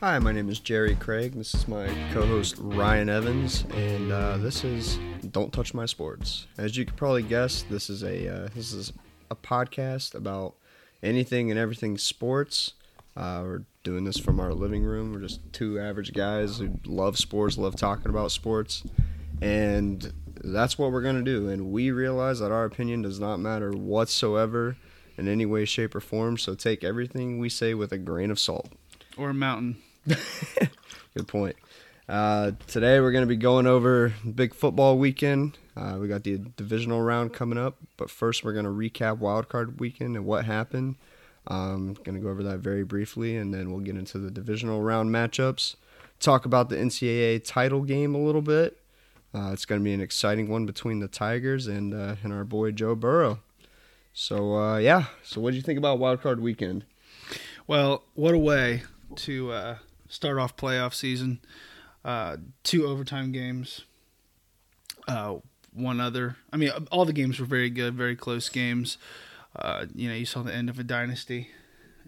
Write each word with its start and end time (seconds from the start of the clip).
Hi, 0.00 0.18
my 0.18 0.32
name 0.32 0.48
is 0.48 0.58
Jerry 0.58 0.94
Craig. 0.94 1.34
This 1.34 1.54
is 1.54 1.68
my 1.68 1.86
co 2.14 2.24
host 2.24 2.54
Ryan 2.58 3.10
Evans, 3.10 3.66
and 3.74 4.10
uh, 4.10 4.38
this 4.38 4.64
is 4.64 4.98
Don't 5.30 5.52
Touch 5.52 5.74
My 5.74 5.84
Sports. 5.84 6.46
As 6.56 6.74
you 6.74 6.86
could 6.86 6.96
probably 6.96 7.22
guess, 7.22 7.64
this 7.64 7.90
is 7.90 8.02
a 8.02 8.26
uh, 8.26 8.48
this 8.54 8.72
is 8.72 8.94
a 9.30 9.36
podcast 9.36 10.14
about 10.14 10.54
anything 11.02 11.50
and 11.50 11.60
everything 11.60 11.98
sports. 11.98 12.72
Uh, 13.14 13.42
we're 13.44 13.62
doing 13.82 14.04
this 14.04 14.16
from 14.16 14.40
our 14.40 14.54
living 14.54 14.84
room. 14.84 15.12
We're 15.12 15.20
just 15.20 15.40
two 15.52 15.78
average 15.78 16.14
guys 16.14 16.56
who 16.56 16.80
love 16.86 17.18
sports, 17.18 17.58
love 17.58 17.76
talking 17.76 18.08
about 18.08 18.32
sports, 18.32 18.82
and 19.42 20.10
that's 20.42 20.78
what 20.78 20.92
we're 20.92 21.02
gonna 21.02 21.20
do. 21.20 21.50
And 21.50 21.70
we 21.70 21.90
realize 21.90 22.38
that 22.38 22.50
our 22.50 22.64
opinion 22.64 23.02
does 23.02 23.20
not 23.20 23.36
matter 23.36 23.70
whatsoever 23.72 24.78
in 25.18 25.28
any 25.28 25.44
way, 25.44 25.66
shape, 25.66 25.94
or 25.94 26.00
form. 26.00 26.38
So 26.38 26.54
take 26.54 26.82
everything 26.82 27.38
we 27.38 27.50
say 27.50 27.74
with 27.74 27.92
a 27.92 27.98
grain 27.98 28.30
of 28.30 28.38
salt. 28.38 28.72
Or 29.18 29.28
a 29.28 29.34
mountain. 29.34 29.76
Good 31.14 31.28
point. 31.28 31.56
Uh, 32.08 32.52
today 32.66 33.00
we're 33.00 33.12
going 33.12 33.24
to 33.24 33.28
be 33.28 33.36
going 33.36 33.66
over 33.66 34.14
big 34.34 34.54
football 34.54 34.96
weekend. 34.96 35.58
Uh, 35.76 35.98
we 36.00 36.08
got 36.08 36.24
the 36.24 36.38
divisional 36.38 37.02
round 37.02 37.34
coming 37.34 37.58
up, 37.58 37.76
but 37.98 38.10
first 38.10 38.42
we're 38.42 38.54
going 38.54 38.64
to 38.64 38.70
recap 38.70 39.18
wildcard 39.18 39.78
weekend 39.78 40.16
and 40.16 40.24
what 40.24 40.46
happened. 40.46 40.96
Um, 41.46 41.94
going 42.02 42.14
to 42.14 42.20
go 42.20 42.30
over 42.30 42.42
that 42.44 42.58
very 42.60 42.82
briefly, 42.82 43.36
and 43.36 43.52
then 43.52 43.70
we'll 43.70 43.80
get 43.80 43.96
into 43.96 44.18
the 44.18 44.30
divisional 44.30 44.80
round 44.80 45.10
matchups. 45.10 45.76
Talk 46.18 46.46
about 46.46 46.70
the 46.70 46.76
NCAA 46.76 47.44
title 47.44 47.82
game 47.82 48.14
a 48.14 48.18
little 48.18 48.42
bit. 48.42 48.78
Uh, 49.34 49.50
it's 49.52 49.64
going 49.64 49.80
to 49.80 49.84
be 49.84 49.92
an 49.92 50.00
exciting 50.00 50.48
one 50.48 50.64
between 50.66 51.00
the 51.00 51.08
Tigers 51.08 51.66
and 51.66 51.94
uh, 51.94 52.16
and 52.24 52.32
our 52.32 52.44
boy 52.44 52.72
Joe 52.72 52.94
Burrow. 52.94 53.40
So 54.12 54.56
uh, 54.56 54.78
yeah, 54.78 55.04
so 55.22 55.40
what 55.40 55.50
do 55.50 55.56
you 55.56 55.62
think 55.62 55.78
about 55.78 55.98
wildcard 55.98 56.40
weekend? 56.40 56.84
Well, 57.66 58.02
what 58.14 58.34
a 58.34 58.38
way 58.38 58.82
to 59.16 59.52
uh, 59.52 59.76
start 60.10 60.38
off 60.38 60.56
playoff 60.56 60.92
season. 60.92 61.40
Uh, 62.04 62.36
two 62.62 62.86
overtime 62.86 63.32
games. 63.32 63.82
Uh, 65.08 65.36
one 65.72 66.00
other. 66.00 66.36
I 66.52 66.58
mean, 66.58 66.70
all 66.90 67.06
the 67.06 67.12
games 67.14 67.40
were 67.40 67.46
very 67.46 67.70
good, 67.70 67.94
very 67.94 68.16
close 68.16 68.48
games. 68.50 68.98
Uh, 69.56 69.86
you 69.94 70.08
know, 70.08 70.14
you 70.14 70.26
saw 70.26 70.42
the 70.42 70.54
end 70.54 70.68
of 70.68 70.78
a 70.78 70.84
dynasty. 70.84 71.48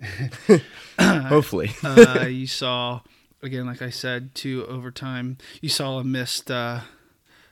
Hopefully. 1.01 1.71
uh, 1.85 2.27
you 2.29 2.47
saw, 2.47 3.01
again, 3.43 3.67
like 3.67 3.81
I 3.81 3.91
said, 3.91 4.35
two 4.35 4.67
overtime. 4.67 5.39
You 5.61 5.69
saw 5.69 5.99
a 5.99 6.05
missed 6.05 6.51
uh, 6.51 6.81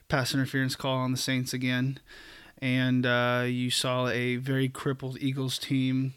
pass 0.08 0.34
interference 0.34 0.76
call 0.76 0.96
on 0.96 1.12
the 1.12 1.18
Saints 1.18 1.52
again. 1.52 1.98
And 2.62 3.06
uh, 3.06 3.44
you 3.46 3.70
saw 3.70 4.08
a 4.08 4.36
very 4.36 4.68
crippled 4.68 5.16
Eagles 5.20 5.58
team 5.58 6.14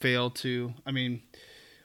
fail 0.00 0.30
to. 0.30 0.74
I 0.86 0.92
mean, 0.92 1.22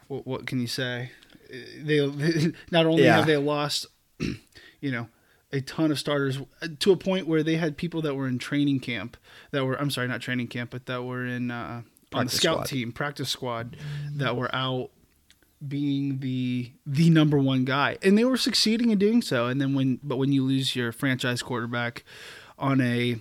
what, 0.08 0.26
what 0.26 0.46
can 0.46 0.60
you 0.60 0.68
say? 0.68 1.12
They, 1.52 2.52
not 2.72 2.86
only 2.86 3.04
Yeah. 3.04 3.18
have 3.18 3.26
they 3.28 3.38
lost, 3.38 3.86
you 4.20 4.92
know, 4.92 5.08
a 5.52 5.60
ton 5.62 5.92
of 5.92 6.00
starters 6.00 6.40
to 6.80 6.92
a 6.92 6.98
point 6.98 7.28
where 7.28 7.44
they 7.44 7.58
had 7.58 7.76
people 7.78 8.02
that 8.04 8.16
were 8.16 8.28
in 8.28 8.40
training 8.40 8.80
camp 8.80 9.18
that 9.52 9.66
were 9.66 9.76
I'm 9.80 9.90
sorry, 9.92 10.08
not 10.08 10.22
training 10.22 10.48
camp, 10.48 10.72
but 10.72 10.86
that 10.86 11.04
were 11.04 11.26
in 11.26 11.52
uh, 11.52 11.82
on 12.14 12.26
the 12.26 12.32
scout 12.32 12.54
squad. 12.54 12.66
team, 12.68 12.92
practice 12.94 13.30
squad, 13.30 13.76
that 14.16 14.38
were 14.38 14.54
out 14.56 14.92
being 15.68 16.20
the 16.20 16.72
the 16.86 17.10
number 17.10 17.38
one 17.38 17.66
guy, 17.66 17.98
and 18.02 18.18
they 18.18 18.24
were 18.26 18.38
succeeding 18.38 18.92
in 18.92 18.98
doing 18.98 19.22
so. 19.22 19.48
And 19.48 19.60
then 19.62 19.74
when 19.76 20.00
but 20.02 20.16
when 20.18 20.32
you 20.32 20.44
lose 20.46 20.76
your 20.76 20.92
franchise 20.94 21.42
quarterback 21.44 22.04
on 22.58 22.80
a 22.82 23.18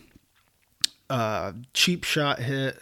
uh, 1.09 1.53
cheap 1.75 2.05
shot 2.05 2.39
hit 2.39 2.79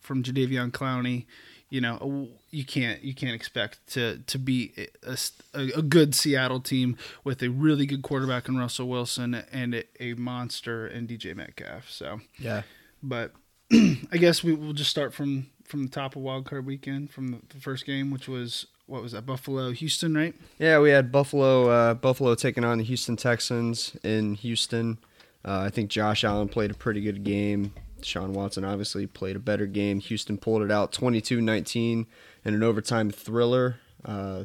from 0.00 0.22
Jadeveon 0.22 0.72
Clowney, 0.72 1.26
you 1.68 1.80
know 1.80 2.28
you 2.50 2.64
can't 2.64 3.02
you 3.02 3.14
can't 3.14 3.34
expect 3.34 3.86
to 3.88 4.18
to 4.26 4.38
be 4.38 4.72
a, 5.04 5.16
a, 5.54 5.78
a 5.78 5.82
good 5.82 6.14
Seattle 6.14 6.60
team 6.60 6.96
with 7.24 7.42
a 7.42 7.48
really 7.48 7.86
good 7.86 8.02
quarterback 8.02 8.48
in 8.48 8.58
Russell 8.58 8.88
Wilson 8.88 9.34
and 9.52 9.74
a, 9.74 10.02
a 10.02 10.14
monster 10.14 10.86
in 10.86 11.06
DJ 11.06 11.34
Metcalf. 11.34 11.88
So, 11.88 12.20
yeah. 12.38 12.62
but 13.02 13.32
I 13.72 14.16
guess 14.16 14.42
we 14.42 14.52
will 14.52 14.72
just 14.72 14.90
start 14.90 15.14
from 15.14 15.46
from 15.64 15.84
the 15.84 15.90
top 15.90 16.16
of 16.16 16.22
Wild 16.22 16.46
Card 16.46 16.66
Weekend 16.66 17.10
from 17.10 17.28
the, 17.28 17.38
the 17.50 17.60
first 17.60 17.86
game, 17.86 18.10
which 18.10 18.28
was 18.28 18.66
what 18.86 19.02
was 19.02 19.12
that 19.12 19.24
Buffalo 19.24 19.70
Houston, 19.70 20.14
right? 20.14 20.34
Yeah, 20.58 20.80
we 20.80 20.90
had 20.90 21.12
Buffalo. 21.12 21.68
Uh, 21.68 21.94
Buffalo 21.94 22.34
taking 22.34 22.64
on 22.64 22.78
the 22.78 22.84
Houston 22.84 23.16
Texans 23.16 23.96
in 24.02 24.34
Houston. 24.34 24.98
Uh, 25.44 25.60
I 25.60 25.70
think 25.70 25.88
Josh 25.88 26.24
Allen 26.24 26.48
played 26.48 26.72
a 26.72 26.74
pretty 26.74 27.00
good 27.00 27.22
game. 27.22 27.72
Sean 28.02 28.32
Watson 28.32 28.64
obviously 28.64 29.06
played 29.06 29.36
a 29.36 29.40
better 29.40 29.66
game. 29.66 30.00
Houston 30.00 30.38
pulled 30.38 30.62
it 30.62 30.70
out 30.70 30.92
22-19 30.92 32.06
in 32.44 32.54
an 32.54 32.62
overtime 32.62 33.10
thriller. 33.10 33.76
Uh, 34.04 34.44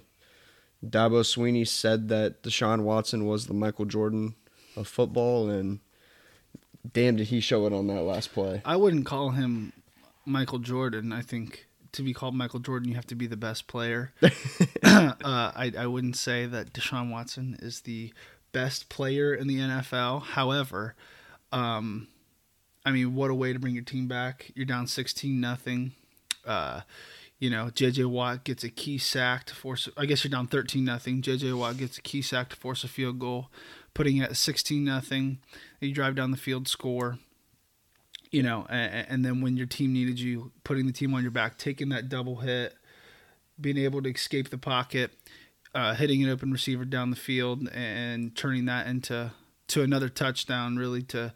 Dabo 0.84 1.22
Swinney 1.22 1.68
said 1.68 2.10
that 2.10 2.44
Deshaun 2.44 2.84
Watson 2.84 3.26
was 3.26 3.48
the 3.48 3.54
Michael 3.54 3.86
Jordan 3.86 4.36
of 4.76 4.88
football, 4.88 5.50
and 5.50 5.80
damn 6.94 7.16
did 7.16 7.28
he 7.28 7.40
show 7.40 7.66
it 7.66 7.74
on 7.74 7.88
that 7.88 8.02
last 8.02 8.34
play. 8.34 8.62
I 8.66 8.76
wouldn't 8.76 9.06
call 9.06 9.32
him 9.32 9.74
Michael 10.26 10.60
Jordan. 10.60 11.12
I 11.12 11.22
think 11.22 11.68
to 11.94 12.04
be 12.04 12.14
called 12.14 12.36
Michael 12.36 12.60
Jordan, 12.60 12.90
you 12.90 12.96
have 12.96 13.08
to 13.08 13.16
be 13.16 13.28
the 13.28 13.38
best 13.38 13.68
player. 13.68 14.14
uh, 14.22 15.14
I, 15.24 15.72
I 15.78 15.88
wouldn't 15.88 16.18
say 16.18 16.46
that 16.46 16.74
Deshaun 16.74 17.10
Watson 17.10 17.58
is 17.62 17.82
the 17.82 18.14
best 18.52 18.90
player 18.90 19.34
in 19.34 19.48
the 19.48 19.58
NFL. 19.58 20.22
However, 20.24 20.96
um, 21.52 22.08
I 22.86 22.92
mean, 22.92 23.16
what 23.16 23.32
a 23.32 23.36
way 23.36 23.54
to 23.54 23.60
bring 23.60 23.74
your 23.74 23.84
team 23.84 24.08
back. 24.08 24.52
You're 24.56 24.66
down 24.66 24.88
16 24.88 25.40
nothing. 25.40 25.94
Uh, 26.46 26.82
you 27.40 27.50
know, 27.50 27.66
JJ 27.66 28.06
Watt 28.06 28.44
gets 28.44 28.64
a 28.64 28.70
key 28.70 28.98
sack 28.98 29.46
to 29.46 29.56
force. 29.56 29.90
I 29.98 30.06
guess 30.06 30.24
you're 30.24 30.32
down 30.32 30.48
13 30.48 30.84
nothing. 30.84 31.22
JJ 31.22 31.58
Watt 31.58 31.78
gets 31.78 31.98
a 31.98 32.02
key 32.02 32.22
sack 32.22 32.50
to 32.50 32.56
force 32.56 32.84
a 32.84 32.88
field 32.88 33.20
goal, 33.20 33.50
putting 33.94 34.18
it 34.18 34.30
at 34.30 34.38
16 34.38 34.84
nothing. 34.84 35.40
You 35.80 35.94
drive 35.94 36.16
down 36.16 36.32
the 36.32 36.38
field, 36.38 36.68
score 36.68 37.20
you 38.36 38.44
know, 38.44 38.66
and, 38.70 39.08
and 39.10 39.26
then 39.26 39.40
when 39.40 39.56
your 39.56 39.66
team 39.66 39.94
needed 39.94 40.20
you, 40.20 40.52
putting 40.66 40.88
the 40.88 40.92
team 40.92 41.14
on 41.14 41.22
your 41.22 41.32
back, 41.32 41.58
taking 41.58 41.88
that 41.88 42.10
double 42.10 42.38
hit, 42.38 42.76
being 43.60 43.78
able 43.78 44.02
to 44.02 44.10
escape 44.10 44.50
the 44.50 44.58
pocket, 44.58 45.12
uh, 45.74 45.96
hitting 45.96 46.22
an 46.22 46.30
open 46.30 46.52
receiver 46.52 46.84
down 46.84 47.12
the 47.12 47.16
field, 47.16 47.70
and 47.70 48.36
turning 48.36 48.66
that 48.66 48.88
into 48.88 49.32
to 49.68 49.82
another 49.84 50.10
touchdown, 50.10 50.76
really 50.76 51.02
to. 51.02 51.34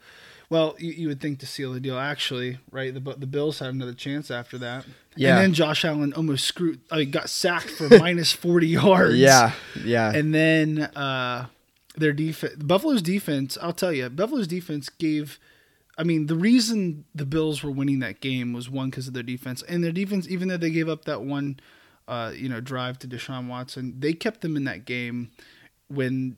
Well, 0.50 0.76
you, 0.80 0.92
you 0.92 1.08
would 1.10 1.22
think 1.22 1.40
to 1.40 1.46
seal 1.46 1.74
the 1.74 1.80
deal. 1.80 1.98
Actually, 1.98 2.58
right? 2.72 2.94
The 2.94 3.00
the 3.00 3.28
Bills 3.28 3.60
had 3.60 3.70
another 3.70 3.94
chance 3.94 4.32
after 4.32 4.58
that. 4.58 4.86
Yeah. 5.16 5.36
And 5.36 5.38
then 5.40 5.54
Josh 5.54 5.86
Allen 5.86 6.14
almost 6.14 6.46
screwed. 6.46 6.80
I 6.90 6.98
mean, 6.98 7.12
got 7.12 7.30
sacked 7.30 7.70
for 7.70 7.88
minus 8.00 8.32
forty 8.32 8.68
yards. 8.68 9.16
Yeah, 9.16 9.54
yeah. 9.84 10.12
And 10.12 10.34
then 10.34 10.80
uh, 10.96 11.48
their 11.96 12.14
defense, 12.14 12.56
Buffalo's 12.56 13.02
defense, 13.02 13.58
I'll 13.62 13.74
tell 13.74 13.94
you, 13.94 14.10
Buffalo's 14.10 14.48
defense 14.48 14.90
gave. 14.90 15.40
I 15.98 16.04
mean, 16.04 16.28
the 16.28 16.36
reason 16.36 17.04
the 17.14 17.26
Bills 17.26 17.62
were 17.62 17.72
winning 17.72 18.00
that 18.00 18.22
game 18.22 18.54
was 18.54 18.70
one 18.70 18.90
because 18.90 19.08
of 19.08 19.14
their 19.14 19.24
defense, 19.24 19.62
and 19.64 19.84
their 19.84 19.92
defense, 19.92 20.28
even 20.30 20.48
though 20.48 20.58
they 20.58 20.72
gave 20.72 20.88
up 20.88 21.06
that 21.06 21.22
one, 21.22 21.60
uh, 22.08 22.32
you 22.34 22.50
know, 22.50 22.62
drive 22.62 22.98
to 23.00 23.08
Deshaun 23.08 23.48
Watson, 23.48 24.00
they 24.00 24.14
kept 24.14 24.42
them 24.42 24.56
in 24.56 24.64
that 24.64 24.86
game 24.86 25.30
when 25.90 26.38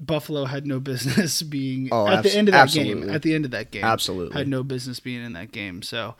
Buffalo 0.00 0.44
had 0.44 0.66
no 0.66 0.80
business 0.80 1.42
being 1.56 1.88
Oh, 1.92 2.06
at 2.06 2.14
abs- 2.18 2.32
the 2.32 2.38
end 2.38 2.48
of 2.48 2.52
that 2.52 2.62
absolutely. 2.62 3.06
game. 3.06 3.10
At 3.14 3.22
the 3.22 3.34
end 3.34 3.44
of 3.44 3.50
that 3.52 3.70
game, 3.70 3.84
Absolutely. 3.84 4.36
had 4.36 4.48
no 4.48 4.62
business 4.62 5.00
being 5.00 5.22
in 5.24 5.32
that 5.34 5.52
game. 5.52 5.82
So, 5.82 6.14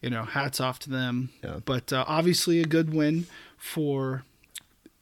you 0.00 0.10
know, 0.10 0.24
hats 0.24 0.60
off 0.60 0.78
to 0.80 0.90
them. 0.90 1.30
Yeah. 1.44 1.58
But 1.64 1.92
uh, 1.92 2.04
obviously, 2.08 2.60
a 2.60 2.64
good 2.64 2.92
win 2.94 3.26
for 3.56 4.24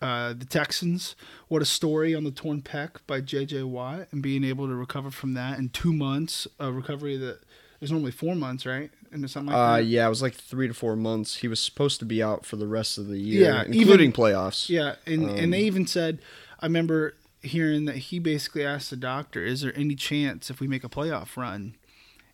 uh, 0.03 0.33
the 0.33 0.45
Texans. 0.45 1.15
What 1.49 1.63
a 1.63 1.67
story 1.67 2.15
on 2.15 2.25
the 2.25 2.31
torn 2.31 2.63
pec 2.63 2.97
by 3.07 3.21
J.J. 3.21 3.63
Watt 3.63 4.09
and 4.11 4.23
being 4.23 4.45
able 4.45 4.67
to 4.67 4.75
recover 4.75 5.11
from 5.11 5.35
that 5.35 5.59
in 5.59 5.69
two 5.71 5.93
months. 5.93 6.47
A 6.59 6.73
recovery 6.73 7.17
that 7.19 7.39
is 7.81 7.93
normally 7.93 8.11
four 8.11 8.35
months, 8.35 8.67
right? 8.67 8.91
And 9.13 9.31
something 9.31 9.53
like 9.53 9.57
Uh, 9.61 9.77
that. 9.77 9.85
yeah, 9.85 10.07
it 10.07 10.11
was 10.11 10.21
like 10.23 10.35
three 10.35 10.67
to 10.67 10.75
four 10.75 10.97
months. 10.97 11.37
He 11.37 11.49
was 11.49 11.61
supposed 11.61 12.01
to 12.01 12.05
be 12.05 12.23
out 12.23 12.45
for 12.45 12.57
the 12.57 12.67
rest 12.67 12.99
of 12.99 13.07
the 13.07 13.19
year, 13.19 13.45
Yeah, 13.53 13.63
including 13.65 14.11
even- 14.11 14.13
playoffs. 14.13 14.69
Yeah, 14.69 14.97
and 15.07 15.31
Um, 15.31 15.37
and 15.37 15.53
they 15.53 15.63
even 15.63 15.87
said, 15.87 16.19
I 16.61 16.67
remember 16.67 17.15
hearing 17.47 17.85
that 17.87 17.97
he 17.97 18.19
basically 18.19 18.65
asked 18.65 18.91
the 18.91 18.97
doctor, 18.97 19.45
"Is 19.45 19.61
there 19.61 19.77
any 19.77 19.95
chance 19.95 20.51
if 20.51 20.61
we 20.61 20.69
make 20.69 20.85
a 20.85 20.89
playoff 20.89 21.37
run?" 21.37 21.75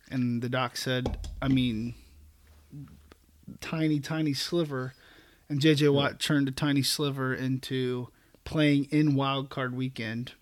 And 0.09 0.41
the 0.41 0.49
doc 0.49 0.77
said, 0.77 1.17
"I 1.41 1.47
mean, 1.47 1.95
tiny, 3.61 3.99
tiny 3.99 4.33
sliver." 4.33 4.93
And 5.49 5.59
J.J. 5.59 5.89
Watt 5.89 6.19
turned 6.19 6.47
a 6.47 6.51
tiny 6.51 6.81
sliver 6.83 7.33
into 7.33 8.09
playing 8.43 8.85
in 8.85 9.15
Wild 9.15 9.49
Card 9.49 9.75
Weekend, 9.75 10.33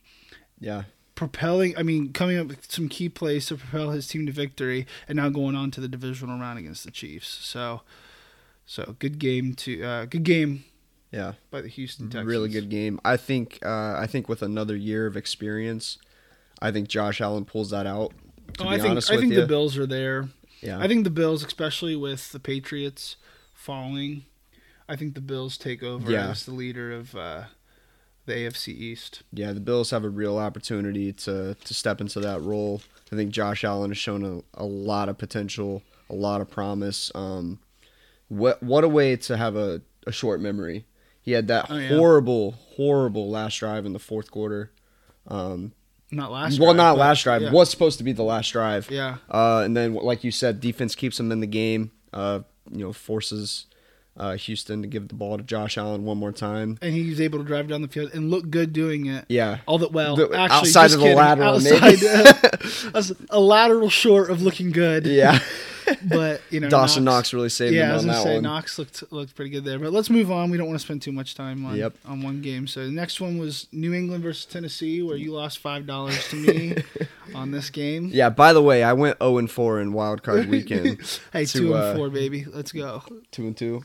yeah. 0.60 0.84
propelling. 1.16 1.78
I 1.78 1.84
mean, 1.84 2.14
coming 2.14 2.38
up 2.38 2.48
with 2.48 2.72
some 2.72 2.88
key 2.88 3.10
plays 3.10 3.48
to 3.48 3.58
propel 3.58 3.92
his 3.92 4.08
team 4.08 4.26
to 4.26 4.32
victory, 4.32 4.88
and 5.08 5.18
now 5.18 5.30
going 5.30 5.56
on 5.56 5.72
to 5.72 5.82
the 5.82 5.88
divisional 5.88 6.40
round 6.40 6.60
against 6.60 6.84
the 6.84 6.92
Chiefs. 6.92 7.28
So, 7.28 7.82
so 8.66 8.96
good 9.00 9.20
game 9.20 9.54
to 9.56 9.84
uh, 9.84 10.06
good 10.06 10.24
game 10.24 10.64
Yeah, 11.12 11.34
by 11.50 11.62
the 11.62 11.68
Houston 11.68 12.08
Texans. 12.10 12.26
really 12.28 12.50
good 12.50 12.70
game. 12.70 13.00
I 13.04 13.18
think. 13.18 13.60
Uh, 13.64 13.96
I 13.98 14.08
think 14.08 14.30
with 14.30 14.42
another 14.42 14.76
year 14.76 15.06
of 15.08 15.18
experience, 15.18 15.98
I 16.62 16.72
think 16.72 16.88
Josh 16.88 17.20
Allen 17.22 17.46
pulls 17.46 17.70
that 17.72 17.86
out. 17.86 18.14
Oh, 18.60 18.68
I 18.68 18.80
think 18.80 18.98
I 18.98 19.18
think 19.18 19.34
you, 19.34 19.42
the 19.42 19.48
Bills 19.48 19.78
are 19.78 19.86
there. 19.88 20.30
yeah, 20.62 20.80
I 20.80 20.88
think 20.88 21.04
the 21.04 21.10
Bills, 21.10 21.44
especially 21.44 21.96
with 21.96 22.32
the 22.32 22.40
Patriots 22.40 23.18
falling, 23.54 24.26
I 24.90 24.96
think 24.96 25.16
the 25.16 25.22
Bills 25.22 25.58
take 25.58 25.84
over 25.84 26.10
Yeah. 26.12 26.30
as 26.30 26.46
the 26.46 26.52
leader 26.54 26.92
of 26.94 27.16
uh, 27.16 27.44
the 28.26 28.34
AFC 28.34 28.70
East. 28.70 29.24
Yeah, 29.34 29.52
the 29.54 29.60
Bills 29.60 29.92
have 29.92 30.04
a 30.04 30.10
real 30.10 30.38
opportunity 30.38 31.12
to 31.14 31.56
to 31.56 31.74
step 31.74 32.00
into 32.02 32.20
that 32.22 32.42
role. 32.42 32.82
I 33.12 33.16
think 33.18 33.32
Josh 33.32 33.66
Allen 33.66 33.92
has 33.92 33.98
shown 33.98 34.24
a, 34.24 34.62
a 34.62 34.66
lot 34.66 35.10
of 35.10 35.18
potential, 35.18 35.84
a 36.10 36.16
lot 36.16 36.40
of 36.40 36.50
promise. 36.50 37.12
Um, 37.14 37.60
what 38.30 38.64
what 38.64 38.86
a 38.86 38.90
way 38.90 39.18
to 39.18 39.36
have 39.36 39.58
a, 39.58 39.82
a 40.08 40.12
short 40.14 40.40
memory. 40.40 40.86
He 41.22 41.32
had 41.34 41.48
that 41.50 41.68
Oh, 41.70 41.78
yeah. 41.78 41.90
horrible, 41.90 42.52
horrible 42.76 43.30
last 43.30 43.58
drive 43.60 43.86
in 43.86 43.94
the 43.94 44.00
fourth 44.00 44.32
quarter. 44.32 44.72
Um, 45.28 45.74
Not 46.12 46.32
last. 46.32 46.60
well, 46.60 46.74
drive, 46.74 46.78
not 46.78 46.98
last 46.98 47.24
drive. 47.24 47.42
Yeah. 47.44 47.52
Was 47.52 47.70
supposed 47.70 47.98
to 48.00 48.04
be 48.04 48.12
the 48.12 48.24
last 48.24 48.50
drive. 48.52 48.90
Yeah. 48.90 49.18
Uh, 49.30 49.62
and 49.64 49.78
then, 49.78 49.94
like 49.94 50.24
you 50.24 50.32
said, 50.32 50.60
defense 50.60 50.96
keeps 50.96 51.18
them 51.18 51.32
in 51.32 51.40
the 51.40 51.48
game. 51.48 51.92
Uh, 52.12 52.40
you 52.72 52.80
know, 52.80 52.92
forces 52.94 53.68
uh, 54.18 54.36
Houston 54.36 54.82
to 54.82 54.88
give 54.88 55.08
the 55.08 55.14
ball 55.16 55.38
to 55.38 55.44
Josh 55.44 55.78
Allen 55.78 56.04
one 56.04 56.18
more 56.18 56.32
time. 56.34 56.78
and 56.82 56.94
he 56.94 57.10
was 57.10 57.22
able 57.22 57.40
to 57.40 57.46
drive 57.46 57.68
down 57.70 57.82
the 57.82 57.88
field 57.88 58.12
and 58.14 58.30
look 58.30 58.50
good 58.50 58.74
doing 58.74 59.06
it. 59.06 59.26
Yeah. 59.30 59.60
All 59.68 59.78
that 59.78 59.92
well, 59.94 60.16
The- 60.16 60.24
actually, 60.34 60.58
outside 60.70 60.86
of 60.92 60.92
the 61.00 61.06
kidding. 61.06 61.18
lateral, 61.18 61.56
outside, 61.56 61.82
maybe. 61.82 62.08
uh, 62.94 63.04
a 63.30 63.40
lateral 63.40 63.90
short 63.90 64.30
of 64.32 64.42
looking 64.42 64.72
good. 64.72 65.06
Yeah. 65.06 65.40
but 66.06 66.42
you 66.50 66.60
know, 66.60 66.70
Dawson 66.70 67.04
Knox 67.04 67.34
really 67.34 67.50
saved 67.50 67.74
yeah, 67.74 67.86
him 67.86 67.92
I 67.92 67.94
was 67.94 68.04
on 68.04 68.08
gonna 68.08 68.18
that 68.20 68.24
say 68.24 68.34
one. 68.36 68.44
Knox 68.44 68.80
looked 68.80 69.04
looked 69.12 69.36
pretty 69.36 69.52
good 69.52 69.64
there. 69.66 69.80
But 69.80 69.92
let's 69.92 70.10
move 70.10 70.32
on. 70.32 70.50
We 70.50 70.58
don't 70.58 70.68
want 70.68 70.80
to 70.80 70.86
spend 70.86 71.02
too 71.02 71.12
much 71.12 71.36
time 71.36 71.66
on 71.66 71.76
Yep. 71.76 71.94
on 72.06 72.22
one 72.22 72.42
game. 72.42 72.68
So 72.68 72.86
the 72.86 72.92
next 72.92 73.20
one 73.22 73.38
was 73.38 73.68
New 73.72 73.94
England 73.94 74.24
versus 74.24 74.46
Tennessee, 74.46 75.02
where 75.02 75.18
you 75.18 75.32
lost 75.34 75.60
five 75.60 75.86
dollars 75.86 76.28
to 76.30 76.36
me 76.36 76.78
on 77.36 77.52
this 77.52 77.70
game. 77.70 78.10
Yeah. 78.14 78.30
By 78.30 78.54
the 78.54 78.62
way, 78.62 78.84
I 78.84 78.94
went 78.94 79.18
zero 79.20 79.38
and 79.38 79.50
four 79.50 79.80
in 79.82 79.94
Wild 79.94 80.24
Card 80.24 80.48
Weekend. 80.50 81.00
Hey, 81.34 81.46
to, 81.46 81.58
two 81.60 81.74
and 81.74 81.84
uh, 81.84 81.96
four, 81.96 82.10
baby. 82.10 82.46
Let's 82.46 82.72
go. 82.72 83.04
two 83.32 83.48
and 83.48 83.56
two. 83.58 83.84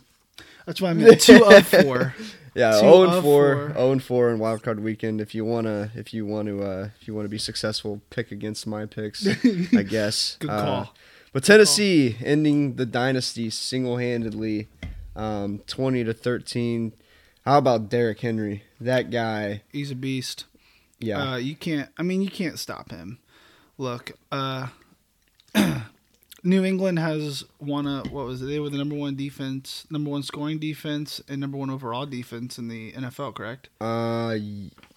That's 0.66 0.80
what 0.80 0.90
I 0.90 0.92
meant. 0.94 1.20
Two 1.20 1.44
of 1.44 1.66
four. 1.66 2.14
Yeah, 2.56 2.70
Two 2.72 2.78
zero 2.78 3.02
and 3.02 3.12
of 3.12 3.22
four, 3.22 3.54
four. 3.54 3.72
zero 3.74 3.92
and 3.92 4.02
four 4.02 4.30
in 4.30 4.38
Wild 4.38 4.62
Card 4.62 4.80
Weekend. 4.82 5.20
If 5.20 5.34
you 5.34 5.44
wanna, 5.44 5.90
if 5.94 6.14
you 6.14 6.24
want 6.24 6.48
to, 6.48 6.62
uh, 6.62 6.88
if 6.98 7.06
you 7.06 7.14
want 7.14 7.26
to 7.26 7.28
be 7.28 7.36
successful, 7.36 8.00
pick 8.08 8.32
against 8.32 8.66
my 8.66 8.86
picks. 8.86 9.26
I 9.26 9.82
guess. 9.82 10.38
Good 10.40 10.48
Uh, 10.48 10.62
call. 10.64 10.94
But 11.36 11.44
Tennessee 11.44 12.16
ending 12.24 12.76
the 12.76 12.86
dynasty 12.86 13.50
single 13.50 13.98
handedly, 13.98 14.68
um, 15.14 15.58
twenty 15.66 16.02
to 16.02 16.14
thirteen. 16.14 16.94
How 17.44 17.58
about 17.58 17.90
Derrick 17.90 18.20
Henry? 18.20 18.62
That 18.80 19.10
guy. 19.10 19.60
He's 19.70 19.90
a 19.90 19.94
beast. 19.94 20.46
Yeah. 20.98 21.32
Uh, 21.32 21.36
you 21.36 21.54
can't. 21.54 21.90
I 21.98 22.04
mean, 22.04 22.22
you 22.22 22.30
can't 22.30 22.58
stop 22.58 22.90
him. 22.90 23.18
Look, 23.76 24.12
uh, 24.32 24.68
New 26.42 26.64
England 26.64 27.00
has 27.00 27.44
won 27.60 27.86
a 27.86 28.04
what 28.08 28.24
was 28.24 28.40
it? 28.40 28.46
They 28.46 28.58
were 28.58 28.70
the 28.70 28.78
number 28.78 28.96
one 28.96 29.14
defense, 29.14 29.84
number 29.90 30.08
one 30.08 30.22
scoring 30.22 30.58
defense, 30.58 31.20
and 31.28 31.38
number 31.38 31.58
one 31.58 31.68
overall 31.68 32.06
defense 32.06 32.56
in 32.56 32.68
the 32.68 32.92
NFL. 32.92 33.34
Correct? 33.34 33.68
Uh, 33.78 34.36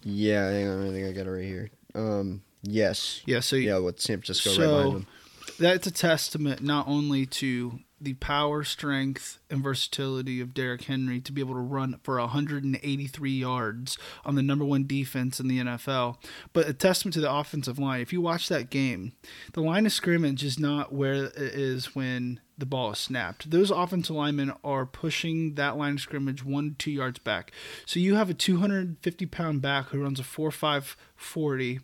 yeah. 0.03 0.49
Hang 0.51 0.69
on, 0.69 0.87
I 0.87 0.91
think 0.91 1.05
I 1.05 1.11
got 1.11 1.27
it 1.27 1.31
right 1.31 1.43
here. 1.43 1.69
Um, 1.93 2.43
yes. 2.61 3.23
Yeah. 3.25 3.41
So 3.41 3.57
Yeah, 3.57 3.79
with 3.79 3.99
San 3.99 4.21
Francisco 4.21 4.51
right 4.51 4.69
behind 4.69 4.95
them. 4.95 5.07
That's 5.59 5.87
a 5.87 5.91
testament 5.91 6.61
not 6.61 6.87
only 6.87 7.25
to 7.25 7.79
the 8.01 8.13
power, 8.13 8.63
strength, 8.63 9.39
and 9.49 9.61
versatility 9.61 10.39
of 10.39 10.53
Derrick 10.53 10.83
Henry 10.83 11.19
to 11.19 11.31
be 11.31 11.41
able 11.41 11.55
to 11.55 11.59
run 11.59 11.99
for 12.01 12.17
183 12.17 13.31
yards 13.31 13.97
on 14.25 14.35
the 14.35 14.41
number 14.41 14.63
one 14.63 14.87
defense 14.87 15.39
in 15.39 15.47
the 15.47 15.59
NFL, 15.59 16.17
but 16.53 16.67
a 16.67 16.73
testament 16.73 17.13
to 17.15 17.21
the 17.21 17.31
offensive 17.31 17.77
line. 17.77 17.99
If 17.99 18.13
you 18.13 18.21
watch 18.21 18.47
that 18.47 18.69
game, 18.69 19.13
the 19.53 19.61
line 19.61 19.85
of 19.85 19.91
scrimmage 19.91 20.43
is 20.43 20.57
not 20.57 20.93
where 20.93 21.25
it 21.25 21.35
is 21.35 21.93
when 21.93 22.39
the 22.57 22.65
ball 22.65 22.91
is 22.91 22.99
snapped. 22.99 23.51
Those 23.51 23.71
offensive 23.71 24.15
linemen 24.15 24.53
are 24.63 24.85
pushing 24.85 25.55
that 25.55 25.77
line 25.77 25.95
of 25.95 26.01
scrimmage 26.01 26.43
one, 26.43 26.75
two 26.77 26.91
yards 26.91 27.19
back. 27.19 27.51
So 27.85 27.99
you 27.99 28.15
have 28.15 28.29
a 28.29 28.33
250 28.33 29.25
pound 29.25 29.61
back 29.61 29.87
who 29.87 30.01
runs 30.01 30.19
a 30.19 30.23
4 30.23 30.51
5 30.51 30.97
40 31.15 31.79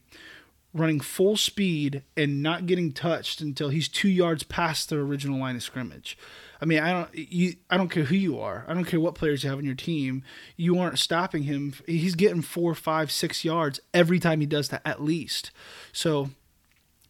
running 0.76 1.00
full 1.00 1.38
speed 1.38 2.04
and 2.18 2.44
not 2.44 2.66
getting 2.66 2.92
touched 2.92 3.40
until 3.40 3.70
he's 3.70 3.88
two 3.88 4.10
yards 4.10 4.44
past 4.44 4.90
the 4.90 4.98
original 4.98 5.40
line 5.40 5.56
of 5.56 5.64
scrimmage. 5.64 6.18
I 6.62 6.66
mean, 6.66 6.80
I 6.80 6.92
don't 6.92 7.16
you 7.16 7.56
I 7.70 7.78
don't 7.78 7.90
care 7.90 8.04
who 8.04 8.16
you 8.16 8.40
are. 8.40 8.66
I 8.68 8.74
don't 8.74 8.86
care 8.86 9.00
what 9.00 9.16
players 9.16 9.44
you 9.44 9.50
have 9.50 9.60
on 9.60 9.66
your 9.66 9.76
team. 9.76 10.24
You 10.58 10.78
aren't 10.78 11.00
stopping 11.00 11.44
him. 11.44 11.74
He's 11.88 12.16
getting 12.16 12.42
four, 12.42 12.76
five, 12.76 13.10
six 13.10 13.46
yards 13.46 13.80
every 13.94 14.20
time 14.20 14.42
he 14.42 14.46
does 14.46 14.70
that 14.70 14.82
at 14.86 15.02
least. 15.02 15.52
So, 15.94 16.30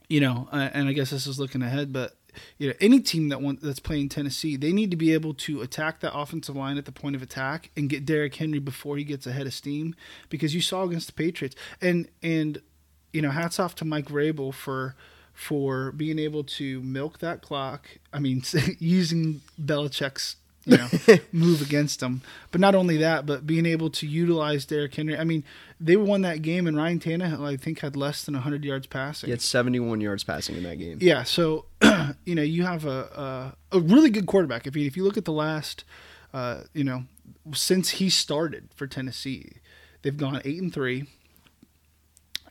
you 0.08 0.20
know, 0.20 0.48
and 0.52 0.88
I 0.88 0.94
guess 0.94 1.10
this 1.10 1.26
is 1.26 1.40
looking 1.40 1.64
ahead, 1.64 1.92
but 1.92 2.16
you 2.58 2.68
know, 2.68 2.76
any 2.80 3.00
team 3.00 3.30
that 3.30 3.42
want, 3.42 3.62
that's 3.62 3.80
playing 3.80 4.10
Tennessee, 4.10 4.58
they 4.58 4.74
need 4.74 4.92
to 4.92 4.98
be 4.98 5.14
able 5.14 5.34
to 5.34 5.62
attack 5.62 6.02
that 6.02 6.16
offensive 6.16 6.56
line 6.56 6.78
at 6.78 6.86
the 6.86 6.92
point 6.92 7.16
of 7.16 7.22
attack 7.22 7.72
and 7.76 7.90
get 7.90 8.06
Derrick 8.06 8.36
Henry 8.36 8.60
before 8.60 8.98
he 8.98 9.04
gets 9.04 9.26
ahead 9.26 9.48
of 9.48 9.54
steam. 9.54 9.96
Because 10.30 10.54
you 10.54 10.62
saw 10.62 10.84
against 10.84 11.08
the 11.08 11.14
Patriots, 11.14 11.56
and 11.82 12.08
and 12.22 12.62
you 13.16 13.22
know, 13.22 13.32
hats 13.32 13.60
off 13.60 13.76
to 13.76 13.86
Mike 13.86 14.08
Vrabel 14.08 14.54
for 14.54 14.94
for 15.34 15.92
being 15.94 16.20
able 16.20 16.44
to 16.44 16.82
milk 16.82 17.20
that 17.20 17.42
clock. 17.42 17.88
I 18.12 18.20
mean, 18.20 18.44
using 18.80 19.42
Belichick's 19.62 20.36
you 20.66 20.78
know 20.78 20.90
move 21.32 21.62
against 21.62 22.04
him, 22.04 22.22
but 22.52 22.60
not 22.60 22.76
only 22.76 22.98
that, 22.98 23.26
but 23.26 23.48
being 23.48 23.66
able 23.66 23.90
to 23.92 24.06
utilize 24.06 24.66
Derrick 24.66 24.94
Henry. 24.94 25.18
I 25.18 25.24
mean, 25.24 25.46
they 25.80 25.96
won 25.96 26.22
that 26.22 26.42
game, 26.42 26.68
and 26.68 26.76
Ryan 26.76 27.00
Tannehill 27.00 27.46
I 27.46 27.56
think 27.56 27.80
had 27.80 27.96
less 27.96 28.26
than 28.26 28.34
100 28.34 28.66
yards 28.66 28.86
passing. 28.88 29.28
He 29.28 29.32
had 29.32 29.42
71 29.42 30.02
yards 30.02 30.26
passing 30.26 30.58
in 30.58 30.64
that 30.64 30.78
game. 30.78 30.98
Yeah, 31.00 31.24
so 31.24 31.66
you 32.26 32.36
know 32.36 32.42
you 32.42 32.66
have 32.66 32.86
a 32.86 33.54
a, 33.72 33.78
a 33.78 33.80
really 33.80 34.10
good 34.10 34.26
quarterback. 34.26 34.68
If 34.68 34.76
you 34.76 34.86
if 34.86 34.98
you 34.98 35.06
look 35.06 35.16
at 35.16 35.26
the 35.26 35.32
last, 35.32 35.86
uh, 36.34 36.64
you 36.74 36.84
know, 36.84 37.06
since 37.54 37.92
he 37.92 38.10
started 38.10 38.70
for 38.76 38.88
Tennessee, 38.88 39.54
they've 40.02 40.18
gone 40.18 40.42
eight 40.44 40.62
and 40.62 40.74
three. 40.74 41.08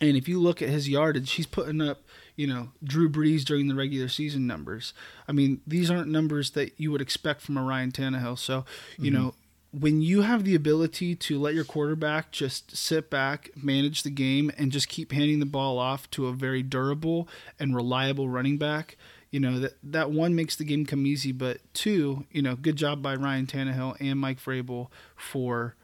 And 0.09 0.17
if 0.17 0.29
you 0.29 0.41
look 0.41 0.63
at 0.63 0.69
his 0.69 0.89
yardage, 0.89 1.33
he's 1.33 1.47
putting 1.47 1.81
up, 1.81 2.03
you 2.37 2.47
know, 2.47 2.71
Drew 2.83 3.09
Brees 3.09 3.45
during 3.45 3.69
the 3.69 3.75
regular 3.75 4.09
season 4.09 4.47
numbers. 4.47 4.93
I 5.29 5.33
mean, 5.33 5.61
these 5.67 5.91
aren't 5.91 6.09
numbers 6.09 6.51
that 6.53 6.79
you 6.79 6.91
would 6.93 7.01
expect 7.01 7.41
from 7.41 7.57
a 7.57 7.63
Ryan 7.63 7.93
Tannehill. 7.93 8.39
So, 8.39 8.65
you 8.99 9.11
mm-hmm. 9.11 9.23
know, 9.23 9.35
when 9.73 10.01
you 10.01 10.23
have 10.23 10.45
the 10.45 10.55
ability 10.55 11.17
to 11.17 11.39
let 11.39 11.55
your 11.55 11.65
quarterback 11.65 12.31
just 12.31 12.77
sit 12.77 13.11
back, 13.11 13.51
manage 13.57 14.05
the 14.05 14.11
game, 14.11 14.53
and 14.57 14.71
just 14.71 14.89
keep 14.89 15.11
handing 15.11 15.41
the 15.41 15.47
ball 15.47 15.79
off 15.79 16.09
to 16.11 16.29
a 16.29 16.33
very 16.33 16.63
durable 16.63 17.29
and 17.59 17.75
reliable 17.75 18.29
running 18.29 18.57
back, 18.57 18.97
you 19.33 19.41
know 19.41 19.59
that 19.59 19.77
that 19.83 20.13
one 20.13 20.37
makes 20.37 20.55
the 20.55 20.65
game 20.65 20.87
come 20.87 21.07
easy. 21.07 21.33
But 21.33 21.59
two, 21.75 22.25
you 22.31 22.41
know, 22.41 22.55
good 22.55 22.77
job 22.77 23.03
by 23.03 23.17
Ryan 23.17 23.47
Tannehill 23.47 23.97
and 23.99 24.21
Mike 24.21 24.39
Vrabel 24.39 24.89
for 25.17 25.75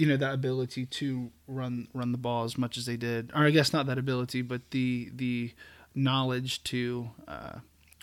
you 0.00 0.06
know 0.06 0.16
that 0.16 0.32
ability 0.34 0.86
to 0.86 1.30
run 1.46 1.88
run 1.94 2.12
the 2.12 2.18
ball 2.18 2.44
as 2.44 2.56
much 2.56 2.76
as 2.78 2.86
they 2.86 2.96
did, 2.96 3.30
or 3.34 3.44
I 3.46 3.50
guess 3.50 3.72
not 3.72 3.86
that 3.86 3.98
ability, 3.98 4.42
but 4.42 4.62
the 4.70 5.10
the 5.14 5.52
knowledge 5.94 6.62
to 6.64 7.10
uh, 7.28 7.58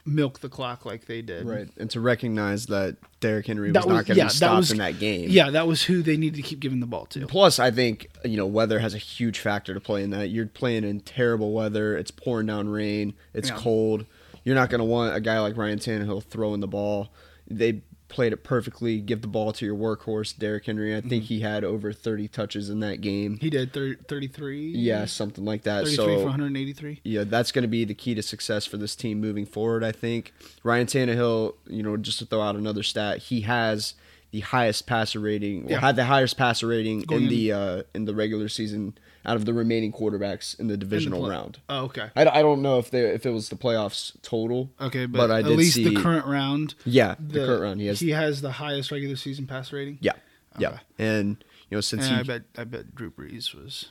milk 0.05 0.39
the 0.39 0.49
clock 0.49 0.85
like 0.85 1.05
they 1.05 1.21
did. 1.21 1.45
Right, 1.47 1.67
and 1.77 1.89
to 1.91 1.99
recognize 1.99 2.67
that 2.67 2.97
Derrick 3.19 3.47
Henry 3.47 3.69
was, 3.69 3.73
That 3.73 3.85
was- 3.85 3.95
not 3.95 4.05
going 4.05 4.15
to 4.17 4.23
yeah, 4.23 4.27
stopped 4.27 4.57
was- 4.57 4.71
in 4.71 4.77
that 4.77 4.99
game. 4.99 5.29
Yeah, 5.29 5.49
that 5.51 5.67
was 5.67 5.83
who 5.83 6.01
they 6.01 6.17
needed 6.17 6.35
to 6.37 6.41
keep 6.41 6.59
giving 6.59 6.79
the 6.79 6.85
ball 6.85 7.05
to. 7.07 7.25
Plus, 7.27 7.59
I 7.59 7.71
think 7.71 8.09
you 8.23 8.37
know 8.37 8.45
weather 8.45 8.79
has 8.79 8.93
a 8.93 8.97
huge 8.99 9.39
factor 9.39 9.73
to 9.73 9.79
play 9.79 10.03
in 10.03 10.11
that. 10.11 10.29
You're 10.29 10.47
playing 10.47 10.83
in 10.83 10.99
terrible 11.01 11.51
weather. 11.53 11.97
It's 11.97 12.11
pouring 12.11 12.47
down 12.47 12.69
rain. 12.69 13.13
It's 13.33 13.49
Yeah. 13.49 13.57
cold. 13.57 14.05
You're 14.43 14.55
not 14.55 14.69
going 14.69 14.79
to 14.79 14.85
want 14.85 15.15
a 15.15 15.19
guy 15.19 15.39
like 15.41 15.57
Ryan 15.57 15.79
Tannehill 15.79 16.23
throwing 16.23 16.61
the 16.61 16.67
ball. 16.67 17.09
They 17.49 17.81
played 18.09 18.31
it 18.33 18.43
perfectly. 18.43 18.99
Give 19.01 19.21
the 19.21 19.27
ball 19.27 19.51
to 19.53 19.65
your 19.65 19.75
workhorse, 19.75 20.37
Derrick 20.37 20.65
Henry. 20.65 20.95
I 20.95 20.99
Mm-hmm. 20.99 21.09
think 21.09 21.23
he 21.25 21.41
had 21.41 21.63
over 21.63 21.91
30 21.91 22.27
touches 22.29 22.69
in 22.69 22.79
that 22.79 23.01
game. 23.01 23.37
He 23.41 23.49
did 23.49 23.73
thir- 23.73 23.97
33. 24.07 24.69
Yeah, 24.71 25.05
something 25.05 25.43
like 25.43 25.63
that. 25.63 25.83
33 25.85 25.95
so 25.95 26.05
for 26.19 26.23
183. 26.25 27.01
yeah, 27.03 27.23
that's 27.25 27.51
going 27.51 27.63
to 27.63 27.67
be 27.67 27.83
the 27.85 27.93
key 27.93 28.15
to 28.15 28.21
success 28.23 28.65
for 28.65 28.77
this 28.77 28.95
team 28.95 29.19
moving 29.19 29.45
forward. 29.45 29.83
I 29.83 29.91
think 29.91 30.33
Ryan 30.63 30.87
Tannehill, 30.87 31.55
you 31.67 31.83
know, 31.83 31.97
just 31.97 32.19
to 32.19 32.25
throw 32.25 32.41
out 32.41 32.55
another 32.55 32.83
stat, 32.83 33.17
he 33.19 33.41
has 33.41 33.93
the 34.31 34.39
highest 34.41 34.87
passer 34.87 35.19
rating. 35.19 35.63
Well, 35.63 35.71
Yeah. 35.71 35.79
had 35.81 35.95
the 35.95 36.05
highest 36.05 36.37
passer 36.37 36.67
rating 36.67 37.01
Going 37.01 37.23
in- 37.23 37.29
the 37.29 37.51
uh, 37.51 37.83
in 37.93 38.05
the 38.05 38.13
regular 38.15 38.49
season 38.49 38.97
out 39.27 39.36
of 39.36 39.46
the 39.46 39.53
remaining 39.53 39.91
quarterbacks 39.91 40.57
in 40.60 40.67
the 40.67 40.77
divisional 40.77 41.19
play- 41.22 41.31
round. 41.31 41.60
Oh, 41.69 41.86
okay. 41.86 42.10
I, 42.15 42.25
I 42.27 42.41
don't 42.41 42.62
know 42.62 42.79
if 42.79 42.89
they 42.89 43.01
if 43.01 43.25
it 43.25 43.31
was 43.31 43.50
the 43.50 43.55
playoffs 43.57 44.13
total. 44.22 44.72
Okay, 44.79 45.05
but, 45.05 45.17
But 45.27 45.31
I 45.31 45.39
at 45.39 45.46
least 45.48 45.75
see- 45.75 45.84
the 45.93 46.01
current 46.01 46.25
round. 46.25 46.74
Yeah, 46.86 47.15
the, 47.19 47.46
current 47.46 47.62
round 47.62 47.81
he 47.81 47.88
has. 47.88 48.00
he 48.00 48.12
has 48.12 48.41
the 48.41 48.53
highest 48.53 48.91
regular 48.91 49.15
season 49.17 49.46
pass 49.46 49.72
rating. 49.74 49.98
yeah, 50.01 50.13
yeah, 50.57 50.79
and 50.98 51.43
you 51.69 51.75
know 51.77 51.81
since 51.81 52.05
And 52.07 52.15
he, 52.15 52.19
I 52.22 52.24
bet 52.24 52.41
I 52.57 52.63
bet 52.63 52.96
Drew 52.96 53.12
Brees 53.12 53.53
was. 53.53 53.89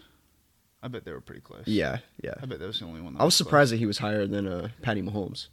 I 0.83 0.89
bet 0.89 1.05
they 1.05 1.13
were 1.13 1.21
pretty 1.21 1.41
close. 1.41 1.65
yeah, 1.67 1.99
yeah. 2.23 2.35
I 2.41 2.47
bet 2.47 2.59
that 2.61 2.67
was 2.67 2.79
the 2.81 2.87
only 2.87 3.01
one. 3.01 3.15
That 3.15 3.21
I 3.21 3.25
was 3.25 3.35
close. 3.37 3.47
surprised 3.47 3.73
that 3.73 3.79
he 3.79 3.87
was 3.87 3.99
higher 3.99 4.27
than 4.27 4.47
uh, 4.47 4.69
Patty 4.83 5.03
Mahomes. 5.03 5.49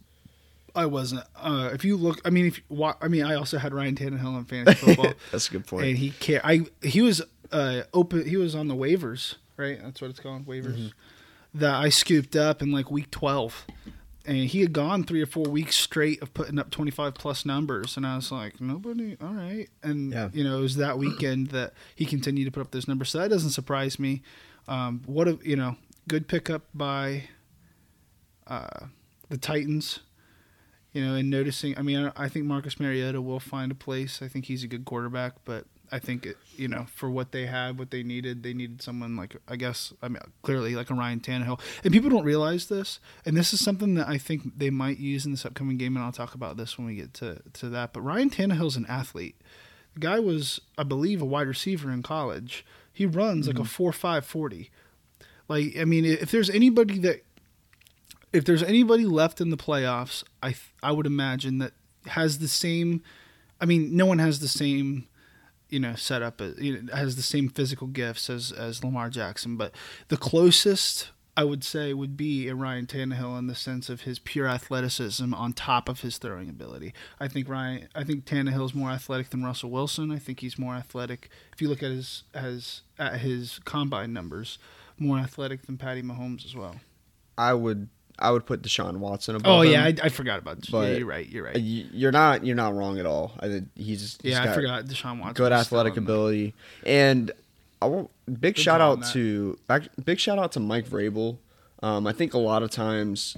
I 0.76 0.86
wasn't. 0.86 1.24
Uh, 1.36 1.70
if 1.72 1.84
you 1.84 1.96
look, 1.96 2.20
I 2.24 2.30
mean, 2.30 2.46
if 2.46 2.60
I 3.00 3.08
mean, 3.08 3.24
I 3.24 3.34
also 3.34 3.58
had 3.58 3.72
Ryan 3.74 3.94
Tannehill 3.96 4.38
in 4.38 4.44
fantasy 4.44 4.76
football, 4.94 5.12
That's 5.30 5.48
a 5.48 5.52
good 5.52 5.66
point. 5.66 5.86
and 5.86 5.98
he 5.98 6.10
care. 6.10 6.40
I 6.44 6.62
he 6.82 7.00
was 7.00 7.22
uh, 7.52 7.82
open. 7.92 8.26
He 8.28 8.36
was 8.36 8.54
on 8.54 8.66
the 8.68 8.74
waivers, 8.74 9.36
right? 9.56 9.78
That's 9.82 10.00
what 10.00 10.10
it's 10.10 10.20
called, 10.20 10.46
waivers. 10.46 10.76
Mm-hmm. 10.76 11.58
That 11.58 11.74
I 11.74 11.88
scooped 11.88 12.34
up 12.36 12.62
in 12.62 12.72
like 12.72 12.90
week 12.90 13.10
twelve, 13.10 13.64
and 14.26 14.36
he 14.38 14.60
had 14.60 14.72
gone 14.72 15.04
three 15.04 15.22
or 15.22 15.26
four 15.26 15.44
weeks 15.44 15.76
straight 15.76 16.20
of 16.22 16.32
putting 16.34 16.58
up 16.58 16.70
25 16.70 17.12
plus 17.14 17.44
numbers 17.44 17.96
and 17.98 18.06
i 18.06 18.16
was 18.16 18.32
like 18.32 18.58
nobody 18.60 19.18
all 19.20 19.34
right 19.34 19.68
and 19.82 20.12
Yeah. 20.12 20.30
you 20.32 20.42
know 20.42 20.56
it 20.58 20.62
was 20.62 20.76
that 20.76 20.96
weekend 20.98 21.48
that 21.48 21.74
he 21.94 22.06
continued 22.06 22.46
to 22.46 22.50
put 22.50 22.62
up 22.62 22.70
those 22.70 22.88
numbers 22.88 23.10
so 23.10 23.18
that 23.18 23.28
doesn't 23.28 23.50
surprise 23.50 23.98
me 23.98 24.22
um, 24.66 25.02
what 25.04 25.28
a 25.28 25.38
you 25.42 25.56
know 25.56 25.76
good 26.08 26.26
pickup 26.26 26.62
by 26.72 27.24
uh, 28.46 28.86
the 29.28 29.36
titans 29.38 30.00
you 30.92 31.04
know 31.04 31.14
and 31.14 31.28
noticing 31.30 31.76
i 31.78 31.82
mean 31.82 32.10
I, 32.16 32.24
I 32.24 32.28
think 32.28 32.46
marcus 32.46 32.80
mariota 32.80 33.20
will 33.20 33.40
find 33.40 33.70
a 33.70 33.74
place 33.74 34.22
i 34.22 34.28
think 34.28 34.46
he's 34.46 34.64
a 34.64 34.68
good 34.68 34.84
quarterback 34.86 35.34
but 35.44 35.66
I 35.94 36.00
think 36.00 36.26
it, 36.26 36.36
you 36.56 36.66
know 36.66 36.86
for 36.92 37.08
what 37.08 37.30
they 37.30 37.46
had, 37.46 37.78
what 37.78 37.92
they 37.92 38.02
needed, 38.02 38.42
they 38.42 38.52
needed 38.52 38.82
someone 38.82 39.14
like 39.14 39.36
I 39.46 39.54
guess 39.54 39.92
I 40.02 40.08
mean 40.08 40.20
clearly 40.42 40.74
like 40.74 40.90
a 40.90 40.94
Ryan 40.94 41.20
Tannehill, 41.20 41.60
and 41.84 41.92
people 41.92 42.10
don't 42.10 42.24
realize 42.24 42.66
this, 42.66 42.98
and 43.24 43.36
this 43.36 43.54
is 43.54 43.64
something 43.64 43.94
that 43.94 44.08
I 44.08 44.18
think 44.18 44.58
they 44.58 44.70
might 44.70 44.98
use 44.98 45.24
in 45.24 45.30
this 45.30 45.46
upcoming 45.46 45.78
game, 45.78 45.94
and 45.96 46.04
I'll 46.04 46.10
talk 46.10 46.34
about 46.34 46.56
this 46.56 46.76
when 46.76 46.88
we 46.88 46.96
get 46.96 47.14
to 47.14 47.40
to 47.52 47.68
that. 47.68 47.92
But 47.92 48.00
Ryan 48.00 48.28
Tannehill's 48.28 48.76
an 48.76 48.86
athlete. 48.88 49.40
The 49.94 50.00
guy 50.00 50.18
was, 50.18 50.60
I 50.76 50.82
believe, 50.82 51.22
a 51.22 51.24
wide 51.24 51.46
receiver 51.46 51.92
in 51.92 52.02
college. 52.02 52.66
He 52.92 53.06
runs 53.06 53.46
like 53.46 53.56
a 53.56 53.60
mm-hmm. 53.60 53.68
four 53.68 53.92
five 53.92 54.26
forty. 54.26 54.72
Like 55.46 55.76
I 55.78 55.84
mean, 55.84 56.04
if 56.04 56.32
there's 56.32 56.50
anybody 56.50 56.98
that 56.98 57.24
if 58.32 58.44
there's 58.44 58.64
anybody 58.64 59.04
left 59.04 59.40
in 59.40 59.50
the 59.50 59.56
playoffs, 59.56 60.24
I 60.42 60.48
th- 60.48 60.72
I 60.82 60.90
would 60.90 61.06
imagine 61.06 61.58
that 61.58 61.72
has 62.06 62.40
the 62.40 62.48
same. 62.48 63.00
I 63.60 63.64
mean, 63.64 63.96
no 63.96 64.06
one 64.06 64.18
has 64.18 64.40
the 64.40 64.48
same, 64.48 65.06
you 65.74 65.80
know, 65.80 65.94
setup. 65.96 66.40
uh, 66.40 66.50
You 66.56 66.82
know, 66.82 66.94
has 66.94 67.16
the 67.16 67.22
same 67.22 67.48
physical 67.48 67.88
gifts 67.88 68.30
as 68.30 68.52
as 68.52 68.84
Lamar 68.84 69.10
Jackson, 69.10 69.56
but 69.56 69.72
the 70.08 70.16
closest 70.16 71.10
I 71.36 71.42
would 71.42 71.64
say 71.64 71.92
would 71.92 72.16
be 72.16 72.46
a 72.46 72.54
Ryan 72.54 72.86
Tannehill 72.86 73.36
in 73.40 73.48
the 73.48 73.56
sense 73.56 73.88
of 73.90 74.02
his 74.02 74.20
pure 74.20 74.46
athleticism 74.46 75.34
on 75.34 75.52
top 75.52 75.88
of 75.88 76.02
his 76.02 76.16
throwing 76.16 76.48
ability. 76.48 76.94
I 77.18 77.26
think 77.26 77.48
Ryan. 77.48 77.88
I 77.92 78.04
think 78.04 78.24
Tannehill's 78.24 78.72
more 78.72 78.90
athletic 78.90 79.30
than 79.30 79.42
Russell 79.42 79.70
Wilson. 79.70 80.12
I 80.12 80.18
think 80.18 80.40
he's 80.40 80.58
more 80.58 80.74
athletic. 80.76 81.28
If 81.52 81.60
you 81.60 81.68
look 81.68 81.82
at 81.82 81.90
his 81.90 82.22
as 82.32 82.82
at 83.00 83.20
his 83.20 83.58
combine 83.64 84.12
numbers, 84.12 84.58
more 84.96 85.18
athletic 85.18 85.66
than 85.66 85.76
Patty 85.76 86.02
Mahomes 86.02 86.44
as 86.46 86.54
well. 86.54 86.76
I 87.36 87.52
would 87.54 87.88
I 88.18 88.30
would 88.30 88.46
put 88.46 88.62
Deshaun 88.62 88.98
Watson 88.98 89.34
above. 89.36 89.50
Oh 89.52 89.60
him. 89.62 89.72
yeah, 89.72 89.84
I, 89.84 89.94
I 90.04 90.08
forgot 90.08 90.38
about. 90.38 90.58
yeah, 90.68 90.70
But- 90.70 90.98
you're 90.98 91.06
right. 91.06 91.28
You're 91.28 91.44
right. 91.44 91.56
you- 91.60 91.86
You're 91.92 92.12
not 92.12 92.44
you're 92.46 92.56
not 92.56 92.74
wrong 92.74 92.98
at 92.98 93.06
all. 93.06 93.32
I 93.40 93.48
think 93.48 93.68
he's, 93.74 94.16
he's 94.22 94.32
Yeah, 94.32 94.42
I 94.44 94.54
forgot 94.54 94.84
Deshaun 94.84 95.18
Watson. 95.18 95.34
good 95.34 95.52
athletic 95.52 95.96
ability, 95.96 96.54
and 96.86 97.32
I 97.82 97.86
want 97.86 98.10
big 98.26 98.54
Good 98.54 98.58
shout 98.58 98.80
out 98.80 99.00
that. 99.00 99.12
to 99.12 99.58
back, 99.66 99.82
big 100.04 100.18
shout 100.20 100.38
out 100.38 100.52
to 100.52 100.60
Mike 100.60 100.86
Vrabel. 100.88 101.38
Um, 101.82 102.06
I 102.06 102.12
think 102.12 102.32
a 102.34 102.38
lot 102.38 102.62
of 102.62 102.70
times 102.70 103.36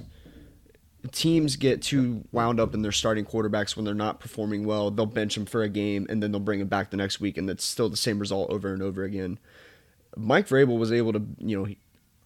teams 1.11 1.55
get 1.55 1.81
too 1.81 2.23
wound 2.31 2.59
up 2.59 2.73
in 2.73 2.81
their 2.81 2.91
starting 2.91 3.25
quarterbacks 3.25 3.75
when 3.75 3.85
they're 3.85 3.93
not 3.93 4.19
performing 4.19 4.65
well. 4.65 4.91
They'll 4.91 5.05
bench 5.05 5.35
them 5.35 5.45
for 5.45 5.63
a 5.63 5.69
game 5.69 6.05
and 6.09 6.21
then 6.21 6.31
they'll 6.31 6.39
bring 6.41 6.59
him 6.59 6.67
back 6.67 6.91
the 6.91 6.97
next 6.97 7.19
week, 7.19 7.37
and 7.37 7.49
it's 7.49 7.63
still 7.65 7.89
the 7.89 7.97
same 7.97 8.19
result 8.19 8.49
over 8.49 8.73
and 8.73 8.81
over 8.81 9.03
again. 9.03 9.39
Mike 10.15 10.47
Vrabel 10.47 10.77
was 10.77 10.91
able 10.91 11.13
to, 11.13 11.21
you 11.39 11.57
know, 11.57 11.67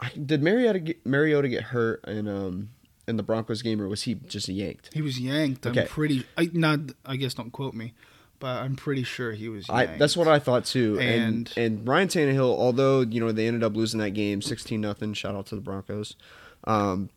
did 0.10 0.42
Mariota 0.42 0.80
get, 0.80 1.06
Mariota 1.06 1.48
get 1.50 1.64
hurt 1.64 2.04
in 2.08 2.28
um 2.28 2.70
in 3.08 3.18
the 3.18 3.24
Broncos 3.24 3.62
game, 3.62 3.82
or 3.82 3.88
was 3.88 4.04
he 4.04 4.16
just 4.16 4.48
yanked? 4.48 4.90
He 4.94 5.02
was 5.02 5.20
yanked. 5.20 5.66
I'm 5.66 5.88
pretty. 5.88 6.26
I 6.38 6.50
not. 6.54 6.80
I 7.06 7.16
guess 7.18 7.34
don't 7.34 7.52
quote 7.52 7.74
me, 7.74 7.94
but 8.40 8.62
I'm 8.62 8.76
pretty 8.76 9.04
sure 9.04 9.32
he 9.34 9.50
was. 9.50 9.70
I, 9.70 9.86
that's 9.98 10.16
what 10.16 10.28
I 10.28 10.40
thought 10.40 10.66
too. 10.66 10.98
And, 11.00 11.52
And- 11.56 11.58
and 11.58 11.88
Ryan 11.88 12.08
Tannehill, 12.08 12.58
although 12.58 13.02
you 13.02 13.20
know 13.20 13.32
they 13.32 13.48
ended 13.48 13.64
up 13.64 13.76
losing 13.76 14.00
that 14.00 14.12
game 14.12 14.42
sixteen 14.42 14.82
nothing. 14.82 15.14
Shout 15.14 15.36
out 15.36 15.48
to 15.48 15.56
the 15.56 15.62
Broncos. 15.62 16.16
Um, 16.66 17.10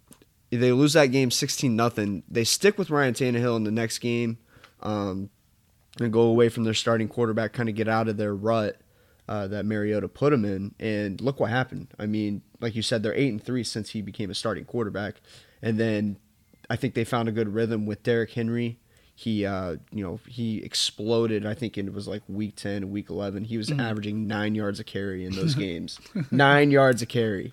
they 0.51 0.73
lose 0.73 0.93
that 0.95 1.07
game 1.07 1.31
sixteen 1.31 1.77
nothing. 1.77 2.23
They 2.29 2.45
stick 2.45 2.79
with 2.79 2.91
Ryan 2.91 3.15
Tannehill 3.15 3.57
in 3.57 3.65
the 3.65 3.71
next 3.71 3.99
game, 3.99 4.39
um, 4.83 5.31
and 6.01 6.13
go 6.13 6.23
away 6.23 6.49
from 6.49 6.65
their 6.65 6.75
starting 6.75 7.09
quarterback, 7.09 7.53
kind 7.53 7.69
of 7.69 7.75
get 7.75 7.89
out 7.89 8.09
of 8.09 8.17
their 8.17 8.35
rut 8.35 8.81
uh, 9.29 9.47
that 9.49 9.65
Mariota 9.65 10.09
put 10.09 10.33
him 10.33 10.45
in. 10.45 10.75
And 10.79 11.21
look 11.21 11.41
what 11.41 11.51
happened. 11.51 11.89
I 11.99 12.07
mean, 12.07 12.43
like 12.61 12.75
you 12.75 12.83
said, 12.83 13.03
they're 13.03 13.15
eight 13.15 13.29
and 13.31 13.43
three 13.43 13.65
since 13.65 13.91
he 13.91 14.03
became 14.03 14.31
a 14.31 14.35
starting 14.35 14.65
quarterback, 14.65 15.17
and 15.63 15.79
then 15.79 16.17
I 16.71 16.77
think 16.77 16.95
they 16.95 17.05
found 17.05 17.29
a 17.29 17.33
good 17.33 17.53
rhythm 17.55 17.87
with 17.87 18.03
Derrick 18.03 18.31
Henry. 18.33 18.79
He, 19.17 19.47
uh, 19.47 19.77
you 19.93 20.03
know, 20.03 20.19
he 20.27 20.59
exploded. 20.65 21.47
I 21.47 21.55
think 21.55 21.79
it 21.79 21.93
was 21.93 22.09
like 22.09 22.23
week 22.27 22.57
ten, 22.57 22.91
week 22.91 23.11
eleven. 23.11 23.45
He 23.45 23.57
was 23.57 23.69
Mm-hmm. 23.71 23.81
averaging 23.81 24.27
nine 24.27 24.55
yards 24.55 24.81
a 24.81 24.85
carry 24.85 25.25
in 25.25 25.35
those 25.37 25.55
games. 25.67 26.01
nine 26.31 26.71
yards 26.71 27.01
a 27.03 27.07
carry. 27.07 27.53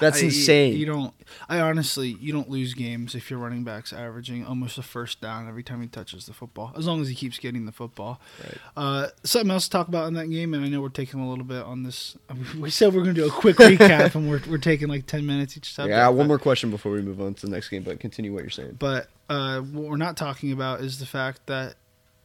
That's 0.00 0.20
I- 0.20 0.26
insane. 0.26 0.76
You 0.76 0.86
don't. 0.86 1.14
I 1.48 1.60
honestly, 1.60 2.16
you 2.20 2.32
don't 2.32 2.48
lose 2.48 2.74
games 2.74 3.14
if 3.14 3.30
your 3.30 3.38
running 3.38 3.62
back's 3.62 3.92
averaging 3.92 4.44
almost 4.46 4.78
a 4.78 4.82
first 4.82 5.20
down 5.20 5.48
every 5.48 5.62
time 5.62 5.80
he 5.82 5.88
touches 5.88 6.26
the 6.26 6.32
football, 6.32 6.72
as 6.76 6.86
long 6.86 7.00
as 7.00 7.08
he 7.08 7.14
keeps 7.14 7.38
getting 7.38 7.66
the 7.66 7.72
football. 7.72 8.20
Right. 8.42 8.58
Uh, 8.76 9.06
something 9.22 9.50
else 9.50 9.64
to 9.64 9.70
talk 9.70 9.88
about 9.88 10.08
in 10.08 10.14
that 10.14 10.28
game, 10.28 10.54
and 10.54 10.64
I 10.64 10.68
know 10.68 10.80
we're 10.80 10.88
taking 10.88 11.20
a 11.20 11.28
little 11.28 11.44
bit 11.44 11.62
on 11.62 11.82
this. 11.82 12.16
We 12.58 12.70
said 12.70 12.94
we're 12.94 13.02
going 13.02 13.14
to 13.14 13.20
do 13.20 13.26
a 13.26 13.30
quick 13.30 13.56
recap, 13.58 14.14
and 14.14 14.28
we're 14.30 14.40
we're 14.48 14.58
taking 14.58 14.88
like 14.88 15.06
ten 15.06 15.26
minutes 15.26 15.56
each 15.56 15.72
subject. 15.72 15.94
yeah, 15.94 16.08
one 16.08 16.26
more 16.26 16.38
question 16.38 16.70
before 16.70 16.92
we 16.92 17.02
move 17.02 17.20
on 17.20 17.34
to 17.34 17.46
the 17.46 17.52
next 17.52 17.68
game, 17.68 17.82
but 17.82 18.00
continue 18.00 18.32
what 18.32 18.42
you're 18.42 18.50
saying. 18.50 18.76
But 18.78 19.08
uh, 19.28 19.60
what 19.60 19.84
we're 19.90 19.96
not 19.96 20.16
talking 20.16 20.52
about 20.52 20.80
is 20.80 20.98
the 20.98 21.06
fact 21.06 21.46
that 21.46 21.74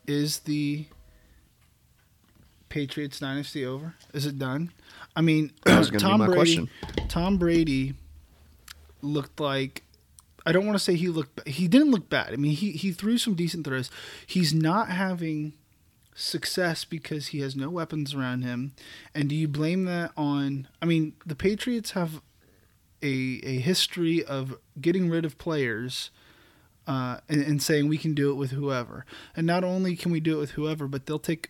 is 0.07 0.39
the 0.39 0.85
Patriots 2.69 3.19
dynasty 3.19 3.65
over? 3.65 3.93
Is 4.13 4.25
it 4.25 4.37
done? 4.39 4.71
I 5.15 5.21
mean, 5.21 5.51
That 5.65 5.79
was 5.79 5.89
gonna 5.89 5.99
be 5.99 6.09
Tom 6.09 6.19
Brady. 6.25 6.33
question. 6.33 6.69
Tom 7.07 7.37
Brady 7.37 7.93
looked 9.01 9.39
like. 9.39 9.83
I 10.47 10.51
don't 10.51 10.65
want 10.65 10.77
to 10.77 10.83
say 10.83 10.95
he 10.95 11.07
looked. 11.09 11.47
He 11.47 11.67
didn't 11.67 11.89
look 11.91 12.07
bad. 12.09 12.31
I 12.33 12.35
mean, 12.35 12.51
he 12.51 12.71
he 12.71 12.91
threw 12.91 13.17
some 13.17 13.33
decent 13.33 13.65
throws. 13.65 13.89
He's 14.27 14.53
not 14.53 14.89
having 14.89 15.53
success 16.13 16.85
because 16.85 17.27
he 17.27 17.39
has 17.41 17.55
no 17.55 17.69
weapons 17.69 18.13
around 18.13 18.43
him. 18.43 18.73
And 19.13 19.27
do 19.29 19.35
you 19.35 19.47
blame 19.47 19.85
that 19.85 20.11
on? 20.15 20.67
I 20.81 20.85
mean, 20.85 21.13
the 21.25 21.35
Patriots 21.35 21.91
have 21.91 22.21
a 23.01 23.39
a 23.43 23.59
history 23.59 24.23
of 24.23 24.55
getting 24.79 25.09
rid 25.09 25.25
of 25.25 25.37
players 25.39 26.11
uh, 26.87 27.17
and, 27.27 27.41
and 27.41 27.63
saying 27.63 27.87
we 27.87 27.97
can 27.97 28.13
do 28.13 28.29
it 28.29 28.35
with 28.35 28.51
whoever. 28.51 29.05
And 29.35 29.47
not 29.47 29.63
only 29.63 29.95
can 29.95 30.11
we 30.11 30.19
do 30.19 30.37
it 30.37 30.39
with 30.41 30.51
whoever, 30.51 30.87
but 30.87 31.05
they'll 31.07 31.17
take 31.17 31.49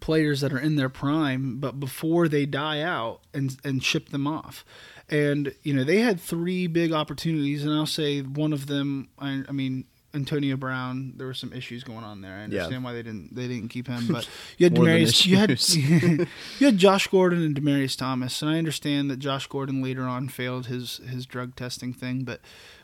players 0.00 0.40
that 0.40 0.52
are 0.52 0.58
in 0.58 0.76
their 0.76 0.88
prime, 0.88 1.58
but 1.60 1.78
before 1.80 2.28
they 2.28 2.46
die 2.46 2.80
out 2.80 3.20
and 3.34 3.56
and 3.64 3.82
ship 3.82 4.08
them 4.10 4.26
off. 4.26 4.64
And 5.08 5.54
you 5.62 5.74
know 5.74 5.84
they 5.84 5.98
had 6.00 6.20
three 6.20 6.66
big 6.66 6.92
opportunities, 6.92 7.64
and 7.64 7.72
I'll 7.72 7.86
say 7.86 8.20
one 8.22 8.52
of 8.52 8.66
them. 8.66 9.08
I, 9.18 9.42
I 9.48 9.52
mean. 9.52 9.84
Antonio 10.14 10.58
Brown, 10.58 11.14
there 11.16 11.26
were 11.26 11.32
some 11.32 11.54
issues 11.54 11.84
going 11.84 12.04
on 12.04 12.20
there. 12.20 12.34
I 12.34 12.40
Yeah. 12.40 12.44
understand 12.44 12.84
why 12.84 12.92
they 12.92 13.02
didn't 13.02 13.34
they 13.34 13.48
didn't 13.48 13.68
keep 13.68 13.86
him, 13.88 14.08
but 14.10 14.28
you 14.58 14.66
had 14.66 14.74
Demaryius, 14.74 15.24
you 15.24 15.38
had 15.38 16.28
you 16.60 16.66
had 16.66 16.76
Josh 16.76 17.06
Gordon 17.06 17.40
and 17.42 17.56
Demaryius 17.58 17.96
Thomas, 17.96 18.42
and 18.42 18.50
I 18.50 18.58
understand 18.58 19.10
that 19.10 19.20
Josh 19.20 19.46
Gordon 19.46 19.82
later 19.82 20.02
on 20.02 20.28
failed 20.28 20.66
his 20.66 20.98
his 21.08 21.24
drug 21.24 21.56
testing 21.56 21.94
thing, 21.94 22.24
but 22.24 22.42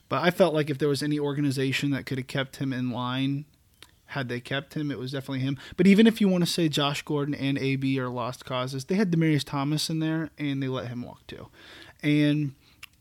but 0.09 0.23
I 0.23 0.31
felt 0.31 0.55
like 0.55 0.71
if 0.71 0.79
there 0.79 0.89
was 0.89 1.03
any 1.03 1.19
organization 1.19 1.91
that 1.91 2.07
could 2.07 2.17
have 2.17 2.29
kept 2.29 2.57
him 2.57 2.73
in 2.73 2.93
line, 2.93 3.45
had 4.09 4.29
they 4.29 4.41
kept 4.41 4.75
him, 4.75 4.91
it 4.91 4.99
was 4.99 5.13
definitely 5.13 5.41
him. 5.41 5.59
But 5.77 5.87
even 5.87 6.07
if 6.07 6.21
you 6.21 6.29
want 6.29 6.45
to 6.45 6.51
say 6.51 6.69
Josh 6.69 7.03
Gordon 7.03 7.35
and 7.35 7.59
AB 7.59 7.99
are 8.01 8.09
lost 8.09 8.45
causes, 8.45 8.87
they 8.87 8.95
had 8.95 9.11
Demaryius 9.11 9.45
Thomas 9.45 9.91
in 9.91 10.01
there 10.01 10.31
and 10.39 10.63
they 10.63 10.69
let 10.69 10.89
him 10.89 11.03
walk 11.03 11.27
too. 11.27 11.49
And 12.03 12.55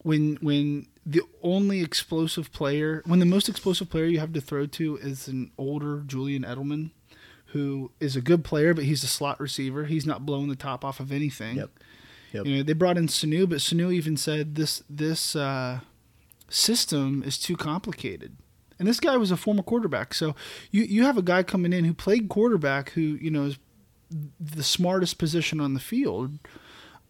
when 0.03 0.37
when 0.41 0.87
the 1.05 1.21
only 1.41 1.81
explosive 1.81 2.51
player, 2.51 3.01
when 3.05 3.19
the 3.19 3.25
most 3.25 3.47
explosive 3.47 3.89
player 3.89 4.05
you 4.05 4.19
have 4.19 4.33
to 4.33 4.41
throw 4.41 4.65
to 4.65 4.97
is 4.97 5.29
an 5.29 5.51
older 5.57 6.03
Julian 6.05 6.43
Edelman, 6.43 6.91
who 7.47 7.91
is 8.01 8.17
a 8.17 8.21
good 8.21 8.43
player, 8.43 8.73
but 8.73 8.83
he's 8.83 9.03
a 9.03 9.07
slot 9.07 9.39
receiver. 9.39 9.85
He's 9.85 10.05
not 10.05 10.25
blowing 10.25 10.49
the 10.49 10.55
top 10.55 10.83
off 10.83 10.99
of 10.99 11.11
anything. 11.11 11.55
Yep. 11.55 11.69
Yep. 12.33 12.45
You 12.45 12.57
know, 12.57 12.63
they 12.63 12.73
brought 12.73 12.97
in 12.97 13.07
Sanu, 13.07 13.47
but 13.47 13.59
Sanu 13.59 13.93
even 13.93 14.17
said 14.17 14.55
this 14.55 14.83
this 14.89 15.37
uh, 15.37 15.79
system 16.49 17.23
is 17.25 17.37
too 17.37 17.55
complicated. 17.55 18.35
And 18.79 18.87
this 18.87 18.99
guy 18.99 19.17
was 19.17 19.31
a 19.31 19.37
former 19.37 19.63
quarterback, 19.63 20.13
so 20.13 20.35
you 20.71 20.83
you 20.83 21.03
have 21.03 21.17
a 21.17 21.23
guy 21.23 21.43
coming 21.43 21.73
in 21.73 21.85
who 21.85 21.93
played 21.93 22.29
quarterback, 22.29 22.91
who 22.91 23.01
you 23.01 23.31
know 23.31 23.45
is 23.45 23.57
the 24.39 24.63
smartest 24.63 25.17
position 25.17 25.59
on 25.59 25.73
the 25.73 25.79
field, 25.79 26.39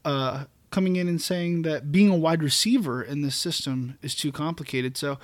uh, 0.05 0.45
coming 0.71 0.95
in 0.95 1.07
and 1.07 1.21
saying 1.21 1.61
that 1.63 1.91
being 1.91 2.09
a 2.09 2.15
wide 2.15 2.43
receiver 2.43 3.01
in 3.01 3.21
this 3.21 3.35
system 3.35 3.97
is 4.01 4.15
too 4.15 4.31
complicated. 4.31 4.97
So, 4.97 5.19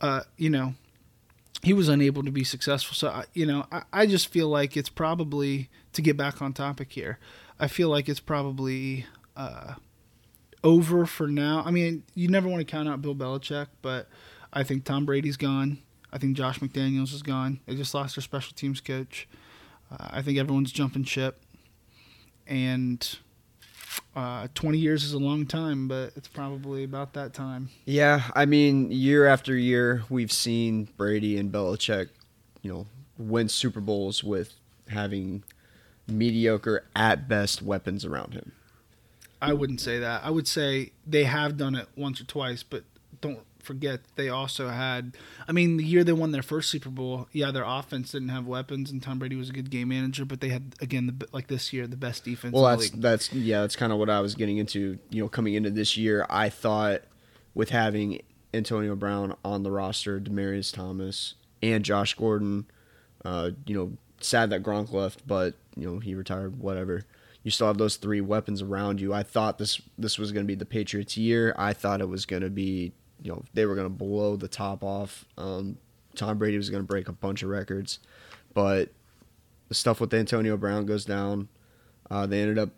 uh, 0.00 0.22
you 0.36 0.50
know, 0.50 0.74
he 1.62 1.72
was 1.72 1.88
unable 1.88 2.22
to 2.24 2.30
be 2.30 2.44
successful. 2.44 2.94
So, 2.94 3.08
I, 3.08 3.24
you 3.34 3.46
know, 3.46 3.66
I, 3.70 3.82
I 3.92 4.06
just 4.06 4.28
feel 4.28 4.48
like 4.48 4.76
it's 4.76 4.88
probably 4.88 5.70
to 5.92 6.02
get 6.02 6.16
back 6.16 6.42
on 6.42 6.52
topic 6.52 6.92
here. 6.92 7.18
I 7.60 7.68
feel 7.68 7.88
like 7.88 8.08
it's 8.08 8.20
probably 8.20 9.06
uh, 9.36 9.74
over 10.64 11.06
for 11.06 11.28
now. 11.28 11.62
I 11.64 11.70
mean, 11.70 12.02
you 12.14 12.28
never 12.28 12.48
want 12.48 12.60
to 12.60 12.70
count 12.70 12.88
out 12.88 13.00
Bill 13.02 13.14
Belichick, 13.14 13.68
but 13.80 14.08
I 14.52 14.62
think 14.62 14.84
Tom 14.84 15.04
Brady's 15.06 15.36
gone. 15.36 15.78
I 16.12 16.18
think 16.18 16.36
Josh 16.36 16.58
McDaniels 16.60 17.12
is 17.14 17.22
gone. 17.22 17.60
They 17.66 17.74
just 17.74 17.94
lost 17.94 18.16
their 18.16 18.22
special 18.22 18.54
teams 18.54 18.80
coach. 18.80 19.26
Uh, 19.90 20.08
I 20.10 20.22
think 20.22 20.38
everyone's 20.38 20.72
jumping 20.72 21.04
ship, 21.04 21.40
and 22.46 23.18
Uh, 24.16 24.48
20 24.54 24.78
years 24.78 25.04
is 25.04 25.12
a 25.12 25.18
long 25.18 25.44
time, 25.46 25.86
but 25.86 26.12
it's 26.16 26.28
probably 26.28 26.82
about 26.84 27.12
that 27.12 27.34
time. 27.34 27.68
Yeah, 27.84 28.22
I 28.34 28.46
mean, 28.46 28.90
year 28.90 29.26
after 29.26 29.54
year, 29.56 30.04
we've 30.08 30.32
seen 30.32 30.88
Brady 30.96 31.36
and 31.38 31.52
Belichick, 31.52 32.08
you 32.62 32.72
know, 32.72 32.86
win 33.18 33.48
Super 33.50 33.80
Bowls 33.80 34.24
with 34.24 34.54
having 34.88 35.44
mediocre 36.06 36.84
at 36.96 37.28
best 37.28 37.60
weapons 37.62 38.04
around 38.04 38.32
him. 38.34 38.52
I 39.42 39.52
wouldn't 39.52 39.80
say 39.80 39.98
that. 39.98 40.24
I 40.24 40.30
would 40.30 40.48
say 40.48 40.92
they 41.06 41.24
have 41.24 41.56
done 41.56 41.74
it 41.74 41.88
once 41.96 42.20
or 42.20 42.24
twice, 42.24 42.62
but 42.62 42.84
forget 43.62 44.00
they 44.16 44.28
also 44.28 44.68
had. 44.68 45.16
I 45.48 45.52
mean, 45.52 45.76
the 45.76 45.84
year 45.84 46.04
they 46.04 46.12
won 46.12 46.32
their 46.32 46.42
first 46.42 46.70
Super 46.70 46.90
Bowl, 46.90 47.28
yeah, 47.32 47.50
their 47.50 47.64
offense 47.64 48.12
didn't 48.12 48.28
have 48.28 48.46
weapons, 48.46 48.90
and 48.90 49.02
Tom 49.02 49.18
Brady 49.18 49.36
was 49.36 49.50
a 49.50 49.52
good 49.52 49.70
game 49.70 49.88
manager, 49.88 50.24
but 50.24 50.40
they 50.40 50.48
had 50.48 50.74
again, 50.80 51.06
the, 51.18 51.28
like 51.32 51.46
this 51.46 51.72
year, 51.72 51.86
the 51.86 51.96
best 51.96 52.24
defense. 52.24 52.52
Well, 52.52 52.64
that's 52.64 52.90
that's 52.90 53.32
yeah, 53.32 53.62
that's 53.62 53.76
kind 53.76 53.92
of 53.92 53.98
what 53.98 54.10
I 54.10 54.20
was 54.20 54.34
getting 54.34 54.58
into. 54.58 54.98
You 55.10 55.22
know, 55.22 55.28
coming 55.28 55.54
into 55.54 55.70
this 55.70 55.96
year, 55.96 56.26
I 56.28 56.48
thought 56.48 57.02
with 57.54 57.70
having 57.70 58.20
Antonio 58.54 58.94
Brown 58.94 59.36
on 59.44 59.62
the 59.62 59.70
roster, 59.70 60.20
Demaryius 60.20 60.72
Thomas, 60.72 61.34
and 61.62 61.84
Josh 61.84 62.14
Gordon, 62.14 62.66
uh, 63.24 63.50
you 63.66 63.74
know, 63.74 63.92
sad 64.20 64.50
that 64.50 64.62
Gronk 64.62 64.92
left, 64.92 65.26
but 65.26 65.54
you 65.76 65.90
know 65.90 65.98
he 65.98 66.14
retired. 66.14 66.58
Whatever. 66.58 67.04
You 67.42 67.50
still 67.50 67.66
have 67.66 67.78
those 67.78 67.96
three 67.96 68.20
weapons 68.20 68.62
around 68.62 69.00
you. 69.00 69.12
I 69.12 69.24
thought 69.24 69.58
this 69.58 69.80
this 69.98 70.18
was 70.18 70.32
going 70.32 70.44
to 70.44 70.48
be 70.48 70.54
the 70.54 70.66
Patriots' 70.66 71.16
year. 71.16 71.54
I 71.58 71.72
thought 71.72 72.00
it 72.00 72.08
was 72.08 72.24
going 72.24 72.42
to 72.42 72.50
be 72.50 72.92
you 73.22 73.30
know 73.32 73.42
they 73.54 73.66
were 73.66 73.74
going 73.74 73.86
to 73.86 73.94
blow 73.94 74.36
the 74.36 74.48
top 74.48 74.82
off. 74.84 75.24
Um, 75.38 75.78
Tom 76.14 76.38
Brady 76.38 76.56
was 76.56 76.68
going 76.70 76.82
to 76.82 76.86
break 76.86 77.08
a 77.08 77.12
bunch 77.12 77.42
of 77.42 77.48
records, 77.48 77.98
but 78.52 78.90
the 79.68 79.74
stuff 79.74 80.00
with 80.00 80.12
Antonio 80.12 80.56
Brown 80.56 80.84
goes 80.86 81.04
down. 81.04 81.48
Uh, 82.10 82.26
they 82.26 82.40
ended 82.42 82.58
up 82.58 82.70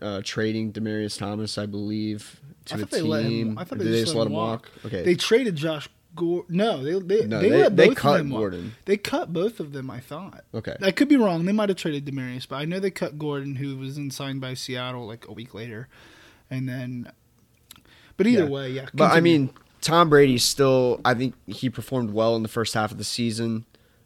uh, 0.00 0.20
trading 0.24 0.72
Demaryius 0.72 1.18
Thomas, 1.18 1.58
I 1.58 1.66
believe, 1.66 2.40
to 2.66 2.74
I 2.76 2.78
a 2.78 2.84
they 2.84 2.98
team. 3.00 3.08
let 3.08 3.24
him. 3.24 3.58
I 3.58 3.64
thought 3.64 3.80
Or 3.80 3.84
they, 3.84 4.02
just, 4.02 4.14
let 4.14 4.26
him 4.28 4.32
walk. 4.34 4.70
Okay, 4.86 5.02
They 5.02 5.14
traded 5.16 5.56
Josh 5.56 5.88
Gordon. 6.14 6.56
No, 6.56 6.84
they 6.84 6.92
they 7.00 7.26
No, 7.26 7.40
they, 7.40 7.48
they- 7.48 7.62
let 7.62 7.76
they 7.76 7.94
cut 7.94 8.12
of 8.12 8.18
them 8.18 8.30
walk. 8.30 8.40
Gordon. 8.40 8.74
They 8.84 8.96
cut 8.96 9.32
both 9.32 9.58
of 9.58 9.72
them. 9.72 9.90
I 9.90 9.98
thought. 9.98 10.44
okay. 10.54 10.76
I 10.80 10.92
could 10.92 11.08
be 11.08 11.16
wrong. 11.16 11.44
They 11.46 11.52
might 11.52 11.70
have 11.70 11.78
traded 11.78 12.04
Demaryius, 12.06 12.46
but 12.46 12.56
I 12.56 12.64
know 12.66 12.78
they 12.78 12.90
cut 12.92 13.18
Gordon, 13.18 13.56
who 13.56 13.76
was 13.76 13.96
then 13.96 14.10
signed 14.12 14.40
by 14.40 14.54
Seattle 14.54 15.06
like 15.08 15.26
a 15.26 15.32
week 15.32 15.54
later, 15.54 15.88
and 16.50 16.68
then. 16.68 17.10
But 18.16 18.26
either 18.26 18.44
Yeah. 18.44 18.48
way, 18.50 18.70
yeah. 18.72 18.86
But 18.94 19.12
I 19.12 19.20
mean, 19.20 19.50
Tom 19.80 20.08
Brady 20.08 20.38
still. 20.38 21.00
I 21.04 21.14
think 21.14 21.34
he 21.46 21.68
performed 21.70 22.10
well 22.10 22.36
in 22.36 22.42
the 22.42 22.48
first 22.48 22.74
half 22.74 22.90
of 22.92 22.98
the 22.98 23.04
season. 23.04 23.64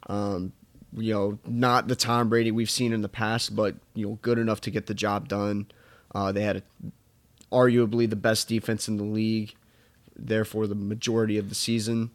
Um, 0.09 0.53
you 0.97 1.13
know, 1.13 1.39
not 1.47 1.89
the 1.89 1.95
Tom 1.97 2.29
Brady 2.31 2.51
we've 2.51 2.71
seen 2.71 2.93
in 2.93 3.03
the 3.03 3.09
past, 3.09 3.55
but 3.55 3.77
you 3.95 4.07
know, 4.09 4.19
good 4.23 4.39
enough 4.39 4.61
to 4.63 4.71
get 4.71 4.87
the 4.87 4.95
job 4.95 5.29
done. 5.29 5.67
Uh, 6.15 6.33
they 6.33 6.41
had 6.43 6.57
a, 6.57 6.63
arguably 7.53 8.09
the 8.09 8.17
best 8.17 8.49
defense 8.49 8.89
in 8.89 8.97
the 8.97 9.05
league, 9.05 9.55
therefore 10.17 10.67
the 10.67 10.75
majority 10.75 11.37
of 11.39 11.49
the 11.51 11.55
season, 11.55 12.11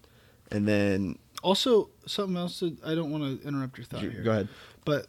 and 0.52 0.68
then 0.68 1.18
also 1.44 1.90
something 2.08 2.36
else. 2.38 2.60
That 2.62 2.78
I 2.86 2.96
don't 2.96 3.12
want 3.12 3.42
to 3.42 3.48
interrupt 3.48 3.78
your 3.78 3.86
thought 3.86 4.02
you- 4.04 4.10
here, 4.10 4.24
go 4.24 4.32
ahead. 4.32 4.48
but 4.86 5.08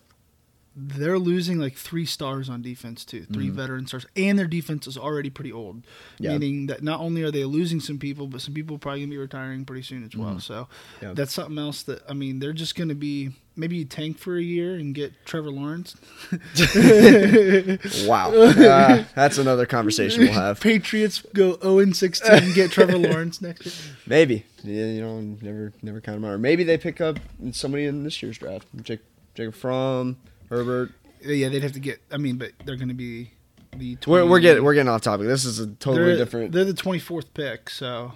they're 0.76 1.18
losing 1.20 1.58
like 1.58 1.76
three 1.76 2.04
stars 2.06 2.48
on 2.48 2.60
defense 2.60 3.04
too, 3.04 3.24
3 3.32 3.48
veteran 3.50 3.86
stars, 3.86 4.06
and 4.16 4.36
their 4.38 4.46
defense 4.48 4.86
is 4.88 4.98
already 4.98 5.30
pretty 5.30 5.52
old. 5.52 5.82
Mm-hmm. 5.82 6.24
Yeah. 6.24 6.30
Meaning 6.38 6.66
that 6.66 6.82
not 6.82 6.98
only 7.00 7.22
are 7.22 7.30
they 7.30 7.44
losing 7.44 7.78
some 7.80 7.98
people, 7.98 8.26
but 8.26 8.40
some 8.40 8.54
people 8.54 8.76
are 8.76 8.78
probably 8.80 9.00
gonna 9.02 9.10
be 9.10 9.16
retiring 9.18 9.64
pretty 9.64 9.82
soon 9.82 10.04
as 10.04 10.16
well. 10.16 10.40
So 10.40 10.54
Mm-hmm. 10.54 11.04
Yeah. 11.06 11.12
that's 11.14 11.32
something 11.32 11.58
else 11.58 11.82
that 11.84 12.02
I 12.08 12.12
mean 12.14 12.38
they're 12.40 12.52
just 12.52 12.74
gonna 12.74 12.94
be 12.96 13.30
maybe 13.56 13.76
you 13.76 13.84
tank 13.84 14.18
for 14.18 14.36
a 14.36 14.42
year 14.42 14.74
and 14.74 14.94
get 14.94 15.12
Trevor 15.24 15.50
Lawrence. 15.50 15.94
Wow, 18.06 18.32
uh, 18.32 19.04
that's 19.14 19.38
another 19.38 19.66
conversation 19.66 20.22
we'll 20.24 20.32
have. 20.32 20.60
Patriots 20.60 21.22
go 21.34 21.58
0 21.60 21.78
and 21.78 21.96
16 21.96 22.32
and 22.32 22.54
get 22.54 22.70
Trevor 22.70 22.98
Lawrence 22.98 23.40
next 23.40 23.66
year. 23.66 23.96
Maybe. 24.06 24.44
Yeah, 24.62 24.86
you 24.86 25.00
know, 25.02 25.20
never 25.20 25.72
never 25.82 26.00
count 26.00 26.16
them 26.16 26.24
out. 26.24 26.32
Or 26.34 26.38
maybe 26.38 26.64
they 26.64 26.78
pick 26.78 27.00
up 27.00 27.18
somebody 27.52 27.84
in 27.84 28.02
this 28.02 28.22
year's 28.22 28.38
draft. 28.38 28.66
Jake, 28.82 29.00
Jacob 29.34 29.54
Fromm, 29.54 30.16
Herbert. 30.56 30.92
Yeah, 31.22 31.48
they'd 31.48 31.62
have 31.62 31.72
to 31.72 31.80
get. 31.80 32.00
I 32.10 32.16
mean, 32.16 32.36
but 32.36 32.52
they're 32.64 32.76
going 32.76 32.88
to 32.88 32.94
be 32.94 33.30
the. 33.76 33.96
20, 33.96 34.06
We're, 34.06 34.30
we're 34.30 34.40
getting 34.40 34.64
we're 34.64 34.74
getting 34.74 34.88
off 34.88 35.00
topic. 35.00 35.26
This 35.26 35.44
is 35.44 35.58
a 35.58 35.68
totally 35.68 36.04
they're, 36.04 36.16
different. 36.16 36.52
They're 36.52 36.64
the 36.64 36.72
24th 36.72 37.26
pick, 37.34 37.70
so 37.70 38.12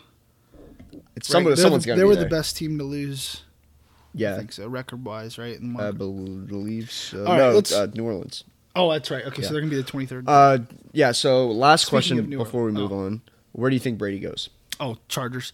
it's 1.16 1.28
somebody, 1.28 1.56
they're 1.56 1.62
someone's 1.62 1.84
the, 1.84 1.94
They 1.94 2.04
were 2.04 2.14
there. 2.14 2.24
the 2.24 2.30
best 2.30 2.56
team 2.56 2.78
to 2.78 2.84
lose. 2.84 3.42
I 3.42 4.10
Yeah, 4.14 4.36
think 4.36 4.52
so, 4.52 4.68
record 4.68 5.04
wise, 5.04 5.38
right? 5.38 5.58
And 5.58 5.80
I 5.80 5.90
believe 5.90 6.90
so. 6.90 7.24
All 7.24 7.32
right, 7.32 7.38
no, 7.38 7.50
let's- 7.52 7.72
uh, 7.72 7.86
New 7.94 8.04
Orleans. 8.04 8.44
oh, 8.74 8.90
that's 8.92 9.10
right. 9.10 9.24
Okay, 9.24 9.42
yeah. 9.42 9.48
so 9.48 9.54
they're 9.54 9.62
going 9.62 9.70
to 9.70 9.76
be 9.76 9.82
the 9.82 9.90
23rd. 9.90 10.24
Uh, 10.26 10.58
yeah. 10.92 11.12
So 11.12 11.48
last 11.48 11.82
Speaking 11.82 11.90
question 11.90 12.30
before 12.30 12.64
we 12.64 12.72
move 12.72 12.92
oh. 12.92 13.06
on. 13.06 13.22
Where 13.52 13.70
do 13.70 13.74
you 13.74 13.80
think 13.80 13.98
Brady 13.98 14.18
goes? 14.20 14.50
oh, 14.80 14.96
Chargers. 15.08 15.52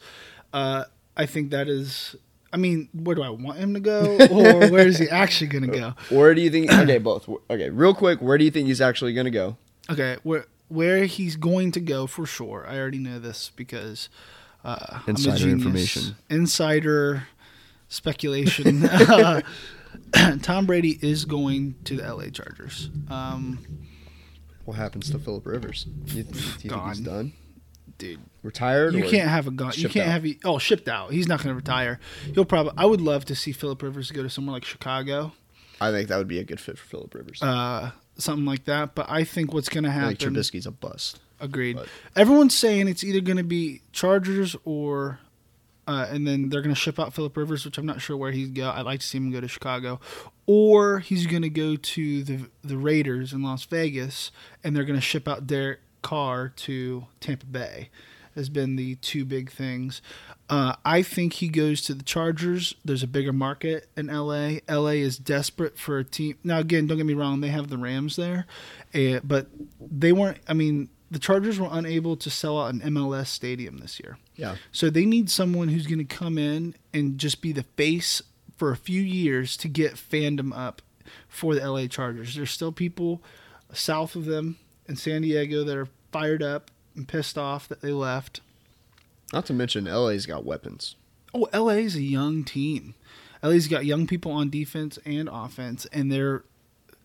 Uh, 0.53 0.85
I 1.16 1.27
think 1.27 1.51
that 1.51 1.68
is. 1.68 2.16
I 2.54 2.56
mean, 2.56 2.88
where 2.92 3.16
do 3.16 3.22
I 3.22 3.30
want 3.30 3.58
him 3.58 3.74
to 3.74 3.80
go, 3.80 4.16
or 4.30 4.70
where 4.70 4.86
is 4.86 4.98
he 4.98 5.10
actually 5.10 5.48
going 5.48 5.68
to 5.68 5.76
go? 5.76 5.94
Where 6.08 6.32
do 6.36 6.40
you 6.40 6.50
think? 6.50 6.72
Okay, 6.72 6.98
both. 6.98 7.28
Okay, 7.50 7.68
real 7.68 7.94
quick. 7.94 8.22
Where 8.22 8.38
do 8.38 8.44
you 8.44 8.50
think 8.52 8.68
he's 8.68 8.80
actually 8.80 9.12
going 9.12 9.24
to 9.24 9.32
go? 9.32 9.56
Okay, 9.90 10.18
where 10.22 10.46
where 10.68 11.04
he's 11.06 11.34
going 11.34 11.72
to 11.72 11.80
go 11.80 12.06
for 12.06 12.26
sure. 12.26 12.64
I 12.68 12.78
already 12.78 13.00
know 13.00 13.18
this 13.18 13.50
because 13.56 14.08
uh, 14.64 15.00
Insider 15.08 15.48
information. 15.48 16.14
Insider 16.30 17.26
speculation. 17.88 18.84
Uh, 18.84 19.40
Tom 20.42 20.66
Brady 20.66 20.98
is 21.02 21.24
going 21.24 21.74
to 21.84 21.96
the 21.96 22.14
LA 22.14 22.28
Chargers. 22.30 22.88
Um, 23.08 23.58
What 24.64 24.74
happens 24.76 25.10
to 25.10 25.18
Philip 25.18 25.44
Rivers? 25.44 25.86
You, 26.06 26.22
do 26.22 26.38
you 26.38 26.70
think 26.70 26.82
he's 26.88 27.00
done? 27.00 27.32
Dude, 27.98 28.20
Retired? 28.42 28.94
you 28.94 29.04
or- 29.04 29.09
can't 29.09 29.28
have 29.28 29.46
a 29.46 29.50
gun. 29.50 29.72
You 29.74 29.88
can't 29.88 30.07
out? 30.09 30.12
have 30.12 30.22
he, 30.24 30.38
oh 30.44 30.59
shipped 30.59 30.88
out. 30.88 31.12
He's 31.12 31.28
not 31.28 31.38
going 31.42 31.50
to 31.50 31.54
retire. 31.57 31.98
He'll 32.35 32.44
probably. 32.44 32.72
I 32.76 32.87
would 32.87 33.00
love 33.00 33.24
to 33.26 33.35
see 33.35 33.52
Philip 33.52 33.83
Rivers 33.83 34.11
go 34.11 34.22
to 34.22 34.30
somewhere 34.30 34.52
like 34.54 34.64
Chicago, 34.64 35.33
I 35.80 35.90
think 35.90 36.09
that 36.09 36.16
would 36.18 36.28
be 36.28 36.38
a 36.38 36.44
good 36.44 36.61
fit 36.61 36.78
for 36.78 36.87
Philip 36.87 37.14
Rivers. 37.14 37.42
uh, 37.42 37.90
something 38.16 38.44
like 38.44 38.64
that. 38.66 38.94
But 38.94 39.07
I 39.11 39.24
think 39.24 39.52
what's 39.52 39.68
going 39.68 39.85
to 39.85 39.90
happen. 39.90 40.16
think 40.16 40.35
Trubisky's 40.35 40.66
a 40.66 40.70
bust. 40.70 41.20
Agreed. 41.40 41.76
But- 41.76 41.88
Everyone's 42.16 42.57
saying 42.57 42.88
it's 42.88 43.02
either 43.04 43.20
going 43.20 43.38
to 43.38 43.42
be 43.44 43.83
Chargers 43.92 44.54
or, 44.64 45.18
uh, 45.88 46.07
and 46.09 46.26
then 46.26 46.48
they're 46.48 46.62
going 46.62 46.74
to 46.74 46.80
ship 46.80 46.98
out 47.00 47.12
Philip 47.12 47.37
Rivers, 47.37 47.64
which 47.64 47.76
I'm 47.76 47.87
not 47.87 48.00
sure 48.00 48.16
where 48.16 48.30
he'd 48.30 48.54
go. 48.54 48.70
I'd 48.70 48.87
like 48.87 49.00
to 49.00 49.07
see 49.07 49.18
him 49.18 49.30
go 49.33 49.40
to 49.40 49.48
Chicago, 49.48 50.00
or 50.46 51.00
he's 51.00 51.26
going 51.26 51.42
to 51.42 51.50
go 51.50 51.74
to 51.76 52.22
the 52.24 52.48
the 52.62 52.76
Raiders 52.78 53.33
in 53.33 53.42
Las 53.42 53.64
Vegas, 53.64 54.30
and 54.62 54.74
they're 54.76 54.85
going 54.85 54.98
to 54.98 55.02
ship 55.04 55.26
out 55.28 55.46
Derek 55.46 55.80
Carr 56.04 56.50
to 56.50 57.06
Tampa 57.18 57.46
Bay. 57.46 57.88
Has 58.36 58.48
been 58.48 58.74
the 58.74 58.96
two 58.96 59.24
big 59.24 59.50
things. 59.50 60.02
Uh, 60.50 60.74
I 60.84 61.02
think 61.02 61.34
he 61.34 61.48
goes 61.48 61.82
to 61.82 61.94
the 61.94 62.02
Chargers. 62.02 62.74
There's 62.84 63.04
a 63.04 63.06
bigger 63.06 63.32
market 63.32 63.88
in 63.96 64.08
LA. 64.08 64.58
LA 64.68 64.98
is 64.98 65.18
desperate 65.18 65.78
for 65.78 65.98
a 65.98 66.04
team. 66.04 66.36
Now, 66.42 66.58
again, 66.58 66.88
don't 66.88 66.96
get 66.96 67.06
me 67.06 67.14
wrong, 67.14 67.40
they 67.40 67.48
have 67.48 67.70
the 67.70 67.78
Rams 67.78 68.16
there, 68.16 68.46
eh, 68.92 69.20
but 69.22 69.46
they 69.80 70.12
weren't. 70.12 70.38
I 70.48 70.52
mean, 70.52 70.88
the 71.12 71.20
Chargers 71.20 71.60
were 71.60 71.68
unable 71.70 72.16
to 72.16 72.28
sell 72.28 72.60
out 72.60 72.74
an 72.74 72.80
MLS 72.80 73.28
stadium 73.28 73.78
this 73.78 74.00
year. 74.00 74.18
Yeah. 74.34 74.56
So 74.72 74.90
they 74.90 75.06
need 75.06 75.30
someone 75.30 75.68
who's 75.68 75.86
going 75.86 76.04
to 76.04 76.04
come 76.04 76.36
in 76.36 76.74
and 76.92 77.18
just 77.18 77.40
be 77.40 77.52
the 77.52 77.62
face 77.76 78.20
for 78.56 78.72
a 78.72 78.76
few 78.76 79.00
years 79.00 79.56
to 79.58 79.68
get 79.68 79.94
fandom 79.94 80.52
up 80.56 80.82
for 81.28 81.54
the 81.54 81.70
LA 81.70 81.86
Chargers. 81.86 82.34
There's 82.34 82.50
still 82.50 82.72
people 82.72 83.22
south 83.72 84.16
of 84.16 84.24
them 84.24 84.58
in 84.88 84.97
San 84.97 85.23
Diego 85.23 85.64
that 85.64 85.77
are 85.77 85.88
fired 86.12 86.42
up 86.42 86.70
and 86.97 87.07
pissed 87.09 87.37
off 87.38 87.66
that 87.68 87.81
they 87.81 87.92
left. 87.92 88.40
Not 89.33 89.47
to 89.47 89.53
mention, 89.53 89.85
LA's 89.87 90.27
got 90.27 90.44
weapons. 90.44 90.97
Oh, 91.35 91.49
LA's 91.53 91.97
a 91.97 92.03
young 92.03 92.44
team. 92.44 92.94
LA's 93.42 93.66
got 93.68 93.85
young 93.85 94.07
people 94.07 94.33
on 94.33 94.49
defense 94.51 94.99
and 95.05 95.29
offense, 95.31 95.87
and 95.87 96.11
they're 96.12 96.44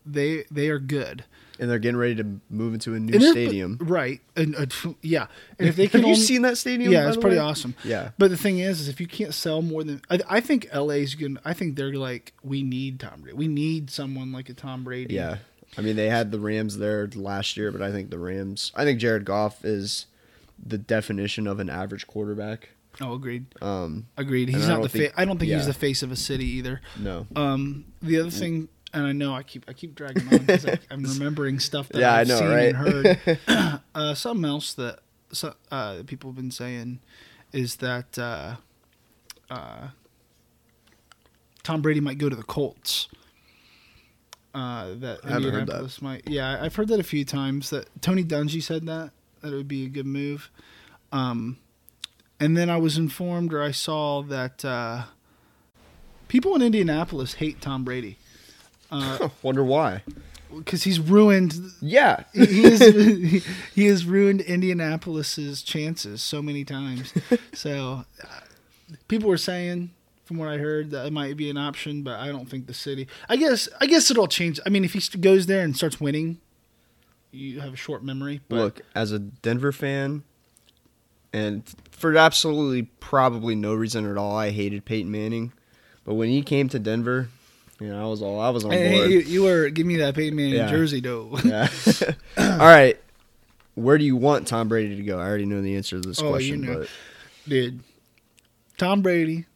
they 0.06 0.44
they 0.50 0.68
are 0.68 0.78
good. 0.78 1.24
And 1.58 1.68
they're 1.68 1.78
getting 1.78 1.98
ready 1.98 2.14
to 2.14 2.40
move 2.48 2.72
into 2.72 2.94
a 2.94 2.98
new 3.00 3.12
And 3.12 3.22
stadium. 3.22 3.76
right? 3.82 4.20
And 4.34 4.56
uh, 4.56 4.64
yeah, 5.02 5.26
and 5.58 5.68
if 5.68 5.76
they 5.76 5.88
can 5.88 6.00
Have 6.00 6.08
you 6.08 6.14
only- 6.14 6.24
seen 6.24 6.42
that 6.42 6.56
stadium? 6.56 6.90
Yeah, 6.92 7.06
it's 7.08 7.18
pretty 7.18 7.36
way? 7.36 7.42
awesome. 7.42 7.74
Yeah. 7.84 8.10
But 8.16 8.30
the 8.30 8.36
thing 8.38 8.60
is, 8.60 8.80
is 8.80 8.88
if 8.88 8.98
you 9.00 9.06
can't 9.06 9.34
sell 9.34 9.60
more 9.60 9.84
than 9.84 10.00
I, 10.08 10.20
I 10.28 10.40
think 10.40 10.68
LA's 10.74 11.14
gonna. 11.16 11.40
I 11.44 11.52
think 11.52 11.76
they're 11.76 11.92
like, 11.94 12.32
we 12.42 12.62
need 12.62 13.00
Tom 13.00 13.20
Brady. 13.22 13.36
We 13.36 13.48
need 13.48 13.90
someone 13.90 14.32
like 14.32 14.48
a 14.48 14.54
Tom 14.54 14.84
Brady. 14.84 15.14
Yeah. 15.14 15.38
I 15.78 15.82
mean, 15.82 15.96
they 15.96 16.08
had 16.08 16.30
the 16.32 16.40
Rams 16.40 16.78
there 16.78 17.08
last 17.14 17.56
year, 17.56 17.70
but 17.70 17.80
I 17.82 17.90
think 17.92 18.10
the 18.10 18.18
Rams. 18.18 18.72
I 18.74 18.84
think 18.84 18.98
Jared 19.00 19.24
Goff 19.24 19.64
is 19.64 20.06
the 20.64 20.76
definition 20.78 21.46
of 21.46 21.60
an 21.60 21.70
average 21.70 22.06
quarterback. 22.06 22.70
Oh, 23.00 23.14
agreed. 23.14 23.46
Um, 23.62 24.06
Agreed. 24.16 24.48
He's 24.48 24.66
not 24.66 24.82
the. 24.82 24.88
think- 24.88 25.12
fa- 25.14 25.20
I 25.20 25.24
don't 25.24 25.38
think 25.38 25.52
he's 25.52 25.66
the 25.66 25.72
face 25.72 26.02
of 26.02 26.10
a 26.10 26.16
city 26.16 26.44
either. 26.46 26.80
no. 26.98 27.26
Um, 27.36 27.84
the 28.02 28.18
other 28.20 28.30
thing, 28.30 28.68
and 28.92 29.06
I 29.06 29.12
know 29.12 29.32
I 29.32 29.44
keep 29.44 29.64
I 29.68 29.72
keep 29.72 29.94
dragging 29.94 30.26
on 30.28 30.38
because 30.38 30.66
I'm 30.90 31.02
remembering 31.14 31.60
stuff 31.60 31.88
that 31.90 32.00
Yeah, 32.00 32.12
I 32.12 32.20
I've 32.22 32.28
know, 32.28 32.38
seen 32.38 32.48
right? 32.48 32.74
and 32.74 32.76
heard. 32.76 33.80
uh, 33.94 34.14
something 34.14 34.44
else 34.44 34.74
that 34.74 34.98
so, 35.32 35.54
uh, 35.70 35.94
that 35.98 36.06
people 36.08 36.30
have 36.30 36.36
been 36.36 36.50
saying 36.50 36.98
is 37.52 37.76
that 37.76 38.18
uh, 38.18 38.56
uh, 39.48 39.88
Tom 41.62 41.82
Brady 41.82 42.00
might 42.00 42.18
go 42.18 42.28
to 42.28 42.36
the 42.36 42.42
Colts. 42.42 43.08
Uh, 44.52 44.94
that 44.96 45.20
I 45.24 45.28
heard 45.28 45.42
that. 45.42 45.46
Indianapolis 45.46 46.02
might. 46.02 46.28
Yeah, 46.28 46.58
I've 46.60 46.74
heard 46.74 46.88
that 46.88 46.98
a 47.00 47.04
few 47.04 47.24
times. 47.24 47.70
That 47.70 47.86
Tony 48.02 48.24
Dungy 48.24 48.62
said 48.62 48.86
that 48.86 49.10
that 49.42 49.52
it 49.52 49.56
would 49.56 49.68
be 49.68 49.84
a 49.84 49.88
good 49.88 50.06
move. 50.06 50.50
Um, 51.12 51.58
and 52.38 52.56
then 52.56 52.68
I 52.70 52.76
was 52.76 52.96
informed, 52.98 53.52
or 53.52 53.62
I 53.62 53.70
saw 53.70 54.22
that 54.22 54.64
uh, 54.64 55.04
people 56.28 56.54
in 56.54 56.62
Indianapolis 56.62 57.34
hate 57.34 57.60
Tom 57.60 57.84
Brady 57.84 58.16
Wonder 59.42 59.62
why? 59.64 60.02
because 60.56 60.82
he's 60.82 60.98
ruined 60.98 61.54
Yeah. 61.80 62.24
he 62.32 62.64
is 62.64 63.44
he 63.74 63.86
has 63.86 64.04
ruined 64.04 64.40
Indianapolis's 64.40 65.62
chances 65.62 66.22
so 66.22 66.42
many 66.42 66.64
times. 66.64 67.12
So 67.52 68.04
uh, 68.22 68.26
people 69.06 69.28
were 69.28 69.36
saying 69.36 69.90
from 70.30 70.38
what 70.38 70.46
I 70.48 70.58
heard 70.58 70.92
that 70.92 71.12
might 71.12 71.36
be 71.36 71.50
an 71.50 71.56
option, 71.56 72.04
but 72.04 72.20
I 72.20 72.28
don't 72.28 72.48
think 72.48 72.68
the 72.68 72.72
city. 72.72 73.08
I 73.28 73.34
guess 73.34 73.68
I 73.80 73.86
guess 73.86 74.12
it'll 74.12 74.28
change. 74.28 74.60
I 74.64 74.68
mean, 74.68 74.84
if 74.84 74.92
he 74.92 75.00
goes 75.18 75.46
there 75.46 75.64
and 75.64 75.76
starts 75.76 76.00
winning, 76.00 76.38
you 77.32 77.58
have 77.58 77.72
a 77.72 77.76
short 77.76 78.04
memory. 78.04 78.40
But 78.48 78.56
Look, 78.56 78.80
as 78.94 79.10
a 79.10 79.18
Denver 79.18 79.72
fan, 79.72 80.22
and 81.32 81.64
for 81.90 82.16
absolutely 82.16 82.82
probably 83.00 83.56
no 83.56 83.74
reason 83.74 84.08
at 84.08 84.16
all, 84.16 84.36
I 84.36 84.50
hated 84.50 84.84
Peyton 84.84 85.10
Manning. 85.10 85.52
But 86.04 86.14
when 86.14 86.28
he 86.28 86.42
came 86.42 86.68
to 86.68 86.78
Denver, 86.78 87.28
you 87.80 87.88
know, 87.88 88.00
I 88.00 88.08
was 88.08 88.22
all 88.22 88.38
I 88.38 88.50
was 88.50 88.64
on 88.64 88.70
Hey, 88.70 88.92
board. 88.98 89.10
you, 89.10 89.18
you 89.18 89.42
were 89.42 89.68
give 89.70 89.84
me 89.84 89.96
that 89.96 90.14
Peyton 90.14 90.36
Manning 90.36 90.54
Yeah. 90.54 90.68
jersey 90.70 91.00
though. 91.00 91.36
Yeah. 91.44 91.68
all 92.38 92.56
right. 92.58 92.96
Where 93.74 93.98
do 93.98 94.04
you 94.04 94.14
want 94.14 94.46
Tom 94.46 94.68
Brady 94.68 94.94
to 94.94 95.02
go? 95.02 95.18
I 95.18 95.24
already 95.26 95.46
know 95.46 95.60
the 95.60 95.74
answer 95.74 96.00
to 96.00 96.08
this 96.08 96.20
Oh, 96.22 96.26
you 96.26 96.30
question, 96.30 96.60
know. 96.60 96.78
but 96.78 96.88
Dude, 97.48 97.80
Tom 98.78 99.02
Brady, 99.02 99.46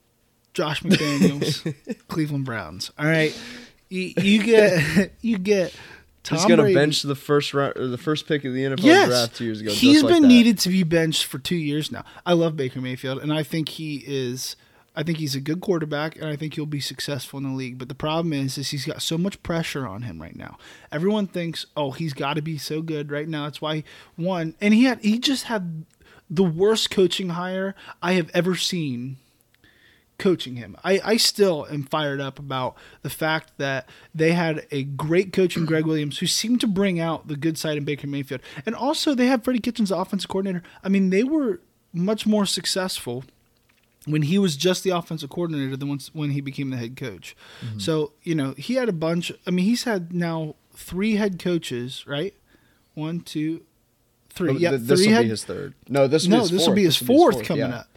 Josh 0.55 0.81
McDaniels, 0.81 1.75
Cleveland 2.07 2.45
Browns. 2.45 2.89
All 2.97 3.05
right, 3.05 3.37
you, 3.89 4.13
you 4.17 4.43
get 4.43 5.11
you 5.21 5.37
get. 5.37 5.75
Tom 6.23 6.39
he's 6.39 6.47
going 6.47 6.65
to 6.65 6.73
bench 6.73 7.03
the 7.03 7.13
first 7.13 7.53
round 7.53 7.77
or 7.77 7.85
the 7.85 7.99
first 7.99 8.27
pick 8.27 8.43
of 8.45 8.53
the 8.53 8.63
NFL 8.63 8.81
yes. 8.83 9.07
draft 9.07 9.35
two 9.35 9.45
years 9.45 9.61
ago. 9.61 9.69
He's 9.69 10.01
like 10.01 10.11
been 10.11 10.23
that. 10.23 10.27
needed 10.27 10.57
to 10.59 10.69
be 10.69 10.81
benched 10.81 11.25
for 11.25 11.37
two 11.37 11.55
years 11.55 11.91
now. 11.91 12.03
I 12.25 12.33
love 12.33 12.57
Baker 12.57 12.81
Mayfield, 12.81 13.21
and 13.21 13.31
I 13.31 13.43
think 13.43 13.69
he 13.69 14.03
is. 14.07 14.55
I 14.95 15.03
think 15.03 15.19
he's 15.19 15.35
a 15.35 15.41
good 15.41 15.61
quarterback, 15.61 16.15
and 16.15 16.25
I 16.25 16.35
think 16.35 16.55
he'll 16.55 16.65
be 16.65 16.79
successful 16.79 17.37
in 17.37 17.43
the 17.43 17.55
league. 17.55 17.77
But 17.77 17.89
the 17.89 17.95
problem 17.95 18.33
is, 18.33 18.57
is 18.57 18.71
he's 18.71 18.85
got 18.85 19.03
so 19.03 19.19
much 19.19 19.43
pressure 19.43 19.85
on 19.85 20.03
him 20.03 20.19
right 20.19 20.35
now. 20.35 20.57
Everyone 20.91 21.27
thinks, 21.27 21.65
oh, 21.75 21.91
he's 21.91 22.13
got 22.13 22.35
to 22.35 22.41
be 22.41 22.57
so 22.57 22.81
good 22.81 23.11
right 23.11 23.27
now. 23.27 23.43
That's 23.43 23.61
why 23.61 23.83
one, 24.15 24.55
and 24.59 24.73
he 24.73 24.85
had 24.85 25.01
he 25.01 25.19
just 25.19 25.43
had 25.43 25.85
the 26.27 26.43
worst 26.43 26.89
coaching 26.89 27.29
hire 27.29 27.75
I 28.01 28.13
have 28.13 28.31
ever 28.33 28.55
seen 28.55 29.17
coaching 30.17 30.55
him. 30.55 30.77
I, 30.83 31.01
I 31.03 31.17
still 31.17 31.67
am 31.69 31.83
fired 31.83 32.21
up 32.21 32.39
about 32.39 32.75
the 33.01 33.09
fact 33.09 33.53
that 33.57 33.87
they 34.13 34.31
had 34.31 34.65
a 34.71 34.83
great 34.83 35.33
coach 35.33 35.57
in 35.57 35.65
Gregg 35.65 35.85
Williams 35.85 36.19
who 36.19 36.27
seemed 36.27 36.61
to 36.61 36.67
bring 36.67 36.99
out 36.99 37.27
the 37.27 37.35
good 37.35 37.57
side 37.57 37.77
in 37.77 37.83
Baker 37.83 38.07
Mayfield. 38.07 38.41
And 38.65 38.75
also 38.75 39.13
they 39.13 39.27
have 39.27 39.43
Freddie 39.43 39.59
Kitchens, 39.59 39.89
the 39.89 39.97
offensive 39.97 40.29
coordinator. 40.29 40.63
I 40.83 40.89
mean, 40.89 41.09
they 41.09 41.23
were 41.23 41.59
much 41.93 42.25
more 42.25 42.45
successful 42.45 43.23
when 44.05 44.21
he 44.23 44.37
was 44.37 44.55
just 44.55 44.83
the 44.83 44.91
offensive 44.91 45.29
coordinator 45.29 45.75
than 45.75 45.89
once 45.89 46.13
when 46.13 46.31
he 46.31 46.41
became 46.41 46.69
the 46.69 46.77
head 46.77 46.95
coach. 46.95 47.35
Mm-hmm. 47.65 47.79
So, 47.79 48.13
you 48.23 48.35
know, 48.35 48.53
he 48.57 48.75
had 48.75 48.87
a 48.87 48.93
bunch 48.93 49.31
I 49.45 49.51
mean, 49.51 49.65
he's 49.65 49.83
had 49.83 50.13
now 50.13 50.55
three 50.73 51.15
head 51.15 51.39
coaches, 51.39 52.05
right? 52.07 52.33
One, 52.93 53.19
two, 53.19 53.63
three. 54.29 54.51
Oh, 54.51 54.53
yeah, 54.53 54.69
th- 54.71 54.81
this 54.83 55.05
will 55.05 55.21
be 55.21 55.27
his 55.27 55.43
third. 55.43 55.73
No, 55.89 56.07
this 56.07 56.27
will 56.27 56.31
no, 56.31 56.37
be 56.37 56.41
his 56.41 56.51
this 56.51 56.59
fourth. 56.61 56.67
will 56.67 56.75
be 56.75 56.83
his 56.83 56.99
This 56.99 57.07
fourth 57.07 57.43
coming 57.43 57.69
yeah. 57.69 57.79
up. 57.79 57.87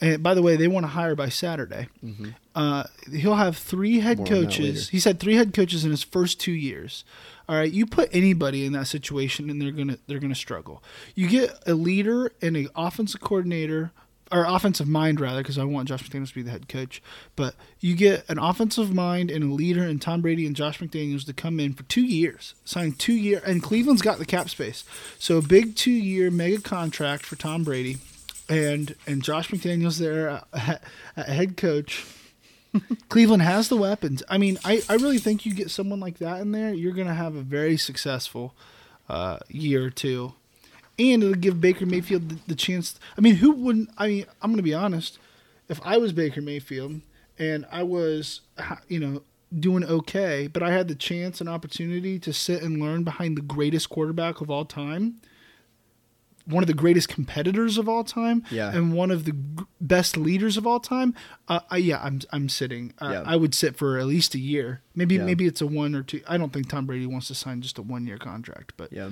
And 0.00 0.22
by 0.22 0.34
the 0.34 0.42
way, 0.42 0.56
they 0.56 0.68
want 0.68 0.84
to 0.84 0.88
hire 0.88 1.14
by 1.14 1.28
Saturday. 1.28 1.88
Uh, 2.54 2.84
he'll 3.12 3.34
have 3.34 3.56
three 3.56 4.00
head 4.00 4.18
More 4.18 4.26
on 4.26 4.32
that 4.32 4.36
later. 4.40 4.46
coaches. 4.50 4.88
He's 4.88 5.04
had 5.04 5.20
three 5.20 5.34
head 5.36 5.52
coaches 5.52 5.84
in 5.84 5.90
his 5.90 6.02
first 6.02 6.40
two 6.40 6.52
years. 6.52 7.04
All 7.48 7.56
right, 7.56 7.70
you 7.70 7.84
put 7.84 8.08
anybody 8.12 8.64
in 8.64 8.72
that 8.72 8.86
situation, 8.86 9.50
and 9.50 9.60
they're 9.60 9.72
gonna 9.72 9.98
they're 10.06 10.18
gonna 10.20 10.34
struggle. 10.34 10.82
You 11.14 11.28
get 11.28 11.52
a 11.66 11.74
leader 11.74 12.32
and 12.40 12.56
an 12.56 12.68
offensive 12.74 13.20
coordinator 13.20 13.90
or 14.32 14.44
offensive 14.44 14.86
mind 14.86 15.18
rather, 15.18 15.42
because 15.42 15.58
I 15.58 15.64
want 15.64 15.88
Josh 15.88 16.04
McDaniels 16.08 16.28
to 16.28 16.34
be 16.36 16.42
the 16.42 16.52
head 16.52 16.68
coach. 16.68 17.02
But 17.34 17.56
you 17.80 17.96
get 17.96 18.24
an 18.30 18.38
offensive 18.38 18.94
mind 18.94 19.28
and 19.30 19.42
a 19.42 19.52
leader, 19.52 19.82
and 19.82 20.00
Tom 20.00 20.20
Brady 20.22 20.46
and 20.46 20.54
Josh 20.54 20.78
McDaniels 20.78 21.26
to 21.26 21.32
come 21.32 21.58
in 21.58 21.72
for 21.74 21.82
two 21.84 22.04
years, 22.04 22.54
sign 22.64 22.92
two 22.92 23.12
year, 23.12 23.42
and 23.44 23.60
Cleveland's 23.62 24.02
got 24.02 24.18
the 24.18 24.24
cap 24.24 24.48
space, 24.48 24.84
so 25.18 25.36
a 25.38 25.42
big 25.42 25.74
two 25.74 25.90
year 25.90 26.30
mega 26.30 26.60
contract 26.60 27.26
for 27.26 27.34
Tom 27.34 27.64
Brady, 27.64 27.98
and 28.50 28.94
and 29.06 29.22
Josh 29.22 29.50
McDaniels 29.50 29.98
there 29.98 30.42
at 30.52 30.82
head 31.16 31.56
coach. 31.56 32.04
Cleveland 33.08 33.42
has 33.42 33.68
the 33.68 33.76
weapons. 33.76 34.22
I 34.28 34.38
mean, 34.38 34.58
I, 34.64 34.82
I 34.88 34.94
really 34.94 35.18
think 35.18 35.44
you 35.44 35.54
get 35.54 35.70
someone 35.70 35.98
like 35.98 36.18
that 36.18 36.40
in 36.40 36.52
there, 36.52 36.72
you're 36.72 36.92
going 36.92 37.08
to 37.08 37.14
have 37.14 37.34
a 37.34 37.42
very 37.42 37.76
successful 37.76 38.54
uh, 39.08 39.38
year 39.48 39.84
or 39.84 39.90
two. 39.90 40.34
And 40.96 41.22
it'll 41.22 41.34
give 41.34 41.60
Baker 41.60 41.86
Mayfield 41.86 42.28
the, 42.28 42.38
the 42.46 42.54
chance. 42.54 43.00
I 43.18 43.22
mean, 43.22 43.36
who 43.36 43.52
wouldn't? 43.52 43.90
I 43.98 44.06
mean, 44.06 44.26
I'm 44.40 44.50
going 44.50 44.58
to 44.58 44.62
be 44.62 44.74
honest. 44.74 45.18
If 45.68 45.80
I 45.84 45.96
was 45.96 46.12
Baker 46.12 46.42
Mayfield 46.42 47.00
and 47.38 47.66
I 47.72 47.82
was, 47.82 48.42
you 48.86 49.00
know, 49.00 49.22
doing 49.58 49.82
okay, 49.84 50.46
but 50.46 50.62
I 50.62 50.70
had 50.70 50.86
the 50.86 50.94
chance 50.94 51.40
and 51.40 51.48
opportunity 51.48 52.20
to 52.20 52.32
sit 52.32 52.62
and 52.62 52.80
learn 52.80 53.02
behind 53.02 53.36
the 53.36 53.42
greatest 53.42 53.90
quarterback 53.90 54.40
of 54.40 54.48
all 54.50 54.64
time, 54.64 55.20
one 56.46 56.62
of 56.62 56.66
the 56.66 56.74
greatest 56.74 57.08
competitors 57.08 57.78
of 57.78 57.88
all 57.88 58.02
time, 58.04 58.44
Yeah. 58.50 58.72
and 58.74 58.92
one 58.92 59.10
of 59.10 59.24
the 59.24 59.32
g- 59.32 59.64
best 59.80 60.16
leaders 60.16 60.56
of 60.56 60.66
all 60.66 60.80
time, 60.80 61.14
uh, 61.48 61.60
I, 61.70 61.76
yeah, 61.78 62.00
I'm 62.02 62.20
I'm 62.32 62.48
sitting. 62.48 62.92
Uh, 63.00 63.10
Yeah. 63.12 63.22
I 63.26 63.36
would 63.36 63.54
sit 63.54 63.76
for 63.76 63.98
at 63.98 64.06
least 64.06 64.34
a 64.34 64.38
year. 64.38 64.80
Maybe 64.94 65.16
Yeah. 65.16 65.24
maybe 65.24 65.46
it's 65.46 65.60
a 65.60 65.66
one 65.66 65.94
or 65.94 66.02
two. 66.02 66.22
I 66.26 66.36
don't 66.38 66.52
think 66.52 66.68
Tom 66.68 66.86
Brady 66.86 67.06
wants 67.06 67.28
to 67.28 67.34
sign 67.34 67.60
just 67.62 67.78
a 67.78 67.82
one 67.82 68.06
year 68.06 68.18
contract, 68.18 68.72
but 68.76 68.92
Yeah. 68.92 69.10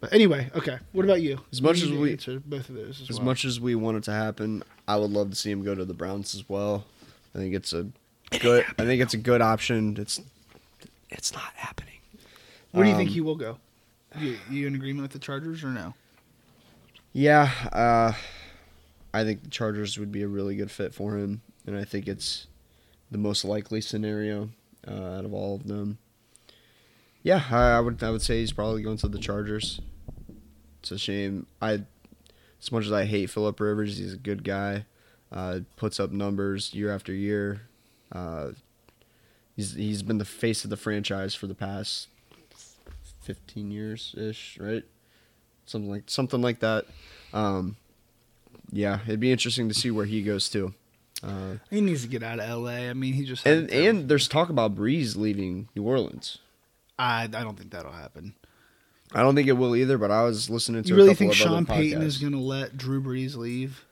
but 0.00 0.12
anyway, 0.12 0.50
okay. 0.54 0.78
What 0.92 1.04
about 1.04 1.22
you? 1.22 1.40
As 1.52 1.62
much 1.62 1.78
You 1.80 1.92
as 1.94 1.98
we- 1.98 2.12
answer 2.12 2.40
both 2.44 2.68
of 2.68 2.74
those 2.74 3.00
as, 3.00 3.10
As 3.10 3.16
well. 3.18 3.26
much 3.26 3.44
as 3.44 3.58
we 3.60 3.74
want 3.74 3.96
it 3.98 4.02
to 4.04 4.12
happen, 4.12 4.62
I 4.86 4.96
would 4.96 5.10
love 5.10 5.30
to 5.30 5.36
see 5.36 5.50
him 5.50 5.62
go 5.64 5.74
to 5.74 5.84
the 5.84 5.94
Browns 5.94 6.34
as 6.34 6.48
well. 6.48 6.84
I 7.34 7.38
think 7.38 7.54
it's 7.54 7.72
a 7.72 7.86
good. 8.40 8.64
I 8.78 8.84
think 8.84 9.00
it's 9.00 9.14
a 9.14 9.18
good 9.18 9.40
option. 9.40 9.96
It's 9.98 10.20
it's 11.10 11.32
not 11.32 11.52
happening. 11.54 11.98
Where 12.72 12.84
do 12.84 12.90
you 12.90 12.96
think 12.96 13.08
um, 13.10 13.14
he 13.14 13.20
will 13.20 13.36
go? 13.36 13.58
You, 14.18 14.36
you 14.50 14.66
in 14.66 14.74
agreement 14.74 15.02
with 15.02 15.12
the 15.12 15.18
Chargers 15.18 15.62
or 15.64 15.68
no? 15.70 15.94
Yeah, 17.14 17.48
uh, 17.72 18.12
I 19.14 19.22
think 19.22 19.44
the 19.44 19.48
Chargers 19.48 19.98
would 19.98 20.10
be 20.10 20.22
a 20.22 20.28
really 20.28 20.56
good 20.56 20.70
fit 20.70 20.92
for 20.92 21.16
him, 21.16 21.42
and 21.64 21.76
I 21.76 21.84
think 21.84 22.08
it's 22.08 22.48
the 23.08 23.18
most 23.18 23.44
likely 23.44 23.80
scenario 23.80 24.50
uh, 24.86 25.18
out 25.18 25.24
of 25.24 25.32
all 25.32 25.54
of 25.54 25.68
them. 25.68 25.98
Yeah, 27.22 27.44
I, 27.52 27.76
I 27.76 27.80
would 27.80 28.02
I 28.02 28.10
would 28.10 28.20
say 28.20 28.40
he's 28.40 28.52
probably 28.52 28.82
going 28.82 28.96
to 28.98 29.08
the 29.08 29.20
Chargers. 29.20 29.80
It's 30.80 30.90
a 30.90 30.98
shame. 30.98 31.46
I 31.62 31.82
as 32.60 32.72
much 32.72 32.84
as 32.84 32.92
I 32.92 33.04
hate 33.04 33.30
Philip 33.30 33.60
Rivers, 33.60 33.96
he's 33.96 34.14
a 34.14 34.18
good 34.18 34.42
guy. 34.42 34.84
Uh, 35.30 35.60
puts 35.76 36.00
up 36.00 36.10
numbers 36.10 36.74
year 36.74 36.92
after 36.92 37.12
year. 37.12 37.62
Uh, 38.10 38.50
he's 39.54 39.74
he's 39.74 40.02
been 40.02 40.18
the 40.18 40.24
face 40.24 40.64
of 40.64 40.70
the 40.70 40.76
franchise 40.76 41.36
for 41.36 41.46
the 41.46 41.54
past 41.54 42.08
fifteen 43.20 43.70
years 43.70 44.16
ish, 44.18 44.58
right? 44.60 44.82
Something 45.66 45.90
like 45.90 46.04
something 46.06 46.42
like 46.42 46.60
that. 46.60 46.84
Um, 47.32 47.76
yeah, 48.70 49.00
it'd 49.06 49.20
be 49.20 49.32
interesting 49.32 49.68
to 49.68 49.74
see 49.74 49.90
where 49.90 50.04
he 50.06 50.22
goes 50.22 50.48
too. 50.48 50.74
Uh, 51.22 51.56
He 51.70 51.80
needs 51.80 52.02
to 52.02 52.08
get 52.08 52.22
out 52.22 52.38
of 52.38 52.48
L.A. 52.48 52.90
I 52.90 52.92
mean, 52.92 53.14
he 53.14 53.24
just 53.24 53.46
and 53.46 53.70
and 53.70 54.08
there's 54.08 54.28
talk 54.28 54.50
about 54.50 54.74
Brees 54.74 55.16
leaving 55.16 55.68
New 55.74 55.84
Orleans. 55.84 56.38
I 56.98 57.24
I 57.24 57.26
don't 57.26 57.56
think 57.58 57.70
that'll 57.70 57.92
happen. 57.92 58.34
I 59.12 59.22
don't 59.22 59.34
think 59.34 59.48
it 59.48 59.52
will 59.52 59.76
either, 59.76 59.96
but 59.96 60.10
I 60.10 60.22
was 60.24 60.50
listening 60.50 60.82
to. 60.82 60.88
You 60.88 60.94
a 60.94 60.96
really 60.98 61.08
couple 61.10 61.18
think 61.18 61.34
Sean 61.34 61.66
Payton 61.66 62.02
is 62.02 62.18
going 62.18 62.32
to 62.32 62.38
let 62.38 62.76
Drew 62.76 63.00
Brees 63.02 63.36
leave? 63.36 63.84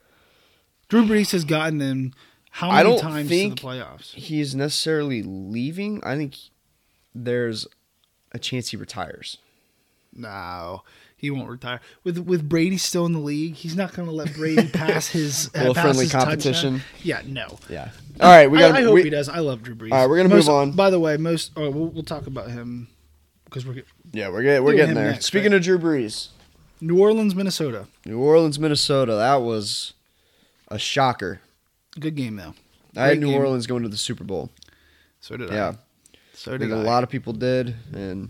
Drew 0.89 1.05
Brees 1.05 1.31
has 1.31 1.45
gotten 1.45 1.77
them 1.77 2.13
how 2.51 2.69
I 2.69 2.83
many 2.83 2.89
don't 2.95 3.01
times 3.01 3.29
think- 3.29 3.55
to 3.57 3.61
the 3.63 3.67
playoffs? 3.69 4.13
He's 4.13 4.53
necessarily 4.53 5.23
leaving. 5.23 6.03
I 6.03 6.15
think 6.17 6.35
there's 7.15 7.65
a 8.33 8.37
chance 8.39 8.69
he 8.69 8.77
retires. 8.77 9.37
No, 10.13 10.83
he 11.23 11.31
won't 11.31 11.49
retire. 11.49 11.79
With 12.03 12.19
with 12.19 12.47
Brady 12.47 12.77
still 12.77 13.05
in 13.07 13.13
the 13.13 13.19
league, 13.19 13.55
he's 13.55 13.75
not 13.75 13.93
going 13.93 14.07
to 14.07 14.13
let 14.13 14.33
Brady 14.35 14.67
pass 14.67 15.07
his 15.07 15.49
A 15.55 15.57
little 15.59 15.71
uh, 15.71 15.73
pass 15.73 15.83
friendly 15.83 16.03
his 16.03 16.11
touchdown. 16.11 16.29
competition. 16.31 16.81
Yeah, 17.01 17.21
no. 17.25 17.57
Yeah. 17.69 17.89
All 18.19 18.29
right, 18.29 18.51
we 18.51 18.59
got. 18.59 18.75
I, 18.75 18.81
hope 18.81 18.93
we, 18.93 19.03
he 19.03 19.09
does. 19.09 19.29
I 19.29 19.39
love 19.39 19.63
Drew 19.63 19.73
Brees. 19.73 19.91
All 19.93 19.99
right, 20.01 20.09
we're 20.09 20.17
gonna 20.17 20.29
Most- 20.29 20.47
move 20.47 20.55
on. 20.55 20.71
By 20.73 20.89
the 20.89 20.99
way, 20.99 21.15
most 21.17 21.51
oh, 21.55 21.69
we'll, 21.69 21.87
we'll 21.87 22.03
talk 22.03 22.27
about 22.27 22.49
him 22.51 22.87
because 23.45 23.65
we're 23.65 23.83
Yeah, 24.11 24.29
we're 24.29 24.43
getting 24.43 24.63
we're 24.63 24.75
getting 24.75 24.95
there. 24.95 25.11
next, 25.11 25.25
Speaking 25.25 25.51
right? 25.53 25.57
of 25.57 25.63
Drew 25.63 25.79
Brees, 25.79 26.27
New 26.81 26.99
Orleans, 26.99 27.33
Minnesota. 27.33 27.87
New 28.05 28.19
Orleans, 28.19 28.59
Minnesota. 28.59 29.13
That 29.15 29.41
was 29.41 29.93
a 30.67 30.77
shocker. 30.77 31.39
Good 31.99 32.15
game 32.15 32.35
though. 32.35 32.53
I 32.95 33.07
had 33.07 33.19
New 33.19 33.27
game. 33.27 33.39
Orleans 33.39 33.65
going 33.65 33.81
to 33.83 33.89
the 33.89 33.97
Super 33.97 34.23
Bowl. 34.25 34.49
So 35.21 35.37
did 35.37 35.49
I. 35.51 35.53
Yeah, 35.55 35.73
So 36.33 36.51
I 36.51 36.57
did 36.57 36.69
think 36.69 36.73
I. 36.73 36.81
a 36.81 36.83
lot 36.83 37.03
of 37.03 37.09
people 37.09 37.31
did, 37.33 37.73
and 37.93 38.29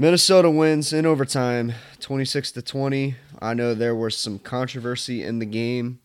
Minnesota 0.00 0.48
wins 0.48 0.94
in 0.94 1.04
overtime, 1.04 1.74
twenty 1.98 2.24
six 2.24 2.50
to 2.52 2.62
twenty. 2.62 3.16
I 3.38 3.52
know 3.52 3.74
there 3.74 3.94
was 3.94 4.16
some 4.16 4.38
controversy 4.38 5.22
in 5.22 5.40
the 5.40 5.44
game. 5.44 6.00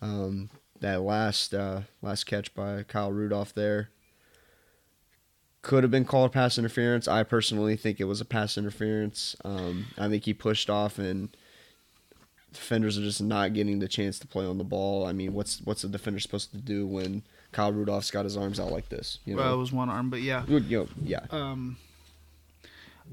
Um, 0.00 0.50
that 0.78 1.00
last 1.00 1.52
uh, 1.52 1.80
last 2.00 2.24
catch 2.24 2.54
by 2.54 2.84
Kyle 2.84 3.10
Rudolph 3.10 3.52
there 3.52 3.90
could 5.62 5.82
have 5.82 5.90
been 5.90 6.04
called 6.04 6.30
pass 6.30 6.58
interference. 6.58 7.08
I 7.08 7.24
personally 7.24 7.76
think 7.76 7.98
it 7.98 8.04
was 8.04 8.20
a 8.20 8.24
pass 8.24 8.56
interference. 8.56 9.34
Um, 9.44 9.86
I 9.98 10.08
think 10.08 10.26
he 10.26 10.32
pushed 10.32 10.70
off 10.70 11.00
and 11.00 11.36
defenders 12.52 12.96
are 12.96 13.02
just 13.02 13.20
not 13.20 13.52
getting 13.52 13.80
the 13.80 13.88
chance 13.88 14.20
to 14.20 14.28
play 14.28 14.46
on 14.46 14.58
the 14.58 14.64
ball. 14.64 15.08
I 15.08 15.12
mean, 15.12 15.34
what's 15.34 15.60
what's 15.62 15.82
a 15.82 15.88
defender 15.88 16.20
supposed 16.20 16.52
to 16.52 16.58
do 16.58 16.86
when 16.86 17.24
Kyle 17.50 17.72
Rudolph's 17.72 18.12
got 18.12 18.26
his 18.26 18.36
arms 18.36 18.60
out 18.60 18.70
like 18.70 18.90
this? 18.90 19.18
You 19.24 19.34
Well, 19.34 19.54
it 19.54 19.58
was 19.58 19.72
one 19.72 19.88
arm, 19.88 20.08
but 20.08 20.22
yeah. 20.22 20.44
you 20.46 20.60
know 20.60 20.86
yeah. 21.02 21.26
Um. 21.32 21.78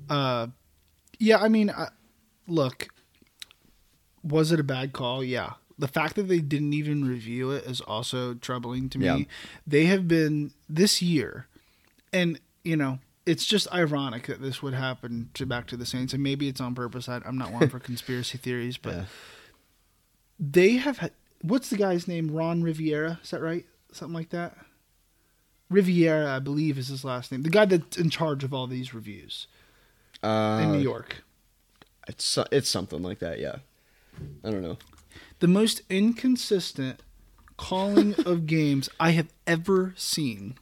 Uh, 0.09 0.47
yeah. 1.19 1.37
I 1.39 1.47
mean, 1.49 1.69
I, 1.69 1.87
look. 2.47 2.87
Was 4.23 4.51
it 4.51 4.59
a 4.59 4.63
bad 4.63 4.93
call? 4.93 5.23
Yeah. 5.23 5.53
The 5.79 5.87
fact 5.87 6.15
that 6.15 6.23
they 6.27 6.39
didn't 6.39 6.73
even 6.73 7.05
review 7.07 7.49
it 7.51 7.65
is 7.65 7.81
also 7.81 8.35
troubling 8.35 8.87
to 8.89 8.99
me. 8.99 9.05
Yeah. 9.05 9.17
They 9.65 9.85
have 9.85 10.07
been 10.07 10.53
this 10.69 11.01
year, 11.01 11.47
and 12.13 12.39
you 12.63 12.75
know, 12.77 12.99
it's 13.25 13.45
just 13.45 13.71
ironic 13.73 14.27
that 14.27 14.41
this 14.43 14.61
would 14.61 14.75
happen 14.75 15.31
to 15.33 15.45
back 15.47 15.65
to 15.67 15.77
the 15.77 15.85
Saints, 15.87 16.13
and 16.13 16.21
maybe 16.21 16.47
it's 16.47 16.61
on 16.61 16.75
purpose. 16.75 17.09
I, 17.09 17.21
I'm 17.25 17.37
not 17.37 17.51
one 17.51 17.67
for 17.67 17.79
conspiracy 17.89 18.37
theories, 18.37 18.77
but 18.77 18.93
Yeah. 18.93 19.03
they 20.39 20.73
have. 20.73 20.99
Had, 20.99 21.11
what's 21.41 21.71
the 21.71 21.77
guy's 21.77 22.07
name? 22.07 22.29
Ron 22.29 22.61
Riviera. 22.61 23.19
Is 23.23 23.31
that 23.31 23.41
right? 23.41 23.65
Something 23.91 24.13
like 24.13 24.29
that. 24.29 24.55
Riviera, 25.69 26.35
I 26.35 26.39
believe, 26.39 26.77
is 26.77 26.89
his 26.89 27.03
last 27.03 27.31
name. 27.31 27.41
The 27.43 27.49
guy 27.49 27.65
that's 27.65 27.97
in 27.97 28.09
charge 28.11 28.43
of 28.43 28.53
all 28.53 28.67
these 28.67 28.93
reviews 28.93 29.47
Uh, 30.23 30.61
in 30.63 30.71
New 30.73 30.79
York. 30.79 31.23
It's 32.07 32.37
it's 32.51 32.69
something 32.69 33.01
like 33.01 33.19
that. 33.19 33.39
Yeah. 33.39 33.57
I 34.43 34.51
don't 34.51 34.61
know. 34.61 34.77
The 35.39 35.47
most 35.47 35.81
inconsistent 35.89 37.01
calling 37.57 38.15
of 38.25 38.45
games 38.45 38.89
I 38.99 39.11
have 39.11 39.31
ever 39.47 39.93
seen. 39.97 40.55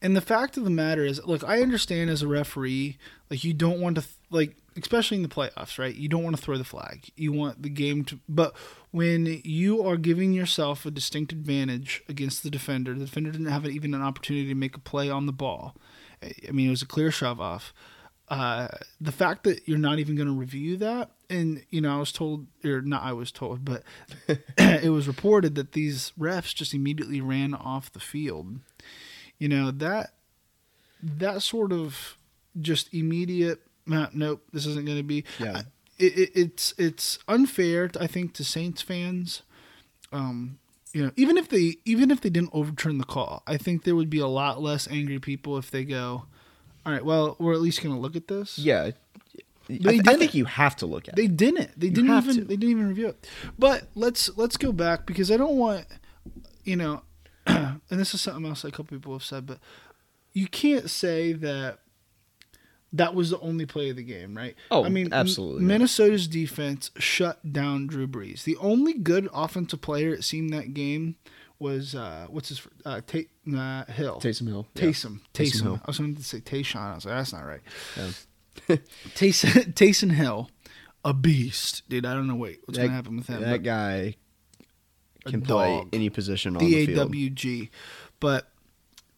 And 0.00 0.16
the 0.16 0.20
fact 0.20 0.56
of 0.56 0.64
the 0.64 0.70
matter 0.70 1.04
is, 1.04 1.24
look, 1.24 1.44
I 1.44 1.62
understand 1.62 2.10
as 2.10 2.22
a 2.22 2.28
referee, 2.28 2.98
like 3.30 3.44
you 3.44 3.54
don't 3.54 3.80
want 3.80 3.94
to, 3.96 4.02
th- 4.02 4.14
like, 4.30 4.56
especially 4.76 5.18
in 5.18 5.22
the 5.22 5.28
playoffs, 5.28 5.78
right? 5.78 5.94
You 5.94 6.08
don't 6.08 6.24
want 6.24 6.34
to 6.36 6.42
throw 6.42 6.58
the 6.58 6.64
flag. 6.64 7.10
You 7.14 7.30
want 7.32 7.62
the 7.62 7.68
game 7.68 8.04
to, 8.06 8.18
but 8.28 8.56
when 8.90 9.40
you 9.44 9.86
are 9.86 9.96
giving 9.96 10.32
yourself 10.32 10.84
a 10.84 10.90
distinct 10.90 11.30
advantage 11.30 12.02
against 12.08 12.42
the 12.42 12.50
defender, 12.50 12.92
the 12.94 13.04
defender 13.04 13.30
didn't 13.30 13.46
have 13.46 13.64
even 13.66 13.94
an 13.94 14.02
opportunity 14.02 14.48
to 14.48 14.54
make 14.56 14.76
a 14.76 14.80
play 14.80 15.08
on 15.08 15.26
the 15.26 15.32
ball. 15.32 15.76
I 16.20 16.32
I 16.48 16.50
mean, 16.50 16.66
it 16.66 16.70
was 16.70 16.82
a 16.82 16.86
clear 16.86 17.12
shove 17.12 17.40
off. 17.40 17.72
Uh, 18.28 18.68
the 19.00 19.12
fact 19.12 19.44
that 19.44 19.68
you're 19.68 19.78
not 19.78 19.98
even 19.98 20.16
going 20.16 20.28
to 20.28 20.34
review 20.34 20.76
that, 20.78 21.10
and 21.28 21.64
you 21.70 21.80
know, 21.80 21.94
I 21.94 21.98
was 21.98 22.12
told, 22.12 22.46
or 22.64 22.80
not, 22.80 23.02
I 23.02 23.12
was 23.12 23.30
told, 23.30 23.64
but 23.64 23.82
it 24.58 24.90
was 24.90 25.06
reported 25.06 25.54
that 25.56 25.72
these 25.72 26.12
refs 26.18 26.54
just 26.54 26.72
immediately 26.72 27.20
ran 27.20 27.52
off 27.54 27.92
the 27.92 28.00
field. 28.00 28.60
You 29.38 29.48
know 29.48 29.70
that 29.70 30.14
that 31.02 31.42
sort 31.42 31.72
of 31.72 32.16
just 32.60 32.92
immediate. 32.94 33.60
"Nah, 33.86 34.08
Nope, 34.14 34.42
this 34.52 34.66
isn't 34.66 34.86
going 34.86 34.98
to 34.98 35.02
be. 35.02 35.24
Yeah. 35.38 35.62
It, 35.98 36.18
it, 36.18 36.30
it's 36.34 36.74
it's 36.78 37.18
unfair, 37.28 37.90
I 38.00 38.06
think, 38.06 38.32
to 38.34 38.44
Saints 38.44 38.80
fans. 38.82 39.42
Um, 40.12 40.58
you 40.92 41.04
know, 41.04 41.10
even 41.16 41.36
if 41.36 41.48
they 41.48 41.76
even 41.84 42.10
if 42.10 42.20
they 42.20 42.30
didn't 42.30 42.50
overturn 42.52 42.98
the 42.98 43.04
call, 43.04 43.42
I 43.46 43.56
think 43.56 43.84
there 43.84 43.96
would 43.96 44.10
be 44.10 44.20
a 44.20 44.26
lot 44.26 44.62
less 44.62 44.86
angry 44.88 45.18
people 45.18 45.58
if 45.58 45.70
they 45.70 45.84
go, 45.84 46.26
"All 46.86 46.92
right, 46.92 47.04
well, 47.04 47.36
we're 47.38 47.52
at 47.54 47.60
least 47.60 47.82
going 47.82 47.94
to 47.94 48.00
look 48.00 48.16
at 48.16 48.28
this." 48.28 48.58
Yeah. 48.58 48.82
I, 48.82 48.92
They 49.68 49.76
th- 49.78 49.86
I 49.86 49.92
didn't. 50.02 50.18
think 50.18 50.34
you 50.34 50.44
have 50.44 50.76
to 50.76 50.86
look 50.86 51.08
at 51.08 51.16
They 51.16 51.24
it. 51.24 51.36
didn't. 51.36 51.78
They 51.78 51.88
didn't 51.88 52.10
even. 52.16 52.34
to. 52.36 52.44
They 52.44 52.56
didn't 52.56 52.70
even 52.70 52.88
review 52.88 53.08
it. 53.08 53.28
But 53.58 53.84
let's 53.94 54.36
let's 54.36 54.56
go 54.56 54.72
back 54.72 55.06
because 55.06 55.30
I 55.30 55.36
don't 55.36 55.56
want, 55.56 55.86
you 56.64 56.76
know, 56.76 57.02
and 57.46 57.80
this 57.88 58.12
is 58.14 58.20
something 58.20 58.44
else 58.46 58.64
a 58.64 58.70
couple 58.70 58.96
people 58.96 59.12
have 59.14 59.22
said, 59.24 59.46
but 59.46 59.58
you 60.32 60.48
can't 60.48 60.90
say 60.90 61.32
that 61.32 61.78
that 62.92 63.14
was 63.14 63.30
the 63.30 63.38
only 63.40 63.64
play 63.64 63.88
of 63.90 63.96
the 63.96 64.02
game, 64.02 64.36
right? 64.36 64.54
Oh, 64.70 64.84
I 64.84 64.88
mean, 64.90 65.12
absolutely. 65.12 65.62
Minnesota's 65.62 66.26
defense 66.28 66.90
shut 66.98 67.52
down 67.52 67.86
Drew 67.86 68.06
Brees. 68.06 68.44
The 68.44 68.56
only 68.58 68.92
good 68.92 69.28
offensive 69.32 69.80
player 69.80 70.12
it 70.12 70.24
seemed 70.24 70.52
that 70.52 70.74
game 70.74 71.16
was 71.62 71.94
uh, 71.94 72.26
what's 72.28 72.50
his 72.50 72.60
uh, 72.84 73.00
Ta- 73.06 73.18
uh, 73.56 73.84
Hill. 73.90 74.20
Taysom 74.20 74.48
Hill. 74.48 74.66
Yeah. 74.74 74.82
Taysom. 74.82 75.20
Taysom 75.32 75.50
Taysom. 75.52 75.62
Hill. 75.62 75.80
I 75.82 75.86
was 75.86 75.98
going 75.98 76.16
to 76.16 76.22
say 76.22 76.38
Tayshawn. 76.40 76.76
I 76.92 76.94
was 76.96 77.04
like, 77.06 77.14
that's 77.14 77.32
not 77.32 77.46
right. 77.46 77.60
Yeah. 77.96 78.10
Taysom, 79.14 79.72
Taysom 79.72 80.12
Hill, 80.12 80.50
a 81.04 81.14
beast, 81.14 81.82
dude. 81.88 82.04
I 82.04 82.12
don't 82.12 82.26
know. 82.26 82.34
Wait, 82.34 82.60
what's 82.66 82.76
That- 82.78 82.84
gonna 82.86 82.96
happen 82.96 83.16
with 83.16 83.28
him? 83.28 83.40
That 83.40 83.62
guy 83.62 84.16
can 85.24 85.40
play 85.40 85.78
dog. 85.78 85.88
any 85.94 86.10
position 86.10 86.56
on 86.56 86.60
D 86.60 86.74
the 86.74 86.86
field. 86.86 86.98
W 86.98 87.30
G. 87.30 87.70
But 88.20 88.48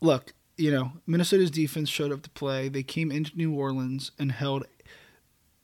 look, 0.00 0.33
you 0.57 0.70
know, 0.70 0.92
Minnesota's 1.07 1.50
defense 1.50 1.88
showed 1.88 2.12
up 2.12 2.22
to 2.22 2.30
play. 2.30 2.68
They 2.68 2.83
came 2.85 3.11
into 3.11 3.37
New 3.37 3.52
Orleans 3.54 4.12
and 4.18 4.30
held 4.30 4.64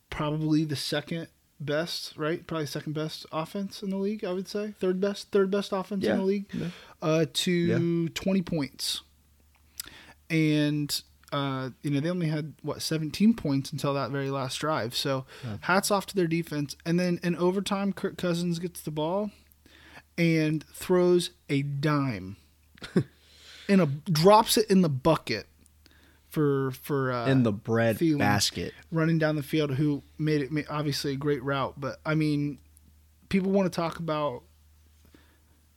probably 0.09 0.65
the 0.65 0.75
second 0.75 1.27
best, 1.65 2.17
right? 2.17 2.45
Probably 2.45 2.65
second 2.65 2.93
best 2.93 3.25
offense 3.31 3.81
in 3.83 3.89
the 3.89 3.97
league. 3.97 4.23
I 4.23 4.33
would 4.33 4.47
say 4.47 4.73
third 4.79 4.99
best, 4.99 5.31
third 5.31 5.49
best 5.51 5.71
offense 5.71 6.03
in 6.05 6.17
the 6.17 6.23
league. 6.23 6.45
Yeah. 6.53 6.67
Uh, 7.01 7.25
to 7.33 8.09
twenty 8.09 8.41
points, 8.41 9.01
and. 10.29 11.01
Uh, 11.33 11.69
you 11.81 11.89
know 11.89 12.01
they 12.01 12.09
only 12.09 12.27
had 12.27 12.55
what 12.61 12.81
17 12.81 13.35
points 13.35 13.71
until 13.71 13.93
that 13.93 14.11
very 14.11 14.29
last 14.29 14.57
drive. 14.57 14.93
So 14.93 15.25
hats 15.61 15.89
off 15.89 16.05
to 16.07 16.15
their 16.17 16.27
defense. 16.27 16.75
And 16.85 16.99
then 16.99 17.21
in 17.23 17.37
overtime, 17.37 17.93
Kirk 17.93 18.17
Cousins 18.17 18.59
gets 18.59 18.81
the 18.81 18.91
ball 18.91 19.31
and 20.17 20.65
throws 20.73 21.29
a 21.47 21.61
dime 21.61 22.35
and 23.69 23.81
a 23.81 23.85
drops 23.85 24.57
it 24.57 24.69
in 24.69 24.81
the 24.81 24.89
bucket 24.89 25.47
for 26.31 26.71
for 26.71 27.11
uh, 27.11 27.27
in 27.27 27.43
the 27.43 27.51
bread 27.51 27.97
Thielen. 27.99 28.17
basket. 28.17 28.73
running 28.91 29.19
down 29.19 29.35
the 29.35 29.43
field 29.43 29.71
who 29.75 30.01
made 30.17 30.41
it 30.41 30.65
obviously 30.69 31.11
a 31.13 31.15
great 31.17 31.43
route 31.43 31.73
but 31.77 31.99
i 32.05 32.15
mean 32.15 32.57
people 33.29 33.51
want 33.51 33.71
to 33.71 33.75
talk 33.75 33.99
about 33.99 34.41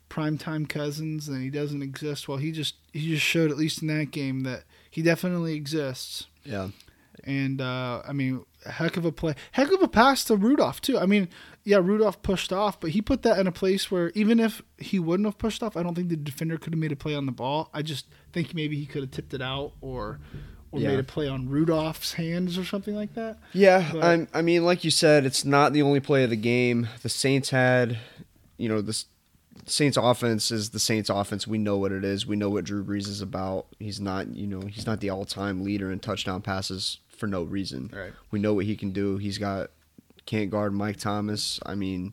primetime 0.08 0.68
cousins 0.68 1.26
and 1.28 1.42
he 1.42 1.50
doesn't 1.50 1.82
exist 1.82 2.28
well 2.28 2.38
he 2.38 2.52
just 2.52 2.76
he 2.92 3.08
just 3.08 3.24
showed 3.24 3.50
at 3.50 3.56
least 3.56 3.82
in 3.82 3.88
that 3.88 4.10
game 4.12 4.42
that 4.44 4.62
he 4.90 5.02
definitely 5.02 5.54
exists 5.54 6.26
Yeah. 6.44 6.68
and 7.24 7.60
uh, 7.60 8.02
I 8.06 8.12
mean, 8.12 8.44
heck 8.66 8.96
of 8.96 9.04
a 9.04 9.12
play, 9.12 9.34
heck 9.52 9.70
of 9.72 9.82
a 9.82 9.88
pass 9.88 10.24
to 10.24 10.36
Rudolph 10.36 10.80
too. 10.80 10.98
I 10.98 11.06
mean, 11.06 11.28
yeah, 11.64 11.78
Rudolph 11.78 12.22
pushed 12.22 12.52
off, 12.52 12.78
but 12.80 12.90
he 12.90 13.00
put 13.02 13.22
that 13.22 13.38
in 13.38 13.46
a 13.46 13.52
place 13.52 13.90
where 13.90 14.10
even 14.14 14.38
if 14.40 14.62
he 14.78 14.98
wouldn't 14.98 15.26
have 15.26 15.38
pushed 15.38 15.62
off, 15.62 15.76
I 15.76 15.82
don't 15.82 15.94
think 15.94 16.08
the 16.08 16.16
defender 16.16 16.58
could 16.58 16.72
have 16.72 16.80
made 16.80 16.92
a 16.92 16.96
play 16.96 17.14
on 17.14 17.26
the 17.26 17.32
ball. 17.32 17.70
I 17.72 17.82
just 17.82 18.06
think 18.32 18.54
maybe 18.54 18.76
he 18.76 18.86
could 18.86 19.02
have 19.02 19.10
tipped 19.10 19.34
it 19.34 19.42
out 19.42 19.72
or 19.80 20.18
or 20.72 20.80
Yeah. 20.80 20.88
made 20.88 20.98
a 20.98 21.04
play 21.04 21.28
on 21.28 21.48
Rudolph's 21.48 22.14
hands 22.14 22.58
or 22.58 22.64
something 22.64 22.96
like 22.96 23.14
that. 23.14 23.38
Yeah, 23.52 23.88
But- 23.92 24.26
I 24.34 24.42
mean, 24.42 24.64
like 24.64 24.82
you 24.82 24.90
said, 24.90 25.24
it's 25.24 25.44
not 25.44 25.72
the 25.72 25.82
only 25.82 26.00
play 26.00 26.24
of 26.24 26.30
the 26.30 26.36
game. 26.36 26.88
The 27.02 27.08
Saints 27.08 27.50
had, 27.50 27.98
you 28.58 28.68
know, 28.68 28.80
the 28.82 29.00
Saints 29.66 29.96
offense 29.96 30.50
is 30.50 30.70
the 30.70 30.80
Saints 30.80 31.08
offense. 31.08 31.46
We 31.46 31.58
know 31.58 31.78
what 31.78 31.92
it 31.92 32.04
is. 32.04 32.26
We 32.26 32.34
know 32.34 32.50
what 32.50 32.64
Drew 32.64 32.84
Brees 32.84 33.06
is 33.06 33.20
about. 33.20 33.66
He's 33.78 34.00
not, 34.00 34.34
you 34.34 34.48
know, 34.48 34.62
he's 34.62 34.84
not 34.84 34.98
the 34.98 35.10
all-time 35.10 35.62
leader 35.62 35.92
in 35.92 36.00
touchdown 36.00 36.42
passes 36.42 36.98
for 37.24 37.28
no 37.28 37.42
reason. 37.42 37.90
Right. 37.90 38.12
We 38.30 38.38
know 38.38 38.52
what 38.52 38.66
he 38.66 38.76
can 38.76 38.90
do. 38.92 39.16
He's 39.16 39.38
got 39.38 39.70
can't 40.26 40.50
guard 40.50 40.74
Mike 40.74 40.98
Thomas. 40.98 41.58
I 41.64 41.74
mean, 41.74 42.12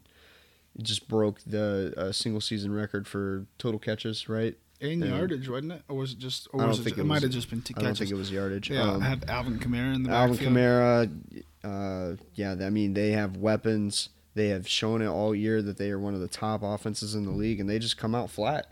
he 0.78 0.84
just 0.84 1.10
broke 1.10 1.42
the 1.46 1.94
uh, 1.98 2.12
single 2.14 2.40
season 2.40 2.72
record 2.74 3.08
for 3.08 3.46
total 3.58 3.78
catches, 3.80 4.30
right? 4.30 4.56
And 4.80 5.02
Yeah. 5.04 5.18
yardage, 5.18 5.50
wasn't 5.50 5.74
it? 5.74 5.82
Or 5.90 5.98
was 5.98 6.14
it 6.14 6.20
just? 6.20 6.48
I 6.54 6.58
Or 6.58 6.60
don't 6.62 6.70
was 6.70 6.80
it? 6.80 6.84
think 6.84 6.98
It, 6.98 7.02
it 7.02 7.04
might 7.04 7.22
have 7.24 7.32
just 7.32 7.50
been 7.50 7.62
I 7.78 7.82
don't 7.82 7.98
think 7.98 8.10
it 8.10 8.16
was 8.16 8.32
yardage. 8.32 8.70
yeah, 8.70 8.84
Um, 8.84 9.02
have 9.02 9.24
Alvin 9.28 9.60
Kamara 9.60 9.94
in 9.96 10.04
the 10.04 10.10
Alvin 10.12 10.38
backfield. 10.38 10.56
Kamara, 10.56 11.44
uh, 11.64 12.16
yeah, 12.36 12.56
I 12.66 12.70
mean 12.70 12.94
they 12.94 13.12
have 13.12 13.36
weapons. 13.38 14.10
They 14.34 14.48
have 14.48 14.66
shown 14.68 15.02
it 15.02 15.08
all 15.08 15.36
year 15.36 15.62
that 15.62 15.78
they 15.78 15.92
are 15.92 16.00
one 16.00 16.14
of 16.14 16.22
the 16.22 16.28
top 16.30 16.64
offenses 16.64 17.16
in 17.16 17.26
the 17.26 17.32
league, 17.32 17.60
and 17.60 17.70
they 17.70 17.80
just 17.80 17.98
come 17.98 18.16
out 18.16 18.30
flat. 18.32 18.72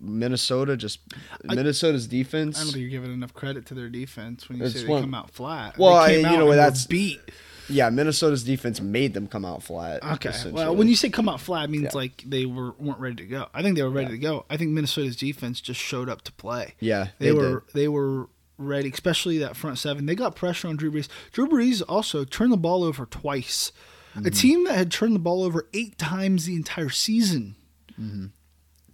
Minnesota 0.00 0.76
just 0.76 1.00
I- 1.48 1.54
Minnesota's 1.54 2.06
defense. 2.06 2.58
I 2.58 2.64
don't 2.64 2.72
think 2.72 2.82
you're 2.82 2.90
giving 2.90 3.12
enough 3.12 3.34
credit 3.34 3.66
to 3.66 3.74
their 3.74 3.88
defense 3.88 4.48
when 4.48 4.58
you 4.58 4.68
say 4.68 4.86
one- 4.86 5.00
they 5.00 5.02
come 5.02 5.14
out 5.14 5.30
flat. 5.30 5.78
Well, 5.78 6.04
they 6.06 6.16
came 6.16 6.26
I- 6.26 6.32
you 6.32 6.38
know, 6.38 6.50
that's- 6.54 6.86
beat. 6.86 7.20
Yeah, 7.66 7.88
Minnesota's 7.88 8.44
defense 8.44 8.78
made 8.80 9.14
them 9.14 9.26
come 9.26 9.44
out 9.46 9.62
flat. 9.62 10.02
Okay. 10.04 10.32
Well, 10.50 10.76
when 10.76 10.86
you 10.86 10.96
say 10.96 11.08
come 11.08 11.30
out 11.30 11.40
flat, 11.40 11.64
it 11.64 11.70
means 11.70 11.84
Yeah. 11.84 11.90
like 11.94 12.22
they 12.26 12.44
were 12.44 12.72
weren't 12.72 12.98
ready 13.00 13.16
to 13.16 13.24
go. 13.26 13.48
I 13.54 13.62
think 13.62 13.76
they 13.76 13.82
were 13.82 13.88
ready 13.90 14.08
Yeah. 14.08 14.16
to 14.16 14.18
go. 14.18 14.46
I 14.50 14.58
think 14.58 14.72
Minnesota's 14.72 15.16
defense 15.16 15.62
just 15.62 15.80
showed 15.80 16.10
up 16.10 16.20
to 16.22 16.32
play. 16.32 16.74
yeah, 16.80 17.08
They, 17.18 17.26
they, 17.26 17.32
were 17.32 17.60
did. 17.66 17.72
they 17.74 17.88
were 17.88 18.28
ready, 18.58 18.90
especially 18.90 19.38
that 19.38 19.56
front 19.56 19.78
seven. 19.78 20.04
They 20.04 20.14
got 20.14 20.36
pressure 20.36 20.68
on 20.68 20.76
Drew 20.76 20.92
Brees. 20.92 21.08
Drew 21.32 21.48
Brees 21.48 21.80
also 21.88 22.24
turned 22.24 22.52
the 22.52 22.58
ball 22.58 22.84
over 22.84 23.06
twice. 23.06 23.72
Mm-hmm. 24.14 24.26
A 24.26 24.30
team 24.30 24.64
that 24.64 24.74
had 24.76 24.92
turned 24.92 25.14
the 25.14 25.18
ball 25.20 25.42
over 25.42 25.66
eight 25.72 25.96
times 25.96 26.44
the 26.44 26.56
entire 26.56 26.90
season, 26.90 27.56
Mm-hmm. 27.98 28.26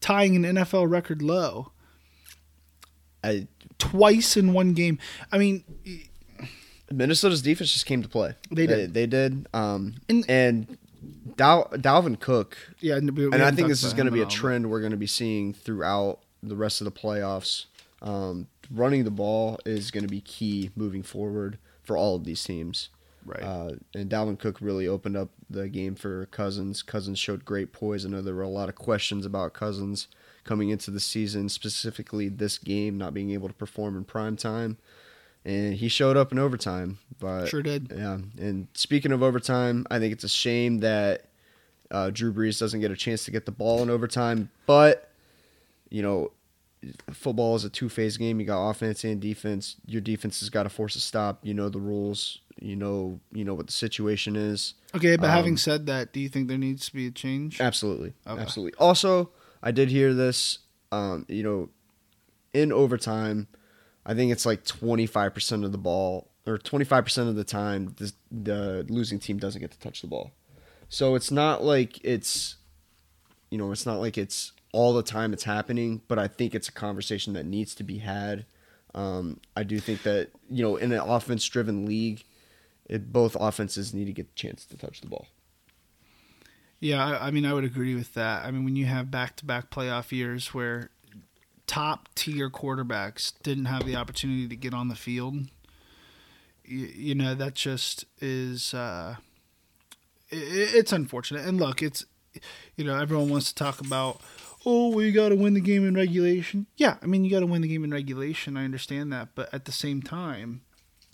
Tying 0.01 0.37
an 0.37 0.57
NFL 0.57 0.91
record 0.91 1.23
low 1.23 1.73
I, 3.23 3.47
twice 3.79 4.37
in 4.37 4.53
one 4.53 4.73
game. 4.73 4.99
I 5.31 5.39
mean, 5.39 5.65
Minnesota's 6.91 7.43
defense 7.43 7.73
just 7.73 7.87
came 7.87 8.03
to 8.03 8.09
play. 8.09 8.35
They 8.51 8.67
did. 8.67 8.95
They, 8.95 9.07
did. 9.07 9.47
Um, 9.53 9.95
And- 10.09 10.29
and 10.29 10.79
Dal, 11.37 11.69
Dalvin 11.73 12.19
Cook 12.21 12.57
yeah, 12.81 12.97
and, 12.97 13.17
we- 13.17 13.27
we 13.29 13.33
and 13.33 13.43
I 13.43 13.51
think 13.53 13.69
this 13.69 13.83
is 13.83 13.95
going 13.95 14.07
to 14.07 14.13
be 14.13 14.21
a 14.23 14.27
trend 14.27 14.71
we're 14.71 14.81
going 14.81 14.91
to 14.93 14.99
be 14.99 15.07
seeing 15.07 15.55
throughout 15.55 16.21
the 16.43 16.57
rest 16.57 16.81
of 16.81 16.85
the 16.87 16.91
playoffs. 16.91 17.67
Um, 18.03 18.49
running 18.71 19.05
the 19.05 19.11
ball 19.11 19.59
is 19.65 19.91
going 19.91 20.05
to 20.05 20.09
be 20.11 20.21
key 20.21 20.71
moving 20.75 21.03
forward 21.03 21.59
for 21.83 21.97
all 21.97 22.17
of 22.17 22.25
these 22.25 22.43
teams. 22.43 22.89
Right. 23.31 23.43
Uh, 23.43 23.71
and 23.95 24.11
Dalvin 24.11 24.39
Cook 24.39 24.59
really 24.61 24.87
opened 24.87 25.17
up 25.17 25.31
the 25.49 25.69
game 25.69 25.95
for 25.95 26.27
Cousins. 26.27 26.83
Cousins 26.83 27.19
showed 27.19 27.45
great 27.45 27.73
poise. 27.73 28.05
I 28.05 28.09
know 28.09 28.23
there 28.23 28.35
were 28.35 28.43
a 28.43 28.49
lot 28.49 28.69
of 28.69 28.75
questions 28.75 29.25
about 29.25 29.53
Cousins 29.55 30.09
coming 30.45 30.71
into 30.71 30.91
the 30.91 31.01
season, 31.01 31.49
specifically 31.49 32.29
this 32.29 32.59
game 32.59 32.99
not 32.99 33.15
being 33.15 33.31
able 33.31 33.49
to 33.49 33.55
perform 33.55 33.97
in 33.97 34.05
prime 34.05 34.37
time. 34.37 34.79
And 35.45 35.75
he 35.75 35.89
showed 35.89 36.17
up 36.17 36.33
in 36.33 36.39
overtime. 36.39 36.99
But 37.19 37.47
Sure 37.47 37.63
did. 37.63 37.93
Yeah. 37.95 38.19
And 38.39 38.69
speaking 38.75 39.13
of 39.13 39.23
overtime, 39.23 39.87
I 39.91 39.99
think 39.99 40.13
it's 40.13 40.25
a 40.25 40.29
shame 40.29 40.79
that 40.79 41.27
uh, 41.91 42.11
Drew 42.11 42.33
Brees 42.33 42.59
doesn't 42.59 42.81
get 42.81 42.91
a 42.91 42.97
chance 42.97 43.25
to 43.25 43.31
get 43.31 43.47
the 43.47 43.53
ball 43.53 43.83
in 43.83 43.91
overtime. 43.91 44.51
But, 44.67 45.11
you 45.89 46.03
know, 46.03 46.33
football 47.13 47.57
is 47.57 47.65
a 47.65 47.71
two 47.71 47.89
phase 47.89 48.17
game. 48.17 48.41
You 48.41 48.47
got 48.47 48.69
offense 48.69 49.05
and 49.05 49.21
defense. 49.21 49.77
Your 49.87 50.01
defense 50.01 50.41
has 50.41 50.51
got 50.51 50.65
to 50.65 50.69
force 50.69 50.97
a 50.97 51.01
stop. 51.01 51.41
You 51.43 51.55
know 51.55 51.69
the 51.69 51.81
rules. 51.81 52.41
You 52.61 52.77
know 52.77 53.21
you 53.33 53.45
know 53.45 53.55
what 53.55 53.67
the 53.67 53.73
situation 53.73 54.37
is. 54.37 54.75
Okay, 54.95 55.17
but 55.17 55.31
having 55.31 55.55
Um, 55.55 55.59
said 55.59 55.87
that, 55.87 56.13
do 56.13 56.21
you 56.21 56.29
think 56.29 56.49
there 56.49 56.59
needs 56.59 56.87
to 56.87 56.93
be 56.95 57.07
a 57.07 57.11
change? 57.11 57.61
Absolutely, 57.61 58.13
Okay. 58.27 58.41
absolutely. 58.41 58.77
Also, 58.79 59.31
I 59.63 59.71
did 59.71 59.91
hear 59.91 60.13
this. 60.15 60.59
Um, 60.93 61.25
you 61.29 61.43
know, 61.43 61.69
in 62.53 62.73
overtime, 62.73 63.47
I 64.05 64.15
think 64.15 64.31
it's 64.33 64.45
like 64.45 64.65
twenty 64.65 65.07
five 65.07 65.33
percent 65.35 65.65
of 65.65 65.73
the 65.73 65.79
ball 65.79 66.29
or 66.47 66.59
twenty 66.59 66.85
five 66.85 67.05
percent 67.05 67.29
of 67.29 67.37
the 67.37 67.45
time 67.45 67.95
the, 67.99 68.13
the 68.31 68.87
losing 68.89 69.19
team 69.19 69.39
doesn't 69.39 69.61
get 69.61 69.71
to 69.71 69.79
touch 69.79 70.01
the 70.03 70.09
ball. 70.09 70.33
So 70.89 71.15
it's 71.15 71.31
not 71.31 71.63
like 71.63 72.05
it's, 72.05 72.57
you 73.51 73.59
know, 73.59 73.71
it's 73.73 73.87
not 73.87 74.01
like 74.01 74.19
it's 74.19 74.53
all 74.73 74.93
the 74.93 75.03
time 75.05 75.33
it's 75.33 75.45
happening. 75.45 76.03
But 76.09 76.19
I 76.19 76.27
think 76.29 76.55
it's 76.55 76.69
a 76.69 76.73
conversation 76.73 77.33
that 77.35 77.47
needs 77.47 77.75
to 77.77 77.85
be 77.85 77.99
had. 77.99 78.45
Um, 78.95 79.39
I 79.57 79.63
do 79.63 79.79
think 79.79 80.03
that 80.03 80.31
you 80.51 80.63
know, 80.65 80.77
in 80.77 80.91
an 80.91 80.99
offense 80.99 81.45
driven 81.47 81.87
league, 81.87 82.25
it, 82.91 83.13
both 83.13 83.37
offenses 83.39 83.95
need 83.95 84.07
to 84.07 84.13
get 84.13 84.27
the 84.27 84.35
chance 84.35 84.67
to 84.67 84.77
touch 84.77 85.01
the 85.01 85.07
ball. 85.07 85.29
Yeah, 86.81 87.05
I, 87.05 87.29
I 87.29 87.31
mean, 87.31 87.47
I 87.47 87.55
would 87.55 87.65
agree 87.65 87.95
with 87.95 88.15
that. 88.15 88.45
I 88.45 88.51
mean, 88.51 88.65
when 88.65 88.75
you 88.75 88.87
have 88.87 89.11
back-to-back 89.11 89.71
playoff 89.71 90.11
years 90.11 90.53
where 90.53 90.91
top-tier 91.69 92.51
quarterbacks 92.51 93.33
didn't 93.45 93.67
have 93.67 93.87
the 93.87 93.95
opportunity 93.95 94.49
to 94.49 94.57
get 94.57 94.75
on 94.75 94.89
the 94.89 94.97
field, 94.97 95.37
you, 96.65 96.87
you 96.87 97.15
know, 97.15 97.35
that 97.37 97.55
just 97.55 98.07
is 98.21 98.75
uh, 98.75 99.17
i 99.17 100.35
it's 100.35 100.93
unfortunate. 100.93 101.47
And 101.47 101.59
look, 101.59 101.83
it's 101.83 102.05
you 102.77 102.85
know, 102.85 102.99
everyone 102.99 103.29
wants 103.29 103.53
to 103.53 103.55
talk 103.55 103.81
about, 103.81 104.21
oh, 104.67 104.95
we 104.95 105.13
got 105.13 105.29
to 105.29 105.37
win 105.37 105.55
the 105.55 105.61
game 105.61 105.87
in 105.87 105.95
regulation. 105.95 106.67
Yeah, 106.77 106.97
I 107.03 107.07
mean, 107.07 107.25
you 107.25 107.31
got 107.31 107.41
to 107.41 107.47
win 107.47 107.63
the 107.63 107.69
game 107.69 107.85
in 107.85 107.91
regulation. 107.91 108.57
I 108.57 108.65
understand 108.65 109.13
that, 109.13 109.29
but 109.37 109.53
at 109.55 109.65
the 109.65 109.73
same 109.73 110.03
time. 110.03 110.63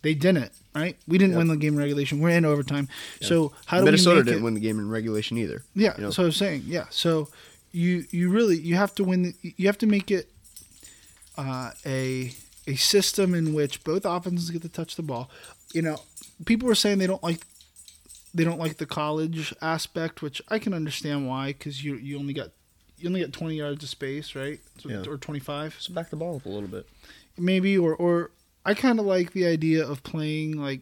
They 0.07 0.15
didn't, 0.15 0.53
right? 0.73 0.97
We 1.09 1.19
didn't 1.19 1.33
Yep. 1.33 1.39
win 1.39 1.49
the 1.49 1.57
game 1.57 1.73
in 1.75 1.79
regulation. 1.81 2.21
We're 2.21 2.31
in 2.31 2.45
overtime. 2.45 2.87
So 3.21 3.53
how 3.67 3.79
do 3.79 3.85
Minnesota 3.87 4.19
we 4.21 4.23
didn't 4.25 4.41
it, 4.41 4.45
win 4.45 4.55
the 4.55 4.61
game 4.61 4.79
in 4.79 4.89
regulation 4.89 5.37
either. 5.37 5.65
yeah, 5.75 5.95
You 5.97 6.05
know? 6.05 6.11
so 6.11 6.23
I 6.23 6.27
was 6.27 6.37
saying, 6.37 6.63
yeah. 6.67 6.87
So 6.91 7.29
you 7.73 8.05
you 8.13 8.31
really 8.31 8.57
you 8.61 8.77
have 8.77 8.95
to 8.95 9.03
win. 9.05 9.35
You 9.43 9.67
have 9.67 9.79
to 9.79 9.87
make 9.87 10.11
it 10.13 10.31
uh, 11.37 11.73
a 11.85 12.33
a 12.69 12.77
system 12.77 13.35
in 13.35 13.53
which 13.53 13.83
both 13.85 14.05
offenses 14.05 14.51
get 14.51 14.63
to 14.63 14.69
touch 14.69 14.95
the 14.97 15.03
ball. 15.03 15.29
You 15.73 15.83
know, 15.83 15.99
people 16.45 16.69
were 16.69 16.75
saying 16.77 16.99
they 16.99 17.07
don't 17.09 17.23
like 17.23 17.41
they 18.35 18.45
don't 18.45 18.59
like 18.61 18.77
the 18.77 18.87
college 18.87 19.55
aspect, 19.61 20.23
which 20.23 20.41
I 20.49 20.59
can 20.59 20.73
understand 20.73 21.27
why 21.29 21.49
because 21.49 21.83
you 21.85 21.97
you 21.97 22.19
only 22.19 22.33
got 22.33 22.51
you 22.99 23.09
only 23.09 23.21
got 23.23 23.33
twenty 23.33 23.57
yards 23.57 23.83
of 23.83 23.91
space, 23.91 24.35
right? 24.35 24.61
So, 24.81 24.89
Yeah. 24.89 25.05
Or 25.09 25.17
twenty 25.19 25.41
five 25.41 25.77
So 25.81 25.93
back 25.93 26.11
the 26.11 26.17
ball 26.17 26.37
up 26.37 26.47
a 26.47 26.49
little 26.49 26.69
bit. 26.69 26.87
maybe 27.37 27.77
or 27.77 27.95
or 27.95 28.31
I 28.67 28.75
kind 28.75 28.99
of 29.01 29.07
like 29.07 29.33
the 29.33 29.47
idea 29.47 29.87
of 29.87 30.03
playing 30.03 30.61
like 30.61 30.81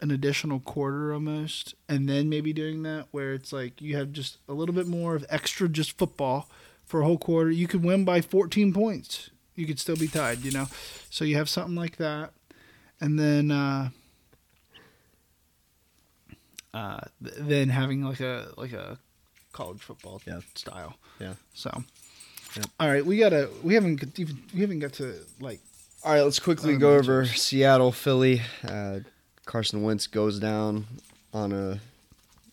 an 0.00 0.10
additional 0.10 0.60
quarter 0.60 1.12
almost 1.12 1.74
and 1.88 2.08
then 2.08 2.28
maybe 2.28 2.52
doing 2.52 2.82
that 2.84 3.06
where 3.10 3.34
it's 3.34 3.52
like 3.52 3.80
you 3.82 3.96
have 3.96 4.12
just 4.12 4.38
a 4.48 4.52
little 4.52 4.74
bit 4.74 4.86
more 4.86 5.14
of 5.14 5.24
extra 5.28 5.68
just 5.68 5.98
football 5.98 6.48
for 6.84 7.02
a 7.02 7.04
whole 7.04 7.18
quarter 7.18 7.50
you 7.50 7.68
could 7.68 7.84
win 7.84 8.04
by 8.04 8.20
14 8.20 8.72
points 8.72 9.30
you 9.54 9.66
could 9.66 9.78
still 9.78 9.94
be 9.96 10.08
tied 10.08 10.38
you 10.44 10.50
know 10.50 10.66
so 11.10 11.24
you 11.24 11.36
have 11.36 11.48
something 11.48 11.76
like 11.76 11.96
that 11.98 12.32
and 13.00 13.18
then 13.18 13.50
uh 13.52 13.90
uh 16.74 17.00
th- 17.22 17.36
then 17.38 17.68
having 17.68 18.02
like 18.02 18.20
a 18.20 18.48
like 18.56 18.72
a 18.72 18.98
college 19.52 19.80
football 19.80 20.20
Yeah. 20.26 20.40
style 20.54 20.96
Yeah. 21.20 21.34
so 21.54 21.84
Yep. 22.56 22.66
all 22.80 22.88
right 22.88 23.04
we 23.06 23.18
gotta 23.18 23.48
we 23.62 23.74
haven't 23.74 24.18
even 24.18 24.42
we 24.54 24.60
haven't 24.62 24.80
got 24.80 24.94
to 24.94 25.14
like 25.40 25.60
All 26.04 26.12
right, 26.12 26.22
let's 26.22 26.40
quickly 26.40 26.76
go 26.76 26.96
over. 26.96 27.24
Seattle, 27.26 27.92
Philly. 27.92 28.42
Uh, 28.66 29.00
Carson 29.44 29.82
Wentz 29.82 30.06
goes 30.08 30.40
down 30.40 30.86
on 31.32 31.52
a, 31.52 31.78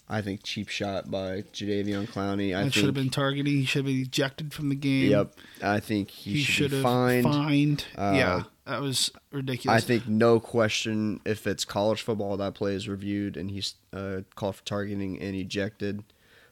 I 0.08 0.22
think, 0.22 0.44
cheap 0.44 0.70
shot 0.70 1.10
by 1.10 1.42
Jadeveon 1.54 2.08
Clowney. 2.10 2.56
I 2.56 2.66
That 2.66 2.74
should 2.74 2.86
have 2.86 2.94
been 2.94 3.10
targeted. 3.10 3.52
He 3.52 3.66
should 3.66 3.80
have 3.80 3.86
been 3.88 4.02
ejected 4.02 4.54
from 4.54 4.70
the 4.70 4.76
game. 4.76 5.10
Yep. 5.10 5.34
I 5.64 5.80
think 5.80 6.12
he, 6.12 6.34
He 6.34 6.42
should 6.44 6.54
should 6.54 6.72
be 6.72 6.78
have 6.78 6.84
fined. 6.84 7.24
fined. 7.26 7.86
Uh, 7.98 8.14
yeah, 8.16 8.44
that 8.66 8.82
was 8.82 9.12
ridiculous. 9.32 9.84
I 9.84 9.86
think 9.86 10.08
no 10.08 10.40
question 10.40 11.20
if 11.26 11.48
it's 11.48 11.66
college 11.66 12.04
football 12.04 12.38
that 12.38 12.54
play 12.54 12.76
is 12.76 12.88
reviewed 12.88 13.36
and 13.36 13.50
he's 13.50 13.74
uh, 13.94 14.22
called 14.36 14.58
for 14.58 14.66
targeting 14.66 15.20
and 15.20 15.36
ejected. 15.36 16.04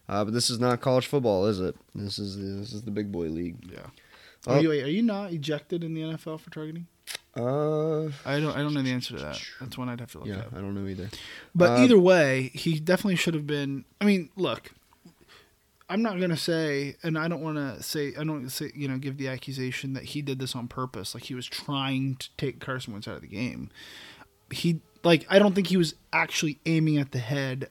Uh, 0.10 0.24
but 0.26 0.34
this 0.34 0.50
is 0.50 0.60
not 0.60 0.82
college 0.82 1.06
football, 1.06 1.46
is 1.46 1.60
it? 1.60 1.76
This 1.94 2.18
is 2.18 2.38
this 2.38 2.74
is 2.74 2.84
the 2.84 2.92
big 2.92 3.12
boy 3.12 3.28
league. 3.28 3.58
Yeah. 3.72 3.88
Oh. 4.45 4.56
Are 4.56 4.62
you 4.62 4.69
wait, 4.69 4.84
are 4.84 4.89
you 4.89 5.02
not 5.02 5.32
ejected 5.34 5.84
in 5.84 5.93
the 5.93 6.02
NFL 6.02 6.39
for 6.39 6.50
targeting? 6.50 6.88
Uh, 7.36 8.06
I 8.26 8.39
don't 8.39 8.56
I 8.56 8.58
don't 8.60 8.73
know 8.73 8.82
the 8.82 8.91
answer 8.91 9.15
to 9.15 9.23
that. 9.23 9.41
That's 9.60 9.78
one 9.78 9.89
I'd 9.89 10.00
have 10.00 10.12
to 10.13 10.19
look 10.19 10.28
at. 10.28 10.36
yeah, 10.36 10.41
up. 10.41 10.54
I 10.54 10.58
don't 10.58 10.73
know 10.73 10.88
either. 10.89 11.10
But 11.54 11.71
Uh, 11.71 11.84
either 11.84 12.00
way, 12.00 12.52
he 12.54 12.80
definitely 12.80 13.15
should 13.15 13.34
have 13.34 13.45
been. 13.47 13.86
I 14.02 14.06
mean, 14.06 14.30
look, 14.36 14.71
I'm 15.89 16.02
not 16.02 16.19
gonna 16.19 16.38
say, 16.38 16.95
and 17.04 17.17
I 17.17 17.28
don't 17.28 17.41
want 17.41 17.58
to 17.58 17.82
say, 17.82 18.13
I 18.19 18.23
don't 18.23 18.50
say, 18.50 18.71
you 18.76 18.88
know, 18.88 18.97
give 18.97 19.17
the 19.17 19.28
accusation 19.28 19.93
that 19.93 20.04
he 20.04 20.21
did 20.21 20.39
this 20.39 20.56
on 20.56 20.67
purpose, 20.67 21.13
like 21.13 21.23
he 21.23 21.36
was 21.36 21.45
trying 21.45 22.15
to 22.15 22.30
take 22.38 22.60
Carson 22.60 22.93
Wentz 22.93 23.08
out 23.08 23.15
of 23.15 23.21
the 23.21 23.28
game. 23.28 23.69
He 24.52 24.82
like 25.04 25.26
I 25.30 25.39
don't 25.39 25.54
think 25.54 25.67
he 25.67 25.78
was 25.78 25.95
actually 26.12 26.60
aiming 26.65 26.97
at 26.97 27.12
the 27.12 27.19
head 27.19 27.69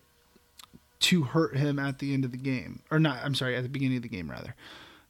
to 0.99 1.25
hurt 1.25 1.57
him 1.57 1.79
at 1.79 1.99
the 1.99 2.15
end 2.15 2.25
of 2.25 2.31
the 2.31 2.39
game, 2.39 2.81
or 2.91 2.99
not. 2.99 3.19
I'm 3.23 3.35
sorry, 3.35 3.57
at 3.57 3.63
the 3.63 3.69
beginning 3.69 3.97
of 3.97 4.03
the 4.03 4.09
game 4.09 4.31
rather. 4.31 4.55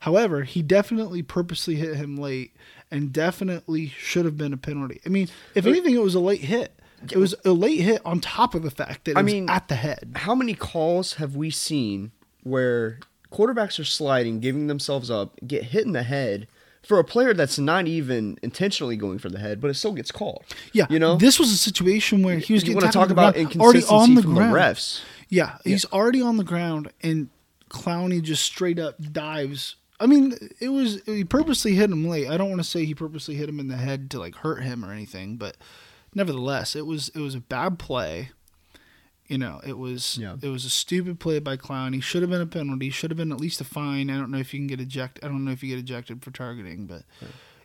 However, 0.07 0.45
he 0.45 0.63
definitely 0.63 1.21
purposely 1.25 1.75
hit 1.75 1.97
him 1.97 2.17
late, 2.17 2.55
and 2.93 3.13
definitely 3.13 3.89
should 3.89 4.25
have 4.25 4.37
been 4.37 4.53
a 4.53 4.57
penalty. 4.57 5.01
I 5.05 5.09
mean, 5.09 5.29
if 5.57 5.67
uh, 5.67 5.71
anything, 5.71 5.97
it 5.97 6.01
was 6.01 6.15
a 6.15 6.21
late 6.21 6.43
hit. 6.43 6.79
It 7.11 7.17
was 7.19 7.35
a 7.45 7.51
late 7.51 7.81
hit 7.81 8.03
on 8.05 8.21
top 8.21 8.55
of 8.55 8.63
the 8.63 8.71
fact 8.71 9.07
that 9.07 9.11
it 9.11 9.17
I 9.17 9.23
was 9.23 9.33
mean- 9.33 9.51
at 9.51 9.67
the 9.67 9.75
head. 9.75 10.13
How 10.15 10.37
many 10.37 10.55
calls 10.55 11.15
have 11.15 11.35
we 11.35 11.51
seen 11.51 12.13
where 12.45 13.01
quarterbacks 13.33 13.81
are 13.81 13.85
sliding, 13.85 14.39
giving 14.39 14.69
themselves 14.69 15.11
up, 15.11 15.41
get 15.45 15.65
hit 15.65 15.85
in 15.85 15.91
the 15.91 16.05
head 16.05 16.47
for 16.85 17.01
a 17.01 17.05
player 17.05 17.35
that's 17.35 17.59
not 17.59 17.89
even 17.89 18.39
intentionally 18.45 18.95
going 18.97 19.19
for 19.19 19.29
the 19.29 19.41
head, 19.41 19.61
but 19.61 19.73
it 19.73 19.75
still 19.75 19.93
gets 19.93 20.13
called? 20.13 20.45
Yeah, 20.73 20.87
you 20.89 21.01
know. 21.01 21.17
this 21.17 21.41
was 21.41 21.51
a 21.51 21.57
situation 21.57 22.23
where 22.23 22.39
he 22.39 22.53
was 22.53 22.63
you 22.63 22.75
getting 22.75 22.81
want 22.81 22.93
to 22.93 22.97
talk 22.97 23.11
about 23.11 23.35
ground, 23.35 23.57
already 23.61 23.83
on 23.87 24.15
the 24.15 24.23
from 24.23 24.35
ground. 24.35 24.55
the 24.55 24.59
refs? 24.61 25.01
Yeah, 25.29 25.59
he's 25.65 25.85
already 25.87 26.23
on 26.23 26.37
the 26.37 26.45
ground, 26.45 26.93
and 27.03 27.29
Clowney 27.71 28.23
just 28.23 28.45
straight 28.45 28.79
up 28.79 28.95
dives. 29.13 29.75
I 29.99 30.07
mean, 30.07 30.35
it 30.61 30.69
was 30.69 31.01
he 31.07 31.25
purposely 31.25 31.75
hit 31.75 31.91
him 31.91 32.07
late. 32.07 32.29
I 32.29 32.37
don't 32.37 32.51
want 32.51 32.61
to 32.61 32.69
say 32.69 32.85
he 32.85 32.95
purposely 32.95 33.35
hit 33.35 33.49
him 33.49 33.59
in 33.61 33.69
the 33.69 33.77
head 33.77 34.11
to 34.11 34.19
like 34.19 34.37
hurt 34.37 34.63
him 34.63 34.85
or 34.85 34.93
anything, 34.93 35.37
but 35.37 35.57
nevertheless, 36.15 36.77
it 36.77 36.87
was 36.87 37.09
it 37.11 37.21
was 37.21 37.35
a 37.35 37.41
bad 37.41 37.79
play. 37.79 38.31
You 39.27 39.39
know, 39.39 39.61
it 39.67 39.77
was 39.77 40.19
Yeah. 40.19 40.37
it 40.41 40.49
was 40.49 40.65
a 40.65 40.71
stupid 40.71 41.19
play 41.19 41.39
by 41.41 41.57
Clowney. 41.57 42.03
Should 42.03 42.23
have 42.23 42.31
been 42.31 42.41
a 42.41 42.47
penalty. 42.47 42.91
Should 42.91 43.11
have 43.11 43.19
been 43.19 43.33
at 43.33 43.41
least 43.41 43.61
a 43.61 43.65
fine. 43.65 44.09
I 44.11 44.17
don't 44.17 44.31
know 44.31 44.39
if 44.39 44.55
you 44.55 44.61
can 44.61 44.67
get 44.69 44.81
ejected. 44.81 45.25
I 45.25 45.29
don't 45.29 45.45
know 45.45 45.51
if 45.51 45.63
you 45.63 45.71
get 45.71 45.79
ejected 45.81 46.23
for 46.23 46.31
targeting, 46.31 46.87
but 46.87 47.03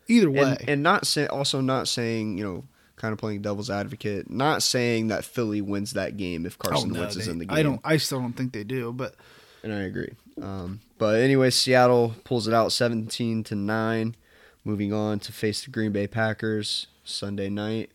either 0.07 0.32
way, 0.32 0.55
and, 0.59 0.69
and 0.69 0.84
not 0.84 1.05
say, 1.05 1.27
also 1.27 1.61
not 1.61 1.88
saying 1.88 2.38
you 2.38 2.43
know 2.43 2.63
kind 2.95 3.11
of 3.13 3.19
playing 3.19 3.41
devil's 3.41 3.69
advocate, 3.69 4.29
not 4.29 4.63
saying 4.63 5.07
that 5.07 5.25
Philly 5.25 5.61
wins 5.61 5.93
that 5.93 6.17
game 6.17 6.45
if 6.45 6.57
oh, 6.63 6.69
Carson 6.69 6.91
Oh, 6.91 6.93
no, 6.93 6.99
Wentz 7.01 7.15
is 7.15 7.25
they- 7.25 7.32
in 7.32 7.39
the 7.39 7.45
game. 7.45 7.57
I 7.57 7.61
don't. 7.63 7.82
I 7.84 7.97
still 7.97 8.19
don't 8.19 8.34
think 8.34 8.53
they 8.53 8.63
do, 8.63 8.91
but 8.93 9.15
and 9.64 9.74
I 9.74 9.82
agree. 9.82 10.14
Um, 10.41 10.82
but 10.97 11.20
anyway, 11.20 11.49
Seattle 11.49 12.16
pulls 12.24 12.47
it 12.47 12.53
out, 12.53 12.72
seventeen 12.72 13.43
to 13.45 13.55
nine. 13.55 14.16
Moving 14.64 14.93
on 14.93 15.20
to 15.20 15.32
face 15.32 15.64
the 15.66 15.72
Green 15.72 15.91
Bay 15.91 16.05
Packers 16.07 16.88
Sunday 17.03 17.49
night. 17.49 17.89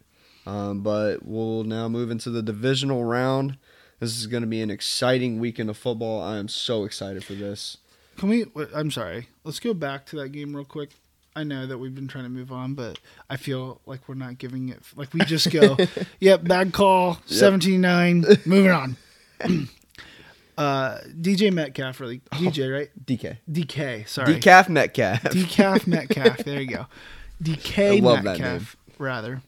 Um, 0.46 0.80
but 0.80 1.24
we'll 1.24 1.64
now 1.64 1.88
move 1.88 2.10
into 2.10 2.30
the 2.30 2.42
divisional 2.42 3.04
round. 3.04 3.58
This 4.00 4.16
is 4.16 4.26
going 4.26 4.42
to 4.42 4.46
be 4.48 4.60
an 4.60 4.70
exciting 4.70 5.40
weekend 5.40 5.70
of 5.70 5.76
football. 5.76 6.20
I 6.22 6.38
am 6.38 6.48
so 6.48 6.84
excited 6.84 7.24
for 7.24 7.34
this. 7.34 7.78
Can 8.16 8.28
we? 8.28 8.46
I'm 8.74 8.90
sorry. 8.90 9.28
Let's 9.44 9.60
go 9.60 9.74
back 9.74 10.06
to 10.06 10.16
that 10.16 10.30
game 10.30 10.54
real 10.54 10.64
quick. 10.64 10.90
I 11.34 11.44
know 11.44 11.66
that 11.66 11.76
we've 11.78 11.94
been 11.94 12.08
trying 12.08 12.24
to 12.24 12.30
move 12.30 12.50
on, 12.50 12.74
but 12.74 12.98
I 13.28 13.36
feel 13.36 13.80
like 13.84 14.08
we're 14.08 14.14
not 14.14 14.38
giving 14.38 14.70
it. 14.70 14.80
Like 14.96 15.12
we 15.12 15.20
just 15.20 15.50
go, 15.50 15.76
yep, 16.20 16.44
bad 16.44 16.72
call, 16.72 17.18
seventeen 17.26 17.82
nine, 17.82 18.24
moving 18.44 18.70
on. 18.70 18.96
uh, 20.56 20.98
DJ 21.08 21.52
Metcalf, 21.52 22.00
really 22.00 22.20
DJ, 22.32 22.72
right? 22.72 22.88
DK. 23.04 23.38
DK, 23.50 24.08
sorry, 24.08 24.34
Decaf 24.34 24.68
Metcalf. 24.68 25.22
Decaf 25.22 25.86
Metcalf. 25.86 26.38
There 26.38 26.60
you 26.60 26.68
go. 26.68 26.86
DK 27.42 27.98
I 27.98 28.00
love 28.00 28.24
that 28.24 28.38
Metcalf, 28.38 28.76
rather. 28.98 29.42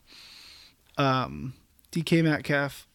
Um, 0.96 1.54
DK 1.92 2.24
Metcalf 2.24 2.86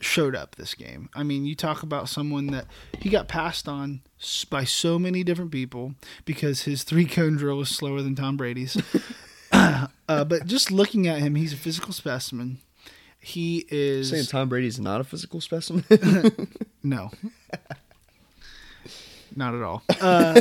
showed 0.00 0.34
up 0.34 0.56
this 0.56 0.74
game. 0.74 1.08
I 1.14 1.22
mean, 1.22 1.44
you 1.44 1.54
talk 1.54 1.82
about 1.82 2.08
someone 2.08 2.46
that 2.48 2.66
he 2.98 3.10
got 3.10 3.28
passed 3.28 3.68
on 3.68 4.00
by 4.48 4.64
so 4.64 4.98
many 4.98 5.22
different 5.22 5.50
people 5.50 5.94
because 6.24 6.62
his 6.62 6.82
three 6.82 7.04
cone 7.04 7.36
drill 7.36 7.58
was 7.58 7.68
slower 7.68 8.02
than 8.02 8.14
Tom 8.14 8.36
Brady's. 8.36 8.80
uh, 9.52 9.86
but 10.06 10.46
just 10.46 10.70
looking 10.70 11.06
at 11.06 11.18
him, 11.18 11.34
he's 11.34 11.52
a 11.52 11.56
physical 11.56 11.92
specimen. 11.92 12.58
He 13.20 13.66
is 13.68 14.10
Saying 14.10 14.24
Tom 14.24 14.48
Brady's 14.48 14.80
not 14.80 15.00
a 15.00 15.04
physical 15.04 15.40
specimen. 15.40 15.84
no, 16.82 17.10
not 19.36 19.54
at 19.54 19.62
all. 19.62 19.82
Uh, 20.00 20.40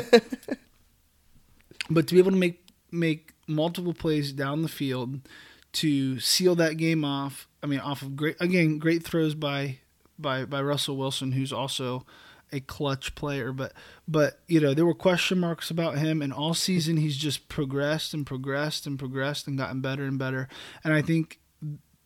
but 1.89 2.07
to 2.07 2.13
be 2.13 2.19
able 2.19 2.32
to 2.32 2.38
make 2.38 2.65
make 2.91 3.34
multiple 3.47 3.93
plays 3.93 4.32
down 4.32 4.61
the 4.61 4.69
field 4.69 5.19
to 5.73 6.19
seal 6.19 6.55
that 6.55 6.77
game 6.77 7.03
off. 7.03 7.47
I 7.61 7.67
mean, 7.67 7.80
off 7.80 8.01
of 8.01 8.15
great 8.15 8.38
again, 8.39 8.77
great 8.77 9.03
throws 9.03 9.36
by 9.36 9.80
by 10.17 10.45
by 10.45 10.61
Russell 10.61 10.97
Wilson, 10.97 11.34
who's 11.34 11.53
also 11.53 12.05
a 12.51 12.59
clutch 12.59 13.15
player. 13.15 13.51
But 13.51 13.73
but 14.07 14.39
you 14.47 14.59
know 14.59 14.73
there 14.73 14.86
were 14.86 14.93
question 14.93 15.39
marks 15.39 15.69
about 15.69 15.97
him, 15.97 16.21
and 16.21 16.32
all 16.32 16.53
season 16.53 16.97
he's 16.97 17.17
just 17.17 17.49
progressed 17.49 18.13
and 18.13 18.25
progressed 18.25 18.88
and 18.88 18.97
progressed 18.97 19.47
and 19.47 19.57
gotten 19.57 19.82
better 19.82 20.05
and 20.05 20.17
better. 20.17 20.47
And 20.84 20.93
I 20.93 21.01
think 21.01 21.39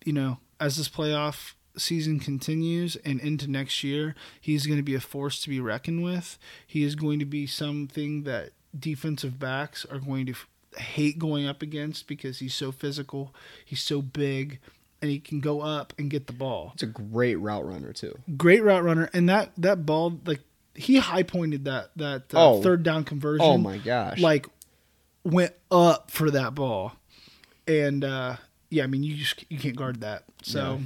you 0.06 0.14
know 0.14 0.40
as 0.64 0.78
this 0.78 0.88
playoff 0.90 1.54
season 1.78 2.20
continues 2.20 2.96
and 2.98 3.20
into 3.20 3.50
next 3.50 3.84
year, 3.84 4.16
he's 4.40 4.66
going 4.68 4.78
to 4.78 4.84
be 4.84 4.96
a 4.96 5.00
force 5.00 5.42
to 5.42 5.50
be 5.50 5.60
reckoned 5.60 6.04
with. 6.04 6.38
He 6.66 6.84
is 6.84 6.96
going 6.96 7.20
to 7.20 7.26
be 7.26 7.48
something 7.48 8.24
that 8.24 8.52
defensive 8.78 9.40
backs 9.40 9.86
are 9.92 10.00
going 10.00 10.26
to 10.28 10.32
f- 10.34 10.48
hate 10.78 11.18
going 11.20 11.48
up 11.48 11.62
against 11.62 12.08
because 12.08 12.40
he's 12.40 12.54
so 12.54 12.72
physical, 12.72 13.34
he's 13.66 13.82
so 13.82 14.02
big, 14.02 14.60
and 15.02 15.10
he 15.12 15.20
can 15.20 15.40
go 15.40 15.62
up 15.62 15.94
and 15.98 16.10
get 16.10 16.28
the 16.28 16.34
ball. 16.34 16.72
it's 16.76 16.84
a 16.84 16.88
great 16.88 17.36
route 17.36 17.68
runner 17.68 17.92
too. 17.92 18.18
Great 18.38 18.64
route 18.64 18.84
runner, 18.84 19.10
and 19.14 19.28
that 19.30 19.52
that 19.58 19.86
ball 19.86 20.20
like 20.26 20.42
he 20.76 20.98
high 20.98 21.24
pointed 21.24 21.66
that 21.66 21.90
that 21.98 22.34
uh, 22.34 22.52
Oh. 22.54 22.62
third 22.62 22.84
down 22.84 23.04
conversion. 23.04 23.46
Oh 23.46 23.58
my 23.58 23.78
gosh! 23.80 24.20
Like 24.20 24.48
went 25.24 25.54
up 25.72 26.10
for 26.12 26.32
that 26.32 26.56
ball, 26.56 26.94
and 27.68 28.04
uh, 28.04 28.36
yeah, 28.74 28.84
I 28.84 28.88
mean 28.88 29.04
you 29.04 29.16
just 29.16 29.44
you 29.50 29.60
can't 29.60 29.76
guard 29.76 30.02
that. 30.02 30.24
So. 30.42 30.80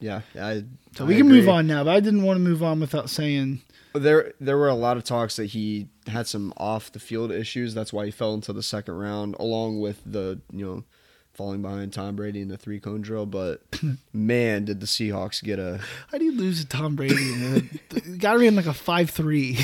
yeah, 0.00 0.22
I. 0.34 0.64
So 0.96 1.04
I 1.04 1.08
we 1.08 1.16
can 1.16 1.28
move 1.28 1.48
on 1.48 1.66
now, 1.66 1.84
but 1.84 1.94
I 1.94 2.00
didn't 2.00 2.22
want 2.22 2.36
to 2.36 2.40
move 2.40 2.62
on 2.62 2.80
without 2.80 3.08
saying 3.08 3.62
There, 3.94 4.32
there 4.40 4.58
were 4.58 4.68
a 4.68 4.74
lot 4.74 4.96
of 4.96 5.04
talks 5.04 5.36
that 5.36 5.46
he 5.46 5.88
had 6.06 6.26
some 6.26 6.52
off 6.56 6.90
the 6.92 6.98
field 6.98 7.30
issues. 7.30 7.74
That's 7.74 7.92
why 7.92 8.06
he 8.06 8.10
fell 8.10 8.34
into 8.34 8.52
the 8.52 8.62
second 8.62 8.94
round, 8.94 9.36
along 9.38 9.80
with 9.80 10.00
the 10.04 10.40
you 10.52 10.64
know 10.66 10.84
falling 11.34 11.62
behind 11.62 11.92
Tom 11.92 12.14
Brady 12.16 12.40
in 12.42 12.48
the 12.48 12.58
three 12.58 12.80
cone 12.80 13.00
drill. 13.00 13.26
But 13.26 13.62
man, 14.12 14.64
did 14.64 14.80
the 14.80 14.86
Seahawks 14.86 15.42
get 15.42 15.58
a 15.58 15.80
how 16.10 16.18
do 16.18 16.24
you 16.24 16.32
lose 16.32 16.60
to 16.60 16.66
Tom 16.68 16.96
Brady? 16.96 17.32
and 17.94 18.20
guy 18.20 18.34
ran 18.34 18.56
like 18.56 18.66
a 18.66 18.74
five 18.74 19.10
three. 19.10 19.58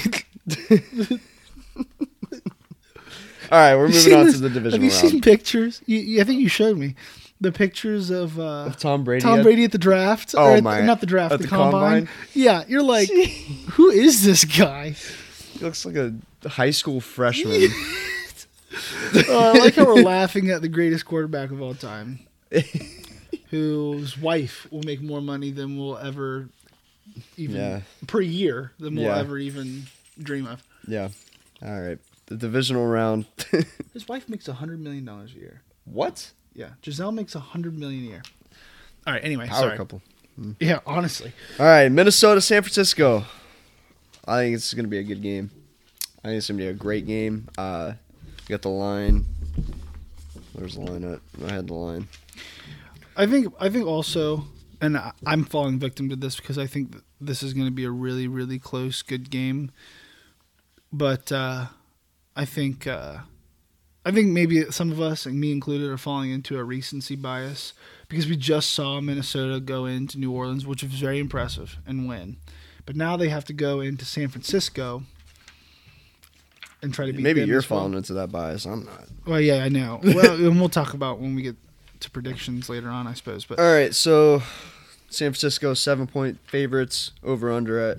All 3.50 3.58
right, 3.58 3.76
we're 3.76 3.88
moving 3.88 4.12
on 4.14 4.26
to 4.26 4.38
the 4.38 4.50
divisional 4.50 4.72
Have 4.72 4.82
you 4.84 4.90
round. 4.90 5.10
seen 5.10 5.20
pictures? 5.22 5.80
You, 5.86 5.98
you, 6.00 6.20
I 6.20 6.24
think 6.24 6.38
you 6.40 6.50
showed 6.50 6.76
me 6.76 6.94
the 7.40 7.52
pictures 7.52 8.10
of 8.10 8.38
uh, 8.38 8.66
Of 8.66 8.78
Tom 8.78 9.04
Brady. 9.04 9.22
Tom 9.22 9.38
at- 9.40 9.42
Brady 9.44 9.64
at 9.64 9.72
the 9.72 9.78
draft. 9.78 10.34
Oh 10.36 10.54
at- 10.54 10.62
my- 10.62 10.80
Not 10.82 11.00
the 11.00 11.06
draft, 11.06 11.32
the, 11.32 11.38
the 11.38 11.48
combine. 11.48 12.06
combine? 12.06 12.08
Yeah, 12.34 12.64
you're 12.68 12.82
like, 12.82 13.08
who 13.72 13.90
is 13.90 14.24
this 14.24 14.44
guy? 14.44 14.90
He 15.52 15.60
looks 15.60 15.84
like 15.86 15.96
a 15.96 16.14
high 16.48 16.70
school 16.70 17.00
freshman. 17.00 17.68
Uh, 19.14 19.22
I 19.28 19.58
like 19.58 19.74
how 19.74 19.84
we're 19.86 20.02
laughing 20.02 20.50
at 20.50 20.62
the 20.62 20.68
greatest 20.68 21.04
quarterback 21.06 21.50
of 21.50 21.60
all 21.62 21.74
time, 21.74 22.20
whose 23.50 24.18
wife 24.18 24.66
will 24.70 24.82
make 24.84 25.00
more 25.00 25.20
money 25.20 25.50
than 25.50 25.78
we'll 25.78 25.98
ever 25.98 26.48
even 27.36 27.56
Yeah. 27.56 27.80
per 28.06 28.20
year 28.20 28.72
than 28.78 28.94
we'll 28.96 29.06
Yeah. 29.06 29.18
ever 29.18 29.38
even 29.38 29.84
dream 30.22 30.46
of. 30.46 30.62
yeah. 30.86 31.08
All 31.64 31.80
right. 31.80 31.98
The 32.26 32.36
divisional 32.36 32.86
round. 32.86 33.24
His 33.94 34.06
wife 34.06 34.28
makes 34.28 34.46
a 34.48 34.52
hundred 34.52 34.80
million 34.80 35.04
dollars 35.04 35.32
a 35.34 35.38
year. 35.38 35.62
what? 35.84 36.30
Yeah, 36.58 36.70
Gisele 36.82 37.12
makes 37.12 37.36
a 37.36 37.40
hundred 37.40 37.78
million 37.78 38.02
a 38.02 38.06
year. 38.08 38.22
All 39.06 39.12
right. 39.12 39.22
Anyway, 39.24 39.46
Power 39.46 39.60
sorry. 39.60 39.76
couple. 39.76 40.02
Yeah, 40.58 40.80
honestly, 40.86 41.32
All 41.58 41.66
right, 41.66 41.88
Minnesota, 41.90 42.40
San 42.40 42.62
Francisco. 42.62 43.24
I 44.24 44.38
think 44.42 44.54
it's 44.56 44.74
going 44.74 44.84
to 44.84 44.90
be 44.90 44.98
a 44.98 45.02
good 45.04 45.22
game. 45.22 45.50
I 46.24 46.28
think 46.28 46.38
it's 46.38 46.48
going 46.48 46.58
to 46.58 46.64
be 46.64 46.68
a 46.68 46.74
great 46.74 47.06
game. 47.06 47.48
Uh, 47.56 47.92
you 48.42 48.48
got 48.48 48.62
the 48.62 48.70
line. 48.70 49.24
Where's 50.52 50.74
the 50.74 50.80
line 50.80 51.04
at? 51.04 51.20
I 51.48 51.52
had 51.52 51.68
the 51.68 51.74
line. 51.74 52.08
I 53.16 53.26
think 53.26 53.54
I 53.60 53.68
think 53.68 53.86
also, 53.86 54.44
and 54.80 54.96
I, 54.96 55.12
I'm 55.24 55.44
falling 55.44 55.78
victim 55.78 56.08
to 56.08 56.16
this 56.16 56.36
because 56.36 56.58
I 56.58 56.66
think 56.66 56.96
this 57.20 57.42
is 57.44 57.52
going 57.54 57.66
to 57.66 57.72
be 57.72 57.84
a 57.84 57.90
really 57.90 58.26
really 58.26 58.58
close 58.58 59.02
good 59.02 59.30
game. 59.30 59.70
But 60.92 61.30
uh, 61.30 61.66
I 62.34 62.44
think 62.44 62.86
uh, 62.86 63.18
I 64.08 64.10
think 64.10 64.28
maybe 64.28 64.64
some 64.70 64.90
of 64.90 65.02
us, 65.02 65.26
and 65.26 65.38
me 65.38 65.52
included, 65.52 65.90
are 65.90 65.98
falling 65.98 66.30
into 66.30 66.58
a 66.58 66.64
recency 66.64 67.14
bias 67.14 67.74
because 68.08 68.26
we 68.26 68.36
just 68.36 68.70
saw 68.70 69.02
Minnesota 69.02 69.60
go 69.60 69.84
into 69.84 70.18
New 70.18 70.32
Orleans, 70.32 70.66
which 70.66 70.82
was 70.82 70.92
very 70.92 71.18
impressive, 71.18 71.76
and 71.86 72.08
win. 72.08 72.38
But 72.86 72.96
now 72.96 73.18
they 73.18 73.28
have 73.28 73.44
to 73.44 73.52
go 73.52 73.80
into 73.80 74.06
San 74.06 74.28
Francisco 74.28 75.02
and 76.80 76.94
try 76.94 77.04
to 77.04 77.12
beat 77.12 77.22
Maybe 77.22 77.42
you're 77.44 77.58
as 77.58 77.68
well. 77.68 77.80
falling 77.80 77.98
into 77.98 78.14
that 78.14 78.32
bias. 78.32 78.64
I'm 78.64 78.86
not. 78.86 79.08
Well, 79.26 79.42
yeah, 79.42 79.62
I 79.62 79.68
know. 79.68 80.00
Well, 80.02 80.36
and 80.36 80.58
we'll 80.58 80.70
talk 80.70 80.94
about 80.94 81.18
when 81.18 81.34
we 81.34 81.42
get 81.42 81.56
to 82.00 82.10
predictions 82.10 82.70
later 82.70 82.88
on, 82.88 83.06
I 83.06 83.12
suppose. 83.12 83.44
But 83.44 83.58
All 83.58 83.70
right, 83.70 83.94
so 83.94 84.38
San 85.10 85.32
Francisco 85.32 85.74
seven 85.74 86.06
point 86.06 86.38
favorites 86.46 87.10
over 87.22 87.52
under 87.52 87.78
at 87.78 87.98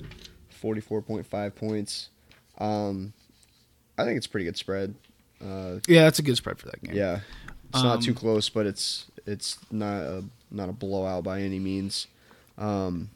forty 0.50 0.82
four 0.82 1.04
point 1.04 1.28
five 1.28 1.56
points. 1.56 2.10
Um, 2.58 3.14
I 3.96 4.06
think 4.06 4.18
it's 4.18 4.26
a 4.26 4.30
pretty 4.30 4.46
good 4.46 4.58
spread. 4.58 4.96
Uh, 5.44 5.80
yeah, 5.88 6.04
that's 6.04 6.20
a 6.20 6.22
good 6.24 6.36
spread 6.38 6.60
for 6.60 6.68
that 6.68 6.84
game. 6.84 6.96
yeah, 6.96 7.20
it's 7.70 7.78
Um, 7.80 7.84
not 7.86 8.02
too 8.02 8.14
close, 8.14 8.50
but 8.50 8.66
it's 8.66 9.06
it's 9.26 9.58
not 9.72 10.02
a 10.02 10.24
not 10.52 10.70
a 10.70 10.74
blowout 10.74 11.24
by 11.24 11.42
any 11.42 11.60
means. 11.60 12.08
Um, 12.58 13.10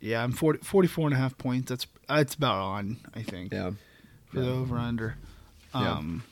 Yeah, 0.00 0.22
I'm 0.22 0.32
40, 0.32 0.58
44 0.64 1.06
and 1.08 1.14
a 1.14 1.18
half 1.18 1.38
points. 1.38 1.68
That's 1.70 1.86
that's 2.08 2.34
about 2.34 2.58
on, 2.58 2.98
I 3.14 3.22
think, 3.22 3.52
yeah, 3.52 3.70
for 4.26 4.40
the 4.40 4.50
over 4.50 4.76
under. 4.76 5.16
Yeah. 5.74 5.92
Um, 5.92 6.22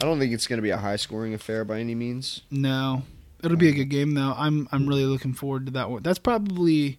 I 0.00 0.04
don't 0.04 0.18
think 0.18 0.32
it's 0.32 0.46
going 0.46 0.58
to 0.58 0.62
be 0.62 0.70
a 0.70 0.76
high 0.76 0.96
scoring 0.96 1.34
affair 1.34 1.64
by 1.64 1.80
any 1.80 1.94
means. 1.94 2.42
No, 2.50 3.02
it'll 3.42 3.56
be 3.56 3.68
a 3.68 3.72
good 3.72 3.88
game 3.88 4.14
though. 4.14 4.34
I'm 4.36 4.68
I'm 4.70 4.86
really 4.86 5.06
looking 5.06 5.32
forward 5.34 5.66
to 5.66 5.72
that 5.72 5.90
one. 5.90 6.02
That's 6.02 6.18
probably 6.18 6.98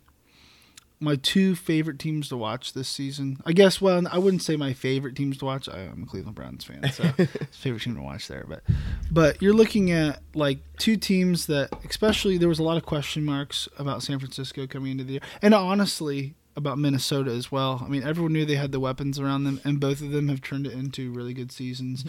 my 1.00 1.16
two 1.16 1.56
favorite 1.56 2.00
teams 2.00 2.28
to 2.30 2.38
watch 2.38 2.74
this 2.74 2.88
season. 2.89 3.38
I 3.45 3.54
guess. 3.54 3.80
Well, 3.80 4.08
I 4.12 4.18
wouldn't 4.18 4.41
say 4.41 4.56
my 4.56 4.74
favorite 4.74 5.16
teams 5.16 5.38
to 5.38 5.45
watch. 5.45 5.70
I- 5.70 5.82
I'm 5.91 6.04
a 6.04 6.06
Cleveland 6.06 6.36
Browns 6.36 6.64
fan, 6.64 6.89
so 6.91 7.04
favorite 7.52 7.84
team 7.84 7.95
to 7.95 8.02
watch 8.02 8.28
there. 8.28 8.45
But 8.48 8.64
but 9.12 9.41
you're 9.41 9.54
looking 9.54 9.91
at 9.91 10.22
like 10.34 10.60
two 10.78 10.98
teams 10.98 11.45
that, 11.48 11.70
especially, 11.88 12.38
there 12.38 12.50
was 12.50 12.60
a 12.60 12.64
lot 12.64 12.78
of 12.78 12.86
question 12.86 13.24
marks 13.24 13.68
about 13.78 14.02
San 14.04 14.20
Francisco 14.20 14.66
coming 14.68 14.91
into 14.91 15.04
the 15.04 15.14
year, 15.14 15.22
and 15.41 15.54
honestly 15.54 16.34
about 16.56 16.80
Minnesota 16.80 17.30
as 17.30 17.52
well. 17.52 17.84
I 17.86 17.88
mean, 17.88 18.02
everyone 18.02 18.34
knew 18.34 18.43
they 18.43 18.56
had 18.56 18.72
the 18.72 18.80
weapons 18.80 19.20
around 19.20 19.43
them, 19.43 19.62
and 19.64 19.80
both 19.80 20.02
of 20.02 20.10
them 20.10 20.28
have 20.30 20.41
turned 20.41 20.66
it 20.66 20.74
into 20.74 21.12
really 21.12 21.36
good 21.36 21.52
seasons, 21.52 22.04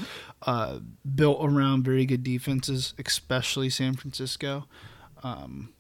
uh, 0.46 0.78
built 1.14 1.38
around 1.42 1.84
very 1.84 2.06
good 2.06 2.22
defenses, 2.22 2.94
especially 3.04 3.68
San 3.68 3.92
Francisco. 3.92 4.64
Um, 5.22 5.74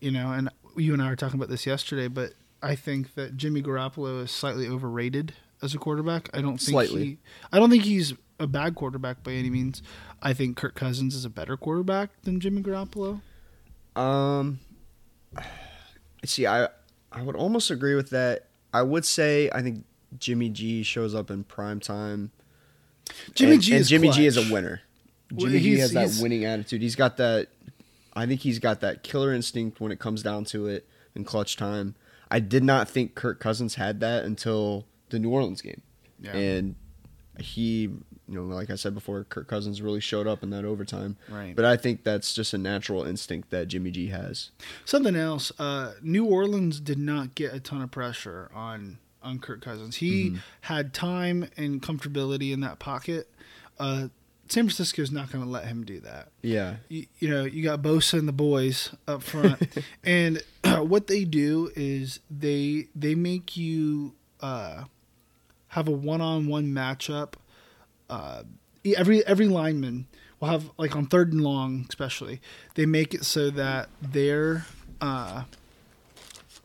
you 0.00 0.10
know, 0.10 0.32
and 0.32 0.50
you 0.76 0.92
and 0.92 1.02
I 1.02 1.08
were 1.08 1.16
talking 1.16 1.38
about 1.38 1.48
this 1.48 1.66
yesterday, 1.66 2.08
but 2.08 2.32
I 2.62 2.74
think 2.74 3.14
that 3.14 3.36
Jimmy 3.36 3.62
Garoppolo 3.62 4.24
is 4.24 4.30
slightly 4.30 4.68
overrated 4.68 5.34
as 5.62 5.74
a 5.74 5.78
quarterback. 5.78 6.28
I 6.34 6.40
don't 6.40 6.58
think 6.58 6.70
Slightly. 6.70 7.04
he, 7.04 7.18
I 7.52 7.58
don't 7.58 7.70
think 7.70 7.84
he's 7.84 8.14
a 8.38 8.46
bad 8.46 8.74
quarterback 8.74 9.22
by 9.22 9.32
any 9.32 9.50
means. 9.50 9.82
I 10.22 10.32
think 10.34 10.56
Kirk 10.56 10.74
Cousins 10.74 11.14
is 11.14 11.24
a 11.24 11.30
better 11.30 11.56
quarterback 11.56 12.10
than 12.22 12.40
Jimmy 12.40 12.62
Garoppolo. 12.62 13.20
Um, 13.94 14.60
see, 16.24 16.46
I 16.46 16.68
I 17.12 17.22
would 17.22 17.36
almost 17.36 17.70
agree 17.70 17.94
with 17.94 18.10
that. 18.10 18.46
I 18.74 18.82
would 18.82 19.04
say 19.04 19.50
I 19.54 19.62
think 19.62 19.84
Jimmy 20.18 20.50
G 20.50 20.82
shows 20.82 21.14
up 21.14 21.30
in 21.30 21.44
prime 21.44 21.80
time. 21.80 22.30
Jimmy 23.34 23.54
and, 23.54 23.62
G 23.62 23.76
and 23.76 23.84
Jimmy 23.86 24.10
G 24.10 24.26
is 24.26 24.36
a 24.36 24.52
winner. 24.52 24.82
Well, 25.30 25.46
Jimmy 25.46 25.60
G 25.60 25.78
has 25.78 25.92
that 25.92 26.18
winning 26.20 26.44
attitude. 26.44 26.82
He's 26.82 26.96
got 26.96 27.16
that. 27.16 27.48
I 28.16 28.26
think 28.26 28.40
he's 28.40 28.58
got 28.58 28.80
that 28.80 29.02
killer 29.02 29.32
instinct 29.32 29.80
when 29.80 29.92
it 29.92 29.98
comes 30.00 30.22
down 30.22 30.44
to 30.46 30.66
it 30.66 30.88
in 31.14 31.24
clutch 31.24 31.56
time. 31.56 31.94
I 32.30 32.40
did 32.40 32.64
not 32.64 32.88
think 32.88 33.14
Kirk 33.14 33.38
Cousins 33.38 33.76
had 33.76 34.00
that 34.00 34.24
until 34.24 34.86
the 35.10 35.18
New 35.18 35.30
Orleans 35.30 35.60
game, 35.62 35.82
Yeah. 36.20 36.34
and 36.34 36.74
he, 37.38 37.82
you 37.82 38.00
know, 38.28 38.42
like 38.44 38.70
I 38.70 38.74
said 38.76 38.94
before, 38.94 39.22
Kirk 39.24 39.46
Cousins 39.46 39.80
really 39.82 40.00
showed 40.00 40.26
up 40.26 40.42
in 40.42 40.50
that 40.50 40.64
overtime. 40.64 41.16
Right. 41.28 41.54
But 41.54 41.64
I 41.66 41.76
think 41.76 42.02
that's 42.02 42.34
just 42.34 42.54
a 42.54 42.58
natural 42.58 43.04
instinct 43.04 43.50
that 43.50 43.68
Jimmy 43.68 43.90
G 43.90 44.08
has. 44.08 44.50
Something 44.86 45.14
else. 45.14 45.52
Uh, 45.58 45.92
New 46.02 46.24
Orleans 46.24 46.80
did 46.80 46.98
not 46.98 47.34
get 47.34 47.52
a 47.54 47.60
ton 47.60 47.82
of 47.82 47.90
pressure 47.90 48.50
on 48.54 48.98
on 49.22 49.38
Kirk 49.40 49.60
Cousins. 49.60 49.96
He 49.96 50.30
Mm-hmm. 50.30 50.36
had 50.62 50.94
time 50.94 51.48
and 51.56 51.82
comfortability 51.82 52.52
in 52.52 52.60
that 52.60 52.78
pocket. 52.78 53.28
Uh, 53.78 54.08
San 54.48 54.64
Francisco's 54.64 55.10
not 55.10 55.30
going 55.30 55.44
to 55.44 55.50
let 55.50 55.66
him 55.66 55.84
do 55.84 56.00
that. 56.00 56.28
Yeah. 56.42 56.76
You, 56.88 57.06
you 57.18 57.28
know, 57.28 57.44
you 57.44 57.62
got 57.62 57.82
Bosa 57.82 58.18
and 58.18 58.28
the 58.28 58.32
boys 58.32 58.94
up 59.06 59.22
front, 59.22 59.60
and 60.04 60.42
what 60.64 61.06
they 61.06 61.24
do 61.24 61.70
is 61.74 62.20
they 62.30 62.88
they 62.94 63.14
make 63.14 63.56
you 63.56 64.14
uh, 64.40 64.84
have 65.68 65.88
a 65.88 65.92
one 65.92 66.20
on 66.20 66.46
one 66.46 66.66
matchup. 66.66 67.34
Uh, 68.08 68.42
every 68.96 69.26
every 69.26 69.48
lineman 69.48 70.06
will 70.40 70.48
have 70.48 70.70
like 70.78 70.94
on 70.94 71.06
third 71.06 71.32
and 71.32 71.42
long, 71.42 71.86
especially 71.88 72.40
they 72.74 72.86
make 72.86 73.14
it 73.14 73.24
so 73.24 73.50
that 73.50 73.88
their 74.00 74.66
uh, 75.00 75.44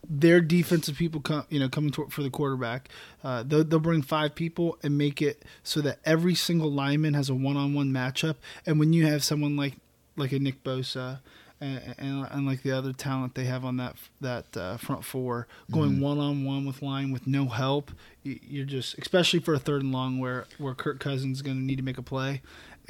their 0.08 0.40
defensive 0.40 0.96
people 0.96 1.20
come, 1.20 1.44
you 1.48 1.60
know, 1.60 1.68
coming 1.68 1.90
to, 1.92 2.06
for 2.08 2.22
the 2.22 2.30
quarterback, 2.30 2.88
uh, 3.22 3.42
they'll, 3.46 3.62
they'll 3.64 3.78
bring 3.78 4.02
five 4.02 4.34
people 4.34 4.76
and 4.82 4.98
make 4.98 5.22
it 5.22 5.44
so 5.62 5.80
that 5.80 5.98
every 6.04 6.34
single 6.34 6.70
lineman 6.70 7.14
has 7.14 7.28
a 7.30 7.34
one-on-one 7.34 7.90
matchup. 7.92 8.36
And 8.66 8.78
when 8.78 8.92
you 8.92 9.06
have 9.06 9.22
someone 9.22 9.56
like 9.56 9.74
like 10.16 10.32
a 10.32 10.38
Nick 10.38 10.62
Bosa 10.62 11.20
and, 11.60 11.94
and, 11.96 12.26
and 12.30 12.46
like 12.46 12.62
the 12.62 12.72
other 12.72 12.92
talent 12.92 13.34
they 13.34 13.44
have 13.44 13.64
on 13.64 13.76
that 13.78 13.96
that 14.20 14.56
uh, 14.56 14.76
front 14.76 15.04
four 15.04 15.46
going 15.70 15.92
Mm-hmm. 15.92 16.00
one-on-one 16.02 16.66
with 16.66 16.82
line 16.82 17.12
with 17.12 17.26
no 17.26 17.46
help, 17.46 17.92
you- 18.24 18.40
you're 18.42 18.66
just 18.66 18.98
especially 18.98 19.38
for 19.40 19.54
a 19.54 19.58
third 19.58 19.82
and 19.82 19.92
long 19.92 20.18
where 20.18 20.46
where 20.58 20.74
Kirk 20.74 20.98
Cousins 21.00 21.38
is 21.38 21.42
going 21.42 21.56
to 21.58 21.62
need 21.62 21.76
to 21.78 21.84
make 21.84 21.96
a 21.98 22.02
play. 22.02 22.42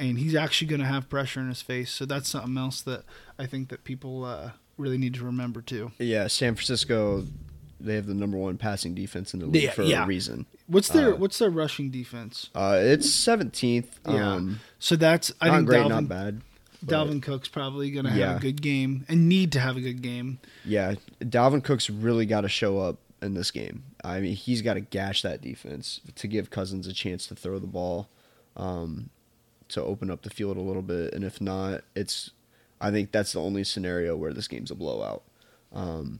And 0.09 0.19
he's 0.19 0.35
actually 0.35 0.67
going 0.67 0.81
to 0.81 0.87
have 0.87 1.09
pressure 1.09 1.39
in 1.39 1.47
his 1.49 1.61
face, 1.61 1.91
so 1.91 2.05
that's 2.05 2.29
something 2.29 2.57
else 2.57 2.81
that 2.81 3.03
I 3.39 3.45
think 3.45 3.69
that 3.69 3.83
people 3.83 4.25
uh, 4.25 4.51
really 4.77 4.97
need 4.97 5.13
to 5.15 5.23
remember 5.23 5.61
too. 5.61 5.91
Yeah, 5.99 6.27
San 6.27 6.55
Francisco, 6.55 7.25
they 7.79 7.95
have 7.95 8.05
the 8.05 8.13
number 8.13 8.37
one 8.37 8.57
passing 8.57 8.93
defense 8.95 9.33
in 9.33 9.39
the 9.39 9.45
league 9.45 9.63
Yeah, 9.63 9.71
for 9.71 9.83
yeah. 9.83 10.03
a 10.03 10.07
reason. 10.07 10.45
What's 10.67 10.89
their 10.89 11.13
Uh, 11.13 11.17
What's 11.17 11.39
their 11.39 11.49
rushing 11.49 11.89
defense? 11.91 12.49
Uh, 12.55 12.77
it's 12.81 13.07
17th. 13.09 13.85
Yeah. 14.07 14.33
Um, 14.33 14.59
So 14.79 14.95
that's 14.95 15.31
I 15.41 15.47
not 15.47 15.55
think 15.57 15.67
great, 15.69 15.83
Dalvin, 15.83 15.89
not 15.89 16.07
bad. 16.09 16.41
Dalvin 16.85 17.21
Cook's 17.21 17.47
probably 17.47 17.91
going 17.91 18.03
to 18.05 18.11
have 18.11 18.19
Yeah. 18.19 18.35
a 18.37 18.39
good 18.41 18.61
game 18.61 19.05
and 19.07 19.29
need 19.29 19.53
to 19.53 19.59
have 19.61 19.77
a 19.77 19.81
good 19.81 20.01
game. 20.01 20.39
Yeah, 20.65 20.95
Dalvin 21.21 21.63
Cook's 21.63 21.89
really 21.89 22.25
got 22.25 22.41
to 22.41 22.49
show 22.49 22.79
up 22.79 22.97
in 23.21 23.35
this 23.35 23.51
game. 23.51 23.83
I 24.03 24.19
mean, 24.19 24.35
he's 24.35 24.61
got 24.61 24.73
to 24.73 24.81
gash 24.81 25.21
that 25.21 25.41
defense 25.41 26.01
to 26.15 26.27
give 26.27 26.49
Cousins 26.49 26.87
a 26.87 26.93
chance 26.93 27.25
to 27.27 27.35
throw 27.35 27.57
the 27.57 27.67
ball, 27.67 28.09
um, 28.57 29.09
to 29.69 29.81
open 29.81 30.09
up 30.11 30.21
the 30.23 30.29
field 30.29 30.57
a 30.57 30.61
little 30.61 30.81
bit. 30.81 31.13
And 31.13 31.23
if 31.23 31.39
not, 31.41 31.81
it's. 31.95 32.31
I 32.81 32.91
think 32.91 33.11
that's 33.11 33.33
the 33.33 33.39
only 33.41 33.63
scenario 33.63 34.15
where 34.17 34.33
this 34.33 34.47
game's 34.47 34.69
a 34.71 34.75
blowout. 34.75 35.23
Um, 35.71 36.19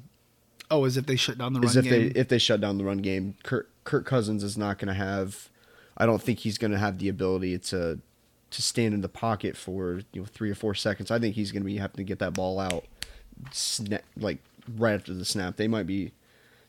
Oh, 0.72 0.86
as 0.86 0.98
if 0.98 1.06
they 1.06 1.18
shut 1.18 1.38
down 1.38 1.54
the 1.54 1.60
run 1.60 1.70
is 1.70 1.76
if 1.76 1.84
game. 1.84 1.92
they 2.14 2.20
if 2.20 2.30
they 2.30 2.38
shut 2.38 2.62
down 2.62 2.78
the 2.78 2.84
run 2.86 3.00
game, 3.00 3.36
Kirk, 3.44 3.70
Kirk 3.84 4.06
Cousins 4.06 4.44
is 4.44 4.58
not 4.58 4.80
going 4.80 4.88
to 4.88 4.94
have. 4.94 5.50
I 5.98 6.06
don't 6.08 6.22
think 6.22 6.40
he's 6.40 6.58
going 6.58 6.72
to 6.72 6.78
have 6.80 6.98
the 7.00 7.10
ability 7.10 7.60
to 7.60 8.00
to 8.50 8.62
stand 8.62 8.94
in 8.94 9.02
the 9.02 9.10
pocket 9.10 9.56
for 9.58 10.02
you 10.14 10.22
know 10.22 10.26
three 10.26 10.50
or 10.50 10.56
four 10.56 10.74
seconds. 10.74 11.12
I 11.12 11.20
think 11.20 11.36
he's 11.36 11.52
going 11.52 11.62
to 11.64 11.68
be 11.68 11.78
having 11.78 11.98
to 11.98 12.04
get 12.04 12.20
that 12.20 12.34
ball 12.34 12.60
out, 12.60 12.86
sna- 13.52 14.02
like 14.18 14.40
right 14.78 14.94
after 14.94 15.14
the 15.14 15.26
snap. 15.26 15.58
They 15.58 15.68
might 15.68 15.86
be. 15.88 16.12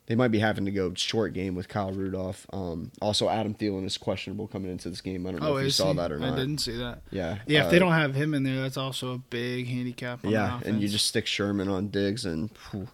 They 0.07 0.15
might 0.15 0.29
be 0.29 0.39
having 0.39 0.67
to 0.67 0.71
go 0.71 0.93
short 0.95 1.33
game 1.33 1.55
with 1.55 1.69
Kyle 1.69 1.91
Rudolph. 1.91 2.47
Um, 2.53 2.91
also, 3.01 3.31
Adam 3.31 3.55
Thielen 3.55 3.87
is 3.87 3.97
questionable 3.97 4.47
coming 4.47 4.71
into 4.71 4.91
this 4.91 5.01
game. 5.01 5.27
I 5.27 5.31
don't 5.31 5.41
know 5.41 5.55
oh, 5.55 5.57
if 5.57 5.65
you 5.65 5.71
saw 5.71 5.93
he? 5.93 5.97
that 5.97 6.13
or 6.13 6.19
not. 6.19 6.35
I 6.35 6.37
didn't 6.37 6.59
see 6.59 6.77
that. 6.77 7.01
Yeah, 7.11 7.39
Yeah, 7.47 7.61
if 7.61 7.67
uh, 7.67 7.71
they 7.71 7.79
don't 7.79 7.93
have 7.93 8.15
him 8.15 8.35
in 8.35 8.43
there, 8.43 8.61
that's 8.61 8.77
also 8.77 9.15
a 9.15 9.19
big 9.19 9.67
handicap. 9.67 10.23
On 10.25 10.31
yeah, 10.31 10.61
and 10.65 10.83
you 10.83 10.89
just 10.89 11.07
stick 11.07 11.27
Sherman 11.27 11.69
on 11.69 11.89
Diggs, 11.89 12.27
and 12.27 12.51
phew. 12.71 12.89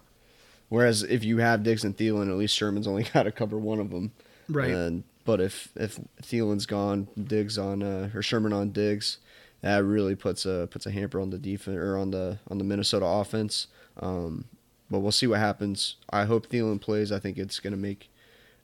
whereas 0.69 1.03
if 1.03 1.25
you 1.25 1.39
have 1.39 1.63
Diggs 1.63 1.83
and 1.83 1.97
Thielen, 1.97 2.29
at 2.29 2.37
least 2.37 2.55
Sherman's 2.55 2.87
only 2.87 3.03
got 3.13 3.23
to 3.23 3.31
cover 3.31 3.57
one 3.57 3.79
of 3.79 3.89
them. 3.89 4.13
right. 4.47 4.71
And 4.71 5.03
but 5.25 5.41
if 5.41 5.69
if 5.75 5.99
Thielen's 6.21 6.65
gone, 6.65 7.09
Diggs 7.21 7.57
on 7.57 7.83
uh, 7.83 8.09
or 8.13 8.21
Sherman 8.21 8.53
on 8.53 8.71
Diggs, 8.71 9.17
that 9.61 9.83
really 9.83 10.15
puts 10.15 10.45
a 10.45 10.69
puts 10.71 10.85
a 10.85 10.91
hamper 10.91 11.19
on 11.19 11.29
the 11.29 11.37
defense 11.37 11.77
or 11.77 11.97
on 11.97 12.11
the 12.11 12.39
on 12.49 12.57
the 12.57 12.63
Minnesota 12.63 13.05
offense. 13.05 13.67
Um, 13.97 14.45
but 14.91 14.99
we'll 14.99 15.11
see 15.11 15.25
what 15.25 15.39
happens. 15.39 15.95
I 16.09 16.25
hope 16.25 16.47
Thielen 16.47 16.81
plays. 16.81 17.11
I 17.11 17.19
think 17.19 17.37
it's 17.37 17.59
gonna 17.59 17.77
make. 17.77 18.09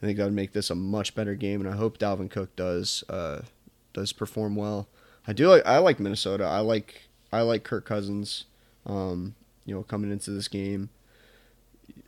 I 0.02 0.06
think 0.06 0.18
that 0.18 0.26
would 0.26 0.34
make 0.34 0.54
this 0.54 0.70
a 0.70 0.76
much 0.76 1.16
better 1.16 1.34
game, 1.34 1.62
and 1.62 1.70
I 1.70 1.78
hope 1.78 1.98
Dalvin 1.98 2.30
Cook 2.30 2.56
does 2.56 3.04
uh, 3.10 3.44
does 3.94 4.12
perform 4.12 4.56
well. 4.56 4.88
I 5.26 5.34
do 5.34 5.48
like 5.48 5.66
I 5.66 5.78
like 5.80 6.00
Minnesota. 6.00 6.44
I 6.44 6.60
like 6.60 7.04
I 7.32 7.42
like 7.42 7.64
Kirk 7.64 7.86
Cousins. 7.86 8.44
Um, 8.86 9.36
you 9.66 9.74
know, 9.74 9.84
coming 9.84 10.12
into 10.12 10.32
this 10.32 10.48
game, 10.48 10.90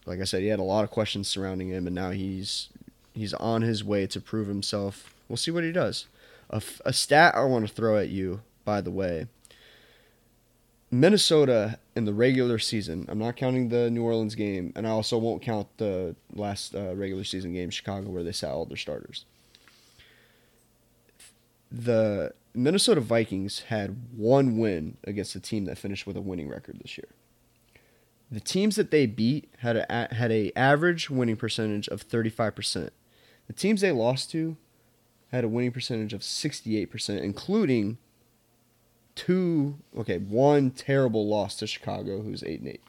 like 0.05 0.19
I 0.19 0.23
said, 0.25 0.41
he 0.41 0.47
had 0.47 0.59
a 0.59 0.63
lot 0.63 0.83
of 0.83 0.91
questions 0.91 1.27
surrounding 1.27 1.69
him, 1.69 1.87
and 1.87 1.95
now 1.95 2.11
he's 2.11 2.69
he's 3.13 3.33
on 3.35 3.61
his 3.61 3.83
way 3.83 4.05
to 4.07 4.19
prove 4.19 4.47
himself. 4.47 5.13
We'll 5.27 5.37
see 5.37 5.51
what 5.51 5.63
he 5.63 5.71
does. 5.71 6.07
A, 6.49 6.91
stat 6.91 7.35
I 7.35 7.43
want 7.43 7.67
to 7.67 7.73
throw 7.73 7.95
at 7.97 8.09
you, 8.09 8.41
by 8.65 8.81
the 8.81 8.89
way. 8.89 9.27
Minnesota 10.89 11.77
in 11.99 12.05
the 12.05 12.13
regular 12.13 12.57
season. 12.57 13.05
I'm 13.09 13.19
not 13.19 13.35
counting 13.35 13.69
the 13.69 13.91
New 13.91 14.03
Orleans 14.03 14.33
game, 14.33 14.71
and 14.75 14.87
I 14.87 14.89
also 14.89 15.17
won't 15.17 15.43
count 15.43 15.67
the 15.77 16.15
last 16.33 16.73
uh, 16.73 16.95
regular 16.95 17.25
season 17.25 17.53
game, 17.53 17.69
Chicago, 17.69 18.09
where 18.09 18.23
they 18.23 18.31
sat 18.31 18.51
all 18.51 18.65
their 18.65 18.77
starters. 18.77 19.25
The 21.69 22.33
Minnesota 22.55 23.01
Vikings 23.01 23.59
had 23.67 23.97
one 24.15 24.57
win 24.57 24.97
against 25.03 25.35
a 25.35 25.39
team 25.39 25.65
that 25.65 25.77
finished 25.77 26.07
with 26.07 26.15
a 26.17 26.21
winning 26.21 26.49
record 26.49 26.79
this 26.81 26.97
year. 26.97 27.09
The 28.31 28.39
teams 28.39 28.77
that 28.77 28.91
they 28.91 29.05
beat 29.05 29.49
had 29.59 29.75
a 29.75 30.07
had 30.13 30.31
a 30.31 30.51
average 30.55 31.09
winning 31.09 31.35
percentage 31.35 31.87
of 31.89 32.07
35%. 32.07 32.91
The 33.47 33.53
teams 33.53 33.81
they 33.81 33.91
lost 33.91 34.31
to 34.31 34.55
had 35.31 35.43
a 35.43 35.47
winning 35.47 35.71
percentage 35.71 36.13
of 36.13 36.21
68%, 36.21 37.21
including 37.21 37.97
two 39.19 39.75
okay, 39.97 40.17
one 40.17 40.71
terrible 40.71 41.27
loss 41.27 41.55
to 41.57 41.67
Chicago 41.67 42.21
who's 42.21 42.41
8 42.43 42.59
and 42.61 42.69
8. 42.69 42.81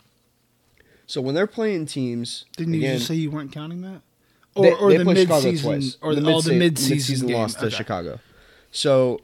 So 1.07 1.21
when 1.21 1.35
they're 1.35 1.49
playing 1.49 1.87
teams 1.87 2.45
Didn't 2.57 2.75
you 2.75 2.83
just 2.83 3.09
say 3.09 3.15
you 3.17 3.31
weren't 3.33 3.51
counting 3.51 3.83
that? 3.83 4.03
they, 4.55 4.71
Or, 4.73 4.77
or 4.79 4.91
they 4.93 4.99
the 4.99 5.05
mid-season, 5.05 5.71
twice. 5.73 5.97
or 6.01 6.15
the, 6.15 6.21
the 6.21 6.33
oh, 6.33 6.41
the 6.41 6.53
mid-season, 6.53 6.95
mid-season 6.97 7.27
game. 7.29 7.37
loss 7.37 7.55
to 7.55 7.71
Chicago. 7.71 8.21
So 8.71 9.21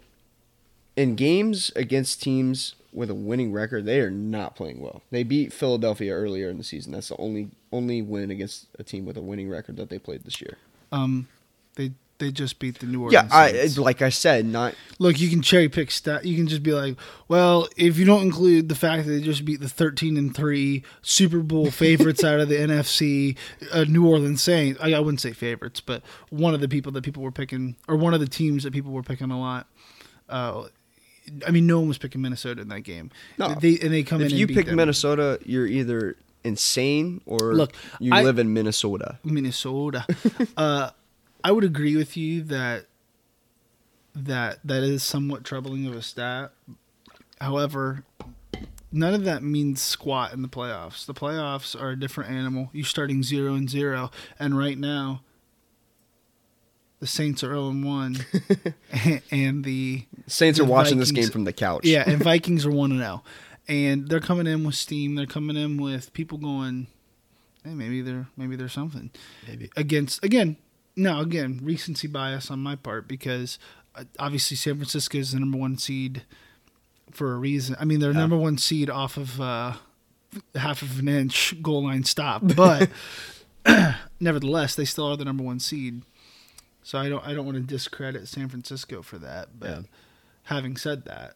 in 0.96 1.14
games 1.14 1.70
against 1.76 2.20
teams 2.22 2.74
with 2.92 3.08
a 3.10 3.14
winning 3.14 3.52
record, 3.52 3.84
they 3.84 4.00
are 4.00 4.10
not 4.10 4.56
playing 4.56 4.80
well. 4.80 5.02
They 5.12 5.22
beat 5.22 5.52
Philadelphia 5.52 6.12
earlier 6.12 6.48
in 6.48 6.58
the 6.58 6.64
season. 6.64 6.92
That's 6.92 7.08
the 7.08 7.16
only 7.18 7.50
only 7.70 8.02
win 8.02 8.30
against 8.30 8.66
a 8.78 8.82
team 8.82 9.04
with 9.04 9.16
a 9.16 9.20
winning 9.20 9.48
record 9.48 9.76
that 9.76 9.90
they 9.90 9.98
played 9.98 10.24
this 10.24 10.40
year. 10.40 10.56
Um, 10.90 11.28
they 11.76 11.92
they 12.18 12.30
just 12.32 12.58
beat 12.58 12.78
the 12.78 12.86
New 12.86 13.02
Orleans. 13.02 13.28
Yeah, 13.30 13.36
I 13.36 13.52
Saints. 13.52 13.78
like 13.78 14.02
I 14.02 14.08
said, 14.08 14.46
not 14.46 14.74
Look, 14.98 15.20
you 15.20 15.28
can 15.28 15.42
cherry 15.42 15.68
pick 15.68 15.90
stat. 15.90 16.24
You 16.24 16.36
can 16.36 16.46
just 16.46 16.62
be 16.62 16.72
like, 16.72 16.96
well, 17.28 17.68
if 17.76 17.98
you 17.98 18.04
don't 18.04 18.22
include 18.22 18.68
the 18.68 18.74
fact 18.74 19.04
that 19.06 19.10
they 19.12 19.20
just 19.20 19.44
beat 19.44 19.60
the 19.60 19.68
thirteen 19.68 20.16
and 20.16 20.34
three 20.34 20.82
Super 21.02 21.40
Bowl 21.40 21.70
favorites 21.70 22.24
out 22.24 22.40
of 22.40 22.48
the 22.48 22.54
NFC, 22.56 23.36
uh, 23.72 23.84
New 23.84 24.06
Orleans 24.06 24.42
Saints. 24.42 24.80
I, 24.82 24.92
I 24.94 25.00
wouldn't 25.00 25.20
say 25.20 25.32
favorites, 25.32 25.80
but 25.80 26.02
one 26.30 26.54
of 26.54 26.60
the 26.60 26.68
people 26.68 26.92
that 26.92 27.02
people 27.04 27.22
were 27.22 27.32
picking, 27.32 27.76
or 27.88 27.96
one 27.96 28.14
of 28.14 28.20
the 28.20 28.28
teams 28.28 28.62
that 28.64 28.72
people 28.72 28.92
were 28.92 29.02
picking 29.02 29.30
a 29.30 29.38
lot. 29.38 29.66
Uh, 30.28 30.68
I 31.46 31.50
mean, 31.50 31.66
no 31.66 31.78
one 31.80 31.88
was 31.88 31.98
picking 31.98 32.22
Minnesota 32.22 32.62
in 32.62 32.68
that 32.68 32.82
game. 32.82 33.10
No. 33.38 33.54
they 33.54 33.78
and 33.80 33.92
they 33.92 34.02
come 34.02 34.20
in. 34.20 34.26
if 34.28 34.32
and 34.32 34.40
you 34.40 34.46
pick 34.46 34.66
them. 34.66 34.76
Minnesota, 34.76 35.38
you're 35.44 35.66
either 35.66 36.16
insane 36.44 37.20
or 37.26 37.54
Look, 37.54 37.72
you 37.98 38.14
I- 38.14 38.22
live 38.22 38.38
in 38.38 38.52
Minnesota. 38.54 39.18
Minnesota. 39.24 40.06
uh, 40.56 40.90
I 41.46 41.52
would 41.52 41.62
agree 41.62 41.94
with 41.94 42.16
you 42.16 42.42
that 42.42 42.86
that 44.16 44.58
that 44.64 44.82
is 44.82 45.04
somewhat 45.04 45.44
troubling 45.44 45.86
of 45.86 45.94
a 45.94 46.02
stat. 46.02 46.50
However, 47.40 48.02
none 48.90 49.14
of 49.14 49.22
that 49.22 49.44
means 49.44 49.80
squat 49.80 50.32
in 50.32 50.42
the 50.42 50.48
playoffs. 50.48 51.06
The 51.06 51.14
playoffs 51.14 51.80
are 51.80 51.90
a 51.90 51.96
different 51.96 52.32
animal. 52.32 52.68
You're 52.72 52.84
starting 52.84 53.22
zero 53.22 53.54
and 53.54 53.70
zero, 53.70 54.10
and 54.40 54.58
right 54.58 54.76
now, 54.76 55.22
the 56.98 57.06
Saints 57.06 57.44
are 57.44 57.50
zero 57.50 57.68
and 57.68 57.84
one, 57.84 58.16
and 59.30 59.62
the 59.62 60.04
Saints 60.26 60.58
the 60.58 60.64
are 60.64 60.68
watching 60.68 60.98
this 60.98 61.12
game 61.12 61.30
from 61.30 61.44
the 61.44 61.52
couch. 61.52 61.84
yeah, 61.84 62.02
and 62.10 62.20
Vikings 62.24 62.66
are 62.66 62.72
one 62.72 62.90
and 62.90 62.98
zero, 62.98 63.22
and 63.68 64.08
they're 64.08 64.18
coming 64.18 64.48
in 64.48 64.64
with 64.64 64.74
steam. 64.74 65.14
They're 65.14 65.26
coming 65.26 65.56
in 65.56 65.80
with 65.80 66.12
people 66.12 66.38
going, 66.38 66.88
hey, 67.62 67.70
maybe 67.74 68.02
they're 68.02 68.26
maybe 68.36 68.56
there's 68.56 68.72
something 68.72 69.12
maybe. 69.46 69.70
against 69.76 70.24
again. 70.24 70.56
No, 70.96 71.20
again, 71.20 71.60
recency 71.62 72.08
bias 72.08 72.50
on 72.50 72.60
my 72.60 72.74
part 72.76 73.06
because 73.06 73.58
uh, 73.94 74.04
obviously 74.18 74.56
San 74.56 74.76
Francisco 74.76 75.18
is 75.18 75.32
the 75.32 75.40
number 75.40 75.58
one 75.58 75.76
seed 75.78 76.22
for 77.10 77.32
a 77.34 77.36
reason. 77.36 77.76
I 77.78 77.84
mean, 77.84 78.00
they're 78.00 78.12
Yeah. 78.12 78.18
number 78.20 78.36
one 78.36 78.56
seed 78.58 78.88
off 78.88 79.16
of 79.16 79.40
uh, 79.40 79.74
half 80.54 80.82
of 80.82 80.98
an 80.98 81.08
inch 81.08 81.60
goal 81.62 81.84
line 81.84 82.04
stop, 82.04 82.42
but 82.56 82.88
nevertheless, 84.20 84.74
they 84.74 84.84
still 84.84 85.06
are 85.06 85.16
the 85.16 85.24
number 85.24 85.42
one 85.44 85.60
seed. 85.60 86.02
So 86.82 86.98
I 86.98 87.08
don't 87.08 87.26
I 87.26 87.34
don't 87.34 87.44
want 87.44 87.56
to 87.56 87.62
discredit 87.62 88.28
San 88.28 88.48
Francisco 88.48 89.02
for 89.02 89.18
that. 89.18 89.58
But 89.58 89.70
Yeah. 89.70 89.80
having 90.44 90.76
said 90.76 91.04
that, 91.06 91.34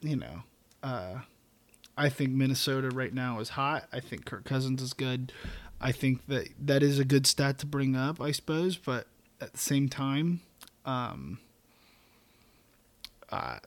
you 0.00 0.16
know, 0.16 0.42
uh, 0.82 1.20
I 1.96 2.08
think 2.08 2.30
Minnesota 2.30 2.90
right 2.90 3.12
now 3.14 3.38
is 3.40 3.50
hot. 3.50 3.86
I 3.92 4.00
think 4.00 4.24
Kirk 4.24 4.44
Cousins 4.44 4.82
is 4.82 4.92
good. 4.92 5.32
I 5.80 5.92
think 5.92 6.26
that 6.26 6.48
that 6.60 6.82
is 6.82 6.98
a 6.98 7.04
good 7.04 7.26
stat 7.26 7.58
to 7.58 7.66
bring 7.66 7.94
up, 7.96 8.20
I 8.20 8.32
suppose. 8.32 8.76
But 8.76 9.06
at 9.40 9.52
the 9.52 9.58
same 9.58 9.88
time, 9.88 10.40
um, 10.84 11.38
uh, 13.30 13.58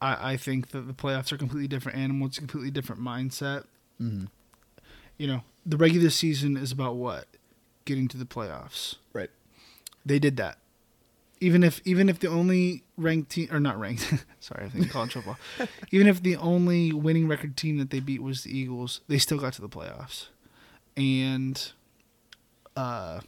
I, 0.00 0.32
I 0.32 0.36
think 0.36 0.68
that 0.70 0.82
the 0.82 0.94
playoffs 0.94 1.32
are 1.32 1.36
a 1.36 1.38
completely 1.38 1.68
different 1.68 1.98
animal. 1.98 2.26
It's 2.28 2.38
a 2.38 2.40
completely 2.40 2.70
different 2.70 3.00
mindset. 3.02 3.64
Mhm. 4.00 4.28
You 5.18 5.26
know, 5.26 5.42
the 5.64 5.76
regular 5.76 6.10
season 6.10 6.56
is 6.56 6.72
about 6.72 6.96
what? 6.96 7.26
Getting 7.84 8.08
to 8.08 8.16
the 8.16 8.26
playoffs. 8.26 8.96
Right. 9.12 9.30
They 10.04 10.18
did 10.18 10.36
that. 10.36 10.58
Even 11.40 11.62
if 11.62 11.80
even 11.84 12.08
if 12.08 12.18
the 12.18 12.28
only 12.28 12.82
ranked 12.96 13.30
team 13.30 13.48
or 13.50 13.60
not 13.60 13.78
ranked, 13.78 14.12
sorry, 14.40 14.64
I 14.64 14.68
think 14.70 14.90
college 14.90 15.12
football. 15.12 15.36
even 15.90 16.06
if 16.06 16.22
the 16.22 16.36
only 16.36 16.92
winning 16.92 17.28
record 17.28 17.56
team 17.58 17.76
that 17.78 17.90
they 17.90 18.00
beat 18.00 18.22
was 18.22 18.44
the 18.44 18.56
Eagles, 18.56 19.00
they 19.06 19.18
still 19.18 19.38
got 19.38 19.52
to 19.54 19.60
the 19.60 19.68
playoffs. 19.68 20.28
And 20.96 21.72
uh 22.76 23.20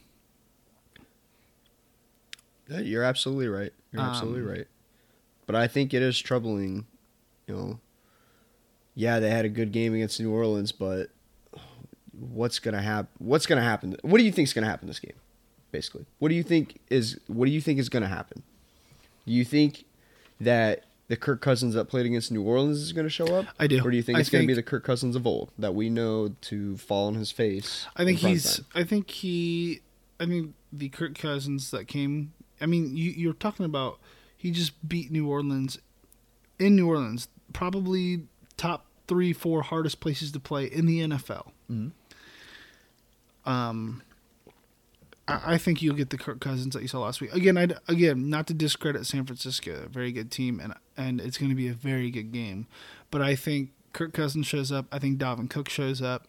Yeah, 2.68 2.80
you're 2.80 3.04
absolutely 3.04 3.48
right. 3.48 3.72
You're 3.92 4.02
absolutely 4.02 4.42
Um, 4.42 4.48
right. 4.48 4.66
But 5.46 5.56
I 5.56 5.66
think 5.66 5.94
it 5.94 6.02
is 6.02 6.18
troubling, 6.18 6.86
you 7.46 7.54
know. 7.56 7.80
Yeah, 8.94 9.20
they 9.20 9.30
had 9.30 9.44
a 9.44 9.48
good 9.48 9.72
game 9.72 9.94
against 9.94 10.20
New 10.20 10.30
Orleans, 10.32 10.72
but 10.72 11.10
what's 12.12 12.58
gonna 12.58 12.82
happen? 12.82 13.08
What's 13.18 13.46
gonna 13.46 13.62
happen? 13.62 13.96
What 14.02 14.18
do 14.18 14.24
you 14.24 14.32
think 14.32 14.48
is 14.48 14.52
gonna 14.52 14.66
happen 14.66 14.88
this 14.88 14.98
game? 14.98 15.16
Basically, 15.70 16.04
what 16.18 16.28
do 16.30 16.34
you 16.34 16.42
think 16.42 16.80
is 16.90 17.18
what 17.26 17.44
do 17.46 17.50
you 17.50 17.60
think 17.60 17.78
is 17.78 17.88
gonna 17.88 18.08
happen? 18.08 18.42
Do 19.26 19.32
you 19.32 19.44
think 19.44 19.84
that 20.40 20.84
the 21.08 21.16
Kirk 21.16 21.40
Cousins 21.40 21.74
that 21.74 21.86
played 21.86 22.06
against 22.06 22.30
New 22.30 22.42
Orleans 22.42 22.78
is 22.78 22.92
gonna 22.92 23.08
show 23.08 23.26
up? 23.34 23.46
I 23.58 23.66
do. 23.66 23.82
Or 23.84 23.90
do 23.90 23.96
you 23.96 24.02
think 24.02 24.18
I 24.18 24.20
it's 24.20 24.30
gonna 24.30 24.46
be 24.46 24.54
the 24.54 24.62
Kirk 24.62 24.84
Cousins 24.84 25.16
of 25.16 25.26
old 25.26 25.50
that 25.58 25.74
we 25.74 25.90
know 25.90 26.34
to 26.42 26.76
fall 26.76 27.08
on 27.08 27.14
his 27.14 27.30
face? 27.32 27.86
I 27.96 28.04
think 28.04 28.18
he's. 28.18 28.60
I 28.74 28.84
think 28.84 29.10
he. 29.10 29.80
I 30.20 30.26
mean, 30.26 30.54
the 30.72 30.88
Kirk 30.88 31.16
Cousins 31.18 31.70
that 31.70 31.88
came. 31.88 32.32
I 32.60 32.66
mean, 32.66 32.96
you, 32.96 33.10
you're 33.10 33.32
talking 33.32 33.64
about. 33.64 33.98
He 34.36 34.50
just 34.52 34.88
beat 34.88 35.10
New 35.10 35.28
Orleans, 35.28 35.78
in 36.60 36.76
New 36.76 36.86
Orleans, 36.88 37.26
probably 37.52 38.22
top 38.56 38.86
three, 39.08 39.32
four 39.32 39.62
hardest 39.62 39.98
places 39.98 40.30
to 40.32 40.38
play 40.40 40.66
in 40.66 40.86
the 40.86 41.00
NFL. 41.00 41.50
Mhm. 41.68 41.90
Um, 43.44 44.02
I, 45.28 45.54
I 45.54 45.58
think 45.58 45.82
you'll 45.82 45.94
get 45.94 46.10
the 46.10 46.18
Kirk 46.18 46.40
Cousins 46.40 46.74
that 46.74 46.82
you 46.82 46.88
saw 46.88 47.00
last 47.00 47.20
week. 47.20 47.32
Again, 47.34 47.58
I 47.58 47.68
again 47.86 48.28
not 48.30 48.46
to 48.48 48.54
discredit 48.54 49.06
San 49.06 49.26
Francisco, 49.26 49.84
a 49.84 49.88
very 49.88 50.12
good 50.12 50.30
team, 50.30 50.60
and 50.60 50.74
and 50.96 51.20
it's 51.20 51.38
going 51.38 51.50
to 51.50 51.54
be 51.54 51.68
a 51.68 51.74
very 51.74 52.10
good 52.10 52.32
game. 52.32 52.66
But 53.10 53.22
I 53.22 53.36
think 53.36 53.70
Kirk 53.92 54.12
Cousins 54.12 54.46
shows 54.46 54.72
up. 54.72 54.86
I 54.92 54.98
think 54.98 55.18
Dalvin 55.18 55.50
Cook 55.50 55.68
shows 55.68 56.02
up. 56.02 56.26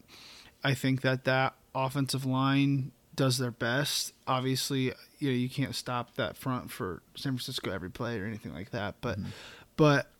I 0.63 0.73
think 0.73 1.01
that 1.01 1.23
that 1.25 1.55
offensive 1.73 2.25
line 2.25 2.91
does 3.15 3.37
their 3.37 3.51
best. 3.51 4.13
Obviously, 4.27 4.93
you 5.19 5.29
know 5.29 5.35
you 5.35 5.49
can't 5.49 5.75
stop 5.75 6.15
that 6.15 6.37
front 6.37 6.71
for 6.71 7.01
San 7.15 7.33
Francisco 7.33 7.71
every 7.71 7.89
play 7.89 8.19
or 8.19 8.25
anything 8.25 8.53
like 8.53 8.71
that. 8.71 8.95
But 9.01 9.19
mm-hmm. 9.19 9.29
but 9.77 10.11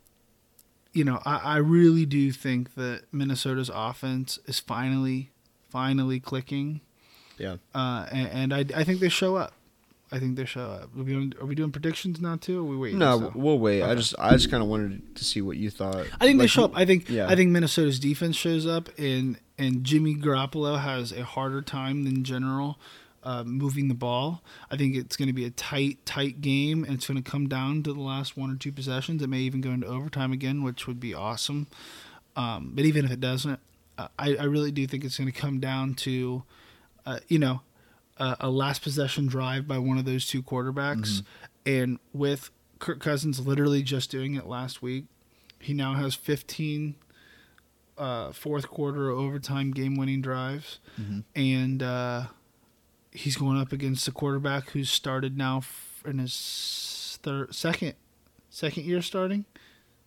you 0.94 1.04
know 1.04 1.22
I, 1.26 1.38
I 1.38 1.58
really 1.58 2.06
do 2.06 2.32
think 2.32 2.76
that 2.76 3.04
Minnesota's 3.12 3.72
offense 3.74 4.40
is 4.46 4.60
finally 4.60 5.32
finally 5.70 6.20
clicking, 6.20 6.82
Yeah. 7.40 7.58
uh, 7.74 8.06
and, 8.12 8.28
and 8.28 8.54
I, 8.54 8.80
I 8.80 8.84
think 8.84 9.00
they 9.00 9.10
show 9.10 9.36
up. 9.36 9.54
I 10.12 10.18
think 10.18 10.38
they 10.38 10.46
show 10.46 10.62
up. 10.62 10.84
Are 10.96 11.04
we 11.04 11.14
doing, 11.14 11.34
are 11.40 11.46
we 11.46 11.54
doing 11.54 11.72
predictions 11.72 12.20
now 12.20 12.36
too? 12.36 12.60
Or 12.60 12.62
are 12.62 12.70
we 12.70 12.78
waiting? 12.78 13.00
No, 13.00 13.18
still? 13.18 13.32
we'll 13.36 13.60
wait. 13.60 13.84
I 13.84 13.94
just 13.94 14.16
I 14.18 14.32
just 14.32 14.50
kind 14.50 14.64
of 14.64 14.70
wanted 14.70 15.16
to 15.16 15.24
see 15.24 15.42
what 15.42 15.58
you 15.58 15.70
thought. 15.70 16.08
I 16.20 16.26
think 16.26 16.40
they 16.40 16.48
show 16.48 16.66
up. 16.66 16.72
I 16.76 16.86
think 16.86 17.10
yeah. 17.10 17.28
I 17.28 17.36
think 17.36 17.52
Minnesota's 17.52 18.00
defense 18.00 18.36
shows 18.36 18.66
up, 18.66 18.90
and 18.98 19.38
and 19.58 19.84
Jimmy 19.84 20.16
Garoppolo 20.16 20.80
has 20.80 21.12
a 21.12 21.24
harder 21.24 21.62
time 21.62 22.06
than 22.06 22.24
general 22.24 22.80
uh, 23.24 23.44
moving 23.44 23.88
the 23.88 23.94
ball. 23.94 24.42
I 24.72 24.78
think 24.78 24.96
it's 24.96 25.16
going 25.16 25.28
to 25.28 25.34
be 25.34 25.46
a 25.46 25.50
tight, 25.50 26.06
tight 26.06 26.42
game, 26.42 26.84
and 26.84 26.94
it's 26.94 27.08
going 27.08 27.22
to 27.22 27.30
come 27.30 27.48
down 27.48 27.84
to 27.84 27.94
the 27.94 28.00
last 28.00 28.38
one 28.38 28.52
or 28.52 28.56
two 28.56 28.72
possessions. 28.72 29.22
It 29.22 29.28
may 29.28 29.40
even 29.40 29.62
go 29.62 29.72
into 29.72 29.88
overtime 29.88 30.32
again, 30.32 30.64
which 30.64 30.88
would 30.88 31.00
be 31.00 31.14
awesome. 31.14 31.68
Um, 32.36 32.72
but 32.74 32.86
even 32.86 33.06
if 33.06 33.12
it 33.12 33.20
doesn't, 33.20 33.60
uh, 33.98 34.08
I, 34.18 34.36
I 34.36 34.44
really 34.44 34.72
do 34.72 34.88
think 34.88 35.04
it's 35.04 35.18
going 35.18 35.32
to 35.32 35.38
come 35.38 35.60
down 35.60 35.94
to, 35.96 36.44
uh, 37.06 37.20
you 37.28 37.40
know, 37.40 37.62
a, 38.18 38.36
a 38.42 38.50
last 38.50 38.82
possession 38.82 39.28
drive 39.28 39.68
by 39.68 39.78
one 39.78 39.98
of 39.98 40.06
those 40.06 40.28
two 40.28 40.42
quarterbacks, 40.44 41.24
and 41.66 42.00
with 42.14 42.50
Kirk 42.80 43.00
Cousins 43.00 43.46
literally 43.46 43.82
just 43.84 44.10
doing 44.12 44.36
it 44.36 44.46
last 44.48 44.82
week, 44.82 45.06
he 45.60 45.74
now 45.74 45.94
has 45.96 46.16
15 46.16 46.96
uh, 47.98 48.32
fourth 48.32 48.68
quarter 48.70 49.10
overtime 49.10 49.72
game 49.72 49.96
winning 49.98 50.22
drives, 50.22 50.80
Mhm. 51.00 51.24
and 51.36 51.84
uh, 51.84 52.28
he's 53.12 53.36
going 53.36 53.60
up 53.60 53.72
against 53.74 54.08
a 54.08 54.12
quarterback 54.12 54.70
who's 54.70 54.90
started 54.90 55.38
now 55.38 55.58
f- 55.58 56.02
in 56.06 56.18
his 56.20 57.20
third, 57.24 57.54
second, 57.54 57.96
second 58.50 58.86
year 58.86 59.02
starting, 59.02 59.44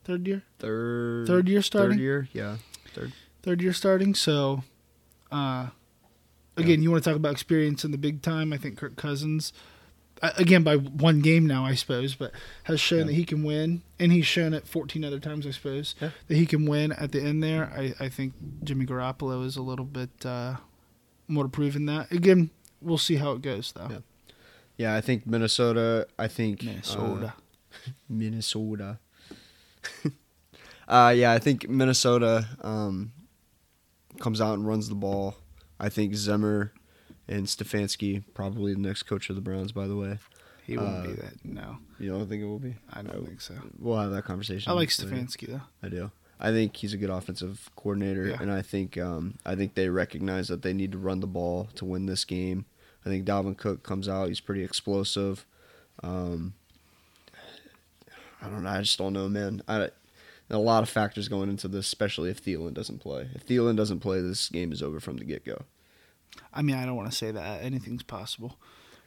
third 0.04 0.26
year, 0.26 0.42
Third 0.58 1.26
third 1.26 1.48
year 1.48 1.60
starting, 1.60 1.98
Third 1.98 2.00
year, 2.02 2.28
yeah. 2.32 2.56
Third. 2.94 3.12
third 3.42 3.60
year 3.60 3.72
starting. 3.74 4.14
So, 4.14 4.64
uh, 5.30 5.68
again, 6.56 6.82
you 6.82 6.90
want 6.90 7.02
to 7.04 7.10
talk 7.10 7.16
about 7.16 7.32
experience 7.32 7.84
in 7.84 7.90
the 7.90 7.98
big 7.98 8.22
time? 8.22 8.52
I 8.52 8.56
think 8.58 8.76
Kirk 8.76 8.96
Cousins, 8.96 9.52
uh, 10.22 10.30
again 10.36 10.62
by 10.62 10.76
one 10.76 11.20
game 11.20 11.46
now, 11.46 11.64
I 11.64 11.74
suppose, 11.74 12.14
but 12.14 12.32
has 12.64 12.80
shown 12.80 13.00
Yeah. 13.00 13.04
that 13.06 13.12
he 13.14 13.24
can 13.24 13.42
win, 13.42 13.82
and 13.98 14.12
he's 14.12 14.26
shown 14.26 14.54
it 14.54 14.66
14 14.66 15.04
other 15.04 15.18
times, 15.20 15.46
I 15.46 15.50
suppose, 15.50 15.94
Yeah. 16.00 16.10
that 16.28 16.36
he 16.36 16.46
can 16.46 16.66
win 16.66 16.92
at 16.92 17.12
the 17.12 17.22
end 17.22 17.42
there. 17.42 17.66
I, 17.76 17.94
I 18.04 18.08
think 18.08 18.34
Jimmy 18.64 18.86
Garoppolo 18.86 19.44
is 19.44 19.56
a 19.56 19.62
little 19.62 19.84
bit 19.86 20.24
uh, 20.26 20.56
more 21.28 21.44
to 21.44 21.48
prove 21.48 21.76
in 21.76 21.86
that. 21.86 22.10
Again, 22.12 22.50
we'll 22.80 22.98
see 22.98 23.16
how 23.16 23.32
it 23.32 23.42
goes 23.42 23.72
though. 23.72 23.88
Yeah. 23.90 23.98
Yeah, 24.78 24.94
I 24.96 25.00
think 25.00 25.26
Minnesota. 25.26 26.06
I 26.18 26.28
think 26.28 26.62
uh, 26.62 26.66
Minnesota. 26.66 27.34
Minnesota. 28.08 28.98
uh, 30.88 31.12
yeah, 31.16 31.32
I 31.32 31.38
think 31.38 31.68
Minnesota 31.68 32.46
um, 32.62 33.12
comes 34.20 34.40
out 34.40 34.54
and 34.54 34.66
runs 34.66 34.88
the 34.88 34.94
ball. 34.94 35.36
I 35.82 35.88
think 35.88 36.14
Zimmer 36.14 36.72
and 37.28 37.46
Stefanski 37.46 38.22
probably 38.34 38.72
the 38.72 38.80
next 38.80 39.02
coach 39.02 39.28
of 39.28 39.36
the 39.36 39.42
Browns. 39.42 39.72
By 39.72 39.86
the 39.88 39.96
way, 39.96 40.18
he 40.64 40.76
won't 40.78 41.04
uh, 41.04 41.08
be 41.08 41.12
that. 41.14 41.44
No, 41.44 41.78
you 41.98 42.10
don't 42.10 42.26
think 42.28 42.40
it 42.42 42.46
will 42.46 42.58
be? 42.60 42.76
I 42.92 43.02
don't 43.02 43.26
think 43.26 43.40
so. 43.40 43.54
We'll 43.78 43.98
have 43.98 44.12
that 44.12 44.24
conversation. 44.24 44.70
I 44.70 44.74
like 44.74 44.96
later. 44.98 45.14
Stefanski 45.14 45.48
though. 45.48 45.62
I 45.82 45.88
do. 45.88 46.10
I 46.40 46.50
think 46.50 46.76
he's 46.76 46.92
a 46.92 46.96
good 46.96 47.10
offensive 47.10 47.70
coordinator, 47.76 48.26
Yeah. 48.28 48.38
and 48.40 48.50
I 48.50 48.62
think 48.62 48.96
um, 48.96 49.34
I 49.44 49.54
think 49.56 49.74
they 49.74 49.88
recognize 49.88 50.48
that 50.48 50.62
they 50.62 50.72
need 50.72 50.92
to 50.92 50.98
run 50.98 51.20
the 51.20 51.26
ball 51.26 51.68
to 51.74 51.84
win 51.84 52.06
this 52.06 52.24
game. 52.24 52.64
I 53.04 53.08
think 53.08 53.26
Dalvin 53.26 53.56
Cook 53.56 53.82
comes 53.82 54.08
out; 54.08 54.28
he's 54.28 54.40
pretty 54.40 54.62
explosive. 54.62 55.44
Um, 56.02 56.54
I 58.40 58.48
don't 58.48 58.62
know. 58.64 58.70
I 58.70 58.80
just 58.80 58.98
don't 58.98 59.12
know, 59.12 59.28
man. 59.28 59.62
I, 59.68 59.90
a 60.52 60.58
lot 60.58 60.82
of 60.82 60.88
factors 60.88 61.28
going 61.28 61.48
into 61.48 61.66
this, 61.68 61.86
especially 61.86 62.30
if 62.30 62.44
Thielen 62.44 62.74
doesn't 62.74 62.98
play. 62.98 63.28
If 63.34 63.46
Thielen 63.46 63.76
doesn't 63.76 64.00
play, 64.00 64.20
this 64.20 64.48
game 64.48 64.70
is 64.72 64.82
over 64.82 65.00
from 65.00 65.16
the 65.16 65.24
get 65.24 65.44
go. 65.44 65.62
I 66.52 66.62
mean, 66.62 66.76
I 66.76 66.84
don't 66.86 66.96
want 66.96 67.10
to 67.10 67.16
say 67.16 67.30
that 67.30 67.62
anything's 67.62 68.02
possible, 68.02 68.58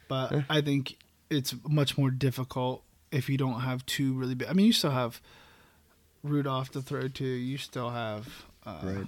but 0.08 0.32
Yeah. 0.32 0.44
I 0.50 0.62
think 0.62 0.98
it's 1.30 1.56
much 1.68 1.98
more 1.98 2.10
difficult 2.12 2.84
if 3.12 3.30
you 3.30 3.38
don't 3.38 3.62
have 3.62 3.86
two 3.86 4.14
really 4.14 4.36
big. 4.36 4.48
I 4.48 4.54
mean, 4.54 4.66
you 4.66 4.74
still 4.74 4.92
have 4.92 5.22
Rudolph 6.24 6.72
to 6.72 6.82
throw 6.82 7.08
to. 7.08 7.26
You 7.26 7.58
still 7.58 7.92
have 7.92 8.46
uh, 8.66 8.80
Right. 8.84 9.06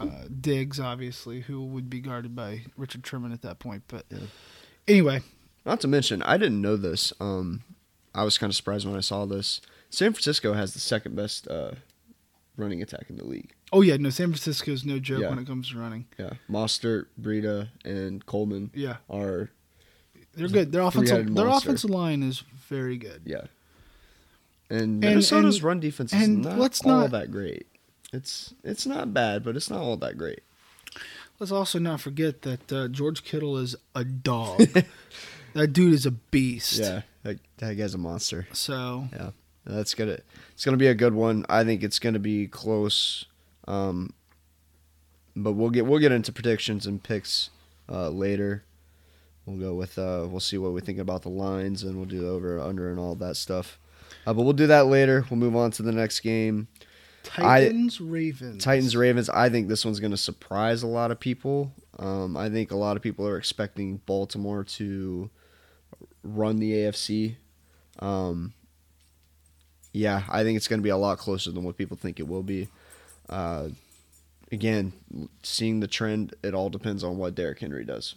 uh, 0.00 0.24
Diggs, 0.40 0.80
obviously, 0.80 1.42
who 1.42 1.62
would 1.64 1.88
be 1.90 2.00
guarded 2.00 2.34
by 2.34 2.62
Richard 2.76 3.06
Sherman 3.06 3.32
at 3.32 3.42
that 3.42 3.58
point. 3.58 3.82
But 3.88 4.06
Yeah. 4.10 4.18
anyway, 4.88 5.20
Not 5.66 5.80
to 5.80 5.88
mention, 5.88 6.22
I 6.22 6.36
didn't 6.36 6.62
know 6.62 6.76
this. 6.76 7.12
Um, 7.20 7.64
I 8.14 8.22
was 8.24 8.38
kind 8.38 8.50
of 8.50 8.54
surprised 8.56 8.86
when 8.86 8.96
I 8.96 9.00
saw 9.00 9.26
this. 9.26 9.60
San 9.90 10.12
Francisco 10.12 10.52
has 10.52 10.74
the 10.74 10.80
second 10.80 11.14
best 11.16 11.48
uh, 11.48 11.72
running 12.56 12.82
attack 12.82 13.06
in 13.08 13.16
the 13.16 13.24
league. 13.24 13.52
oh 13.72 13.82
yeah, 13.82 13.96
no, 13.96 14.10
San 14.10 14.28
Francisco's 14.28 14.84
no 14.84 14.98
joke 14.98 15.20
Yeah. 15.22 15.30
when 15.30 15.38
it 15.38 15.46
comes 15.46 15.70
to 15.70 15.78
running. 15.78 16.06
Yeah, 16.18 16.30
Mostert, 16.50 17.06
Breida, 17.20 17.68
and 17.84 18.24
Coleman 18.26 18.70
Yeah, 18.74 18.96
are 19.08 19.50
they're 20.34 20.48
good. 20.48 20.72
Their 20.72 20.82
Three-headed 20.90 21.08
offensive 21.26 21.34
their 21.34 21.44
monster. 21.46 21.68
offensive 21.68 21.90
line 21.90 22.22
is 22.22 22.42
very 22.68 22.96
good. 22.98 23.22
yeah. 23.24 23.46
And 24.68 24.80
And- 24.80 25.00
Minnesota's 25.00 25.56
and- 25.56 25.64
run 25.64 25.80
defense 25.80 26.12
is 26.12 26.22
and 26.22 26.42
not 26.42 26.58
let's 26.58 26.80
all 26.84 27.02
not- 27.02 27.10
that 27.12 27.30
great. 27.30 27.66
It's 28.12 28.54
it's 28.64 28.86
not 28.86 29.12
bad, 29.14 29.44
but 29.44 29.56
it's 29.56 29.68
not 29.70 29.80
all 29.80 29.96
that 29.98 30.16
great. 30.16 30.40
Let's 31.38 31.52
also 31.52 31.78
not 31.78 32.00
forget 32.00 32.42
that 32.42 32.72
uh, 32.72 32.88
George 32.88 33.22
Kittle 33.24 33.58
is 33.58 33.76
a 33.94 34.04
dog. 34.04 34.58
that 35.52 35.72
dude 35.72 35.92
is 35.92 36.06
a 36.06 36.10
beast. 36.12 36.78
Yeah, 36.78 37.02
that, 37.24 37.38
that 37.58 37.74
guy's 37.76 37.94
a 37.94 37.98
monster. 37.98 38.46
So 38.52 39.08
Yeah, 39.12 39.30
that's 39.66 39.94
gonna 39.94 40.18
it's 40.52 40.64
gonna 40.64 40.76
be 40.76 40.86
a 40.86 40.94
good 40.94 41.14
one. 41.14 41.44
I 41.48 41.64
think 41.64 41.82
it's 41.82 41.98
gonna 41.98 42.18
be 42.18 42.46
close. 42.46 43.24
Um, 43.66 44.12
but 45.34 45.52
we'll 45.52 45.70
get 45.70 45.86
we'll 45.86 45.98
get 45.98 46.12
into 46.12 46.32
predictions 46.32 46.86
and 46.86 47.02
picks 47.02 47.50
uh, 47.88 48.08
later. 48.08 48.64
We'll 49.44 49.58
go 49.58 49.74
with 49.74 49.98
uh, 49.98 50.26
we'll 50.28 50.40
see 50.40 50.58
what 50.58 50.72
we 50.72 50.80
think 50.80 50.98
about 50.98 51.22
the 51.22 51.28
lines 51.28 51.82
and 51.82 51.96
we'll 51.96 52.06
do 52.06 52.28
over 52.28 52.58
under 52.58 52.90
and 52.90 52.98
all 52.98 53.14
that 53.16 53.36
stuff. 53.36 53.78
Uh, 54.26 54.32
but 54.32 54.42
we'll 54.42 54.52
do 54.52 54.66
that 54.66 54.86
later. 54.86 55.24
We'll 55.30 55.38
move 55.38 55.54
on 55.54 55.70
to 55.72 55.82
the 55.82 55.92
next 55.92 56.20
game. 56.20 56.68
Titans 57.22 58.00
Ravens. 58.00 58.62
Titans 58.62 58.96
Ravens. 58.96 59.28
I 59.30 59.48
think 59.48 59.68
this 59.68 59.84
one's 59.84 60.00
going 60.00 60.12
to 60.12 60.16
surprise 60.16 60.82
a 60.82 60.86
lot 60.86 61.10
of 61.10 61.20
people. 61.20 61.72
Um, 61.98 62.36
I 62.36 62.48
think 62.48 62.70
a 62.70 62.76
lot 62.76 62.96
of 62.96 63.02
people 63.02 63.26
are 63.26 63.36
expecting 63.36 63.98
Baltimore 64.06 64.64
to 64.64 65.30
run 66.22 66.56
the 66.56 66.72
AFC. 66.72 67.36
Um, 67.98 68.54
Yeah, 69.96 70.24
I 70.28 70.42
think 70.42 70.58
it's 70.58 70.68
going 70.68 70.80
to 70.80 70.84
be 70.84 70.90
a 70.90 70.96
lot 70.96 71.16
closer 71.16 71.50
than 71.50 71.64
what 71.64 71.78
people 71.78 71.96
think 71.96 72.20
it 72.20 72.28
will 72.28 72.42
be. 72.42 72.68
Uh, 73.30 73.68
again, 74.52 74.92
seeing 75.42 75.80
the 75.80 75.86
trend, 75.86 76.34
it 76.42 76.52
all 76.52 76.68
depends 76.68 77.02
on 77.02 77.16
what 77.16 77.34
Derrick 77.34 77.60
Henry 77.60 77.82
does. 77.84 78.14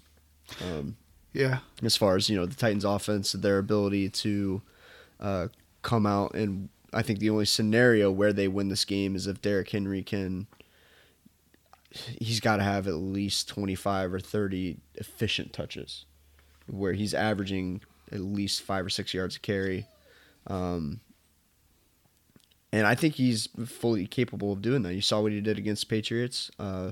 Um, 0.61 0.97
Yeah. 1.31 1.59
as 1.81 1.95
far 1.95 2.17
as 2.17 2.29
you 2.29 2.35
know, 2.35 2.45
the 2.45 2.55
Titans' 2.55 2.83
offense, 2.83 3.31
their 3.31 3.59
ability 3.59 4.09
to 4.09 4.61
uh, 5.21 5.47
come 5.81 6.05
out, 6.05 6.33
and 6.33 6.67
I 6.91 7.01
think 7.01 7.19
the 7.19 7.29
only 7.29 7.45
scenario 7.45 8.11
where 8.11 8.33
they 8.33 8.49
win 8.49 8.67
this 8.67 8.83
game 8.83 9.15
is 9.15 9.25
if 9.25 9.41
Derrick 9.41 9.69
Henry 9.69 10.01
can. 10.03 10.47
He's 12.19 12.39
got 12.39 12.57
to 12.57 12.63
have 12.63 12.87
at 12.87 12.95
least 12.95 13.47
twenty 13.47 13.73
five 13.75 14.13
or 14.13 14.19
thirty 14.19 14.77
efficient 14.95 15.53
touches, 15.53 16.05
where 16.67 16.93
he's 16.93 17.13
averaging 17.15 17.81
at 18.11 18.19
least 18.19 18.61
five 18.61 18.85
or 18.85 18.89
six 18.89 19.13
yards 19.13 19.37
a 19.37 19.39
carry. 19.39 19.85
Um, 20.47 20.99
and 22.71 22.85
I 22.87 22.95
think 22.95 23.15
he's 23.15 23.47
fully 23.65 24.05
capable 24.07 24.51
of 24.53 24.61
doing 24.61 24.81
that. 24.83 24.93
You 24.93 25.01
saw 25.01 25.21
what 25.21 25.31
he 25.31 25.41
did 25.41 25.57
against 25.57 25.89
Patriots. 25.89 26.51
Uh, 26.59 26.91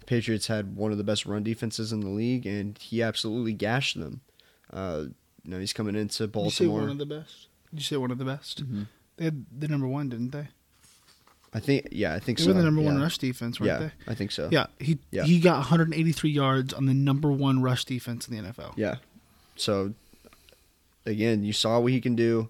the 0.00 0.06
Patriots 0.06 0.46
had 0.46 0.76
one 0.76 0.92
of 0.92 0.98
the 0.98 1.04
best 1.04 1.26
run 1.26 1.42
defenses 1.42 1.92
in 1.92 2.00
the 2.00 2.08
league, 2.08 2.46
and 2.46 2.76
he 2.78 3.02
absolutely 3.02 3.52
gashed 3.52 3.98
them. 3.98 4.20
Uh, 4.72 5.04
you 5.44 5.50
know, 5.50 5.58
he's 5.58 5.72
coming 5.72 5.94
into 5.96 6.26
Did 6.26 6.36
you 6.44 6.50
say 6.50 6.64
Baltimore. 6.66 6.80
one 6.80 6.90
of 6.90 6.98
the 6.98 7.06
best? 7.06 7.46
Did 7.70 7.80
you 7.80 7.84
say 7.84 7.96
one 7.96 8.10
of 8.10 8.18
the 8.18 8.24
best? 8.24 8.64
Mhm. 8.64 8.88
They 9.16 9.24
had 9.24 9.46
the 9.56 9.68
number 9.68 9.86
one, 9.86 10.08
didn't 10.08 10.30
they? 10.32 10.48
I 11.54 11.60
think, 11.60 11.88
yeah, 11.92 12.12
I 12.14 12.18
think 12.18 12.36
They 12.38 12.44
so. 12.44 12.50
were 12.52 12.58
the 12.58 12.64
number 12.64 12.82
one 12.82 13.00
rush 13.00 13.16
defense, 13.16 13.58
weren't 13.58 13.80
Yeah, 13.80 13.88
they? 14.06 14.12
I 14.12 14.14
think 14.14 14.30
so. 14.30 14.48
Yeah, 14.52 14.66
he 14.78 14.98
Yeah. 15.10 15.24
he 15.24 15.40
got 15.40 15.58
183 15.60 16.30
yards 16.30 16.74
on 16.74 16.84
the 16.84 16.92
number 16.92 17.32
one 17.32 17.62
rush 17.62 17.84
defense 17.86 18.28
in 18.28 18.34
the 18.34 18.40
NFL. 18.42 18.74
Yeah. 18.76 18.96
So 19.54 19.94
again, 21.06 21.44
you 21.44 21.52
saw 21.54 21.80
what 21.80 21.92
he 21.92 22.00
can 22.00 22.14
do. 22.14 22.48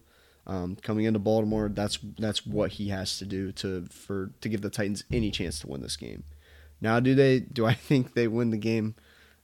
Um, 0.49 0.77
coming 0.81 1.07
into 1.07 1.19
Baltimore, 1.19 1.69
that's 1.69 1.99
that's 2.19 2.47
what 2.47 2.73
he 2.73 2.89
has 2.91 3.19
to 3.19 3.25
do 3.25 3.51
to 3.53 3.87
for 3.91 4.31
to 4.41 4.49
give 4.49 4.61
the 4.63 4.71
Titans 4.71 5.03
any 5.13 5.31
chance 5.33 5.59
to 5.61 5.67
win 5.69 5.83
this 5.83 5.97
game. 5.97 6.23
Now, 6.81 7.01
do 7.01 7.15
they? 7.15 7.41
Do 7.41 7.67
I 7.67 7.75
think 7.89 8.15
they 8.15 8.29
win 8.29 8.51
the 8.51 8.57
game? 8.57 8.95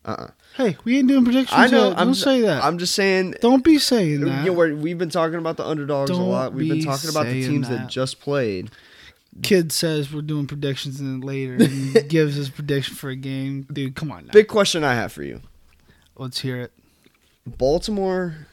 Uh. 0.04 0.10
uh 0.18 0.28
Hey, 0.56 0.76
we 0.84 0.98
ain't 0.98 1.08
doing 1.08 1.24
predictions. 1.24 1.58
I 1.58 1.66
know. 1.68 1.88
yet. 1.88 1.98
I'm 1.98 2.08
Don't 2.08 2.14
ju- 2.14 2.20
say 2.20 2.40
that. 2.42 2.62
I'm 2.62 2.78
just 2.78 2.94
saying. 2.94 3.34
Don't 3.40 3.64
be 3.64 3.78
saying 3.78 4.10
You 4.20 4.24
that. 4.26 4.44
know, 4.44 4.52
we're, 4.52 4.74
we've 4.76 4.98
been 4.98 5.08
talking 5.10 5.38
about 5.38 5.56
the 5.56 5.66
underdogs 5.66 6.10
a 6.10 6.14
Don't 6.14 6.28
lot. 6.28 6.52
We've 6.52 6.68
been 6.68 6.84
talking 6.84 7.08
about 7.10 7.26
the 7.26 7.42
teams 7.42 7.68
that. 7.68 7.78
that. 7.78 7.88
just 7.88 8.20
played. 8.20 8.70
Kid 9.42 9.72
says 9.72 10.12
we're 10.12 10.20
doing 10.20 10.46
predictions 10.46 11.00
and 11.00 11.22
then 11.22 11.26
later 11.26 11.54
and 11.54 12.08
gives 12.10 12.34
his 12.34 12.50
prediction 12.50 12.94
for 12.94 13.08
a 13.08 13.16
game. 13.16 13.62
Dude, 13.72 13.94
come 13.96 14.12
on 14.12 14.26
now. 14.26 14.32
Big 14.32 14.46
question 14.46 14.84
I 14.84 14.94
have 14.94 15.10
for 15.10 15.22
you: 15.22 15.40
Let's 16.18 16.40
hear 16.40 16.58
it. 16.58 16.72
Baltimore, 17.46 18.46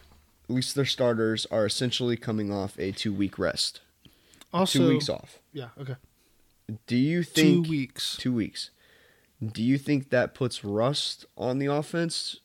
at 0.50 0.56
least 0.56 0.76
their 0.76 0.86
starters, 0.86 1.46
are 1.52 1.66
essentially 1.66 2.18
coming 2.18 2.52
off 2.52 2.78
a 2.80 2.92
two-week 2.92 3.38
rest, 3.38 3.82
Also, 4.52 4.80
two 4.80 4.90
weeks 4.90 5.08
off. 5.10 5.40
Yeah, 5.54 5.70
okay. 5.80 5.96
Do 6.88 6.96
you 6.96 7.24
think 7.24 7.66
Two 7.66 7.70
weeks. 7.70 8.18
two 8.18 8.34
weeks. 8.34 8.72
Do 9.42 9.64
you 9.64 9.78
think 9.78 10.10
that 10.10 10.34
puts 10.34 10.64
rust 10.64 11.26
on 11.38 11.60
the 11.60 11.68
offense, 11.68 12.38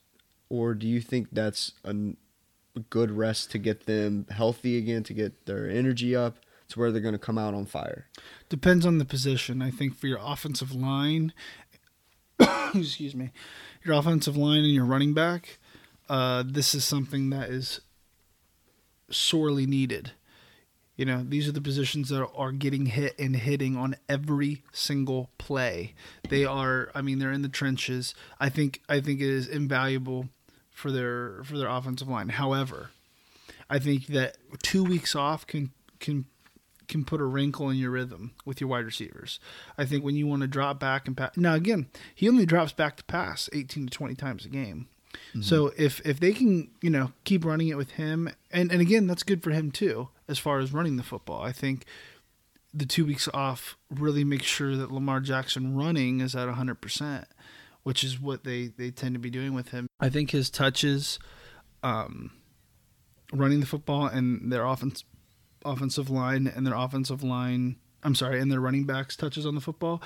or 0.49 0.75
do 0.75 0.87
you 0.87 1.01
think 1.01 1.29
that's 1.33 1.73
a 1.85 1.95
good 2.91 3.11
rest 3.11 3.51
to 3.53 3.59
get 3.59 3.87
them 3.87 4.27
healthy 4.31 4.79
again, 4.79 5.03
to 5.05 5.15
get 5.15 5.47
their 5.47 5.69
energy 5.69 6.15
up, 6.15 6.39
to 6.69 6.79
where 6.79 6.93
they're 6.93 7.01
going 7.03 7.13
to 7.15 7.19
come 7.19 7.37
out 7.39 7.53
on 7.55 7.67
fire? 7.67 8.07
Depends 8.49 8.87
on 8.87 8.99
the 8.99 9.05
position. 9.05 9.61
I 9.61 9.71
think 9.71 9.97
for 9.97 10.07
your 10.07 10.21
offensive 10.23 10.73
line, 10.75 11.33
excuse 12.75 13.15
me, 13.15 13.31
your 13.85 13.95
offensive 13.95 14.37
line 14.37 14.65
and 14.65 14.73
your 14.73 14.85
running 14.85 15.15
back, 15.15 15.59
uh, 16.09 16.45
this 16.47 16.75
is 16.75 16.85
something 16.85 17.31
that 17.31 17.51
is 17.51 17.81
sorely 19.11 19.67
needed. 19.67 20.13
You 20.97 21.05
know, 21.05 21.25
these 21.29 21.49
are 21.49 21.53
the 21.53 21.61
positions 21.61 22.09
that 22.11 22.25
are 22.25 22.53
getting 22.53 22.87
hit 22.87 23.19
and 23.19 23.35
hitting 23.35 23.77
on 23.77 23.97
every 24.09 24.63
single 24.73 25.31
play. 25.39 25.95
They 26.29 26.45
are, 26.45 26.91
I 26.95 27.03
mean, 27.03 27.19
they're 27.19 27.33
in 27.33 27.43
the 27.43 27.49
trenches. 27.49 28.15
I 28.39 28.49
think, 28.49 28.81
I 28.89 29.01
think 29.01 29.21
it 29.21 29.29
is 29.29 29.49
invaluable 29.49 30.29
for 30.71 30.91
their 30.91 31.43
for 31.45 31.57
their 31.57 31.69
offensive 31.69 32.09
line. 32.09 32.29
However, 32.31 32.91
I 33.71 33.79
think 33.79 34.09
that 34.09 34.37
two 34.63 34.85
weeks 34.85 35.17
off 35.17 35.47
can 35.47 35.71
can 36.01 36.27
can 36.87 37.05
put 37.05 37.21
a 37.21 37.25
wrinkle 37.25 37.71
in 37.71 37.77
your 37.77 37.91
rhythm 37.91 38.33
with 38.45 38.61
your 38.61 38.69
wide 38.69 38.85
receivers. 38.85 39.41
I 39.79 39.87
think 39.87 40.05
when 40.05 40.17
you 40.17 40.27
want 40.27 40.43
to 40.43 40.49
drop 40.49 40.79
back 40.79 41.07
and 41.07 41.17
pass. 41.17 41.37
Now 41.37 41.55
again, 41.55 41.87
he 42.15 42.29
only 42.29 42.45
drops 42.45 42.73
back 42.73 42.97
to 42.97 43.05
pass 43.05 43.49
18 43.53 43.87
to 43.87 43.91
20 43.91 44.15
times 44.15 44.45
a 44.45 44.49
game. 44.49 44.89
So 45.41 45.73
if 45.77 46.01
if 46.07 46.21
they 46.21 46.33
can, 46.33 46.71
you 46.81 46.91
know, 46.91 47.13
keep 47.25 47.45
running 47.45 47.69
it 47.69 47.77
with 47.77 47.93
him 47.93 48.31
and 48.51 48.71
and 48.71 48.81
again, 48.81 49.07
that's 49.07 49.23
good 49.23 49.43
for 49.43 49.51
him 49.51 49.71
too 49.71 50.09
as 50.29 50.39
far 50.39 50.59
as 50.59 50.73
running 50.73 50.97
the 50.97 51.03
football. 51.03 51.43
I 51.43 51.53
think 51.53 51.85
the 52.73 52.87
2 52.87 53.05
weeks 53.05 53.29
off 53.33 53.77
really 53.91 54.25
makes 54.25 54.47
sure 54.47 54.77
that 54.77 54.91
Lamar 54.91 55.21
Jackson 55.21 55.77
running 55.77 56.21
is 56.21 56.35
at 56.35 56.49
100%, 56.49 57.25
which 57.85 58.03
is 58.03 58.21
what 58.21 58.45
they 58.45 58.69
they 58.69 58.91
tend 58.91 59.15
to 59.15 59.19
be 59.21 59.31
doing 59.31 59.55
with 59.55 59.71
him. 59.71 59.87
I 60.01 60.09
think 60.09 60.31
his 60.31 60.51
touches 60.51 61.19
um 61.83 62.31
running 63.33 63.61
the 63.61 63.67
football 63.67 64.07
and 64.07 64.53
their 64.53 64.65
offense 64.65 65.05
offensive 65.65 66.11
line 66.11 66.47
and 66.47 66.67
their 66.67 66.75
offensive 66.75 67.23
line 67.23 67.77
I'm 68.05 68.15
sorry, 68.15 68.39
and 68.39 68.53
their 68.53 68.61
running 68.61 68.85
backs 68.85 69.17
touches 69.17 69.47
on 69.47 69.55
the 69.55 69.61
football. 69.63 70.03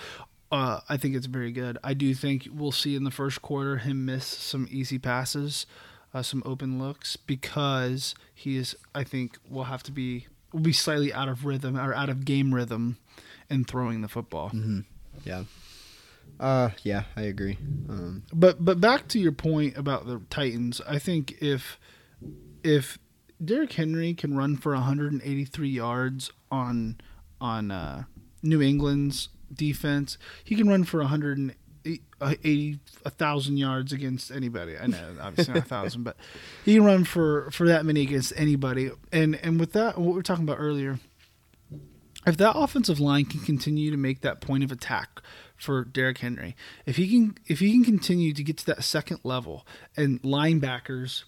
Uh, 0.51 0.81
I 0.89 0.97
think 0.97 1.15
it's 1.15 1.27
very 1.27 1.53
good. 1.53 1.77
I 1.85 1.95
do 1.95 2.15
think 2.15 2.49
we'll 2.51 2.73
see 2.73 2.97
in 2.97 3.05
the 3.05 3.11
first 3.11 3.43
quarter 3.43 3.79
him 3.79 4.07
miss 4.07 4.25
some 4.25 4.67
easy 4.71 4.99
passes, 4.99 5.67
uh, 6.15 6.23
some 6.23 6.43
open 6.47 6.79
looks 6.79 7.17
because 7.17 8.15
he 8.35 8.57
is. 8.57 8.75
I 8.95 9.05
think 9.05 9.39
will 9.49 9.65
have 9.65 9.83
to 9.85 9.93
be 9.93 10.27
will 10.53 10.61
be 10.61 10.73
slightly 10.73 11.13
out 11.13 11.29
of 11.29 11.45
rhythm 11.45 11.77
or 11.77 11.93
out 11.95 12.09
of 12.09 12.25
game 12.25 12.55
rhythm 12.55 12.97
in 13.51 13.65
throwing 13.65 14.01
the 14.01 14.09
football. 14.09 14.51
Yeah. 15.25 15.45
Uh, 16.41 16.71
yeah, 16.83 17.05
I 17.17 17.23
agree. 17.23 17.59
Um, 17.89 18.23
But 18.33 18.65
but 18.65 18.81
back 18.81 19.09
to 19.09 19.19
your 19.19 19.33
point 19.33 19.77
about 19.77 20.07
the 20.07 20.21
Titans, 20.31 20.81
I 20.89 20.99
think 20.99 21.37
if 21.43 21.79
if 22.63 22.99
Derrick 23.45 23.73
Henry 23.73 24.15
can 24.15 24.37
run 24.37 24.57
for 24.57 24.73
183 24.73 25.69
yards 25.69 26.31
on 26.51 26.97
on 27.41 27.71
uh, 27.71 28.05
New 28.43 28.63
England's 28.63 29.29
defense, 29.53 30.19
he 30.45 30.55
can 30.55 30.69
run 30.69 30.85
for 30.85 31.01
180 31.01 31.55
uh, 32.21 32.35
a 33.05 33.11
thousand 33.11 33.57
yards 33.57 33.93
against 33.93 34.31
anybody. 34.31 34.77
I 34.77 34.87
know, 34.87 35.17
obviously 35.21 35.55
not 35.55 35.65
a 35.65 35.67
thousand, 35.67 36.05
but 36.05 36.17
he 36.65 36.75
can 36.75 36.85
run 36.85 37.05
for 37.05 37.51
for 37.51 37.67
that 37.69 37.85
many 37.85 38.03
against 38.03 38.33
anybody. 38.37 38.91
And 39.13 39.37
and 39.37 39.59
with 39.61 39.73
that, 39.73 39.99
what 39.99 40.15
we 40.15 40.21
are 40.21 40.23
talking 40.23 40.45
about 40.45 40.59
earlier, 40.59 40.99
if 42.27 42.37
that 42.37 42.57
offensive 42.57 43.01
line 43.01 43.25
can 43.25 43.41
continue 43.41 43.91
to 43.91 43.97
make 43.97 44.21
that 44.23 44.41
point 44.41 44.65
of 44.65 44.73
attack 44.73 45.21
for 45.57 45.85
Derrick 45.85 46.19
Henry, 46.19 46.57
if 46.87 46.97
he 46.97 47.09
can 47.09 47.39
if 47.47 47.61
he 47.61 47.73
can 47.73 47.85
continue 47.85 48.33
to 48.33 48.43
get 48.43 48.59
to 48.59 48.67
that 48.67 48.85
second 48.85 49.21
level 49.25 49.67
and 49.97 50.23
linebackers 50.23 51.25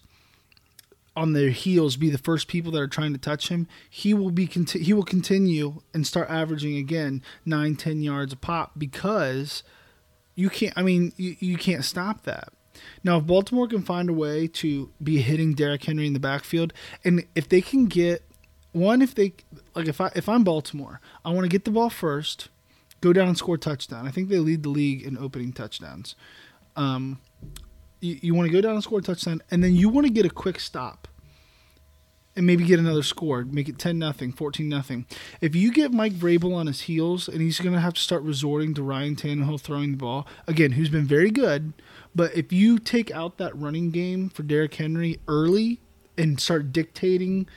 on 1.15 1.33
their 1.33 1.49
heels 1.49 1.97
be 1.97 2.09
the 2.09 2.17
first 2.17 2.47
people 2.47 2.71
that 2.71 2.79
are 2.79 2.87
trying 2.87 3.13
to 3.13 3.19
touch 3.19 3.49
him, 3.49 3.67
he 3.89 4.13
will 4.13 4.31
be 4.31 4.47
conti- 4.47 4.83
he 4.83 4.93
will 4.93 5.03
continue 5.03 5.81
and 5.93 6.07
start 6.07 6.29
averaging 6.29 6.77
again 6.77 7.21
nine 7.45 7.75
ten 7.75 8.01
yards 8.01 8.33
a 8.33 8.37
pop 8.37 8.71
because 8.77 9.63
you 10.35 10.49
can't. 10.49 10.73
I 10.77 10.83
mean, 10.83 11.13
you, 11.17 11.35
you 11.39 11.57
can't 11.57 11.83
stop 11.83 12.23
that. 12.23 12.49
Now, 13.03 13.17
if 13.17 13.25
Baltimore 13.25 13.67
can 13.67 13.81
find 13.81 14.09
a 14.09 14.13
way 14.13 14.47
to 14.47 14.89
be 15.03 15.21
hitting 15.21 15.53
Derrick 15.53 15.83
Henry 15.83 16.07
in 16.07 16.13
the 16.13 16.19
backfield, 16.19 16.73
and 17.03 17.25
if 17.35 17.49
they 17.49 17.61
can 17.61 17.85
get 17.85 18.23
one, 18.71 19.01
if 19.01 19.13
they 19.13 19.33
like, 19.75 19.87
if 19.87 19.99
I 19.99 20.11
if 20.15 20.29
I'm 20.29 20.43
Baltimore, 20.43 21.01
I 21.25 21.31
want 21.31 21.43
to 21.43 21.49
get 21.49 21.65
the 21.65 21.71
ball 21.71 21.89
first, 21.89 22.49
go 23.01 23.11
down 23.11 23.27
and 23.27 23.37
score 23.37 23.57
touchdown. 23.57 24.07
I 24.07 24.11
think 24.11 24.29
they 24.29 24.39
lead 24.39 24.63
the 24.63 24.69
league 24.69 25.03
in 25.03 25.17
opening 25.17 25.51
touchdowns. 25.51 26.15
Um, 26.77 27.19
you, 28.01 28.19
you 28.21 28.33
want 28.33 28.47
to 28.47 28.51
go 28.51 28.59
down 28.59 28.73
and 28.73 28.83
score 28.83 28.99
a 28.99 29.01
touchdown, 29.01 29.41
and 29.49 29.63
then 29.63 29.75
you 29.75 29.89
want 29.89 30.05
to 30.07 30.13
get 30.13 30.25
a 30.25 30.29
quick 30.29 30.59
stop 30.59 31.07
and 32.35 32.45
maybe 32.45 32.63
get 32.63 32.79
another 32.79 33.03
score, 33.03 33.43
make 33.43 33.67
it 33.67 33.77
10 33.77 33.99
nothing, 33.99 34.31
14 34.31 34.67
nothing. 34.67 35.05
If 35.41 35.55
you 35.55 35.71
get 35.71 35.91
Mike 35.91 36.13
Vrabel 36.13 36.55
on 36.55 36.67
his 36.67 36.81
heels 36.81 37.27
and 37.27 37.41
he's 37.41 37.59
going 37.59 37.73
to 37.73 37.81
have 37.81 37.93
to 37.93 38.01
start 38.01 38.23
resorting 38.23 38.73
to 38.75 38.83
Ryan 38.83 39.15
Tannehill 39.15 39.59
throwing 39.59 39.91
the 39.91 39.97
ball, 39.97 40.27
again, 40.47 40.71
who's 40.73 40.89
been 40.89 41.05
very 41.05 41.29
good, 41.29 41.73
but 42.15 42.35
if 42.35 42.53
you 42.53 42.79
take 42.79 43.11
out 43.11 43.37
that 43.37 43.57
running 43.57 43.91
game 43.91 44.29
for 44.29 44.43
Derrick 44.43 44.73
Henry 44.75 45.19
early 45.27 45.81
and 46.17 46.39
start 46.39 46.71
dictating 46.71 47.47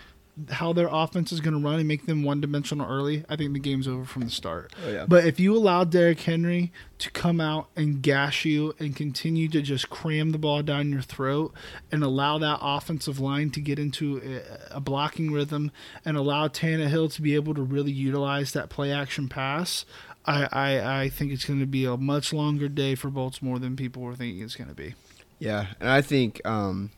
how 0.50 0.72
their 0.72 0.88
offense 0.90 1.30
is 1.30 1.40
going 1.40 1.54
to 1.54 1.64
run 1.64 1.78
and 1.78 1.86
make 1.86 2.06
them 2.06 2.24
one 2.24 2.40
dimensional 2.40 2.90
early, 2.90 3.24
I 3.28 3.36
think 3.36 3.52
the 3.52 3.60
game's 3.60 3.86
over 3.86 4.04
from 4.04 4.22
the 4.22 4.30
start. 4.30 4.72
Oh, 4.84 4.90
yeah. 4.90 5.06
But 5.06 5.26
if 5.26 5.38
you 5.38 5.56
allow 5.56 5.84
Derrick 5.84 6.20
Henry 6.20 6.72
to 6.98 7.10
come 7.10 7.40
out 7.40 7.68
and 7.76 8.02
gash 8.02 8.44
you 8.44 8.74
and 8.78 8.96
continue 8.96 9.48
to 9.48 9.62
just 9.62 9.90
cram 9.90 10.32
the 10.32 10.38
ball 10.38 10.62
down 10.62 10.90
your 10.90 11.02
throat 11.02 11.54
and 11.92 12.02
allow 12.02 12.38
that 12.38 12.58
offensive 12.60 13.20
line 13.20 13.50
to 13.50 13.60
get 13.60 13.78
into 13.78 14.42
a, 14.72 14.76
a 14.76 14.80
blocking 14.80 15.30
rhythm 15.30 15.70
and 16.04 16.16
allow 16.16 16.48
Tannehill 16.48 17.12
to 17.14 17.22
be 17.22 17.36
able 17.36 17.54
to 17.54 17.62
really 17.62 17.92
utilize 17.92 18.52
that 18.52 18.70
play 18.70 18.90
action 18.90 19.28
pass, 19.28 19.84
I, 20.24 20.48
I, 20.50 21.02
I 21.02 21.08
think 21.10 21.32
it's 21.32 21.44
going 21.44 21.60
to 21.60 21.66
be 21.66 21.84
a 21.84 21.96
much 21.96 22.32
longer 22.32 22.68
day 22.68 22.94
for 22.96 23.08
Baltimore 23.08 23.58
than 23.58 23.76
people 23.76 24.02
were 24.02 24.16
thinking 24.16 24.42
it's 24.42 24.56
going 24.56 24.68
to 24.68 24.74
be. 24.74 24.94
Yeah, 25.38 25.66
and 25.80 25.88
I 25.88 26.00
think 26.00 26.44
um, 26.46 26.90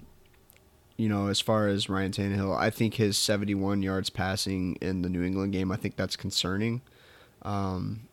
you 0.96 1.08
know, 1.08 1.28
as 1.28 1.40
far 1.40 1.68
as 1.68 1.88
Ryan 1.88 2.12
Tannehill, 2.12 2.56
I 2.56 2.70
think 2.70 2.94
his 2.94 3.18
71 3.18 3.82
yards 3.82 4.10
passing 4.10 4.76
in 4.80 5.02
the 5.02 5.08
New 5.08 5.22
England 5.22 5.52
game, 5.52 5.70
I 5.70 5.76
think 5.76 5.96
that's 5.96 6.16
concerning. 6.16 6.80
Um, 7.42 8.08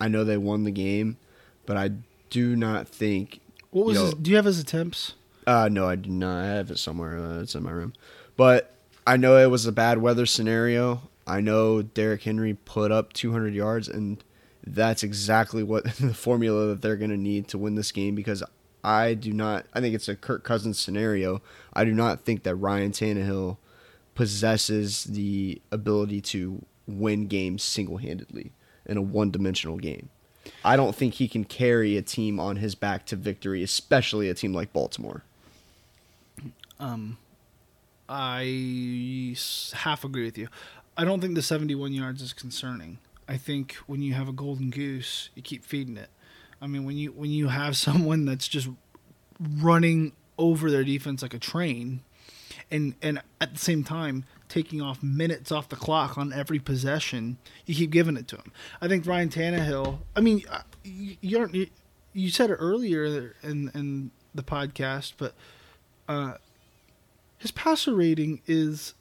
I 0.00 0.08
know 0.08 0.24
they 0.24 0.38
won 0.38 0.64
the 0.64 0.70
game, 0.70 1.18
but 1.66 1.76
I 1.76 1.90
do 2.30 2.56
not 2.56 2.88
think. 2.88 3.40
What 3.70 3.86
was? 3.86 3.96
you 3.96 4.00
know, 4.00 4.06
his, 4.06 4.14
do 4.14 4.30
you 4.30 4.36
have 4.36 4.46
his 4.46 4.58
attempts? 4.58 5.14
Uh, 5.46 5.68
no, 5.70 5.88
I 5.88 5.96
do 5.96 6.10
not. 6.10 6.44
I 6.44 6.46
have 6.46 6.70
it 6.70 6.78
somewhere. 6.78 7.18
Uh, 7.18 7.40
it's 7.40 7.54
in 7.54 7.62
my 7.62 7.70
room. 7.70 7.92
But 8.36 8.74
I 9.06 9.16
know 9.16 9.36
it 9.36 9.50
was 9.50 9.66
a 9.66 9.72
bad 9.72 9.98
weather 9.98 10.26
scenario. 10.26 11.02
I 11.26 11.40
know 11.40 11.82
Derrick 11.82 12.22
Henry 12.22 12.54
put 12.54 12.90
up 12.90 13.12
200 13.12 13.54
yards, 13.54 13.88
and 13.88 14.22
that's 14.66 15.02
exactly 15.02 15.62
what 15.62 15.84
the 16.00 16.14
formula 16.14 16.68
that 16.68 16.82
they're 16.82 16.96
going 16.96 17.10
to 17.10 17.16
need 17.16 17.48
to 17.48 17.58
win 17.58 17.74
this 17.74 17.92
game 17.92 18.14
because 18.14 18.42
I 18.84 19.14
do 19.14 19.32
not. 19.32 19.66
I 19.74 19.80
think 19.80 19.94
it's 19.94 20.08
a 20.08 20.16
Kirk 20.16 20.44
Cousins 20.44 20.78
scenario. 20.78 21.42
I 21.72 21.84
do 21.84 21.92
not 21.92 22.20
think 22.20 22.42
that 22.44 22.54
Ryan 22.54 22.92
Tannehill 22.92 23.56
possesses 24.14 25.04
the 25.04 25.60
ability 25.70 26.20
to 26.20 26.64
win 26.86 27.26
games 27.26 27.62
single 27.62 27.98
handedly 27.98 28.52
in 28.86 28.96
a 28.96 29.02
one 29.02 29.30
dimensional 29.30 29.76
game. 29.76 30.08
I 30.64 30.76
don't 30.76 30.94
think 30.94 31.14
he 31.14 31.28
can 31.28 31.44
carry 31.44 31.96
a 31.96 32.02
team 32.02 32.40
on 32.40 32.56
his 32.56 32.74
back 32.74 33.04
to 33.06 33.16
victory, 33.16 33.62
especially 33.62 34.28
a 34.28 34.34
team 34.34 34.54
like 34.54 34.72
Baltimore. 34.72 35.22
Um, 36.80 37.18
I 38.08 39.36
half 39.74 40.04
agree 40.04 40.24
with 40.24 40.38
you. 40.38 40.48
I 40.96 41.04
don't 41.04 41.20
think 41.20 41.34
the 41.34 41.42
71 41.42 41.92
yards 41.92 42.22
is 42.22 42.32
concerning. 42.32 42.98
I 43.28 43.36
think 43.36 43.74
when 43.86 44.00
you 44.00 44.14
have 44.14 44.28
a 44.28 44.32
golden 44.32 44.70
goose, 44.70 45.28
you 45.34 45.42
keep 45.42 45.64
feeding 45.64 45.96
it. 45.96 46.08
I 46.60 46.66
mean, 46.66 46.84
when 46.84 46.96
you 46.96 47.12
when 47.12 47.30
you 47.30 47.48
have 47.48 47.76
someone 47.88 48.24
that's 48.24 48.48
just 48.48 48.68
running 49.40 50.12
over 50.36 50.70
their 50.70 50.84
defense 50.84 51.22
like 51.22 51.34
a 51.34 51.38
train, 51.38 52.00
and 52.70 52.94
and 53.02 53.22
at 53.40 53.52
the 53.52 53.58
same 53.58 53.84
time 53.84 54.24
taking 54.48 54.80
off 54.80 55.02
minutes 55.02 55.52
off 55.52 55.68
the 55.68 55.76
clock 55.76 56.16
on 56.16 56.32
every 56.32 56.58
possession, 56.58 57.38
you 57.66 57.74
keep 57.74 57.90
giving 57.90 58.16
it 58.16 58.26
to 58.28 58.36
him. 58.36 58.52
I 58.80 58.88
think 58.88 59.06
Ryan 59.06 59.28
Tannehill. 59.28 59.98
I 60.16 60.20
mean, 60.20 60.42
uh, 60.50 60.62
you 60.84 61.16
you, 61.20 61.38
aren't, 61.38 61.54
you, 61.54 61.68
you 62.12 62.30
said 62.30 62.50
it 62.50 62.54
earlier 62.54 63.34
in 63.42 63.70
in 63.74 64.10
the 64.34 64.42
podcast, 64.42 65.14
but 65.18 65.34
uh, 66.08 66.34
his 67.38 67.50
passer 67.50 67.94
rating 67.94 68.40
is 68.46 68.94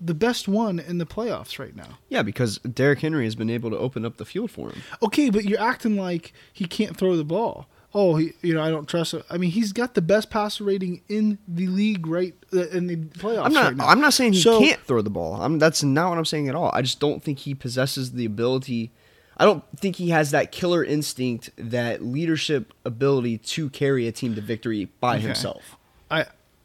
the 0.00 0.14
best 0.14 0.48
one 0.48 0.78
in 0.78 0.98
the 0.98 1.06
playoffs 1.06 1.58
right 1.58 1.76
now. 1.76 1.98
Yeah, 2.08 2.22
because 2.22 2.58
Derrick 2.58 3.00
Henry 3.00 3.24
has 3.24 3.34
been 3.34 3.50
able 3.50 3.70
to 3.70 3.76
open 3.78 4.04
up 4.06 4.16
the 4.16 4.24
field 4.24 4.50
for 4.50 4.70
him. 4.70 4.82
Okay, 5.02 5.30
but 5.30 5.44
you're 5.44 5.60
acting 5.60 5.96
like 5.96 6.32
he 6.52 6.64
can't 6.64 6.96
throw 6.96 7.16
the 7.16 7.24
ball. 7.24 7.66
Oh, 7.92 8.14
he, 8.16 8.32
you 8.40 8.54
know, 8.54 8.62
I 8.62 8.70
don't 8.70 8.88
trust 8.88 9.14
him. 9.14 9.24
I 9.28 9.36
mean, 9.36 9.50
he's 9.50 9.72
got 9.72 9.94
the 9.94 10.00
best 10.02 10.30
passer 10.30 10.62
rating 10.62 11.02
in 11.08 11.38
the 11.48 11.66
league 11.66 12.06
right 12.06 12.34
uh, 12.52 12.68
in 12.68 12.86
the 12.86 12.96
playoffs. 12.96 13.46
I'm 13.46 13.52
not. 13.52 13.64
right 13.64 13.76
now. 13.76 13.88
I'm 13.88 14.00
not 14.00 14.12
saying 14.14 14.34
he 14.34 14.40
So- 14.40 14.60
can't 14.60 14.80
throw 14.82 15.02
the 15.02 15.10
ball. 15.10 15.34
I'm, 15.42 15.58
that's 15.58 15.82
not 15.82 16.08
what 16.10 16.16
I'm 16.18 16.24
saying 16.24 16.48
at 16.48 16.54
all. 16.54 16.70
I 16.72 16.82
just 16.82 17.00
don't 17.00 17.22
think 17.22 17.40
he 17.40 17.52
possesses 17.54 18.12
the 18.12 18.24
ability. 18.24 18.92
I 19.36 19.44
don't 19.44 19.64
think 19.76 19.96
he 19.96 20.10
has 20.10 20.30
that 20.30 20.52
killer 20.52 20.84
instinct, 20.84 21.50
that 21.56 22.00
leadership 22.04 22.72
ability 22.84 23.38
to 23.38 23.70
carry 23.70 24.06
a 24.06 24.12
team 24.12 24.34
to 24.36 24.40
victory 24.40 24.84
by 25.00 25.16
Okay. 25.16 25.26
himself. 25.26 25.76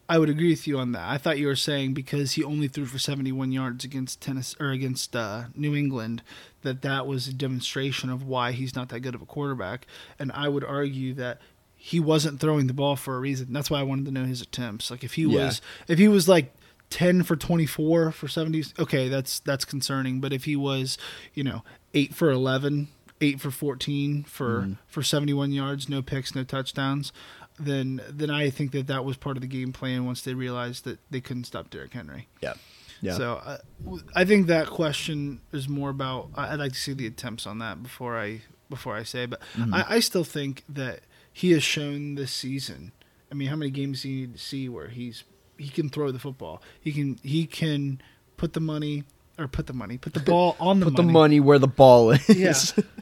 I 0.07 0.19
would 0.19 0.29
agree 0.29 0.49
with 0.51 0.67
you 0.67 0.77
on 0.77 0.91
that. 0.91 1.07
I 1.09 1.17
thought 1.17 1.39
you 1.39 1.47
were 1.47 1.55
saying 1.55 1.93
because 1.95 2.33
he 2.33 2.43
only 2.43 2.67
threw 2.67 2.85
for 2.85 2.99
71 2.99 3.51
yards 3.51 3.83
against 3.83 4.21
tennis 4.21 4.55
or 4.59 4.69
against 4.69 5.15
uh, 5.15 5.45
New 5.55 5.75
England 5.75 6.21
that 6.61 6.83
that 6.83 7.07
was 7.07 7.27
a 7.27 7.33
demonstration 7.33 8.09
of 8.11 8.21
why 8.23 8.51
he's 8.51 8.75
not 8.75 8.89
that 8.89 8.99
good 8.99 9.15
of 9.15 9.21
a 9.21 9.25
quarterback. 9.25 9.87
And 10.19 10.31
I 10.31 10.47
would 10.47 10.63
argue 10.63 11.13
that 11.15 11.41
he 11.75 11.99
wasn't 11.99 12.39
throwing 12.39 12.67
the 12.67 12.73
ball 12.73 12.95
for 12.95 13.15
a 13.15 13.19
reason. 13.19 13.51
That's 13.51 13.71
why 13.71 13.79
I 13.79 13.83
wanted 13.83 14.05
to 14.05 14.11
know 14.11 14.25
his 14.25 14.41
attempts. 14.41 14.91
Like 14.91 15.03
if 15.03 15.15
he 15.15 15.23
Yeah. 15.23 15.45
was 15.45 15.61
if 15.87 15.97
he 15.97 16.07
was 16.07 16.27
like 16.27 16.53
10 16.91 17.23
for 17.23 17.35
24 17.35 18.11
for 18.11 18.27
70 18.27 18.63
okay, 18.77 19.09
that's 19.09 19.39
that's 19.39 19.65
concerning, 19.65 20.19
but 20.21 20.31
if 20.31 20.45
he 20.45 20.55
was, 20.55 20.99
you 21.33 21.43
know, 21.43 21.63
8 21.95 22.13
for 22.13 22.29
11, 22.29 22.89
8 23.21 23.41
for 23.41 23.49
14 23.49 24.23
for 24.23 24.69
for 24.87 25.01
71 25.01 25.51
yards, 25.51 25.89
no 25.89 26.01
picks, 26.03 26.35
no 26.35 26.43
touchdowns, 26.43 27.11
then 27.59 28.01
then 28.09 28.29
I 28.29 28.49
think 28.49 28.71
that 28.71 28.87
that 28.87 29.05
was 29.05 29.17
part 29.17 29.37
of 29.37 29.41
the 29.41 29.47
game 29.47 29.71
plan 29.71 30.05
once 30.05 30.21
they 30.21 30.33
realized 30.33 30.83
that 30.85 30.99
they 31.09 31.21
couldn't 31.21 31.45
stop 31.45 31.69
Derrick 31.69 31.93
Henry. 31.93 32.27
Yeah. 32.41 32.53
Yeah. 33.01 33.13
So 33.17 33.33
uh, 33.45 33.57
w- 33.83 34.03
I 34.15 34.25
think 34.25 34.47
that 34.47 34.67
question 34.67 35.41
is 35.51 35.67
more 35.69 35.89
about. 35.89 36.29
I- 36.35 36.53
I'd 36.53 36.59
like 36.59 36.71
to 36.73 36.79
see 36.79 36.93
the 36.93 37.07
attempts 37.07 37.45
on 37.45 37.59
that 37.59 37.83
before 37.83 38.17
I 38.17 38.41
before 38.69 38.95
I 38.95 39.03
say. 39.03 39.25
But 39.25 39.41
I, 39.73 39.85
I 39.95 39.99
still 39.99 40.23
think 40.23 40.63
that 40.69 41.01
he 41.31 41.51
has 41.51 41.61
shown 41.63 42.15
this 42.15 42.31
season. 42.31 42.91
I 43.31 43.35
mean, 43.35 43.49
how 43.49 43.55
many 43.57 43.69
games 43.71 44.01
do 44.03 44.09
you 44.09 44.27
need 44.27 44.33
to 44.35 44.39
see 44.41 44.69
where 44.69 44.87
he's 44.87 45.23
he 45.57 45.69
can 45.69 45.89
throw 45.89 46.11
the 46.11 46.19
football? 46.19 46.61
He 46.79 46.91
can 46.93 47.19
he 47.21 47.45
can 47.45 48.01
put 48.37 48.53
the 48.53 48.59
money 48.61 49.03
or 49.37 49.47
put 49.49 49.67
the 49.67 49.73
money 49.73 49.97
put 49.97 50.13
the 50.13 50.19
ball 50.31 50.55
on 50.59 50.79
the 50.79 50.85
Put 50.85 50.93
money. 50.93 51.07
the 51.07 51.11
money 51.13 51.39
where 51.41 51.59
the 51.59 51.67
ball 51.67 52.11
is. 52.11 52.29
Yeah, 52.29 52.53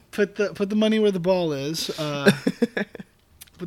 put 0.11 0.35
the 0.35 0.53
put 0.53 0.69
the 0.69 0.75
money 0.75 0.97
where 0.99 1.11
the 1.11 1.19
ball 1.19 1.53
is. 1.53 1.89
Uh, 1.99 2.31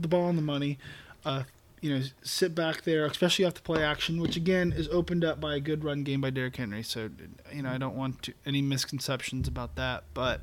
the 0.03 0.09
ball 0.09 0.25
on 0.25 0.37
the 0.37 0.43
money. 0.43 0.79
Uh, 1.25 1.45
you 1.81 1.91
know, 1.91 2.03
sit 2.23 2.55
back 2.55 2.83
there, 2.83 3.05
especially 3.07 3.45
off 3.45 3.55
the 3.55 3.61
play 3.61 3.83
action, 3.83 4.21
which 4.21 4.37
again 4.37 4.73
is 4.73 4.89
opened 4.89 5.25
up 5.25 5.41
by 5.41 5.55
a 5.55 5.61
good 5.61 5.85
run 5.85 6.03
game 6.03 6.21
by 6.21 6.31
Derrick 6.31 6.57
Henry. 6.57 6.83
So, 6.83 7.11
you 7.53 7.63
know, 7.63 7.71
I 7.71 7.79
don't 7.79 7.95
want 7.95 8.23
to, 8.25 8.33
any 8.45 8.63
misconceptions 8.63 9.47
about 9.47 9.77
that, 9.77 10.05
but 10.15 10.41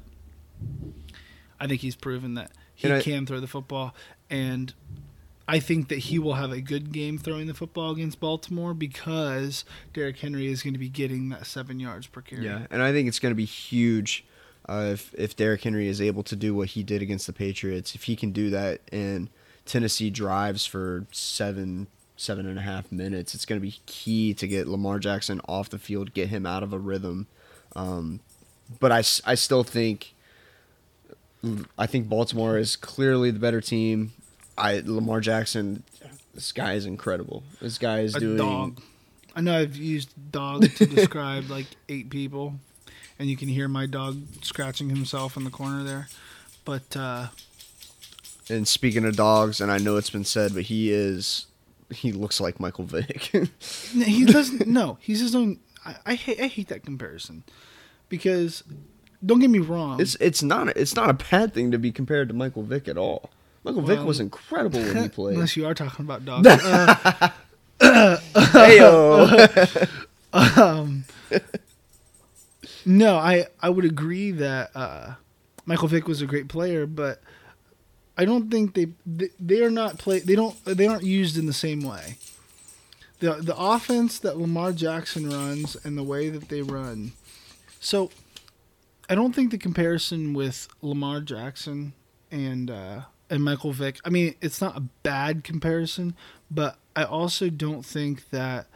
I 1.59 1.67
think 1.67 1.81
he's 1.81 1.95
proven 1.95 2.35
that 2.35 2.51
he 2.75 2.91
I- 2.91 3.01
can 3.01 3.25
throw 3.25 3.39
the 3.39 3.47
football, 3.47 3.95
and 4.29 4.73
I 5.47 5.59
think 5.59 5.89
that 5.89 5.99
he 5.99 6.19
will 6.19 6.35
have 6.35 6.51
a 6.51 6.61
good 6.61 6.91
game 6.91 7.17
throwing 7.17 7.47
the 7.47 7.53
football 7.53 7.91
against 7.91 8.19
Baltimore 8.19 8.73
because 8.73 9.65
Derrick 9.93 10.19
Henry 10.19 10.47
is 10.47 10.63
going 10.63 10.73
to 10.73 10.79
be 10.79 10.89
getting 10.89 11.29
that 11.29 11.45
seven 11.45 11.79
yards 11.79 12.07
per 12.07 12.21
carry. 12.21 12.45
Yeah, 12.45 12.67
and 12.69 12.81
I 12.81 12.91
think 12.91 13.07
it's 13.07 13.19
going 13.19 13.31
to 13.31 13.35
be 13.35 13.45
huge 13.45 14.23
uh, 14.69 14.91
if 14.93 15.13
if 15.15 15.35
Derrick 15.35 15.61
Henry 15.63 15.87
is 15.87 15.99
able 15.99 16.23
to 16.23 16.35
do 16.35 16.55
what 16.55 16.69
he 16.69 16.83
did 16.83 17.01
against 17.01 17.27
the 17.27 17.33
Patriots. 17.33 17.95
If 17.95 18.03
he 18.03 18.15
can 18.15 18.31
do 18.31 18.49
that 18.51 18.81
and 18.91 19.29
Tennessee 19.65 20.09
drives 20.09 20.65
for 20.65 21.05
seven 21.11 21.87
seven 22.15 22.47
and 22.47 22.57
a 22.57 22.61
half 22.61 22.91
minutes, 22.91 23.33
it's 23.35 23.45
going 23.45 23.59
to 23.59 23.65
be 23.65 23.79
key 23.85 24.33
to 24.35 24.47
get 24.47 24.67
Lamar 24.67 24.99
Jackson 24.99 25.41
off 25.47 25.69
the 25.69 25.79
field, 25.79 26.13
get 26.13 26.29
him 26.29 26.45
out 26.45 26.63
of 26.63 26.71
a 26.71 26.79
rhythm. 26.79 27.27
Um, 27.75 28.21
but 28.79 28.91
I 28.91 29.01
still 29.01 29.63
think 29.63 30.13
I 31.77 31.85
think 31.85 32.07
Baltimore 32.07 32.57
is 32.57 32.75
clearly 32.75 33.31
the 33.31 33.39
better 33.39 33.61
team. 33.61 34.13
I 34.57 34.81
Lamar 34.85 35.19
Jackson, 35.19 35.83
this 36.33 36.51
guy 36.51 36.73
is 36.73 36.85
incredible. 36.85 37.43
This 37.61 37.77
guy 37.77 38.01
is 38.01 38.15
a 38.15 38.19
doing 38.19 38.37
dog. 38.37 38.81
I 39.35 39.41
know 39.41 39.57
I've 39.57 39.75
used 39.75 40.09
dog 40.31 40.69
to 40.75 40.85
describe 40.85 41.49
like 41.49 41.65
eight 41.89 42.09
people, 42.09 42.55
and 43.19 43.29
you 43.29 43.35
can 43.35 43.47
hear 43.47 43.67
my 43.67 43.85
dog 43.85 44.21
scratching 44.41 44.89
himself 44.89 45.35
in 45.35 45.43
the 45.43 45.49
corner 45.49 45.83
there. 45.83 46.07
But 46.65 46.95
uh, 46.95 47.27
And 48.49 48.67
speaking 48.67 49.05
of 49.05 49.15
dogs, 49.15 49.61
and 49.61 49.71
I 49.71 49.77
know 49.77 49.95
it's 49.97 50.09
been 50.09 50.25
said, 50.25 50.53
but 50.53 50.63
he 50.63 50.91
is 50.91 51.45
he 51.91 52.11
looks 52.11 52.41
like 52.41 52.59
Michael 52.59 52.85
Vick. 52.85 53.31
he 53.91 54.25
doesn't. 54.25 54.67
no, 54.67 54.97
he's 55.01 55.19
his 55.19 55.35
own. 55.35 55.59
I, 55.85 55.95
I 56.05 56.15
hate. 56.15 56.39
I 56.41 56.47
hate 56.47 56.67
that 56.69 56.83
comparison 56.83 57.43
because 58.09 58.63
don't 59.25 59.39
get 59.39 59.49
me 59.49 59.59
wrong. 59.59 60.01
it's 60.01 60.15
it's 60.15 60.43
not 60.43 60.69
a, 60.69 60.79
it's 60.79 60.95
not 60.95 61.09
a 61.09 61.13
bad 61.13 61.53
thing 61.53 61.71
to 61.71 61.77
be 61.77 61.91
compared 61.91 62.27
to 62.29 62.33
Michael 62.33 62.63
Vick 62.63 62.87
at 62.87 62.97
all. 62.97 63.29
Michael 63.63 63.81
Vick 63.81 63.99
was 64.01 64.19
incredible 64.19 64.79
when 64.81 65.03
he 65.03 65.09
played. 65.09 65.35
Unless 65.35 65.55
you 65.55 65.65
are 65.65 65.73
talking 65.73 66.05
about 66.05 66.25
dogs. 66.25 66.47
Uh, 67.81 68.17
Heyo. 68.33 69.43
no, 72.85 73.17
I 73.17 73.47
I 73.61 73.69
would 73.69 73.83
agree 73.83 74.31
that 74.31 74.71
uh, 74.75 75.15
Michael 75.65 75.87
Vick 75.89 76.07
was 76.07 76.21
a 76.21 76.25
great 76.25 76.47
player, 76.47 76.85
but 76.85 77.21
I 78.17 78.25
don't 78.25 78.49
think 78.49 78.73
they 78.73 78.87
they, 79.05 79.29
they 79.39 79.61
are 79.63 79.71
not 79.71 79.97
play 79.97 80.19
they 80.19 80.35
don't 80.35 80.55
they 80.65 80.87
aren't 80.87 81.03
used 81.03 81.37
in 81.37 81.45
the 81.45 81.53
same 81.53 81.81
way. 81.81 82.17
The 83.19 83.35
the 83.35 83.55
offense 83.57 84.19
that 84.19 84.37
Lamar 84.37 84.71
Jackson 84.71 85.29
runs 85.29 85.75
and 85.83 85.97
the 85.97 86.03
way 86.03 86.29
that 86.29 86.49
they 86.49 86.61
run. 86.61 87.13
So 87.79 88.11
I 89.09 89.15
don't 89.15 89.33
think 89.33 89.51
the 89.51 89.57
comparison 89.57 90.33
with 90.33 90.67
Lamar 90.81 91.21
Jackson 91.21 91.93
and 92.31 92.69
uh, 92.69 93.01
and 93.29 93.43
Michael 93.43 93.71
Vick. 93.71 93.99
I 94.05 94.09
mean, 94.09 94.35
it's 94.41 94.61
not 94.61 94.77
a 94.77 94.81
bad 94.81 95.43
comparison, 95.43 96.15
but 96.51 96.77
I 96.95 97.03
also 97.03 97.49
don't 97.49 97.85
think 97.85 98.29
that 98.29 98.67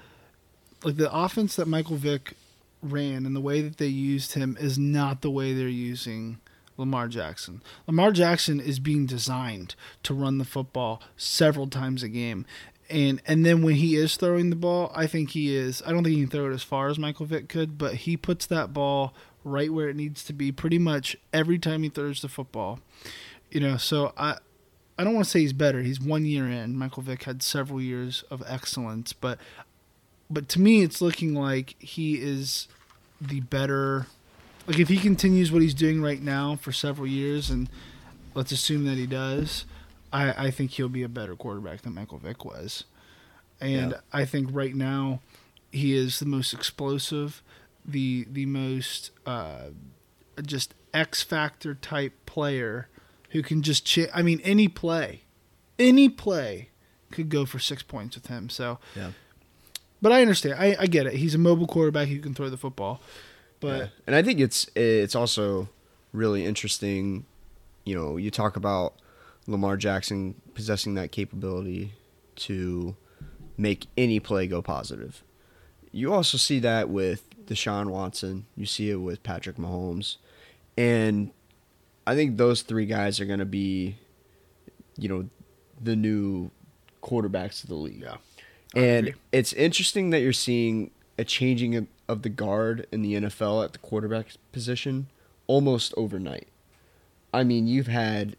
like 0.84 0.98
the 0.98 1.12
offense 1.12 1.56
that 1.56 1.68
Michael 1.68 1.96
Vick 1.96 2.34
ran 2.82 3.26
and 3.26 3.36
the 3.36 3.42
way 3.42 3.62
that 3.62 3.78
they 3.78 3.88
used 3.88 4.34
him 4.34 4.58
is 4.60 4.78
not 4.78 5.22
the 5.22 5.32
way 5.32 5.54
they're 5.54 5.68
using 5.68 6.40
Lamar 6.78 7.08
Jackson. 7.08 7.62
Lamar 7.88 8.12
Jackson 8.12 8.60
is 8.60 8.80
being 8.80 9.06
designed 9.06 9.76
to 10.04 10.14
run 10.14 10.38
the 10.38 10.46
football 10.46 11.02
several 11.16 11.68
times 11.68 12.04
a 12.04 12.10
game. 12.10 12.46
And 12.90 13.22
and 13.28 13.46
then 13.46 13.64
when 13.64 13.76
he 13.76 13.96
is 13.96 14.16
throwing 14.16 14.50
the 14.50 14.56
ball, 14.56 14.92
I 14.96 15.08
think 15.08 15.32
he 15.32 15.56
is 15.56 15.82
I 15.86 15.92
don't 15.92 16.04
think 16.04 16.16
he 16.16 16.22
can 16.22 16.30
throw 16.30 16.50
it 16.50 16.54
as 16.54 16.64
far 16.64 16.88
as 16.88 16.98
Michael 16.98 17.26
Vick 17.26 17.50
could, 17.50 17.78
but 17.78 17.96
he 17.96 18.16
puts 18.16 18.46
that 18.46 18.74
ball 18.74 19.14
right 19.44 19.72
where 19.72 19.90
it 19.90 19.96
needs 19.96 20.24
to 20.26 20.34
be 20.34 20.52
pretty 20.52 20.80
much 20.80 21.18
every 21.34 21.60
time 21.60 21.84
he 21.84 21.90
throws 21.90 22.22
the 22.22 22.30
football. 22.30 22.80
You 23.52 23.60
know, 23.60 23.78
so 23.78 24.14
I 24.18 24.38
I 24.98 25.04
don't 25.04 25.14
want 25.14 25.26
to 25.26 25.32
say 25.32 25.42
he's 25.42 25.54
better. 25.54 25.82
He's 25.82 26.00
one 26.00 26.26
year 26.26 26.48
in. 26.48 26.78
Michael 26.78 27.04
Vick 27.04 27.24
had 27.24 27.44
several 27.44 27.82
years 27.82 28.24
of 28.32 28.42
excellence, 28.48 29.14
but 29.14 29.38
but 30.30 30.50
to 30.50 30.62
me, 30.62 30.82
it's 30.82 31.02
looking 31.02 31.34
like 31.34 31.76
he 31.80 32.16
is 32.16 32.68
the 33.22 33.42
better. 33.42 34.08
Like 34.68 34.80
if 34.80 34.90
he 34.90 34.98
continues 34.98 35.52
what 35.52 35.62
he's 35.62 35.74
doing 35.74 36.02
right 36.02 36.22
now 36.22 36.56
for 36.58 36.72
several 36.72 37.08
years, 37.08 37.50
and 37.50 37.70
let's 38.36 38.52
assume 38.52 38.84
that 38.86 38.98
he 38.98 39.08
does, 39.08 39.64
I, 40.12 40.48
I 40.48 40.52
think 40.52 40.72
he'll 40.72 40.90
be 40.90 41.04
a 41.04 41.10
better 41.10 41.36
quarterback 41.36 41.82
than 41.84 41.94
Michael 41.96 42.18
Vick 42.18 42.44
was. 42.44 42.84
And 43.62 43.92
Yeah. 43.92 43.98
I 44.14 44.26
think 44.26 44.50
right 44.52 44.76
now 44.76 45.22
he 45.72 45.96
is 45.96 46.20
the 46.20 46.26
most 46.26 46.54
explosive, 46.54 47.42
the 47.86 48.28
the 48.30 48.46
most 48.46 49.12
uh, 49.26 49.70
just 50.46 50.74
X 50.94 51.24
factor 51.24 51.74
type 51.74 52.14
player 52.26 52.90
who 53.32 53.42
can 53.42 53.62
just 53.62 53.86
ch- 53.86 54.10
I 54.14 54.22
mean 54.22 54.42
any 54.44 54.68
play, 54.68 55.22
any 55.80 56.10
play 56.10 56.70
could 57.12 57.30
go 57.30 57.46
for 57.46 57.58
six 57.60 57.84
points 57.84 58.16
with 58.16 58.28
him. 58.28 58.50
So, 58.50 58.80
Yeah. 58.96 59.12
but 60.02 60.12
I 60.12 60.22
understand. 60.22 60.56
I, 60.60 60.76
I 60.80 60.88
get 60.88 61.06
it. 61.08 61.14
He's 61.14 61.36
a 61.36 61.38
mobile 61.38 61.68
quarterback 61.68 62.10
who 62.10 62.20
can 62.20 62.34
throw 62.34 62.50
the 62.50 62.58
football. 62.58 63.02
But 63.60 63.78
Yeah. 63.80 63.88
and 64.06 64.16
I 64.16 64.22
think 64.22 64.40
it's 64.40 64.70
it's 64.76 65.16
also 65.16 65.70
really 66.14 66.46
interesting. 66.46 67.26
You 67.86 67.96
know, 67.96 68.18
you 68.18 68.30
talk 68.32 68.56
about 68.56 68.94
Lamar 69.48 69.78
Jackson 69.78 70.36
possessing 70.54 70.94
that 70.96 71.12
capability 71.12 71.94
to 72.38 72.96
make 73.58 73.88
any 73.98 74.20
play 74.20 74.46
go 74.48 74.62
positive. 74.62 75.24
You 75.92 76.14
also 76.14 76.38
see 76.38 76.60
that 76.60 76.90
with 76.90 77.24
Deshaun 77.46 77.88
Watson. 77.90 78.46
You 78.56 78.66
see 78.66 78.92
it 78.92 78.98
with 78.98 79.24
Patrick 79.24 79.56
Mahomes, 79.56 80.18
and 80.78 81.32
I 82.06 82.14
think 82.16 82.38
those 82.38 82.62
three 82.62 82.86
guys 82.86 83.20
are 83.20 83.26
going 83.26 83.40
to 83.40 83.46
be, 83.46 83.98
you 84.98 85.08
know, 85.10 85.30
the 85.82 85.96
new 85.96 86.52
quarterbacks 87.02 87.64
of 87.64 87.70
the 87.70 87.76
league. 87.76 88.02
Yeah. 88.02 88.18
I 88.76 88.80
And 88.80 89.08
agree. 89.08 89.20
it's 89.32 89.54
interesting 89.54 90.10
that 90.12 90.20
you're 90.22 90.34
seeing 90.34 90.92
a 91.18 91.24
changing 91.24 91.88
of, 92.08 92.22
the 92.22 92.30
guard 92.30 92.88
in 92.92 93.02
the 93.02 93.16
NFL 93.16 93.64
at 93.64 93.74
the 93.74 93.80
quarterback 93.80 94.28
position 94.52 95.08
almost 95.48 95.94
overnight. 95.98 96.48
I 97.34 97.44
mean, 97.44 97.68
you've 97.68 97.88
had. 97.88 98.36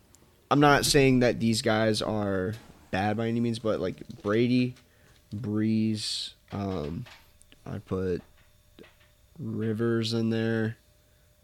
I'm 0.51 0.61
not 0.61 0.87
saying 0.87 1.21
that 1.21 1.41
these 1.41 1.61
guys 1.61 2.01
are 2.01 2.55
bad 2.91 3.17
by 3.17 3.29
any 3.29 3.41
means, 3.41 3.59
but 3.59 3.81
like 3.81 3.97
Brady, 4.23 4.75
Brees, 5.35 6.33
um, 6.53 7.05
I 7.67 7.79
put 7.79 8.23
Rivers 9.39 10.15
in 10.15 10.31
there. 10.31 10.77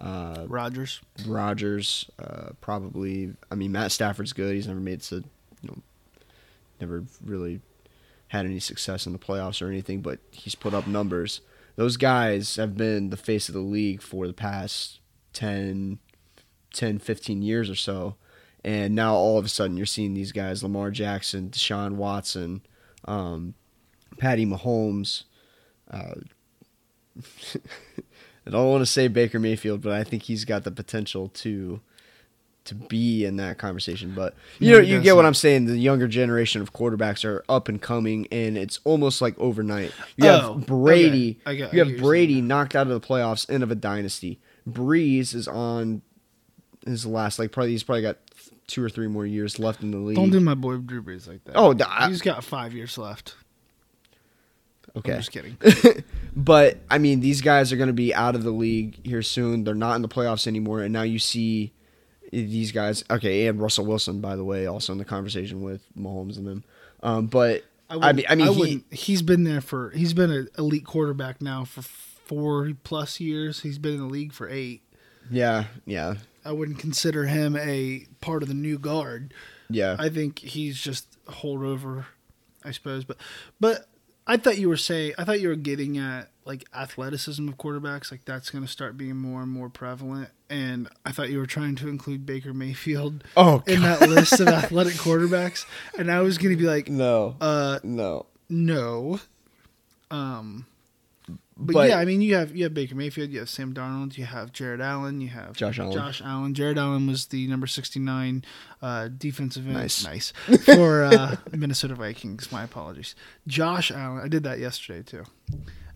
Uh, 0.00 0.46
Rodgers. 0.48 1.00
Rodgers, 1.26 2.10
uh, 2.18 2.50
probably. 2.60 3.34
I 3.50 3.54
mean, 3.54 3.72
Matt 3.72 3.92
Stafford's 3.92 4.32
good. 4.32 4.54
He's 4.54 4.66
never 4.66 4.80
made 4.80 5.02
so, 5.02 5.16
you 5.16 5.68
know, 5.68 5.78
never 6.80 7.04
really 7.24 7.60
had 8.28 8.46
any 8.46 8.58
success 8.58 9.06
in 9.06 9.12
the 9.12 9.18
playoffs 9.18 9.62
or 9.62 9.68
anything, 9.68 10.00
but 10.00 10.18
he's 10.30 10.54
put 10.54 10.74
up 10.74 10.86
numbers. 10.86 11.40
Those 11.76 11.96
guys 11.96 12.56
have 12.56 12.76
been 12.76 13.10
the 13.10 13.16
face 13.16 13.48
of 13.48 13.54
the 13.54 13.60
league 13.60 14.00
for 14.00 14.26
the 14.26 14.32
past 14.32 15.00
10, 15.32 15.98
10 16.72 16.98
15 16.98 17.42
years 17.42 17.68
or 17.68 17.74
so. 17.74 18.16
And 18.64 18.94
now 18.94 19.14
all 19.14 19.38
of 19.38 19.44
a 19.44 19.48
sudden 19.48 19.76
you're 19.76 19.86
seeing 19.86 20.14
these 20.14 20.32
guys 20.32 20.62
Lamar 20.62 20.90
Jackson, 20.90 21.50
Deshaun 21.50 21.92
Watson, 21.92 22.62
um, 23.04 23.54
Patty 24.18 24.46
Mahomes. 24.46 25.24
Uh, 25.90 26.14
I 28.46 28.50
don't 28.50 28.70
want 28.70 28.82
to 28.82 28.86
say 28.86 29.08
Baker 29.08 29.38
Mayfield, 29.38 29.80
but 29.80 29.92
I 29.92 30.04
think 30.04 30.24
he's 30.24 30.44
got 30.44 30.64
the 30.64 30.70
potential 30.70 31.28
to 31.28 31.80
to 32.64 32.74
be 32.74 33.24
in 33.24 33.36
that 33.36 33.58
conversation. 33.58 34.12
But 34.14 34.34
you 34.58 34.70
No, 34.72 34.78
know, 34.78 34.84
you 34.84 35.00
get 35.00 35.16
what. 35.16 35.26
I'm 35.26 35.34
saying. 35.34 35.66
The 35.66 35.76
younger 35.76 36.08
generation 36.08 36.62
of 36.62 36.72
quarterbacks 36.72 37.24
are 37.24 37.44
up 37.48 37.68
and 37.68 37.80
coming, 37.80 38.26
and 38.32 38.56
it's 38.56 38.80
almost 38.84 39.20
like 39.20 39.38
overnight. 39.38 39.92
You 40.16 40.26
have 40.26 40.44
Oh, 40.44 40.54
Brady. 40.54 41.38
okay. 41.46 41.50
I 41.50 41.54
get- 41.56 41.74
you 41.74 41.84
have 41.84 41.96
Brady 42.00 42.40
knocked 42.40 42.74
out 42.74 42.86
of 42.86 43.00
the 43.00 43.06
playoffs, 43.06 43.48
end 43.50 43.62
of 43.62 43.70
a 43.70 43.74
dynasty. 43.74 44.40
Brees 44.68 45.34
is 45.34 45.46
on 45.46 46.00
his 46.86 47.04
last, 47.04 47.38
like 47.38 47.52
probably 47.52 47.72
he's 47.72 47.82
probably 47.82 48.02
got 48.02 48.16
two 48.66 48.82
or 48.82 48.88
three 48.88 49.08
more 49.08 49.26
years 49.26 49.58
left 49.58 49.82
in 49.82 49.90
the 49.90 49.98
league. 49.98 50.16
Don't 50.16 50.30
do 50.30 50.40
my 50.40 50.54
boy 50.54 50.76
Drew 50.78 51.02
Brees 51.02 51.28
like 51.28 51.44
that. 51.44 51.54
Oh, 51.56 51.74
I- 51.86 52.08
he's 52.08 52.22
got 52.22 52.42
five 52.44 52.72
years 52.72 52.96
left. 52.96 53.34
okay, 54.96 55.12
I'm 55.12 55.18
just 55.18 55.32
kidding. 55.32 55.56
But 56.36 56.78
I 56.90 56.98
mean, 56.98 57.20
these 57.20 57.40
guys 57.42 57.72
are 57.72 57.76
going 57.76 57.86
to 57.86 57.92
be 57.92 58.12
out 58.12 58.34
of 58.34 58.42
the 58.42 58.50
league 58.50 58.98
here 59.06 59.22
soon. 59.22 59.62
They're 59.62 59.72
not 59.74 59.94
in 59.96 60.02
the 60.02 60.08
playoffs 60.08 60.46
anymore, 60.48 60.80
and 60.82 60.92
now 60.92 61.02
you 61.02 61.20
see 61.20 61.72
these 62.42 62.72
guys. 62.72 63.04
Okay, 63.10 63.46
and 63.46 63.60
Russell 63.60 63.86
Wilson, 63.86 64.20
by 64.20 64.36
the 64.36 64.44
way, 64.44 64.66
also 64.66 64.92
in 64.92 64.98
the 64.98 65.04
conversation 65.04 65.62
with 65.62 65.82
Mahomes 65.98 66.36
and 66.36 66.46
them. 66.46 66.64
Um, 67.02 67.26
but 67.26 67.64
I, 67.90 67.96
wouldn't- 67.96 68.16
mean, 68.16 68.26
I 68.28 68.34
mean, 68.34 68.54
he 68.90 68.96
he's 68.96 69.22
been 69.22 69.44
there 69.44 69.60
for. 69.60 69.90
He's 69.90 70.12
been 70.14 70.30
an 70.30 70.48
elite 70.58 70.86
quarterback 70.86 71.40
now 71.42 71.64
for 71.64 71.82
four 71.82 72.70
plus 72.84 73.20
years. 73.20 73.60
He's 73.60 73.78
been 73.78 73.94
in 73.94 74.00
the 74.00 74.06
league 74.06 74.32
for 74.32 74.48
eight. 74.48 74.82
yeah, 75.30 75.64
yeah, 75.86 76.14
I 76.44 76.52
wouldn't 76.52 76.78
consider 76.78 77.24
him 77.26 77.56
a 77.56 78.06
part 78.20 78.42
of 78.42 78.48
the 78.48 78.54
new 78.54 78.78
guard. 78.78 79.32
yeah. 79.70 79.96
I 79.98 80.08
think 80.08 80.38
he's 80.40 80.78
just 80.80 81.06
a 81.28 81.32
holdover, 81.32 82.04
I 82.64 82.70
suppose. 82.70 83.04
But 83.04 83.16
but 83.60 83.86
I 84.26 84.36
thought 84.38 84.58
you 84.58 84.68
were 84.68 84.76
saying 84.76 85.12
I 85.18 85.24
thought 85.24 85.40
you 85.40 85.48
were 85.48 85.54
getting 85.56 85.98
at 85.98 86.30
like 86.46 86.64
athleticism 86.74 87.46
of 87.48 87.56
quarterbacks, 87.58 88.10
like 88.10 88.24
that's 88.26 88.50
going 88.50 88.64
to 88.64 88.70
start 88.70 88.96
being 88.98 89.16
more 89.16 89.42
and 89.42 89.50
more 89.50 89.68
prevalent. 89.70 90.28
And 90.54 90.88
I 91.04 91.10
thought 91.10 91.30
you 91.30 91.38
were 91.38 91.46
trying 91.46 91.74
to 91.76 91.88
include 91.88 92.24
Baker 92.24 92.54
Mayfield 92.54 93.24
oh 93.36 93.64
in 93.66 93.82
that 93.82 94.00
list 94.08 94.38
of 94.38 94.46
athletic 94.60 94.92
quarterbacks, 94.94 95.64
and 95.98 96.08
I 96.12 96.20
was 96.20 96.38
going 96.38 96.56
to 96.56 96.56
be 96.56 96.68
like, 96.68 96.88
no, 96.88 97.34
uh, 97.40 97.80
no. 97.82 98.26
no. 98.48 99.18
Um, 100.12 100.66
but, 101.56 101.72
But- 101.72 101.88
yeah, 101.88 101.98
I 101.98 102.04
mean, 102.04 102.20
you 102.20 102.36
have 102.36 102.54
you 102.54 102.64
have 102.64 102.74
Baker 102.74 102.94
Mayfield, 102.94 103.30
you 103.30 103.40
have 103.40 103.48
Sam 103.48 103.74
Darnold, 103.74 104.16
you 104.16 104.26
have 104.26 104.52
Jared 104.52 104.80
Allen, 104.80 105.20
you 105.20 105.28
have 105.28 105.56
Josh 105.56 105.78
Allen. 105.80 105.92
Josh 105.92 106.22
Allen. 106.24 106.54
Jared 106.54 106.78
Allen 106.78 107.08
was 107.08 107.26
the 107.26 107.48
number 107.48 107.66
sixty 107.66 107.98
nine 107.98 108.44
uh, 108.80 109.08
defensive 109.08 109.64
end, 109.66 109.74
Nice. 109.74 110.04
nice 110.04 110.32
for 110.64 111.02
uh, 111.04 111.36
Minnesota 111.52 111.96
Vikings. 111.96 112.52
My 112.52 112.62
apologies, 112.62 113.16
Josh 113.48 113.90
Allen. 113.90 114.20
I 114.24 114.28
did 114.28 114.44
that 114.44 114.58
yesterday 114.60 115.02
too. 115.02 115.24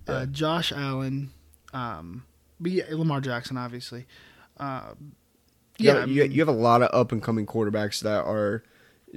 Yeah. 0.08 0.14
Uh, 0.14 0.26
Josh 0.26 0.72
Allen, 0.72 1.30
um, 1.72 2.24
but 2.58 2.72
yeah, 2.72 2.84
Lamar 2.90 3.20
Jackson, 3.20 3.56
obviously. 3.56 4.06
Uh, 4.60 4.94
You, 5.78 5.86
yeah, 5.86 5.92
have, 5.94 6.02
I 6.02 6.06
you, 6.12 6.22
mean- 6.22 6.32
you 6.32 6.40
have 6.40 6.48
a 6.48 6.52
lot 6.52 6.82
of 6.82 6.90
up 6.92 7.12
and 7.12 7.22
coming 7.22 7.46
quarterbacks 7.46 8.00
that 8.00 8.24
are 8.24 8.62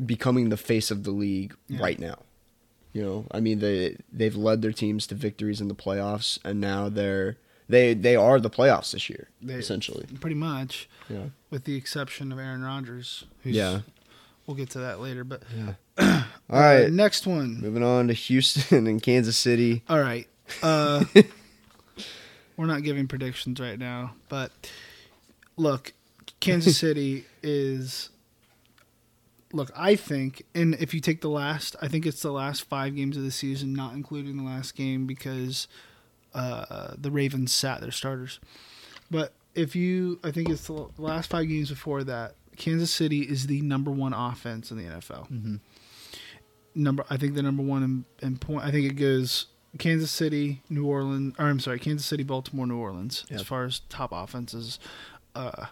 becoming 0.06 0.50
the 0.50 0.58
face 0.58 0.92
of 0.92 1.04
the 1.04 1.12
league 1.12 1.56
Yeah. 1.68 1.80
right 1.82 2.00
now. 2.00 2.20
You 2.94 3.02
know, 3.04 3.26
I 3.32 3.40
mean 3.40 3.60
they 3.60 3.98
they've 4.12 4.36
led 4.36 4.62
their 4.62 4.74
teams 4.74 5.08
to 5.08 5.16
victories 5.16 5.62
in 5.62 5.68
the 5.70 5.76
playoffs, 5.76 6.38
and 6.44 6.60
now 6.60 6.90
they're 6.90 7.38
they 7.70 7.94
they 7.94 8.16
are 8.18 8.40
the 8.40 8.50
playoffs 8.50 8.92
this 8.92 9.10
year 9.10 9.30
They- 9.42 9.54
essentially. 9.56 10.06
pretty 10.20 10.36
much, 10.36 10.90
Yeah, 11.10 11.28
with 11.50 11.64
the 11.64 11.76
exception 11.76 12.32
of 12.34 12.38
Aaron 12.40 12.62
Rodgers. 12.64 13.24
Who's, 13.44 13.56
yeah, 13.56 13.80
we'll 14.46 14.58
get 14.58 14.70
to 14.72 14.80
that 14.80 15.00
later, 15.00 15.24
but. 15.24 15.44
yeah. 15.56 15.74
All 16.50 16.60
Uh, 16.60 16.88
next 16.92 17.26
one. 17.26 17.62
moving 17.62 17.84
on 17.84 18.08
to 18.10 18.14
Houston 18.14 18.88
and 18.92 19.02
Kansas 19.02 19.38
City. 19.38 19.84
All 19.88 20.00
right. 20.02 20.28
Uh, 20.62 21.06
we're 22.58 22.66
not 22.66 22.84
giving 22.84 23.08
predictions 23.08 23.60
right 23.60 23.80
now, 23.80 24.16
but 24.30 24.52
look, 25.58 25.94
Kansas 26.40 26.78
City 26.80 27.26
is. 27.44 28.10
Look, 29.54 29.70
I 29.76 29.96
think, 29.98 30.44
and 30.56 30.76
if 30.76 30.94
you 30.94 31.02
take 31.02 31.20
the 31.20 31.30
last, 31.30 31.76
I 31.82 31.90
think 31.90 32.06
it's 32.06 32.22
the 32.22 32.32
last 32.32 32.62
five 32.64 32.96
games 32.96 33.18
of 33.18 33.24
the 33.24 33.32
season, 33.32 33.74
not 33.74 33.94
including 33.94 34.38
the 34.38 34.44
last 34.44 34.76
game 34.76 35.06
because 35.06 35.68
uh, 36.34 36.94
the 36.98 37.12
Ravens 37.12 37.54
sat 37.54 37.82
their 37.82 37.92
starters. 37.92 38.40
But 39.10 39.34
if 39.54 39.76
you, 39.76 40.22
I 40.24 40.32
think 40.32 40.48
it's 40.48 40.68
the 40.68 40.88
last 40.98 41.30
five 41.30 41.50
games 41.50 41.70
before 41.70 42.06
that, 42.06 42.36
Kansas 42.56 42.94
City 42.94 43.24
is 43.24 43.48
the 43.48 43.62
number 43.62 43.92
one 43.92 44.14
offense 44.14 44.72
in 44.72 44.78
the 44.78 44.84
NFL 44.84 45.30
Mm-hmm. 45.30 45.56
number 46.76 47.04
I 47.10 47.18
think 47.18 47.34
the 47.34 47.44
number 47.44 47.64
one 47.64 47.84
in, 47.84 48.06
in 48.26 48.38
point 48.38 48.64
I 48.64 48.72
think 48.72 48.90
it 48.90 48.96
goes 48.96 49.48
Kansas 49.80 50.12
City, 50.12 50.62
New 50.70 50.86
Orleans 50.86 51.34
or 51.40 51.48
I'm 51.48 51.60
sorry, 51.60 51.80
Kansas 51.80 52.06
City, 52.06 52.24
Baltimore, 52.24 52.68
New 52.68 52.78
Orleans 52.78 53.26
as 53.32 53.42
far 53.42 53.66
as 53.66 53.82
top 53.90 54.12
offenses. 54.14 54.80
Uh 55.36 55.66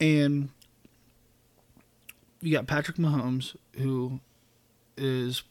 and 0.00 0.48
you 2.40 2.52
got 2.52 2.66
Patrick 2.66 2.96
Mahomes 2.96 3.56
who 3.76 4.20
is 4.96 5.42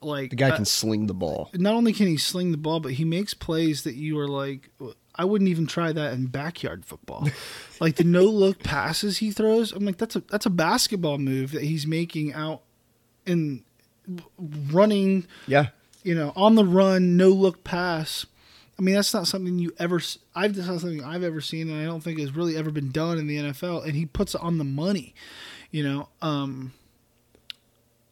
like 0.00 0.30
The 0.30 0.36
guy 0.36 0.50
uh, 0.50 0.56
can 0.56 0.64
sling 0.64 1.06
the 1.06 1.14
ball. 1.14 1.50
not 1.54 1.74
only 1.74 1.92
can 1.92 2.06
he 2.06 2.16
sling 2.16 2.50
the 2.50 2.58
ball, 2.58 2.80
but 2.80 2.92
he 2.92 3.04
makes 3.04 3.32
plays 3.34 3.84
that 3.84 3.94
you 3.94 4.18
are 4.18 4.28
like, 4.28 4.68
I 5.14 5.24
wouldn't 5.24 5.48
even 5.48 5.66
try 5.66 5.92
that 5.92 6.12
in 6.12 6.26
backyard 6.26 6.84
football. 6.84 7.28
like 7.80 7.96
the 7.96 8.04
no 8.04 8.24
look 8.24 8.62
passes 8.62 9.18
he 9.18 9.30
throws, 9.30 9.72
I'm 9.72 9.84
like, 9.84 9.96
that's 9.96 10.16
a 10.16 10.20
that's 10.20 10.46
a 10.46 10.50
basketball 10.50 11.18
move 11.18 11.52
that 11.52 11.62
he's 11.62 11.86
making 11.86 12.34
out 12.34 12.62
in 13.24 13.64
running, 14.70 15.26
Yeah, 15.46 15.68
you 16.02 16.14
know, 16.14 16.32
on 16.36 16.54
the 16.56 16.64
run, 16.64 17.16
no 17.16 17.30
look 17.30 17.64
pass. 17.64 18.26
I 18.78 18.82
mean, 18.82 18.94
that's 18.94 19.14
not 19.14 19.26
something 19.28 19.58
you 19.58 19.72
ever. 19.78 20.00
I've 20.34 20.54
that's 20.54 20.66
not 20.68 20.80
something 20.80 21.04
I've 21.04 21.22
ever 21.22 21.40
seen, 21.40 21.70
and 21.70 21.80
I 21.80 21.84
don't 21.84 22.00
think 22.00 22.18
has 22.18 22.34
really 22.34 22.56
ever 22.56 22.70
been 22.70 22.90
done 22.90 23.18
in 23.18 23.26
the 23.26 23.36
NFL. 23.36 23.84
And 23.84 23.94
he 23.94 24.04
puts 24.06 24.34
on 24.34 24.58
the 24.58 24.64
money, 24.64 25.14
you 25.70 25.84
know. 25.84 26.08
Um, 26.20 26.72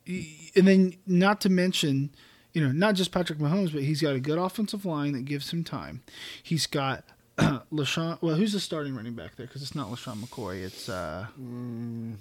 and 0.06 0.66
then 0.68 0.94
not 1.06 1.40
to 1.42 1.48
mention, 1.48 2.10
you 2.52 2.62
know, 2.62 2.70
not 2.72 2.94
just 2.94 3.10
Patrick 3.12 3.38
Mahomes, 3.38 3.72
but 3.72 3.82
he's 3.82 4.00
got 4.00 4.14
a 4.14 4.20
good 4.20 4.38
offensive 4.38 4.84
line 4.84 5.12
that 5.12 5.24
gives 5.24 5.52
him 5.52 5.64
time. 5.64 6.02
He's 6.42 6.66
got 6.66 7.04
LeSean. 7.38 8.20
Well, 8.22 8.36
who's 8.36 8.52
the 8.52 8.60
starting 8.60 8.94
running 8.94 9.14
back 9.14 9.36
there? 9.36 9.46
Because 9.46 9.62
it's 9.62 9.74
not 9.74 9.88
LeSean 9.88 10.22
McCoy. 10.22 10.62
It's 10.62 10.88
uh, 10.88 11.26
Mm, 11.40 12.16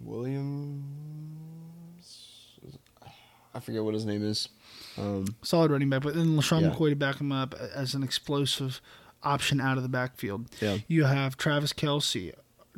Williams. 0.00 0.82
I 3.54 3.60
forget 3.60 3.82
what 3.82 3.94
his 3.94 4.04
name 4.04 4.22
is. 4.22 4.50
Um, 4.98 5.36
solid 5.42 5.70
running 5.70 5.90
back, 5.90 6.02
but 6.02 6.14
then 6.14 6.36
LeSean 6.36 6.62
Yeah. 6.62 6.70
McCoy 6.70 6.90
to 6.90 6.96
back 6.96 7.20
him 7.20 7.32
up 7.32 7.54
as 7.54 7.94
an 7.94 8.02
explosive 8.02 8.80
option 9.22 9.60
out 9.60 9.76
of 9.76 9.82
the 9.82 9.88
backfield. 9.88 10.46
Yeah. 10.60 10.78
You 10.88 11.04
have 11.04 11.36
Travis 11.36 11.72
Kelce, 11.72 12.32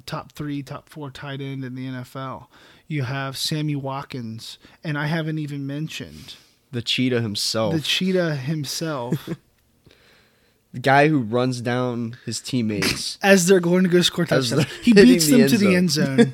top 0.06 0.32
three, 0.32 0.62
top 0.62 0.88
four 0.88 1.10
tight 1.10 1.40
end 1.40 1.64
in 1.64 1.74
the 1.74 1.86
NFL. 1.86 2.46
You 2.86 3.02
have 3.02 3.36
Sammy 3.36 3.76
Watkins, 3.76 4.58
and 4.82 4.96
I 4.98 5.06
haven't 5.06 5.38
even 5.38 5.66
mentioned 5.66 6.34
the 6.72 6.82
cheetah 6.82 7.20
himself, 7.20 7.74
the 7.74 7.80
cheetah 7.80 8.36
himself 8.36 9.28
the 10.72 10.80
guy 10.80 11.08
who 11.08 11.18
runs 11.20 11.60
down 11.60 12.16
his 12.26 12.40
teammates. 12.40 13.18
as 13.22 13.46
they're 13.46 13.60
going 13.60 13.84
to 13.84 13.88
go 13.88 14.00
score 14.02 14.24
touchdowns. 14.24 14.66
He 14.82 14.92
beats 14.94 15.26
the 15.26 15.32
them 15.32 15.40
end 15.42 15.50
to 15.50 15.58
the 15.58 15.74
end 15.76 15.90
zone. 15.90 16.32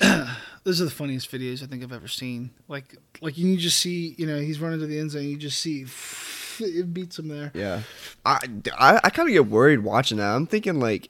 Those 0.62 0.80
are 0.80 0.84
the 0.84 0.90
funniest 0.90 1.30
videos 1.30 1.62
I 1.62 1.66
think 1.66 1.82
I've 1.82 1.92
ever 1.92 2.08
seen. 2.08 2.50
Like, 2.68 2.96
like 3.20 3.38
you 3.38 3.56
just 3.56 3.78
see, 3.78 4.14
you 4.18 4.26
know, 4.26 4.38
he's 4.40 4.60
running 4.60 4.78
to 4.80 4.86
the 4.86 4.98
end 4.98 5.10
zone. 5.10 5.24
You 5.24 5.36
just 5.36 5.58
see 5.58 5.86
it 6.60 6.92
beats 6.92 7.18
him 7.18 7.28
there. 7.28 7.50
yeah, 7.54 7.82
I 8.24 8.38
I, 8.78 9.00
I 9.04 9.10
kind 9.10 9.28
of 9.28 9.32
get 9.32 9.46
worried 9.46 9.80
watching 9.80 10.18
that. 10.18 10.34
I'm 10.34 10.46
thinking 10.46 10.78
like, 10.78 11.08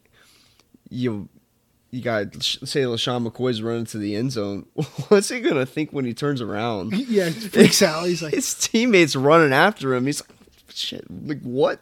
you 0.88 1.28
you 1.90 2.02
got 2.02 2.40
say 2.42 2.82
LeSean 2.82 3.26
McCoy's 3.28 3.60
running 3.62 3.86
to 3.86 3.98
the 3.98 4.14
end 4.14 4.30
zone. 4.32 4.66
What's 5.08 5.28
he 5.28 5.40
gonna 5.40 5.66
think 5.66 5.90
when 5.90 6.04
he 6.04 6.14
turns 6.14 6.40
around? 6.40 6.92
Yeah, 7.10 7.28
he 7.28 7.48
freaks 7.48 7.82
out. 7.82 8.06
He's 8.06 8.22
like, 8.22 8.34
his 8.34 8.54
teammates 8.54 9.16
running 9.16 9.52
after 9.52 9.92
him. 9.94 10.06
He's 10.06 10.20
like, 10.22 10.30
shit, 10.72 11.04
like 11.26 11.40
what? 11.42 11.80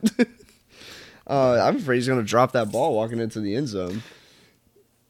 uh, 1.26 1.60
I'm 1.62 1.76
afraid 1.76 1.96
he's 1.96 2.08
gonna 2.08 2.22
drop 2.22 2.52
that 2.52 2.72
ball 2.72 2.94
walking 2.94 3.18
into 3.18 3.40
the 3.40 3.54
end 3.54 3.68
zone. 3.68 4.02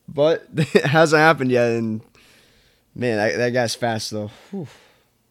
But 0.08 0.46
it 0.56 0.86
hasn't 0.86 1.20
happened 1.20 1.52
yet, 1.52 1.70
and 1.70 2.00
man, 2.98 3.16
that, 3.16 3.38
that 3.38 3.50
guy's 3.50 3.74
fast 3.74 4.10
though. 4.10 4.30
Whew. 4.50 4.66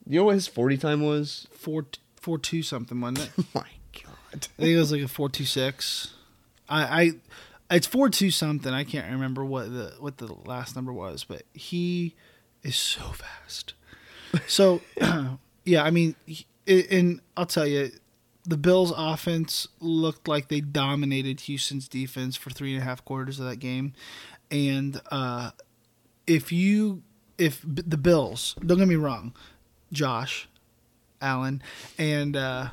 You 0.08 0.20
know 0.20 0.26
what 0.26 0.36
his 0.36 0.48
forty 0.48 0.78
time 0.78 1.02
was? 1.02 1.48
four 1.52 1.86
four 2.16 2.40
two 2.40 2.64
something, 2.64 3.00
wasn't 3.00 3.20
it? 3.20 3.32
Oh 3.38 3.46
my 3.54 3.68
god! 4.04 4.48
I 4.58 4.62
think 4.62 4.70
it 4.70 4.78
was 4.78 4.92
like 4.92 5.02
a 5.02 5.08
four 5.08 5.30
two 5.30 5.46
six. 5.46 6.14
I, 6.70 7.02
I 7.70 7.76
it's 7.76 7.88
four 7.88 8.10
two 8.10 8.32
something. 8.32 8.74
I 8.74 8.84
can't 8.84 9.12
remember 9.12 9.44
what 9.46 9.72
the 9.72 9.94
what 10.00 10.18
the 10.18 10.34
last 10.46 10.76
number 10.76 10.94
was, 10.94 11.24
but 11.24 11.44
he 11.54 12.16
is 12.64 12.76
so 12.76 13.02
fast. 13.02 13.74
So 14.48 14.82
yeah, 15.66 15.84
I 15.84 15.92
mean, 15.92 16.16
and 16.66 17.22
I'll 17.36 17.46
tell 17.46 17.68
you, 17.68 17.92
the 18.46 18.58
Bills' 18.58 18.94
offense 18.96 19.68
looked 19.82 20.28
like 20.28 20.48
they 20.48 20.62
dominated 20.62 21.42
Houston's 21.42 21.88
defense 21.90 22.38
for 22.38 22.50
three 22.50 22.74
and 22.74 22.82
a 22.82 22.86
half 22.86 23.04
quarters 23.04 23.40
of 23.40 23.46
that 23.48 23.58
game, 23.58 23.94
and 24.50 25.02
uh, 25.12 25.52
if 26.26 26.52
you 26.52 27.04
if 27.38 27.62
the 27.64 27.98
Bills, 27.98 28.56
don't 28.66 28.78
get 28.78 28.88
me 28.88 28.96
wrong, 28.96 29.34
Josh, 29.92 30.48
Allen, 31.22 31.62
and 31.98 32.36
uh, 32.36 32.70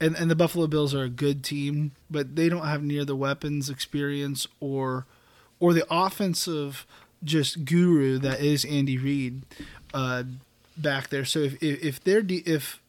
and 0.00 0.16
and 0.16 0.30
the 0.30 0.36
Buffalo 0.36 0.66
Bills 0.66 0.94
are 0.94 1.04
a 1.04 1.08
good 1.08 1.42
team, 1.44 1.92
but 2.10 2.36
they 2.36 2.48
don't 2.48 2.66
have 2.66 2.82
near 2.82 3.04
the 3.04 3.16
weapons 3.16 3.70
experience 3.70 4.46
or 4.60 5.06
or 5.60 5.72
the 5.72 5.86
offensive 5.90 6.86
just 7.24 7.64
guru 7.64 8.18
that 8.18 8.40
is 8.40 8.64
Andy 8.64 8.96
Reid 8.96 9.42
uh, 9.92 10.24
back 10.76 11.08
there. 11.08 11.24
So 11.24 11.40
if 11.40 11.62
if, 11.62 11.82
if 11.82 12.04
they're 12.04 12.22
de- 12.22 12.46
if 12.46 12.80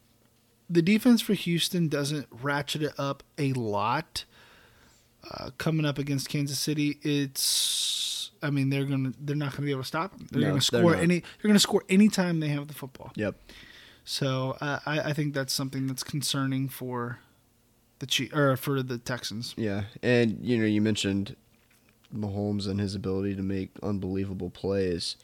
the 0.70 0.82
defense 0.82 1.22
for 1.22 1.34
Houston 1.34 1.88
doesn't 1.88 2.28
ratchet 2.32 2.84
it 2.84 2.94
up 2.98 3.24
a 3.38 3.54
lot 3.54 4.26
uh, 5.32 5.50
coming 5.58 5.86
up 5.86 5.98
against 5.98 6.30
Kansas 6.30 6.60
City, 6.60 7.00
it's 7.02 7.42
I 8.42 8.50
mean 8.50 8.70
they're 8.70 8.86
gonna 8.86 9.14
they're 9.20 9.36
not 9.36 9.52
gonna 9.54 9.66
be 9.66 9.72
able 9.72 9.82
to 9.82 9.88
stop 9.88 10.18
them. 10.18 10.28
They're 10.32 10.42
No, 10.42 10.48
gonna 10.48 10.54
they're 10.56 10.62
score 10.62 10.96
any 10.96 11.20
they're 11.20 11.50
gonna 11.50 11.60
score 11.60 11.84
anytime 11.90 12.40
they 12.40 12.50
have 12.50 12.68
the 12.68 12.74
football. 12.74 13.12
Yep. 13.16 13.36
So 14.06 14.58
uh, 14.62 14.80
I, 14.86 15.00
I 15.02 15.14
think 15.14 15.34
that's 15.34 15.54
something 15.54 15.86
that's 15.88 16.04
concerning 16.04 16.68
for 16.70 17.20
the 18.00 18.06
Chief 18.08 18.34
or 18.34 18.56
for 18.58 18.82
the 18.82 18.98
Texans. 18.98 19.54
Yeah, 19.58 19.84
and 20.02 20.40
you 20.42 20.58
know 20.58 20.66
you 20.66 20.82
mentioned 20.82 21.36
Mahomes 22.16 22.68
and 22.68 22.80
his 22.80 22.96
ability 22.96 23.36
to 23.36 23.44
make 23.44 23.72
unbelievable 23.84 24.50
plays. 24.50 25.16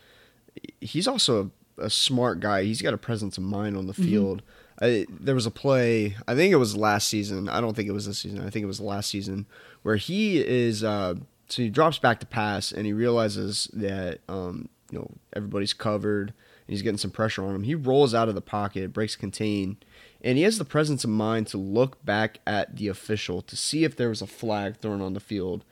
He's 0.81 1.07
also 1.07 1.51
a, 1.77 1.85
a 1.85 1.89
smart 1.89 2.39
guy. 2.39 2.63
He's 2.63 2.81
got 2.81 2.93
a 2.93 2.97
presence 2.97 3.37
of 3.37 3.43
mind 3.43 3.75
on 3.75 3.87
the 3.87 3.93
field. 3.93 4.43
I, 4.81 5.05
there 5.09 5.35
was 5.35 5.45
a 5.45 5.51
play. 5.51 6.15
I 6.27 6.35
think 6.35 6.51
it 6.51 6.57
was 6.57 6.75
last 6.75 7.07
season. 7.07 7.47
I 7.49 7.61
don't 7.61 7.75
think 7.75 7.87
it 7.87 7.93
was 7.93 8.05
this 8.05 8.19
season. 8.19 8.39
I 8.45 8.49
think 8.49 8.63
it 8.63 8.67
was 8.67 8.81
last 8.81 9.09
season 9.09 9.45
where 9.83 9.95
he 9.95 10.37
is. 10.45 10.83
Uh, 10.83 11.15
so 11.47 11.61
he 11.61 11.69
drops 11.69 11.97
back 11.97 12.19
to 12.19 12.25
pass 12.25 12.71
and 12.71 12.85
he 12.85 12.93
realizes 12.93 13.69
that 13.73 14.19
um, 14.27 14.69
you 14.91 14.99
know 14.99 15.11
everybody's 15.35 15.73
covered 15.73 16.29
and 16.29 16.73
he's 16.73 16.81
getting 16.81 16.97
some 16.97 17.11
pressure 17.11 17.43
on 17.43 17.53
him. 17.53 17.63
He 17.63 17.75
rolls 17.75 18.13
out 18.13 18.27
of 18.27 18.35
the 18.35 18.41
pocket, 18.41 18.93
breaks 18.93 19.15
contain, 19.15 19.77
and 20.23 20.37
he 20.37 20.43
has 20.43 20.57
the 20.57 20.65
presence 20.65 21.03
of 21.03 21.09
mind 21.11 21.47
to 21.47 21.57
look 21.57 22.03
back 22.03 22.39
at 22.47 22.77
the 22.77 22.87
official 22.87 23.41
to 23.43 23.55
see 23.55 23.83
if 23.83 23.95
there 23.95 24.09
was 24.09 24.21
a 24.21 24.27
flag 24.27 24.77
thrown 24.77 25.01
on 25.01 25.13
the 25.13 25.19
field, 25.19 25.63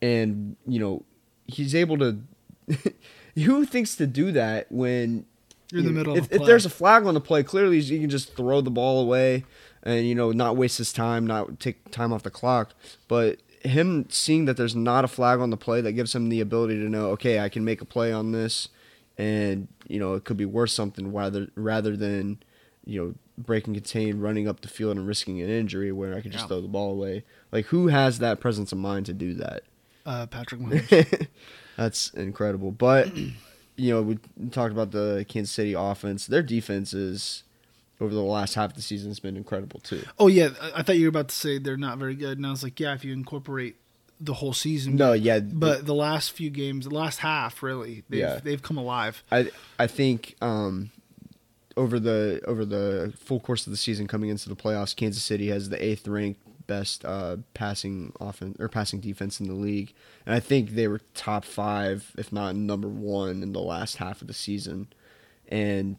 and 0.00 0.56
you 0.66 0.78
know 0.78 1.04
he's 1.46 1.74
able 1.74 1.98
to. 1.98 2.20
who 3.34 3.64
thinks 3.64 3.96
to 3.96 4.06
do 4.06 4.30
that 4.32 4.70
when 4.70 5.24
You're 5.70 5.80
in 5.80 5.86
the 5.86 5.92
middle 5.92 6.16
if, 6.16 6.26
of 6.26 6.32
a 6.32 6.34
if 6.36 6.46
there's 6.46 6.66
a 6.66 6.70
flag 6.70 7.06
on 7.06 7.14
the 7.14 7.20
play, 7.20 7.42
clearly 7.42 7.78
you 7.78 8.00
can 8.00 8.10
just 8.10 8.36
throw 8.36 8.60
the 8.60 8.70
ball 8.70 9.00
away 9.00 9.44
and 9.82 10.06
you 10.06 10.14
know 10.14 10.32
not 10.32 10.56
waste 10.56 10.78
his 10.78 10.92
time, 10.92 11.26
not 11.26 11.58
take 11.58 11.90
time 11.90 12.12
off 12.12 12.22
the 12.22 12.30
clock. 12.30 12.74
But 13.08 13.40
him 13.64 14.06
seeing 14.08 14.44
that 14.46 14.56
there's 14.56 14.74
not 14.76 15.04
a 15.04 15.08
flag 15.08 15.40
on 15.40 15.50
the 15.50 15.56
play 15.56 15.80
that 15.80 15.92
gives 15.92 16.14
him 16.14 16.28
the 16.28 16.40
ability 16.40 16.74
to 16.76 16.88
know, 16.88 17.06
okay, 17.10 17.40
I 17.40 17.48
can 17.48 17.64
make 17.64 17.80
a 17.80 17.84
play 17.84 18.12
on 18.12 18.32
this, 18.32 18.68
and 19.18 19.68
you 19.88 19.98
know 20.00 20.14
it 20.14 20.24
could 20.24 20.36
be 20.36 20.46
worth 20.46 20.70
something 20.70 21.12
rather 21.12 21.48
rather 21.54 21.96
than 21.96 22.42
you 22.84 23.00
know 23.02 23.14
breaking 23.38 23.74
contain, 23.74 24.20
running 24.20 24.46
up 24.48 24.60
the 24.60 24.68
field 24.68 24.96
and 24.96 25.06
risking 25.06 25.40
an 25.40 25.48
injury 25.48 25.90
where 25.92 26.14
I 26.14 26.20
could 26.20 26.32
just 26.32 26.44
Yeah. 26.44 26.48
throw 26.48 26.60
the 26.60 26.68
ball 26.68 26.92
away. 26.92 27.24
Like 27.50 27.66
who 27.66 27.88
has 27.88 28.18
that 28.18 28.40
presence 28.40 28.72
of 28.72 28.78
mind 28.78 29.06
to 29.06 29.12
do 29.12 29.34
that? 29.34 29.62
Uh, 30.04 30.26
Patrick 30.26 30.60
Mahomes. 30.62 31.28
That's 31.76 32.10
incredible. 32.10 32.70
But 32.72 33.16
you 33.76 33.94
know, 33.94 34.02
we 34.02 34.18
talked 34.50 34.72
about 34.72 34.90
the 34.90 35.24
Kansas 35.28 35.52
City 35.54 35.72
offense. 35.72 36.26
Their 36.26 36.42
defense 36.42 36.92
is 36.92 37.44
over 38.02 38.12
the 38.14 38.20
last 38.22 38.54
half 38.54 38.70
of 38.70 38.76
the 38.76 38.82
season 38.82 39.10
has 39.10 39.20
been 39.20 39.36
incredible 39.36 39.80
too. 39.80 40.02
oh 40.18 40.26
yeah, 40.28 40.50
I- 40.74 40.82
thought 40.82 40.96
you 40.98 41.04
were 41.06 41.08
about 41.10 41.28
to 41.28 41.34
say 41.34 41.58
they're 41.58 41.76
not 41.76 41.98
very 41.98 42.14
good, 42.14 42.36
and 42.38 42.46
I 42.46 42.50
was 42.50 42.62
like, 42.62 42.78
yeah, 42.80 42.94
if 42.94 43.04
you 43.04 43.12
incorporate 43.12 43.76
the 44.20 44.34
whole 44.34 44.52
season. 44.52 44.96
No, 44.96 45.12
yeah, 45.14 45.40
But 45.40 45.84
the 45.86 45.94
last 45.94 46.30
few 46.32 46.48
games, 46.50 46.86
the 46.86 46.94
last 46.94 47.18
half, 47.20 47.62
really, 47.62 48.04
they've 48.08 48.20
Yeah. 48.20 48.40
they've 48.42 48.62
come 48.62 48.76
alive. 48.76 49.22
I 49.32 49.50
I 49.78 49.86
think 49.86 50.36
um, 50.40 50.90
over 51.76 51.98
the 51.98 52.40
over 52.46 52.64
the 52.64 53.12
full 53.18 53.40
course 53.40 53.66
of 53.66 53.72
the 53.72 53.76
season 53.76 54.06
coming 54.06 54.30
into 54.30 54.48
the 54.48 54.56
playoffs, 54.56 54.94
Kansas 54.94 55.22
City 55.22 55.48
has 55.48 55.70
the 55.70 55.82
eighth 55.84 56.06
ranked 56.06 56.40
best 56.68 57.04
uh, 57.04 57.38
passing 57.54 58.12
offense 58.20 58.56
or 58.60 58.68
passing 58.68 59.00
defense 59.00 59.40
in 59.40 59.48
the 59.48 59.54
league, 59.54 59.92
and 60.24 60.34
I 60.34 60.40
think 60.40 60.70
they 60.70 60.86
were 60.86 61.00
top 61.14 61.44
five, 61.44 62.12
if 62.16 62.32
not 62.32 62.54
number 62.54 62.88
one, 62.88 63.42
in 63.42 63.52
the 63.52 63.60
last 63.60 63.96
half 63.96 64.20
of 64.22 64.28
the 64.28 64.34
season. 64.34 64.86
And 65.48 65.96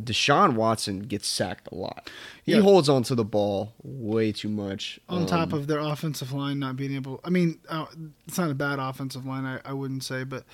Deshaun 0.00 0.54
Watson 0.54 1.00
gets 1.00 1.28
sacked 1.28 1.68
a 1.70 1.74
lot. 1.74 2.10
He 2.44 2.52
Yeah. 2.52 2.60
holds 2.60 2.88
on 2.88 3.02
to 3.04 3.14
the 3.14 3.24
ball 3.24 3.74
way 3.82 4.32
too 4.32 4.48
much. 4.48 4.98
On 5.08 5.26
top 5.26 5.52
Um, 5.52 5.58
of 5.58 5.66
their 5.66 5.80
offensive 5.80 6.32
line 6.32 6.58
not 6.58 6.76
being 6.76 6.94
able, 6.94 7.20
I 7.24 7.30
mean, 7.30 7.58
uh, 7.68 7.84
it's 8.26 8.38
not 8.38 8.50
a 8.50 8.54
bad 8.54 8.78
offensive 8.78 9.26
line, 9.26 9.44
I, 9.44 9.60
I 9.64 9.72
wouldn't 9.74 10.02
say, 10.02 10.24
but 10.24 10.44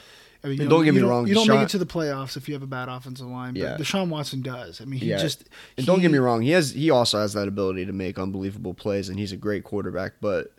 I 0.43 0.49
mean, 0.49 0.61
you 0.61 0.69
don't 0.69 0.85
get 0.85 0.95
you 0.95 1.01
me 1.03 1.09
wrong, 1.09 1.27
you 1.29 1.35
don't 1.35 1.49
make 1.49 1.61
it 1.63 1.69
to 1.71 1.79
the 1.79 1.87
playoffs 1.87 2.37
if 2.37 2.49
you 2.49 2.55
have 2.55 2.63
a 2.63 2.67
bad 2.67 2.89
offensive 2.89 3.27
line. 3.29 3.55
But 3.55 3.61
Yeah. 3.61 3.77
Deshaun 3.77 4.09
Watson 4.09 4.43
does. 4.43 4.81
I 4.81 4.85
mean, 4.87 5.01
he 5.01 5.07
Yeah. 5.07 5.19
just 5.19 5.45
And 5.77 5.87
don't 5.87 6.01
get 6.01 6.11
me 6.11 6.19
wrong, 6.19 6.43
he 6.43 6.51
has 6.51 6.73
he 6.73 6.91
also 6.91 7.19
has 7.21 7.33
that 7.35 7.47
ability 7.49 7.87
to 7.87 7.93
make 7.93 8.19
unbelievable 8.19 8.75
plays, 8.75 9.09
and 9.09 9.19
he's 9.21 9.33
a 9.33 9.37
great 9.37 9.63
quarterback. 9.65 10.15
But 10.21 10.53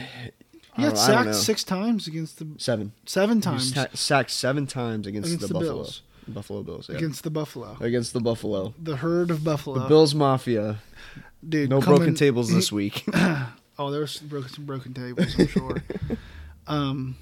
He 0.75 0.81
got 0.83 0.95
don't- 0.95 0.97
I 0.97 1.11
don't 1.15 1.25
know. 1.27 1.31
sacked 1.31 1.35
six 1.35 1.63
times 1.63 2.05
against 2.07 2.37
the 2.39 2.47
seven 2.57 2.91
seven 3.05 3.37
He 3.37 3.41
times 3.41 3.73
sacked 3.93 4.31
seven 4.31 4.67
times 4.67 5.07
against, 5.07 5.27
Against 5.29 5.41
the, 5.41 5.47
the 5.47 5.53
Buffalo 5.53 5.73
Bills. 5.83 6.01
Buffalo 6.33 6.63
Bills. 6.63 6.89
Yeah. 6.89 6.97
against 6.97 7.23
the 7.23 7.29
Buffalo, 7.29 7.77
against 7.79 8.13
the 8.13 8.19
Buffalo. 8.19 8.73
the 8.81 8.95
herd 8.97 9.29
of 9.31 9.43
Buffalo. 9.43 9.79
The 9.79 9.87
Bills 9.87 10.13
Mafia. 10.15 10.77
dude. 11.47 11.69
No 11.69 11.79
broken 11.81 12.15
tables 12.15 12.51
this 12.53 12.71
week. 12.71 13.05
Oh, 13.77 13.91
there 13.91 13.99
was 13.99 14.11
some 14.13 14.29
broken, 14.29 14.49
some 14.49 14.65
broken 14.65 14.93
tables, 14.93 15.35
I'm 15.37 15.47
sure. 15.47 15.75
um, 16.67 17.17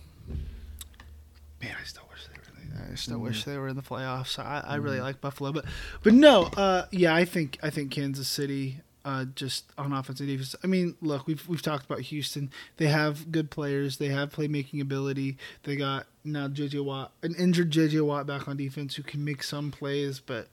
man, 1.61 1.75
I 1.81 1.83
still 1.83 2.03
wish 2.11 2.27
they 2.27 2.33
were. 2.37 2.61
in 2.61 2.69
the- 2.69 2.91
I 2.91 2.95
still 2.95 3.17
Mm. 3.17 3.21
wish 3.23 3.43
they 3.43 3.57
were 3.57 3.67
in 3.67 3.75
the 3.75 3.81
playoffs. 3.81 4.37
I, 4.37 4.63
I 4.63 4.75
really 4.75 5.01
like 5.01 5.19
Buffalo, 5.19 5.51
but 5.51 5.65
but 6.03 6.13
no, 6.13 6.43
uh, 6.55 6.85
yeah, 6.91 7.15
I 7.15 7.25
think 7.25 7.57
I 7.63 7.69
think 7.71 7.91
Kansas 7.91 8.27
City. 8.27 8.81
Uh, 9.05 9.25
just 9.35 9.65
on 9.77 9.91
offense 9.91 10.21
and 10.21 10.29
defense. 10.29 10.55
I 10.63 10.67
mean, 10.67 10.95
look, 11.01 11.27
we've 11.27 11.45
we've 11.49 11.61
talked 11.61 11.85
about 11.85 11.99
Houston. 12.01 12.49
They 12.77 12.85
have 12.87 13.31
good 13.33 13.49
players. 13.51 13.97
They 13.97 14.07
have 14.07 14.29
playmaking 14.29 14.79
ability. 14.79 15.37
They 15.63 15.75
got 15.75 16.05
now 16.23 16.47
JJ 16.47 16.83
Watt, 16.83 17.11
an 17.23 17.35
injured 17.35 17.71
JJ 17.71 18.05
Watt 18.05 18.25
back 18.27 18.47
on 18.47 18.57
defense 18.57 18.95
who 18.95 19.03
can 19.03 19.23
make 19.25 19.43
some 19.43 19.71
plays, 19.71 20.19
but 20.19 20.47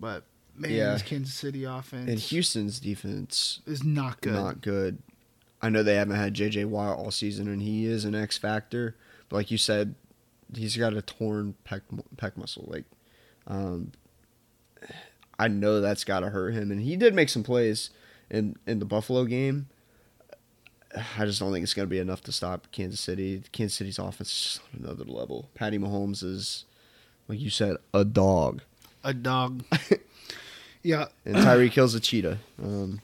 but 0.00 0.24
man, 0.56 0.70
Yeah. 0.72 0.92
this 0.92 1.02
Kansas 1.02 1.34
City 1.34 1.64
offense 1.64 2.08
And 2.10 2.18
Houston's 2.18 2.80
defense 2.80 3.60
is 3.66 3.82
not 3.84 4.20
good. 4.20 4.32
not 4.34 4.60
good. 4.60 4.98
I 5.62 5.70
know 5.70 5.82
they 5.82 5.94
haven't 5.96 6.16
had 6.16 6.34
J.J. 6.34 6.66
Watt 6.66 6.98
all 6.98 7.10
season, 7.10 7.48
and 7.48 7.62
he 7.62 7.86
is 7.86 8.04
an 8.04 8.14
X 8.14 8.36
factor. 8.36 8.96
But 9.30 9.36
like 9.36 9.50
you 9.50 9.56
said, 9.56 9.94
he's 10.54 10.76
got 10.76 10.92
a 10.92 11.00
torn 11.00 11.54
pec 11.66 11.80
pec 12.16 12.36
muscle. 12.36 12.66
Like, 12.68 12.84
um, 13.46 13.92
I 15.38 15.48
know 15.48 15.80
that's 15.80 16.04
got 16.04 16.20
to 16.20 16.28
hurt 16.30 16.52
him, 16.54 16.70
and 16.70 16.80
he 16.80 16.96
did 16.96 17.14
make 17.14 17.28
some 17.30 17.42
plays 17.42 17.90
in 18.30 18.56
in 18.66 18.78
the 18.78 18.84
Buffalo 18.84 19.24
game. 19.24 19.68
I 21.18 21.24
just 21.24 21.40
don't 21.40 21.52
think 21.52 21.62
it's 21.62 21.74
going 21.74 21.86
to 21.88 21.90
be 21.90 21.98
enough 21.98 22.22
to 22.22 22.32
stop 22.32 22.68
Kansas 22.70 23.00
City. 23.00 23.42
Kansas 23.52 23.76
City's 23.76 23.98
offense 23.98 24.30
is 24.30 24.60
on 24.72 24.84
another 24.84 25.04
level. 25.04 25.48
Patty 25.54 25.78
Mahomes 25.78 26.22
is, 26.22 26.64
like 27.28 27.40
you 27.40 27.50
said, 27.50 27.76
a 27.92 28.04
dog, 28.04 28.62
a 29.02 29.12
dog. 29.12 29.64
yeah, 30.82 31.06
and 31.24 31.36
Tyreek 31.36 31.72
Hill's 31.72 31.94
a 31.94 32.00
cheetah. 32.00 32.38
Um, 32.62 33.00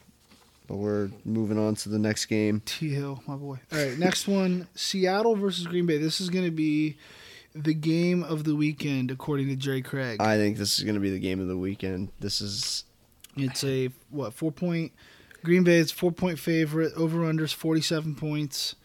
but 0.67 0.77
we're 0.77 1.09
moving 1.25 1.59
on 1.59 1.75
to 1.75 1.89
the 1.89 1.99
next 1.99 2.27
game. 2.27 2.61
T 2.65 2.89
Hill, 2.93 3.21
my 3.27 3.35
boy. 3.35 3.59
All 3.71 3.77
right, 3.77 3.97
next 3.97 4.27
one: 4.27 4.67
Seattle 4.73 5.35
versus 5.35 5.67
Green 5.67 5.85
Bay. 5.85 5.97
This 5.97 6.21
is 6.21 6.29
going 6.29 6.45
to 6.45 6.51
be 6.51 6.97
the 7.53 7.73
game 7.73 8.23
of 8.23 8.45
the 8.45 8.55
weekend, 8.55 9.11
according 9.11 9.47
to 9.49 9.55
Jerry 9.57 9.81
Craig. 9.81 10.21
I 10.21 10.37
think 10.37 10.57
this 10.57 10.77
is 10.77 10.85
going 10.85 10.95
to 10.95 11.01
be 11.01 11.09
the 11.09 11.19
game 11.19 11.41
of 11.41 11.47
the 11.47 11.57
weekend. 11.57 12.09
This 12.21 12.39
is 12.39 12.85
It's 13.35 13.63
a 13.65 13.89
what 14.09 14.33
four 14.33 14.51
point. 14.53 14.93
Green 15.43 15.63
Bay 15.63 15.77
is 15.77 15.91
four 15.91 16.11
point 16.11 16.39
favorite. 16.39 16.93
Over 16.95 17.19
unders 17.19 17.53
forty 17.53 17.81
seven 17.81 18.15
points. 18.15 18.75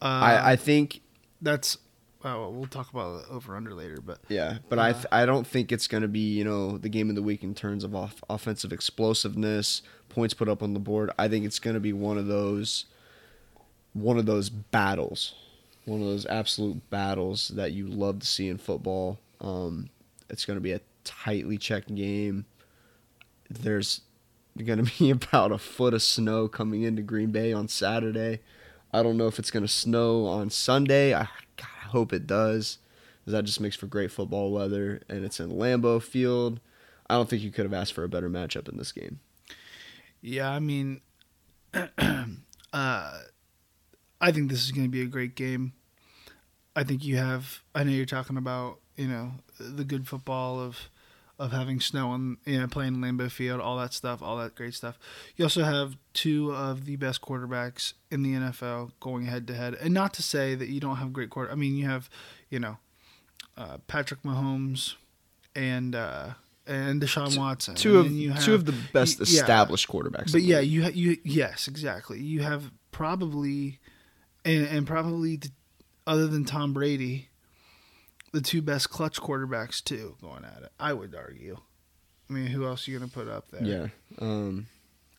Uh, 0.00 0.04
I, 0.04 0.52
I 0.52 0.56
think 0.56 1.00
that's. 1.40 1.78
Well, 2.22 2.52
we'll 2.52 2.66
talk 2.66 2.90
about 2.90 3.22
the 3.28 3.32
over 3.32 3.56
under 3.56 3.74
later, 3.74 4.00
but 4.04 4.18
yeah, 4.28 4.58
but 4.68 4.78
I 4.80 4.90
Uh, 4.90 4.92
th- 4.94 5.06
I 5.12 5.24
don't 5.24 5.46
think 5.46 5.70
it's 5.70 5.86
going 5.86 6.02
to 6.02 6.08
be 6.08 6.18
you 6.36 6.44
know 6.44 6.76
the 6.76 6.88
game 6.88 7.08
of 7.10 7.14
the 7.16 7.22
week 7.22 7.44
in 7.44 7.54
terms 7.54 7.84
of 7.84 7.94
off- 7.94 8.22
offensive 8.28 8.72
explosiveness, 8.72 9.82
points 10.08 10.34
put 10.34 10.48
up 10.48 10.62
on 10.62 10.74
the 10.74 10.80
board. 10.80 11.10
I 11.18 11.28
think 11.28 11.44
it's 11.44 11.60
going 11.60 11.74
to 11.74 11.80
be 11.80 11.92
one 11.92 12.18
of 12.18 12.26
those 12.26 12.86
one 13.92 14.18
of 14.18 14.26
those 14.26 14.50
battles, 14.50 15.34
one 15.84 16.00
of 16.00 16.06
those 16.08 16.26
absolute 16.26 16.90
battles 16.90 17.48
that 17.48 17.72
you 17.72 17.86
love 17.86 18.18
to 18.18 18.26
see 18.26 18.48
in 18.48 18.58
football. 18.58 19.18
Um, 19.40 19.88
it's 20.28 20.44
going 20.44 20.56
to 20.56 20.60
be 20.60 20.72
a 20.72 20.80
tightly 21.04 21.56
checked 21.56 21.94
game. 21.94 22.46
There's 23.48 24.00
going 24.66 24.84
to 24.84 24.98
be 24.98 25.10
about 25.10 25.52
a 25.52 25.58
foot 25.58 25.94
of 25.94 26.02
snow 26.02 26.48
coming 26.48 26.82
into 26.82 27.02
Green 27.02 27.30
Bay 27.30 27.52
on 27.52 27.68
Saturday. 27.68 28.40
I 28.92 29.02
don't 29.02 29.16
know 29.16 29.26
if 29.26 29.38
it's 29.38 29.50
going 29.50 29.64
to 29.64 29.68
snow 29.68 30.26
on 30.26 30.50
Sunday. 30.50 31.14
I, 31.14 31.28
God, 31.56 31.68
I 31.84 31.88
hope 31.88 32.12
it 32.12 32.26
does, 32.26 32.78
that 33.26 33.44
just 33.44 33.60
makes 33.60 33.76
for 33.76 33.86
great 33.86 34.10
football 34.10 34.50
weather, 34.50 35.02
and 35.08 35.24
it's 35.24 35.40
in 35.40 35.50
Lambeau 35.50 36.02
Field. 36.02 36.60
I 37.08 37.14
don't 37.14 37.28
think 37.28 37.42
you 37.42 37.50
could 37.50 37.64
have 37.64 37.74
asked 37.74 37.92
for 37.92 38.04
a 38.04 38.08
better 38.08 38.30
matchup 38.30 38.68
in 38.68 38.76
this 38.76 38.92
game. 38.92 39.20
yeah, 40.20 40.50
I 40.50 40.58
mean, 40.58 41.00
uh, 41.74 43.18
I 44.20 44.32
think 44.32 44.50
this 44.50 44.64
is 44.64 44.72
going 44.72 44.86
to 44.86 44.90
be 44.90 45.02
a 45.02 45.06
great 45.06 45.34
game. 45.34 45.72
I 46.74 46.84
think 46.84 47.04
you 47.04 47.16
have. 47.16 47.62
I 47.74 47.84
know 47.84 47.90
you're 47.90 48.06
talking 48.06 48.36
about 48.36 48.78
you 48.96 49.08
know 49.08 49.32
the 49.58 49.84
good 49.84 50.06
football 50.06 50.60
of 50.60 50.88
of 51.38 51.52
having 51.52 51.80
snow 51.80 52.12
and 52.14 52.36
you 52.44 52.58
know 52.60 52.66
playing 52.66 52.94
in 52.94 53.00
Lambeau 53.00 53.30
Field, 53.30 53.60
all 53.60 53.78
that 53.78 53.94
stuff, 53.94 54.22
all 54.22 54.36
that 54.38 54.54
great 54.54 54.74
stuff. 54.74 54.98
You 55.36 55.44
also 55.44 55.62
have 55.62 55.96
two 56.12 56.52
of 56.52 56.84
the 56.84 56.96
best 56.96 57.22
quarterbacks 57.22 57.92
in 58.10 58.22
the 58.22 58.34
NFL 58.34 58.92
going 59.00 59.26
head 59.26 59.46
to 59.48 59.54
head, 59.54 59.74
and 59.74 59.94
not 59.94 60.14
to 60.14 60.22
say 60.22 60.54
that 60.54 60.68
you 60.68 60.80
don't 60.80 60.96
have 60.96 61.12
great 61.12 61.30
quarter. 61.30 61.50
I 61.50 61.54
mean, 61.54 61.76
you 61.76 61.86
have 61.86 62.10
you 62.50 62.58
know 62.58 62.78
uh, 63.56 63.78
Patrick 63.86 64.22
Mahomes 64.22 64.94
and 65.54 65.94
uh, 65.94 66.30
and 66.66 67.00
Deshaun 67.00 67.36
Watson. 67.38 67.74
Two 67.74 67.98
of 67.98 68.10
you 68.10 68.34
two 68.34 68.54
of 68.54 68.64
the 68.64 68.74
best 68.92 69.20
y- 69.20 69.26
yeah. 69.28 69.40
established 69.40 69.88
quarterbacks. 69.88 70.32
But 70.32 70.42
yeah, 70.42 70.60
you 70.60 70.84
ha- 70.84 70.90
you 70.92 71.18
yes, 71.24 71.68
exactly. 71.68 72.20
You 72.20 72.42
have 72.42 72.70
probably 72.90 73.78
and 74.44 74.66
and 74.66 74.86
probably 74.86 75.36
the, 75.36 75.50
other 76.06 76.26
than 76.26 76.44
Tom 76.44 76.72
Brady, 76.72 77.28
the 78.32 78.40
two 78.40 78.62
best 78.62 78.90
clutch 78.90 79.20
quarterbacks 79.20 79.82
too 79.82 80.16
going 80.20 80.44
at 80.44 80.62
it. 80.62 80.72
I 80.78 80.92
would 80.92 81.14
argue. 81.14 81.58
I 82.28 82.32
mean, 82.32 82.46
who 82.46 82.66
else 82.66 82.86
are 82.86 82.90
you 82.90 82.98
going 82.98 83.08
to 83.10 83.14
put 83.14 83.28
up 83.28 83.50
there? 83.50 83.62
yeah. 83.64 83.86
Um, 84.20 84.66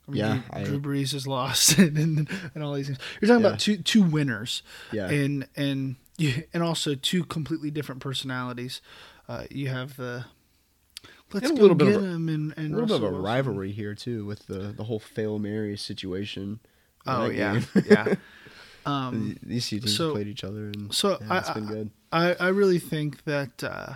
I 0.07 0.11
mean, 0.11 0.19
yeah, 0.21 0.33
Drew, 0.33 0.43
I- 0.61 0.63
Drew 0.63 0.79
Brees 0.79 1.13
is 1.13 1.25
lost 1.27 1.77
and, 1.77 1.97
and 1.97 2.29
and 2.55 2.63
all 2.63 2.73
these 2.73 2.87
things. 2.87 2.99
You're 3.21 3.29
talking 3.29 3.41
Yeah. 3.43 3.47
about 3.49 3.59
two 3.59 3.77
two 3.77 4.03
winners 4.03 4.63
yeah. 4.91 5.07
and 5.09 5.47
and 5.55 5.95
you, 6.17 6.43
and 6.53 6.61
also 6.63 6.95
two 6.95 7.23
completely 7.25 7.71
different 7.71 8.01
personalities. 8.01 8.81
Uh, 9.27 9.43
you 9.51 9.67
have 9.69 9.95
the 9.97 10.25
let's 11.31 11.47
And 11.47 11.55
a 11.55 11.55
go 11.57 11.61
little 11.61 11.75
bit 11.75 11.85
get 11.89 11.95
of 11.97 12.03
him 12.03 12.27
and, 12.29 12.53
and 12.57 12.73
a 12.73 12.77
little 12.79 12.99
bit 12.99 13.07
of 13.07 13.13
a 13.15 13.19
rivalry 13.19 13.71
here 13.71 13.93
too 13.95 14.25
with 14.25 14.47
the 14.47 14.73
the 14.75 14.83
whole 14.85 14.99
fail 14.99 15.37
Mary 15.39 15.77
situation. 15.77 16.59
Oh 17.07 17.29
yeah, 17.29 17.61
yeah. 17.85 18.15
Um, 18.85 19.37
These 19.43 19.69
two 19.69 19.79
teams 19.79 19.95
so- 19.97 20.13
played 20.13 20.27
each 20.27 20.43
other, 20.43 20.67
and 20.67 20.93
so 20.93 21.17
yeah, 21.21 21.37
it's 21.39 21.49
I- 21.49 21.53
been 21.53 21.65
good. 21.67 21.91
I, 22.11 22.33
I 22.33 22.47
really 22.49 22.79
think 22.79 23.23
that 23.25 23.63
uh, 23.63 23.95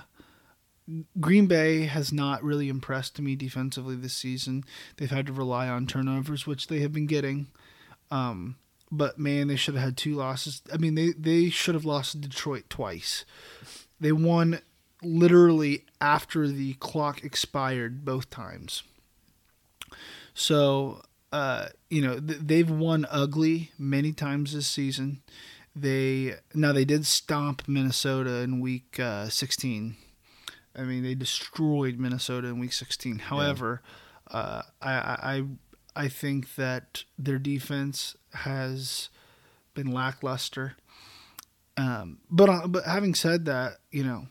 Green 1.20 1.48
Bay 1.48 1.86
has 1.86 2.12
not 2.12 2.44
really 2.44 2.70
impressed 2.70 3.20
me 3.20 3.36
defensively 3.36 3.96
this 3.96 4.14
season. 4.14 4.64
They've 4.98 5.10
had 5.10 5.28
to 5.28 5.34
rely 5.34 5.68
on 5.68 5.88
turnovers, 5.88 6.46
which 6.46 6.68
they 6.68 6.80
have 6.82 6.94
been 6.94 7.08
getting. 7.08 7.48
Um, 8.12 8.58
but 8.92 9.18
man, 9.18 9.48
they 9.48 9.56
should 9.56 9.76
have 9.76 9.84
had 9.84 9.98
two 9.98 10.16
losses. 10.16 10.62
I 10.72 10.78
mean, 10.78 10.96
they, 10.96 11.14
they 11.18 11.50
should 11.50 11.74
have 11.74 11.86
lost 11.86 12.22
Detroit 12.22 12.66
twice. 12.70 13.26
They 14.00 14.12
won 14.12 14.60
literally 15.02 15.86
after 16.00 16.48
the 16.48 16.74
clock 16.76 17.24
expired 17.24 18.06
both 18.06 18.30
times. 18.30 18.84
So, 20.34 21.02
uh, 21.32 21.68
you 21.90 22.02
know, 22.02 22.20
th- 22.20 22.40
they've 22.40 22.70
won 22.70 23.08
ugly 23.10 23.72
many 23.78 24.12
times 24.12 24.54
this 24.54 24.68
season. 24.68 25.22
They 25.76 26.36
now 26.54 26.72
they 26.72 26.86
did 26.86 27.06
stomp 27.06 27.68
Minnesota 27.68 28.42
in 28.42 28.60
week 28.60 29.00
uh, 29.00 29.30
16. 29.30 29.96
I 30.76 30.84
mean, 30.84 31.04
they 31.04 31.16
destroyed 31.16 32.00
Minnesota 32.00 32.48
in 32.48 32.60
week 32.60 32.74
16. 32.74 33.20
However, 33.20 33.82
uh, 34.30 34.64
I, 34.82 34.92
I 34.92 35.44
I 35.96 36.08
think 36.08 36.56
that 36.56 37.04
their 37.18 37.40
defense 37.40 38.16
has 38.34 39.10
been 39.74 39.92
lackluster. 39.92 40.76
Um, 41.78 42.20
but 42.30 42.50
uh, 42.50 42.68
but 42.68 42.86
having 42.86 43.16
said 43.16 43.46
that, 43.46 43.78
you 43.92 44.04
know, 44.04 44.28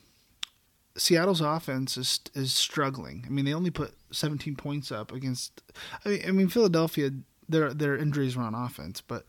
Seattle's 0.96 1.40
offense 1.40 1.96
is 1.96 2.20
is 2.34 2.52
struggling. 2.52 3.24
I 3.26 3.30
mean, 3.30 3.44
they 3.44 3.54
only 3.54 3.70
put 3.70 3.94
17 4.10 4.56
points 4.56 4.92
up 4.92 5.12
against. 5.12 5.62
I 6.04 6.08
mean, 6.08 6.22
I 6.26 6.30
mean 6.30 6.48
Philadelphia. 6.48 7.10
Their 7.48 7.74
their 7.74 7.96
injuries 7.96 8.36
were 8.36 8.44
on 8.44 8.54
offense, 8.54 9.00
but 9.00 9.26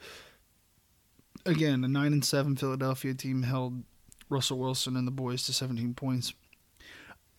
again, 1.45 1.84
a 1.84 1.88
nine 1.88 2.14
and 2.14 2.24
seven 2.24 2.56
Philadelphia 2.56 3.14
team 3.14 3.44
held 3.44 3.84
Russell 4.30 4.57
Wilson 4.60 4.95
and 4.95 5.06
the 5.07 5.11
boys 5.11 5.44
to 5.45 5.53
17 5.53 5.94
points. 5.94 6.34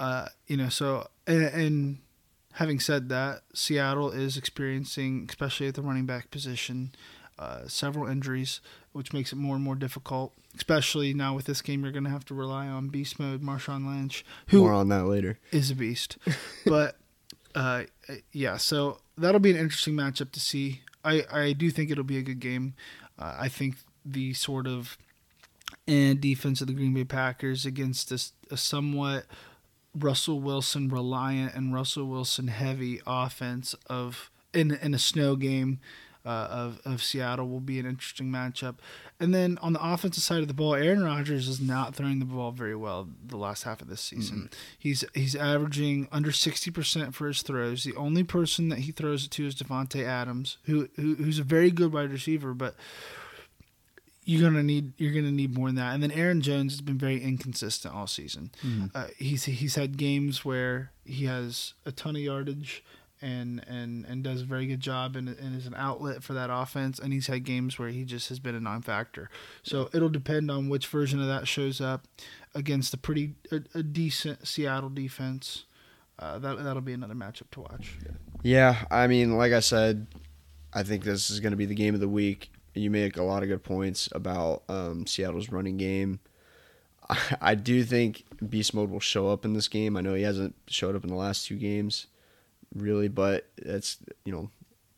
Uh, 0.01 0.29
you 0.47 0.57
know, 0.57 0.69
so 0.69 1.07
and, 1.27 1.45
and 1.45 1.99
having 2.55 2.81
said 2.81 3.09
that, 3.09 3.43
Seattle 3.55 4.11
is 4.11 4.37
experiencing, 4.37 5.27
especially 5.29 5.69
at 5.69 5.75
the 5.75 5.83
running 5.83 6.07
back 6.07 6.31
position, 6.31 6.95
uh, 7.39 7.67
several 7.67 8.07
injuries, 8.07 8.61
which 8.93 9.13
makes 9.13 9.33
it 9.33 9.37
more 9.37 9.55
and 9.57 9.65
more 9.65 9.75
difficult. 9.77 10.33
Especially 10.57 11.13
now 11.13 11.35
with 11.35 11.47
this 11.47 11.61
game, 11.63 11.83
you're 11.83 11.91
going 11.93 12.05
to 12.05 12.11
have 12.11 12.25
to 12.27 12.35
rely 12.35 12.69
on 12.69 12.89
beast 12.89 13.19
mode 13.19 13.43
Marshawn 13.43 13.87
Lynch, 13.87 14.25
who 14.49 14.61
More 14.61 14.73
on 14.73 14.89
that 14.91 15.07
later. 15.07 15.39
is 15.51 15.71
a 15.71 15.75
beast. 15.75 16.17
but 16.67 16.97
uh, 17.57 17.85
yeah, 18.31 18.57
so 18.57 18.99
that'll 19.19 19.41
be 19.41 19.51
an 19.51 19.57
interesting 19.57 19.95
matchup 19.95 20.31
to 20.31 20.39
see. 20.41 20.83
I, 21.05 21.25
I 21.33 21.53
do 21.55 21.71
think 21.71 21.91
it'll 21.91 22.05
be 22.05 22.19
a 22.19 22.23
good 22.23 22.39
game. 22.39 22.75
Uh, 23.19 23.35
I 23.37 23.49
think 23.49 23.77
the 24.05 24.35
sort 24.35 24.67
of 24.67 24.99
and 25.87 26.21
defense 26.21 26.61
of 26.61 26.67
the 26.67 26.73
Green 26.73 26.95
Bay 26.95 27.05
Packers 27.05 27.67
against 27.67 28.11
a, 28.13 28.21
a 28.53 28.57
somewhat 28.57 29.27
Russell 29.95 30.41
Wilson 30.41 30.89
reliant 30.89 31.55
and 31.55 31.75
Russell 31.75 32.07
Wilson 32.07 32.49
heavy 32.49 33.01
offense 33.07 33.75
of 33.89 34.31
in 34.53 34.73
in 34.73 34.95
a 34.95 34.99
snow 34.99 35.37
game 35.37 35.81
uh, 36.25 36.49
of 36.51 36.81
of 36.85 37.03
Seattle 37.03 37.49
will 37.49 37.61
be 37.61 37.79
an 37.79 37.87
interesting 37.87 38.29
matchup. 38.29 38.77
And 39.21 39.33
then 39.33 39.59
on 39.63 39.73
the 39.75 39.85
offensive 39.85 40.23
side 40.23 40.41
of 40.41 40.49
the 40.49 40.55
ball, 40.55 40.75
Aaron 40.75 41.05
Rodgers 41.05 41.49
is 41.49 41.61
not 41.61 41.95
throwing 41.95 42.19
the 42.19 42.25
ball 42.25 42.51
very 42.51 42.75
well 42.75 43.09
the 43.25 43.37
last 43.37 43.63
half 43.63 43.81
of 43.81 43.89
this 43.89 44.01
season. 44.01 44.51
He's 44.79 45.05
he's 45.15 45.37
averaging 45.37 46.09
under 46.11 46.33
sixty 46.33 46.71
percent 46.71 47.15
for 47.15 47.29
his 47.29 47.43
throws. 47.43 47.85
The 47.85 47.95
only 47.95 48.25
person 48.25 48.71
that 48.71 48.81
he 48.81 48.93
throws 48.93 49.25
it 49.27 49.31
to 49.33 49.47
is 49.47 49.55
Davante 49.55 50.05
Adams, 50.05 50.59
who, 50.65 50.89
who 50.97 51.15
who's 51.15 51.39
a 51.39 51.45
very 51.45 51.71
good 51.71 51.93
wide 51.93 52.11
receiver, 52.11 52.55
but 52.55 52.75
you're 54.25 54.43
gonna 54.43 54.63
need 54.63 54.93
you're 54.99 55.13
gonna 55.13 55.31
need 55.31 55.55
more 55.57 55.69
than 55.69 55.77
that. 55.77 55.95
And 55.95 56.03
then 56.03 56.11
Aaron 56.11 56.41
Jones 56.41 56.73
has 56.73 56.81
been 56.81 56.99
very 56.99 57.23
inconsistent 57.23 57.95
all 57.95 58.07
season. 58.07 58.51
Uh, 58.95 59.09
he's 59.19 59.45
he's 59.45 59.75
had 59.75 59.97
games 59.97 60.45
where 60.45 60.91
he 61.05 61.27
has 61.27 61.75
a 61.85 61.93
ton 61.93 62.17
of 62.17 62.23
yardage 62.23 62.83
and 63.23 63.65
and 63.69 64.05
and 64.07 64.23
does 64.25 64.43
a 64.43 64.45
very 64.45 64.67
good 64.67 64.81
job 64.81 65.15
and, 65.17 65.29
and 65.29 65.57
is 65.57 65.67
an 65.67 65.75
outlet 65.77 66.23
for 66.23 66.33
that 66.35 66.51
offense. 66.51 66.99
And 66.99 67.13
he's 67.13 67.27
had 67.27 67.45
games 67.45 67.79
where 67.79 67.89
he 67.91 68.05
just 68.05 68.29
has 68.29 68.39
been 68.39 68.55
a 68.55 68.61
non-factor. 68.61 69.31
So 69.63 69.89
it'll 69.93 70.09
depend 70.09 70.51
on 70.51 70.69
which 70.69 70.87
version 70.87 71.21
of 71.21 71.27
that 71.29 71.47
shows 71.47 71.81
up 71.81 72.07
against 72.55 72.93
a 72.95 72.97
pretty 72.97 73.35
a, 73.53 73.61
a 73.75 73.83
decent 73.83 74.47
Seattle 74.47 74.91
defense. 74.91 75.65
uh, 76.19 76.39
that 76.39 76.63
that'll 76.63 76.83
be 76.83 76.93
another 76.93 77.15
matchup 77.15 77.51
to 77.53 77.61
watch. 77.61 77.97
Yeah, 78.43 78.85
I 78.91 79.07
mean, 79.07 79.37
like 79.37 79.53
I 79.53 79.61
said, 79.61 80.07
I 80.73 80.83
think 80.83 81.05
this 81.05 81.31
is 81.31 81.41
going 81.41 81.53
to 81.53 81.57
be 81.57 81.67
the 81.67 81.75
game 81.75 81.95
of 81.95 82.01
the 82.01 82.09
week. 82.09 82.51
You 82.75 82.91
make 82.91 83.17
a 83.17 83.23
lot 83.23 83.43
of 83.43 83.49
good 83.49 83.63
points 83.63 84.09
about 84.13 84.65
um, 84.69 85.07
Seattle's 85.07 85.51
running 85.51 85.77
game. 85.77 86.21
I, 87.09 87.19
I 87.41 87.55
do 87.55 87.85
think 87.85 88.25
Beast 88.49 88.75
Mode 88.75 88.91
will 88.91 89.01
show 89.01 89.29
up 89.29 89.45
in 89.45 89.55
this 89.55 89.69
game. 89.69 89.97
I 89.97 90.01
know 90.01 90.15
he 90.15 90.23
hasn't 90.23 90.55
showed 90.67 90.97
up 90.97 91.05
in 91.05 91.11
the 91.11 91.17
last 91.17 91.47
two 91.47 91.57
games, 91.57 92.07
really, 92.75 93.09
but 93.09 93.47
it's 93.57 93.99
you 94.25 94.33
know 94.33 94.51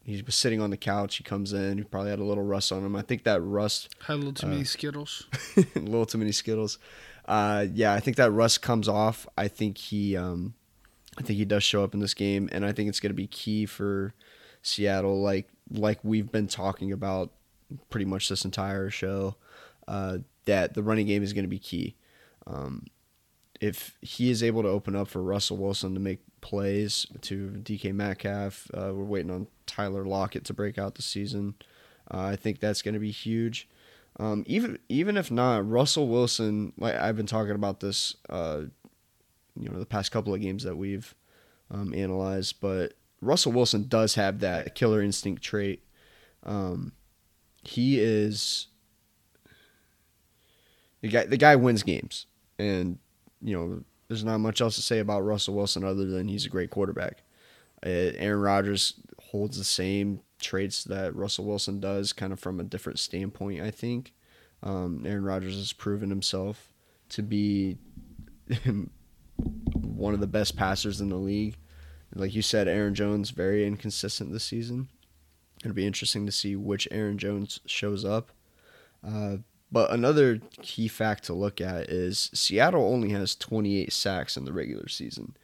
he 0.05 0.23
was 0.23 0.37
sitting 0.37 0.61
on 0.61 0.71
the 0.71 0.77
couch. 0.77 1.17
He 1.17 1.25
comes 1.25 1.53
in. 1.53 1.79
He 1.79 1.85
probably 1.85 2.11
had 2.11 2.21
a 2.21 2.25
little 2.25 2.45
rust 2.45 2.71
on 2.71 2.85
him. 2.85 2.95
I 2.95 3.03
think 3.03 3.25
that 3.25 3.41
rust, 3.41 3.95
Had 4.07 4.15
a 4.15 4.17
little 4.17 4.33
too 4.33 4.47
many 4.47 4.65
Skittles. 4.65 5.27
a 5.57 5.81
little 5.81 6.07
too 6.07 6.19
many 6.19 6.33
Skittles. 6.33 6.79
Uh, 7.25 7.67
yeah, 7.73 7.93
I 7.93 7.99
think 7.99 8.17
that 8.19 8.31
rust 8.31 8.63
comes 8.63 8.89
off. 8.89 9.27
I 9.37 9.49
think 9.49 9.79
he, 9.79 10.17
um, 10.17 10.55
I 11.19 11.23
think 11.23 11.39
he 11.39 11.45
does 11.45 11.65
show 11.65 11.83
up 11.83 11.93
in 11.93 11.99
this 11.99 12.15
game, 12.15 12.49
and 12.53 12.65
I 12.65 12.71
think 12.71 12.89
it's 12.89 13.01
going 13.01 13.11
to 13.11 13.15
be 13.15 13.27
key 13.27 13.67
for 13.67 14.15
Seattle. 14.63 15.21
Like 15.21 15.49
like 15.73 15.99
we've 16.05 16.31
been 16.31 16.47
talking 16.47 16.93
about 16.93 17.33
pretty 17.91 18.05
much 18.05 18.29
this 18.29 18.45
entire 18.45 18.91
show, 18.91 19.37
uh, 19.89 20.19
that 20.45 20.75
the 20.75 20.83
running 20.83 21.07
game 21.07 21.23
is 21.23 21.33
going 21.33 21.45
to 21.45 21.49
be 21.49 21.59
key. 21.59 21.97
Um, 22.47 22.87
if 23.61 23.97
he 24.01 24.31
is 24.31 24.43
able 24.43 24.63
to 24.63 24.69
open 24.69 24.95
up 24.95 25.09
for 25.09 25.23
Russell 25.23 25.57
Wilson 25.57 25.95
to 25.95 26.01
make 26.01 26.21
plays 26.41 27.07
to 27.23 27.61
DK 27.63 27.95
Metcalf, 27.95 28.71
uh, 28.75 28.93
we're 28.95 29.05
waiting 29.05 29.31
on 29.31 29.47
Tyler 29.67 30.05
Lockett 30.05 30.45
to 30.45 30.55
break 30.55 30.79
out 30.79 30.95
the 30.95 31.03
season. 31.03 31.55
Uh, 32.13 32.21
I 32.21 32.37
think 32.37 32.61
that's 32.61 32.83
going 32.83 32.95
to 32.95 33.01
be 33.01 33.11
huge. 33.11 33.69
Um, 34.19 34.45
even 34.47 34.79
even 34.89 35.17
if 35.17 35.31
not, 35.31 35.69
Russell 35.69 36.09
Wilson, 36.09 36.73
like 36.79 36.95
I've 36.95 37.17
been 37.17 37.27
talking 37.27 37.55
about 37.55 37.81
this, 37.81 38.17
uh, 38.31 38.63
you 39.59 39.69
know, 39.69 39.79
the 39.79 39.87
past 39.87 40.11
couple 40.11 40.35
of 40.35 40.41
games 40.41 40.63
that 40.65 40.77
we've 40.77 41.15
um, 41.71 41.93
analyzed, 41.93 42.61
but 42.61 42.95
Russell 43.21 43.53
Wilson 43.53 43.89
does 43.89 44.15
have 44.15 44.41
that 44.41 44.75
killer 44.75 45.03
instinct 45.03 45.43
trait. 45.43 45.83
Um, 46.45 46.93
he 47.67 48.01
is 48.01 48.69
the 51.01 51.09
guy. 51.09 51.27
The 51.27 51.37
guy 51.37 51.57
wins 51.57 51.83
games, 51.83 52.27
and 52.59 52.99
you 53.41 53.57
know, 53.57 53.83
there's 54.09 54.25
not 54.25 54.39
much 54.39 54.61
else 54.61 54.77
to 54.77 54.83
say 54.83 54.99
about 54.99 55.25
Russell 55.25 55.55
Wilson 55.55 55.85
other 55.85 56.07
than 56.07 56.29
he's 56.29 56.47
a 56.47 56.51
great 56.51 56.71
quarterback. 56.71 57.23
Uh, 57.85 58.13
Aaron 58.17 58.41
Rodgers 58.41 58.95
holds 59.21 59.59
the 59.59 59.65
same 59.65 60.21
traits 60.41 60.85
that 60.85 61.15
Russell 61.15 61.45
Wilson 61.45 61.81
does, 61.81 62.13
kind 62.13 62.33
of 62.33 62.41
from 62.41 62.61
a 62.61 62.65
different 62.65 62.99
standpoint. 62.99 63.61
I 63.61 63.71
think 63.71 64.13
um, 64.63 65.05
Aaron 65.07 65.25
Rodgers 65.25 65.57
has 65.57 65.73
proven 65.73 66.11
himself 66.11 66.73
to 67.11 67.23
be 67.23 67.79
one 69.75 70.15
of 70.15 70.21
the 70.21 70.27
best 70.27 70.57
passers 70.57 71.01
in 71.01 71.09
the 71.09 71.17
league. 71.17 71.57
Like 72.15 72.35
you 72.35 72.43
said, 72.43 72.69
Aaron 72.69 72.95
Jones 72.95 73.31
very 73.31 73.67
inconsistent 73.67 74.33
this 74.33 74.45
season. 74.45 74.89
It'll 75.67 75.75
be 75.75 75.85
interesting 75.87 76.27
to 76.27 76.33
see 76.33 76.55
which 76.55 76.87
Aaron 76.93 77.19
Jones 77.19 77.59
shows 77.67 78.05
up. 78.05 78.31
Uh, 79.05 79.39
but 79.73 79.91
another 79.91 80.41
key 80.63 80.87
fact 80.87 81.25
to 81.25 81.33
look 81.35 81.61
at 81.61 81.91
is 81.91 82.31
Seattle 82.33 82.87
only 82.87 83.11
has 83.11 83.35
28 83.35 83.93
sacks 83.93 84.37
in 84.37 84.45
the 84.45 84.53
regular 84.53 84.87
season. 84.87 85.37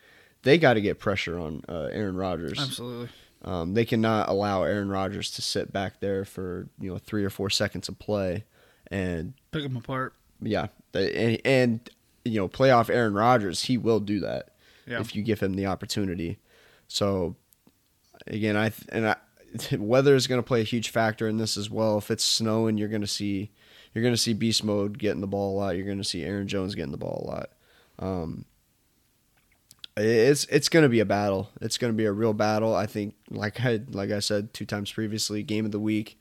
They 0.44 0.58
got 0.58 0.74
to 0.74 0.80
get 0.80 1.00
pressure 1.00 1.40
on 1.40 1.62
uh, 1.68 1.88
Aaron 1.92 2.14
Rodgers. 2.16 2.56
Absolutely. 2.60 3.08
Um, 3.44 3.74
they 3.74 3.84
cannot 3.84 4.28
allow 4.28 4.62
Aaron 4.62 4.88
Rodgers 4.90 5.32
to 5.32 5.42
sit 5.42 5.72
back 5.72 5.98
there 5.98 6.24
for 6.24 6.68
you 6.78 6.92
know 6.92 6.98
three 6.98 7.24
or 7.24 7.30
four 7.30 7.50
seconds 7.50 7.88
of 7.88 7.98
play, 7.98 8.44
and 8.92 9.34
Pick 9.50 9.64
them 9.64 9.76
apart. 9.76 10.14
yeah, 10.40 10.68
the- 10.92 11.16
and, 11.18 11.40
and 11.44 11.90
you 12.24 12.38
know 12.38 12.48
playoff 12.48 12.88
Aaron 12.88 13.14
Rodgers, 13.14 13.64
he 13.64 13.76
will 13.76 13.98
do 13.98 14.20
that 14.20 14.50
Yeah. 14.86 15.00
if 15.00 15.16
you 15.16 15.22
give 15.24 15.40
him 15.40 15.54
the 15.54 15.66
opportunity. 15.66 16.38
So 16.86 17.34
again, 18.28 18.56
I 18.56 18.70
and 18.90 19.08
I, 19.08 19.16
weather 19.78 20.14
is 20.14 20.26
going 20.26 20.40
to 20.40 20.46
play 20.46 20.60
a 20.60 20.64
huge 20.64 20.90
factor 20.90 21.28
in 21.28 21.36
this 21.36 21.56
as 21.56 21.70
well. 21.70 21.98
If 21.98 22.10
it's 22.10 22.24
snowing, 22.24 22.78
you're 22.78 22.88
going 22.88 23.02
to 23.02 23.06
see 23.06 23.50
you're 23.94 24.02
going 24.02 24.14
to 24.14 24.20
see 24.20 24.32
beast 24.32 24.64
mode 24.64 24.98
getting 24.98 25.20
the 25.20 25.26
ball 25.26 25.54
a 25.54 25.58
lot. 25.58 25.76
You're 25.76 25.86
going 25.86 25.98
to 25.98 26.04
see 26.04 26.24
Aaron 26.24 26.48
Jones 26.48 26.74
getting 26.74 26.92
the 26.92 26.98
ball 26.98 27.24
a 27.24 27.30
lot. 27.30 27.50
Um, 27.98 28.46
it's 29.96 30.46
it's 30.46 30.68
going 30.68 30.84
to 30.84 30.88
be 30.88 31.00
a 31.00 31.04
battle. 31.04 31.50
It's 31.60 31.76
going 31.76 31.92
to 31.92 31.96
be 31.96 32.06
a 32.06 32.12
real 32.12 32.32
battle. 32.32 32.74
I 32.74 32.86
think, 32.86 33.14
like 33.30 33.60
I 33.60 33.80
like 33.90 34.10
I 34.10 34.20
said 34.20 34.54
two 34.54 34.64
times 34.64 34.90
previously, 34.90 35.42
game 35.42 35.66
of 35.66 35.72
the 35.72 35.80
week. 35.80 36.18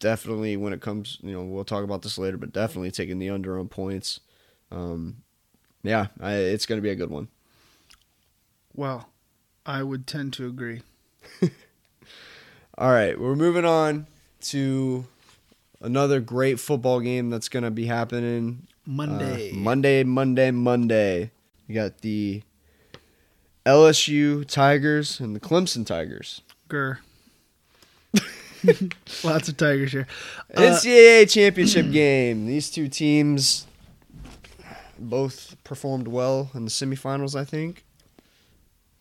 Definitely, 0.00 0.56
when 0.56 0.72
it 0.72 0.80
comes, 0.80 1.18
you 1.22 1.32
know, 1.32 1.42
we'll 1.42 1.64
talk 1.64 1.84
about 1.84 2.02
this 2.02 2.18
later, 2.18 2.36
but 2.36 2.52
definitely 2.52 2.90
taking 2.90 3.18
the 3.18 3.30
under 3.30 3.58
on 3.58 3.68
points. 3.68 4.20
Um, 4.70 5.22
yeah, 5.82 6.08
I, 6.20 6.34
it's 6.34 6.66
going 6.66 6.78
to 6.78 6.82
be 6.82 6.90
a 6.90 6.94
good 6.94 7.10
one. 7.10 7.28
Well, 8.74 9.08
I 9.64 9.82
would 9.82 10.06
tend 10.06 10.32
to 10.34 10.46
agree. 10.46 10.82
All 12.76 12.90
right, 12.90 13.16
we're 13.18 13.36
moving 13.36 13.64
on 13.64 14.08
to 14.42 15.06
another 15.80 16.18
great 16.20 16.58
football 16.58 16.98
game 16.98 17.30
that's 17.30 17.48
going 17.48 17.62
to 17.62 17.70
be 17.70 17.86
happening 17.86 18.66
uh, 18.66 18.90
Monday. 18.90 19.52
Monday, 19.52 20.02
Monday, 20.02 20.50
Monday. 20.50 21.30
You 21.68 21.74
got 21.76 21.98
the 21.98 22.42
LSU 23.64 24.44
Tigers 24.48 25.20
and 25.20 25.36
the 25.36 25.40
Clemson 25.40 25.86
Tigers. 25.86 26.42
Grr. 26.68 26.98
Lots 29.24 29.48
of 29.48 29.56
Tigers 29.56 29.92
here. 29.92 30.08
Uh, 30.52 30.60
NCAA 30.60 31.30
championship 31.30 31.90
game. 31.92 32.46
These 32.46 32.70
two 32.70 32.88
teams 32.88 33.68
both 34.98 35.56
performed 35.62 36.08
well 36.08 36.50
in 36.54 36.64
the 36.64 36.72
semifinals, 36.72 37.38
I 37.38 37.44
think. 37.44 37.84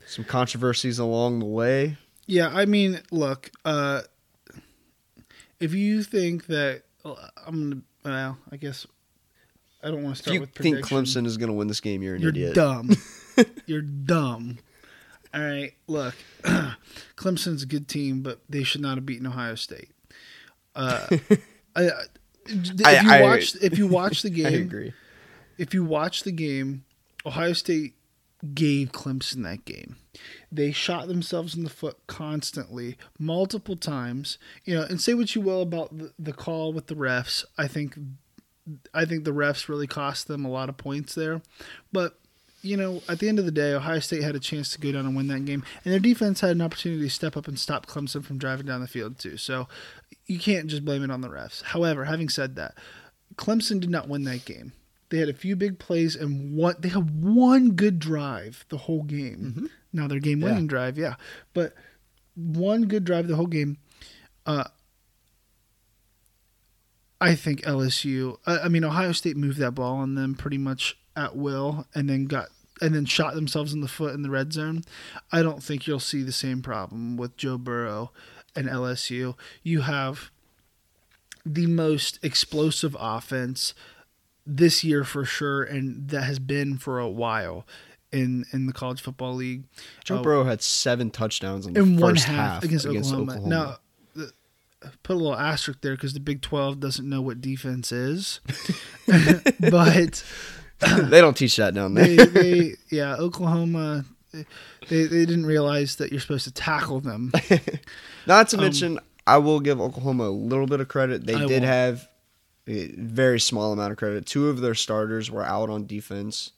Some 0.05 0.25
controversies 0.25 0.99
along 0.99 1.39
the 1.39 1.45
way. 1.45 1.97
Yeah, 2.27 2.49
I 2.53 2.65
mean, 2.65 3.01
look, 3.11 3.51
uh, 3.65 4.01
if 5.59 5.73
you 5.73 6.03
think 6.03 6.47
that 6.47 6.83
I'm 7.05 7.69
gonna, 7.69 7.81
well, 8.05 8.37
I 8.51 8.57
guess 8.57 8.85
I 9.83 9.89
don't 9.91 10.03
want 10.03 10.15
to 10.15 10.21
start. 10.21 10.33
If 10.35 10.35
you 10.35 10.39
with 10.41 10.51
think. 10.55 10.77
Clemson 10.85 11.25
is 11.25 11.37
going 11.37 11.49
to 11.49 11.53
win 11.53 11.67
this 11.67 11.81
game, 11.81 12.01
you're 12.01 12.15
an 12.15 12.21
You're 12.21 12.29
idiot. 12.31 12.55
dumb. 12.55 12.91
You're 13.65 13.81
dumb. 13.81 14.59
All 15.33 15.41
right, 15.41 15.73
look, 15.87 16.13
Clemson's 17.17 17.63
a 17.63 17.65
good 17.65 17.87
team, 17.87 18.21
but 18.21 18.39
they 18.47 18.63
should 18.63 18.81
not 18.81 18.95
have 18.97 19.05
beaten 19.05 19.25
Ohio 19.25 19.55
State. 19.55 19.89
Uh, 20.75 21.07
I, 21.75 21.89
I- 21.89 21.89
if 22.45 22.79
you 23.03 23.11
I- 23.11 23.21
watch, 23.21 23.55
if 23.61 23.77
you 23.77 23.87
watch 23.87 24.21
the 24.21 24.29
I 24.45 24.51
game, 24.51 24.61
agree. 24.63 24.93
if 25.57 25.73
you 25.73 25.83
watch 25.83 26.23
the 26.23 26.31
game, 26.31 26.83
Ohio 27.25 27.53
State 27.53 27.93
gave 28.53 28.91
Clemson 28.91 29.43
that 29.43 29.65
game. 29.65 29.97
They 30.51 30.71
shot 30.71 31.07
themselves 31.07 31.55
in 31.55 31.63
the 31.63 31.69
foot 31.69 31.97
constantly, 32.07 32.97
multiple 33.17 33.75
times. 33.75 34.37
You 34.65 34.75
know, 34.75 34.83
and 34.83 35.01
say 35.01 35.13
what 35.13 35.35
you 35.35 35.41
will 35.41 35.61
about 35.61 35.97
the, 35.97 36.11
the 36.19 36.33
call 36.33 36.73
with 36.73 36.87
the 36.87 36.95
refs. 36.95 37.45
I 37.57 37.67
think, 37.67 37.97
I 38.93 39.05
think 39.05 39.23
the 39.23 39.31
refs 39.31 39.69
really 39.69 39.87
cost 39.87 40.27
them 40.27 40.45
a 40.45 40.51
lot 40.51 40.69
of 40.69 40.77
points 40.77 41.15
there. 41.15 41.41
But 41.91 42.19
you 42.63 42.77
know, 42.77 43.03
at 43.09 43.19
the 43.19 43.27
end 43.27 43.39
of 43.39 43.45
the 43.45 43.51
day, 43.51 43.73
Ohio 43.73 43.99
State 43.99 44.23
had 44.23 44.35
a 44.35 44.39
chance 44.39 44.71
to 44.71 44.79
go 44.79 44.93
down 44.93 45.05
and 45.05 45.15
win 45.15 45.27
that 45.27 45.43
game, 45.43 45.63
and 45.83 45.91
their 45.91 45.99
defense 45.99 46.39
had 46.39 46.51
an 46.51 46.61
opportunity 46.61 47.03
to 47.03 47.09
step 47.09 47.35
up 47.35 47.47
and 47.47 47.59
stop 47.59 47.85
Clemson 47.85 48.23
from 48.23 48.37
driving 48.37 48.65
down 48.65 48.79
the 48.79 48.87
field 48.87 49.19
too. 49.19 49.35
So 49.35 49.67
you 50.25 50.39
can't 50.39 50.67
just 50.67 50.85
blame 50.85 51.03
it 51.03 51.11
on 51.11 51.21
the 51.21 51.29
refs. 51.29 51.61
However, 51.61 52.05
having 52.05 52.29
said 52.29 52.55
that, 52.55 52.75
Clemson 53.35 53.81
did 53.81 53.89
not 53.89 54.07
win 54.07 54.23
that 54.23 54.45
game. 54.45 54.71
They 55.13 55.19
had 55.19 55.29
a 55.29 55.33
few 55.33 55.55
big 55.55 55.77
plays 55.77 56.15
and 56.15 56.55
one. 56.57 56.73
They 56.79 56.89
had 56.89 57.23
one 57.23 57.73
good 57.73 57.99
drive 57.99 58.65
the 58.69 58.79
whole 58.79 59.03
game. 59.03 59.69
Now 59.93 60.07
their 60.07 60.19
game 60.19 60.41
winning 60.41 60.63
Yeah. 60.63 60.69
drive, 60.69 60.97
yeah, 60.97 61.13
but 61.53 61.75
one 62.33 62.85
good 62.87 63.03
drive 63.03 63.27
the 63.27 63.35
whole 63.35 63.45
game. 63.45 63.77
Uh, 64.47 64.63
I 67.21 67.35
think 67.35 67.61
LSU. 67.61 68.37
I, 68.47 68.57
I 68.61 68.67
mean, 68.69 68.83
Ohio 68.83 69.11
State 69.11 69.37
moved 69.37 69.59
that 69.59 69.73
ball 69.73 69.97
on 69.97 70.15
them 70.15 70.33
pretty 70.33 70.57
much 70.57 70.97
at 71.15 71.35
will, 71.37 71.85
and 71.93 72.09
then 72.09 72.25
got 72.25 72.47
and 72.81 72.95
then 72.95 73.05
shot 73.05 73.35
themselves 73.35 73.71
in 73.71 73.81
the 73.81 73.87
foot 73.87 74.15
in 74.15 74.23
the 74.23 74.31
red 74.31 74.51
zone. 74.51 74.81
I 75.31 75.43
don't 75.43 75.61
think 75.61 75.85
you'll 75.85 75.99
see 75.99 76.23
the 76.23 76.31
same 76.31 76.63
problem 76.63 77.17
with 77.17 77.37
Joe 77.37 77.59
Burrow 77.59 78.11
and 78.55 78.67
LSU. 78.67 79.35
You 79.61 79.81
have 79.81 80.31
the 81.45 81.67
most 81.67 82.17
explosive 82.23 82.97
offense 82.99 83.75
this 84.45 84.83
year 84.83 85.03
for 85.03 85.25
sure, 85.25 85.63
and 85.63 86.09
that 86.09 86.23
has 86.23 86.39
been 86.39 86.77
for 86.77 86.99
a 86.99 87.09
while 87.09 87.65
in 88.11 88.45
in 88.51 88.65
the 88.67 88.73
college 88.73 89.01
football 89.01 89.33
league. 89.33 89.63
Joe 90.03 90.17
Uh, 90.17 90.21
Burrow 90.21 90.43
had 90.43 90.61
seven 90.61 91.09
touchdowns 91.09 91.65
in 91.65 91.75
in 91.77 91.99
first 91.99 92.27
one 92.27 92.35
half, 92.35 92.53
half, 92.55 92.63
against, 92.63 92.85
Oklahoma. 92.85 93.39
Now, 93.47 93.77
put 95.03 95.13
a 95.13 95.17
little 95.17 95.35
asterisk 95.35 95.81
there 95.81 95.95
because 95.95 96.13
the 96.13 96.19
Big 96.19 96.41
Twelve 96.41 96.79
doesn't 96.79 97.07
know 97.07 97.21
what 97.21 97.41
defense 97.41 97.91
is, 97.91 98.39
but 99.59 100.23
they 100.79 101.21
don't 101.21 101.35
teach 101.37 101.55
that 101.57 101.73
down 101.73 101.93
there. 101.93 102.07
they, 102.07 102.25
they 102.25 102.75
yeah 102.89 103.15
Oklahoma. 103.15 104.05
They, 104.31 105.03
they 105.05 105.25
didn't 105.27 105.45
realize 105.45 105.97
that 105.97 106.11
you're 106.11 106.19
supposed 106.19 106.45
to 106.45 106.51
tackle 106.51 106.99
them. 106.99 107.31
Not 108.25 108.47
to 108.49 108.57
mention, 108.57 108.99
I 109.27 109.37
will 109.37 109.59
give 109.59 109.79
Oklahoma 109.79 110.23
a 110.23 110.31
little 110.31 110.65
bit 110.65 110.79
of 110.79 110.87
credit. 110.87 111.27
They 111.27 111.35
Um, 111.35 111.43
I 111.43 111.45
did 111.45 111.61
won't. 111.61 111.65
have 111.65 112.07
very 112.65 113.39
small 113.39 113.73
amount 113.73 113.91
of 113.91 113.97
credit. 113.97 114.25
Two 114.25 114.49
of 114.49 114.61
their 114.61 114.75
starters 114.75 115.29
were 115.29 115.43
out 115.43 115.69
on 115.69 115.85
defense. 115.85 116.51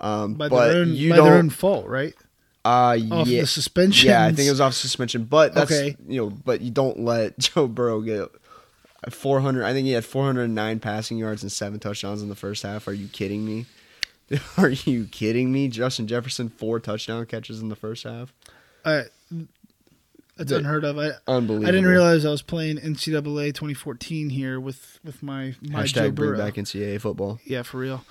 Um, 0.00 0.34
by 0.34 0.48
but 0.48 0.68
their 0.68 0.80
own 0.82 0.94
you 0.94 1.10
by 1.10 1.16
don't. 1.16 1.24
their 1.26 1.38
own 1.38 1.50
fault, 1.50 1.86
right? 1.86 2.14
uh, 2.64 2.96
Off 3.10 3.26
yeah, 3.28 3.40
the 3.40 3.46
suspension. 3.46 4.10
yeah, 4.10 4.24
I 4.24 4.32
think 4.32 4.46
it 4.46 4.50
was 4.50 4.60
off 4.60 4.74
suspension. 4.74 5.24
But 5.24 5.54
that's 5.54 5.72
Okay. 5.72 5.96
you 6.06 6.20
know, 6.20 6.30
but 6.30 6.60
you 6.60 6.70
don't 6.70 7.00
let 7.00 7.38
Joe 7.40 7.66
Burrow 7.66 8.00
get 8.00 8.28
400. 9.10 9.64
I 9.64 9.72
think 9.72 9.86
he 9.86 9.92
had 9.92 10.04
409 10.04 10.78
passing 10.80 11.18
yards 11.18 11.42
and 11.42 11.50
seven 11.50 11.80
touchdowns 11.80 12.22
in 12.22 12.28
the 12.28 12.34
first 12.36 12.62
half. 12.62 12.86
Are 12.88 12.92
you 12.92 13.08
kidding 13.08 13.44
me? 13.44 13.66
Are 14.58 14.68
you 14.70 15.06
kidding 15.06 15.50
me? 15.50 15.68
Justin 15.68 16.06
Jefferson 16.06 16.48
four 16.48 16.78
touchdown 16.80 17.24
catches 17.26 17.60
in 17.60 17.68
the 17.68 17.76
first 17.76 18.04
half. 18.04 18.32
Uh, 18.84 19.02
that's 20.38 20.52
unheard 20.52 20.84
of. 20.84 20.98
I 20.98 21.10
Unbelievable. 21.26 21.68
I 21.68 21.70
didn't 21.72 21.86
realize 21.90 22.24
I 22.24 22.30
was 22.30 22.42
playing 22.42 22.78
NCAA 22.78 23.48
2014 23.54 24.30
here 24.30 24.58
with 24.58 24.98
with 25.04 25.22
my 25.22 25.54
my 25.60 25.82
Joe 25.84 26.02
Hashtag 26.02 26.14
bring 26.14 26.30
Burrow. 26.30 26.38
back 26.38 26.54
NCAA 26.54 27.00
football. 27.00 27.38
Yeah, 27.44 27.62
for 27.62 27.78
real. 27.78 28.04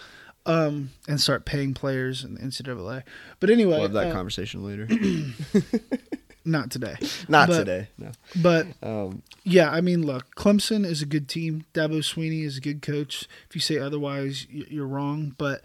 Um, 0.45 0.91
and 1.10 1.20
start 1.20 1.44
paying 1.45 1.74
players 1.74 2.24
in 2.24 2.36
the 2.36 2.40
NCAA. 2.41 3.04
But 3.41 3.49
anyway, 3.49 3.72
We'll 3.74 3.82
have 3.82 3.94
that 3.94 4.12
uh, 4.12 4.14
conversation 4.14 4.64
later. 4.64 4.88
not 6.45 6.72
today. 6.72 6.95
Not 7.28 7.49
but- 7.49 7.58
today. 7.58 7.88
No. 7.98 8.12
But 8.41 8.68
Um, 8.82 9.24
yeah, 9.44 9.70
I 9.70 9.82
mean, 9.82 10.06
look, 10.06 10.36
Clemson 10.36 10.86
is 10.86 11.02
a 11.02 11.06
good 11.06 11.28
team. 11.28 11.66
Dabo 11.74 11.98
Swinney 11.99 12.44
is 12.45 12.58
a 12.58 12.62
good 12.62 12.82
coach. 12.82 13.28
If 13.49 13.56
you 13.56 13.62
say 13.62 13.78
otherwise, 13.78 14.48
you're 14.49 14.88
wrong. 14.88 15.36
But 15.38 15.62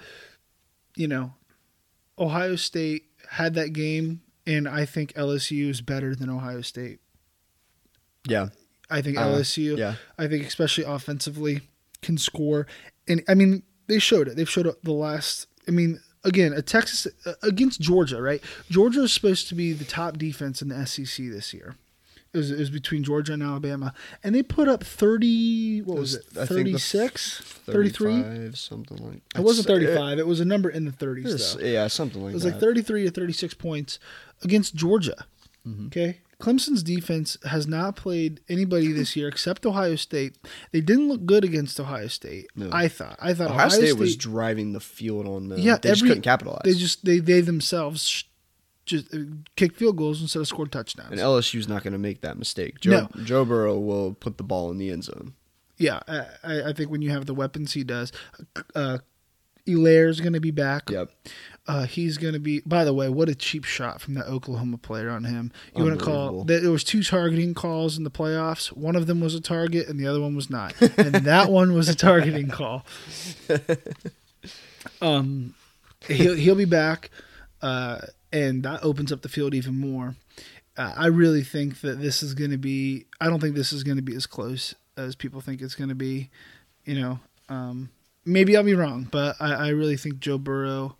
you 0.97 1.07
know, 1.07 1.35
Ohio 2.19 2.57
State 2.57 3.05
had 3.31 3.55
that 3.55 3.73
game, 3.73 4.21
and 4.47 4.69
I 4.69 4.85
think 4.85 5.13
LSU 5.15 5.69
is 5.71 5.81
better 5.81 6.15
than 6.15 6.29
Ohio 6.31 6.61
State. 6.63 7.01
yeah. 8.27 8.49
I 8.91 9.01
think 9.01 9.17
Uh, 9.17 9.23
LSU. 9.23 9.79
Yeah. 9.79 9.95
I 10.19 10.29
think 10.29 10.45
especially 10.47 10.85
offensively 10.85 11.63
can 12.03 12.19
score, 12.19 12.67
and 13.09 13.23
I 13.27 13.35
mean 13.35 13.63
they 13.87 13.99
showed 13.99 14.29
it. 14.29 14.37
They've 14.37 14.49
showed 14.51 14.67
up 14.67 14.83
the 14.83 14.93
last. 14.93 15.47
I 15.67 15.71
mean, 15.71 16.01
again, 16.25 16.53
a 16.53 16.61
Texas 16.61 17.07
uh, 17.25 17.33
against 17.43 17.81
Georgia, 17.81 18.21
right? 18.21 18.43
Georgia 18.71 19.03
is 19.05 19.13
supposed 19.13 19.49
to 19.49 19.55
be 19.55 19.73
the 19.73 19.85
top 19.87 20.19
defense 20.19 20.61
in 20.61 20.69
the 20.69 20.85
SEC 20.87 21.27
this 21.31 21.55
year. 21.55 21.77
It 22.35 22.39
was, 22.39 22.51
it 22.51 22.59
was 22.59 22.71
between 22.71 23.05
Georgia 23.05 23.35
and 23.35 23.43
Alabama, 23.43 23.93
and 24.25 24.35
they 24.35 24.43
put 24.43 24.67
up 24.67 24.83
thirty. 24.83 25.81
What 25.83 25.99
was 25.99 26.15
it? 26.15 26.25
I 26.33 26.47
think 26.47 26.67
the 26.67 26.79
36? 26.79 27.41
33? 27.67 28.23
35, 28.23 28.59
something 28.59 28.97
like. 28.99 29.23
It 29.37 29.41
wasn't 29.41 29.67
thirty-five. 29.67 30.19
It 30.19 30.27
was 30.27 30.41
a 30.41 30.47
number 30.47 30.71
in 30.71 30.87
the 30.87 30.93
thirties, 30.93 31.55
though. 31.55 31.63
yeah, 31.63 31.87
something 31.89 32.23
like 32.23 32.31
that. 32.31 32.33
It 32.33 32.35
was 32.35 32.45
that. 32.45 32.53
like 32.53 32.61
33 32.61 33.05
to 33.05 33.11
36 33.11 33.55
points 33.55 33.99
against 34.43 34.75
Georgia. 34.75 35.27
Mm-hmm. 35.67 35.87
Okay. 35.89 36.21
Clemson's 36.41 36.83
defense 36.83 37.39
has 37.45 37.69
not 37.69 37.95
played 37.95 38.41
anybody 38.49 38.91
this 38.91 39.15
year 39.15 39.29
except 39.29 39.65
Ohio 39.65 39.95
State. 39.95 40.37
They 40.73 40.81
didn't 40.81 41.09
look 41.09 41.25
good 41.25 41.45
against 41.45 41.79
Ohio 41.79 42.09
State. 42.09 42.47
No. 42.57 42.69
I 42.73 42.89
thought. 42.89 43.17
I 43.21 43.33
thought 43.33 43.53
Ohio, 43.53 43.69
State, 43.69 43.97
was 43.97 44.17
driving 44.17 44.73
the 44.73 44.81
field 44.81 45.29
on 45.29 45.49
them. 45.51 45.61
Yeah, 45.61 45.77
they 45.77 45.91
just 45.91 46.03
couldn't 46.03 46.23
capitalize. 46.23 46.63
they 46.65 46.75
just 46.75 47.05
they 47.05 47.21
they 47.21 47.43
themselves 47.43 48.25
just 48.93 49.13
uh, 49.15 49.19
kicked 49.57 49.77
field 49.77 49.97
goals 49.97 50.21
instead 50.23 50.39
of 50.41 50.47
score 50.49 50.67
touchdowns. 50.67 51.11
and 51.11 51.21
LSU's 51.21 51.69
not 51.69 51.83
going 51.83 51.93
to 51.93 51.99
make 51.99 52.21
that 52.21 52.39
mistake. 52.39 52.81
Joe, 52.81 53.09
Joe 53.25 53.45
Burrow 53.45 53.79
will 53.79 54.15
put 54.15 54.37
the 54.39 54.45
ball 54.45 54.71
in 54.71 54.79
the 54.79 54.91
end 54.91 55.05
zone. 55.05 55.35
yeah, 55.79 56.01
I, 56.07 56.71
I 56.71 56.73
think 56.73 56.91
when 56.91 57.03
you 57.03 57.11
have 57.11 57.27
the 57.27 57.35
weapons 57.35 57.73
he 57.73 57.83
does, 57.85 58.13
uh, 58.75 58.99
Helaire's 59.67 60.21
going 60.21 60.33
to 60.33 60.41
be 60.41 60.51
back. 60.51 60.91
Yep. 60.91 61.11
Uh, 61.69 61.85
he's 61.87 62.19
going 62.19 62.35
to 62.35 62.41
be. 62.41 62.61
By 62.67 62.85
the 62.85 62.93
way, 62.93 63.09
what 63.09 63.29
a 63.29 63.35
cheap 63.37 63.63
shot 63.65 64.01
from 64.01 64.15
that 64.15 64.27
Oklahoma 64.27 64.79
player 64.79 65.09
on 65.11 65.23
him. 65.23 65.53
You 65.77 65.85
want 65.85 65.99
to 66.01 66.05
call? 66.05 66.43
There 66.43 66.69
was 66.73 66.83
two 66.83 67.05
targeting 67.05 67.55
calls 67.55 67.97
in 67.97 68.03
the 68.03 68.11
playoffs. 68.11 68.73
One 68.77 68.97
of 68.97 69.07
them 69.07 69.21
was 69.21 69.37
a 69.37 69.41
target, 69.41 69.87
and 69.89 70.01
the 70.01 70.07
other 70.09 70.21
one 70.21 70.35
was 70.35 70.51
not. 70.51 70.75
And 70.99 71.15
that 71.15 71.51
one 71.53 71.73
was 71.75 71.89
a 71.89 71.95
targeting 71.95 72.49
call. 72.49 72.85
Um, 75.01 75.55
he'll 76.09 76.35
he'll 76.35 76.55
be 76.57 76.65
back, 76.65 77.11
uh, 77.61 77.99
and 78.33 78.63
that 78.63 78.83
opens 78.83 79.13
up 79.13 79.23
the 79.23 79.29
field 79.29 79.55
even 79.55 79.79
more. 79.79 80.17
Uh, 80.77 80.95
I 80.97 81.07
really 81.07 81.43
think 81.43 81.81
that 81.83 82.01
this 82.01 82.23
is 82.23 82.35
going 82.35 82.51
to 82.51 82.59
be. 82.59 83.05
I 83.21 83.27
don't 83.27 83.41
think 83.41 83.55
this 83.55 83.73
is 83.73 83.85
going 83.85 83.97
to 83.97 84.03
be 84.03 84.17
as 84.17 84.27
close 84.27 84.75
as 84.97 85.15
people 85.15 85.41
think 85.41 85.61
it's 85.61 85.75
going 85.75 85.91
to 85.91 85.95
be. 85.95 86.31
You 86.85 87.01
know, 87.01 87.21
um, 87.49 87.91
maybe 88.25 88.57
I'll 88.57 88.63
be 88.63 88.75
wrong, 88.75 89.07
but 89.11 89.37
I, 89.39 89.55
I 89.55 89.69
really 89.69 89.97
think 89.97 90.19
Joe 90.19 90.39
Burrow 90.39 90.97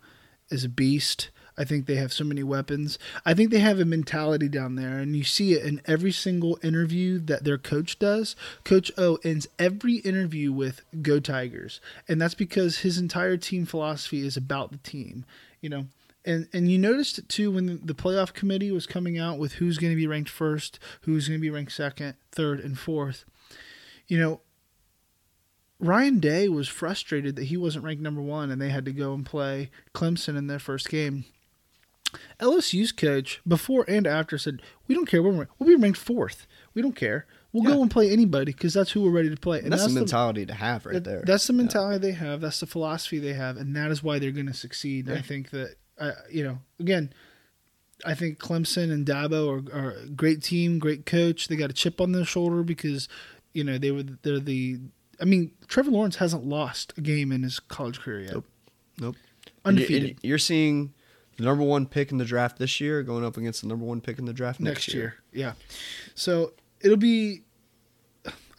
is 0.49 0.63
a 0.63 0.69
beast. 0.69 1.29
I 1.57 1.65
think 1.65 1.85
they 1.85 1.95
have 1.95 2.11
so 2.11 2.23
many 2.23 2.41
weapons. 2.41 2.97
I 3.25 3.33
think 3.33 3.51
they 3.51 3.59
have 3.59 3.79
a 3.79 3.85
mentality 3.85 4.47
down 4.47 4.75
there, 4.75 4.97
and 4.97 5.15
you 5.15 5.23
see 5.23 5.53
it 5.53 5.65
in 5.65 5.81
every 5.85 6.11
single 6.11 6.57
interview 6.63 7.19
that 7.19 7.43
their 7.43 7.59
coach 7.59 7.99
does. 7.99 8.35
Coach 8.63 8.91
O 8.97 9.19
ends 9.23 9.47
every 9.59 9.97
interview 9.97 10.51
with 10.51 10.81
"Go 11.01 11.19
Tigers," 11.19 11.79
and 12.07 12.21
that's 12.21 12.33
because 12.33 12.79
his 12.79 12.97
entire 12.97 13.37
team 13.37 13.65
philosophy 13.65 14.25
is 14.25 14.35
about 14.35 14.71
the 14.71 14.77
team. 14.77 15.25
You 15.61 15.69
know, 15.69 15.85
and 16.25 16.47
and 16.53 16.71
you 16.71 16.77
noticed 16.77 17.17
it 17.17 17.27
too 17.29 17.51
when 17.51 17.81
the 17.83 17.93
playoff 17.93 18.33
committee 18.33 18.71
was 18.71 18.85
coming 18.87 19.17
out 19.19 19.37
with 19.39 19.53
who's 19.53 19.77
going 19.77 19.91
to 19.91 19.97
be 19.97 20.07
ranked 20.07 20.29
first, 20.29 20.79
who's 21.01 21.27
going 21.27 21.39
to 21.39 21.41
be 21.41 21.49
ranked 21.49 21.71
second, 21.71 22.15
third, 22.31 22.59
and 22.59 22.77
fourth. 22.79 23.25
You 24.07 24.19
know, 24.19 24.41
Ryan 25.79 26.19
Day 26.19 26.47
was 26.47 26.67
frustrated 26.67 27.35
that 27.35 27.45
he 27.45 27.57
wasn't 27.57 27.83
ranked 27.85 28.01
number 28.01 28.21
one 28.21 28.51
and 28.51 28.61
they 28.61 28.69
had 28.69 28.85
to 28.85 28.91
go 28.93 29.13
and 29.13 29.25
play 29.25 29.69
Clemson 29.93 30.37
in 30.37 30.47
their 30.47 30.59
first 30.59 30.89
game. 30.89 31.25
LSU's 32.39 32.91
coach, 32.91 33.41
before 33.47 33.85
and 33.87 34.05
after, 34.05 34.37
said, 34.37 34.61
We 34.87 34.93
don't 34.93 35.07
care. 35.07 35.21
We'll 35.23 35.45
we'll 35.57 35.67
be 35.69 35.75
ranked 35.75 35.97
fourth. 35.97 36.45
We 36.75 36.81
don't 36.83 36.95
care. 36.95 37.25
We'll 37.51 37.63
Yeah. 37.63 37.71
go 37.75 37.81
and 37.81 37.89
play 37.91 38.11
anybody 38.11 38.51
because 38.51 38.73
that's 38.73 38.91
who 38.91 39.01
we're 39.01 39.09
ready 39.11 39.29
to 39.31 39.35
play. 39.35 39.59
And 39.61 39.71
that's, 39.73 39.85
the 39.87 39.89
mentality 39.89 40.45
to 40.45 40.53
have 40.53 40.85
right 40.85 40.93
that- 40.93 41.03
there. 41.03 41.23
That's 41.25 41.47
the 41.47 41.53
Yeah. 41.53 41.57
mentality 41.57 41.97
they 41.99 42.11
have. 42.13 42.39
That's 42.41 42.59
the 42.59 42.67
philosophy 42.67 43.17
they 43.19 43.33
have, 43.33 43.57
and 43.57 43.75
that 43.75 43.89
is 43.91 44.03
why 44.03 44.19
they're 44.19 44.31
going 44.31 44.45
to 44.47 44.53
succeed. 44.53 45.07
And 45.07 45.17
I 45.17 45.21
think 45.21 45.49
that, 45.51 45.75
uh, 45.99 46.11
you 46.31 46.43
know, 46.43 46.59
again, 46.79 47.13
I 48.05 48.13
think 48.15 48.39
Clemson 48.39 48.91
and 48.91 49.05
Dabo 49.05 49.71
are, 49.73 49.77
are 49.77 49.91
a 49.91 50.07
great 50.07 50.41
team, 50.41 50.79
great 50.79 51.05
coach. 51.05 51.47
They 51.47 51.55
got 51.55 51.69
a 51.69 51.73
chip 51.73 52.01
on 52.01 52.11
their 52.11 52.25
shoulder 52.25 52.63
because, 52.63 53.07
you 53.53 53.63
know, 53.63 53.77
they 53.77 53.91
were 53.91 54.03
they're 54.03 54.39
the. 54.39 54.79
I 55.21 55.25
mean, 55.25 55.51
Trevor 55.67 55.91
Lawrence 55.91 56.17
hasn't 56.17 56.45
lost 56.45 56.93
a 56.97 57.01
game 57.01 57.31
in 57.31 57.43
his 57.43 57.59
college 57.59 57.99
career 57.99 58.21
yet. 58.21 58.33
Nope. 58.33 58.45
Nope. 58.99 59.15
You- 59.15 59.21
and 59.65 59.77
Undefeated 59.77 60.17
You're 60.23 60.37
seeing 60.39 60.93
the 61.37 61.43
number 61.43 61.63
one 61.63 61.85
pick 61.85 62.11
in 62.11 62.17
the 62.17 62.25
draft 62.25 62.59
this 62.59 62.81
year 62.81 63.01
going 63.03 63.23
up 63.23 63.37
against 63.37 63.61
the 63.61 63.67
number 63.67 63.85
one 63.85 64.01
pick 64.01 64.19
in 64.19 64.25
the 64.25 64.33
draft 64.33 64.59
next, 64.59 64.87
next 64.87 64.93
year. 64.93 65.15
Yeah. 65.31 65.53
So 66.15 66.53
it'll 66.81 66.97
be. 66.97 67.43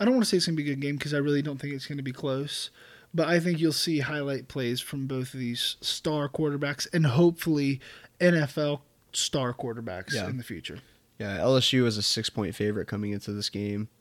I 0.01 0.05
don't 0.05 0.15
want 0.15 0.25
to 0.25 0.29
say 0.29 0.39
it's 0.39 0.47
going 0.47 0.57
to 0.57 0.63
be 0.63 0.71
a 0.71 0.75
good 0.75 0.81
game 0.81 0.97
because 0.97 1.15
I 1.15 1.19
really 1.19 1.43
don't 1.43 1.61
think 1.61 1.75
it's 1.75 1.87
going 1.87 1.99
to 1.99 2.03
be 2.03 2.13
close. 2.13 2.71
But 3.15 3.29
I 3.29 3.39
think 3.39 3.61
you'll 3.61 3.73
see 3.73 4.01
highlight 4.01 4.49
plays 4.49 4.81
from 4.81 5.07
both 5.07 5.35
of 5.35 5.41
these 5.41 5.77
star 5.81 6.29
quarterbacks 6.29 6.89
and 6.93 7.07
hopefully 7.07 7.81
NFL 8.21 8.81
star 9.13 9.55
quarterbacks 9.55 10.13
Yeah. 10.13 10.29
in 10.29 10.37
the 10.37 10.43
future. 10.43 10.81
Yeah, 11.21 11.39
LSU 11.39 11.87
is 11.87 11.97
a 11.97 12.03
six 12.03 12.29
point 12.29 12.57
favorite 12.57 12.87
coming 12.89 13.13
into 13.13 13.33
this 13.33 13.49
game. 13.49 13.89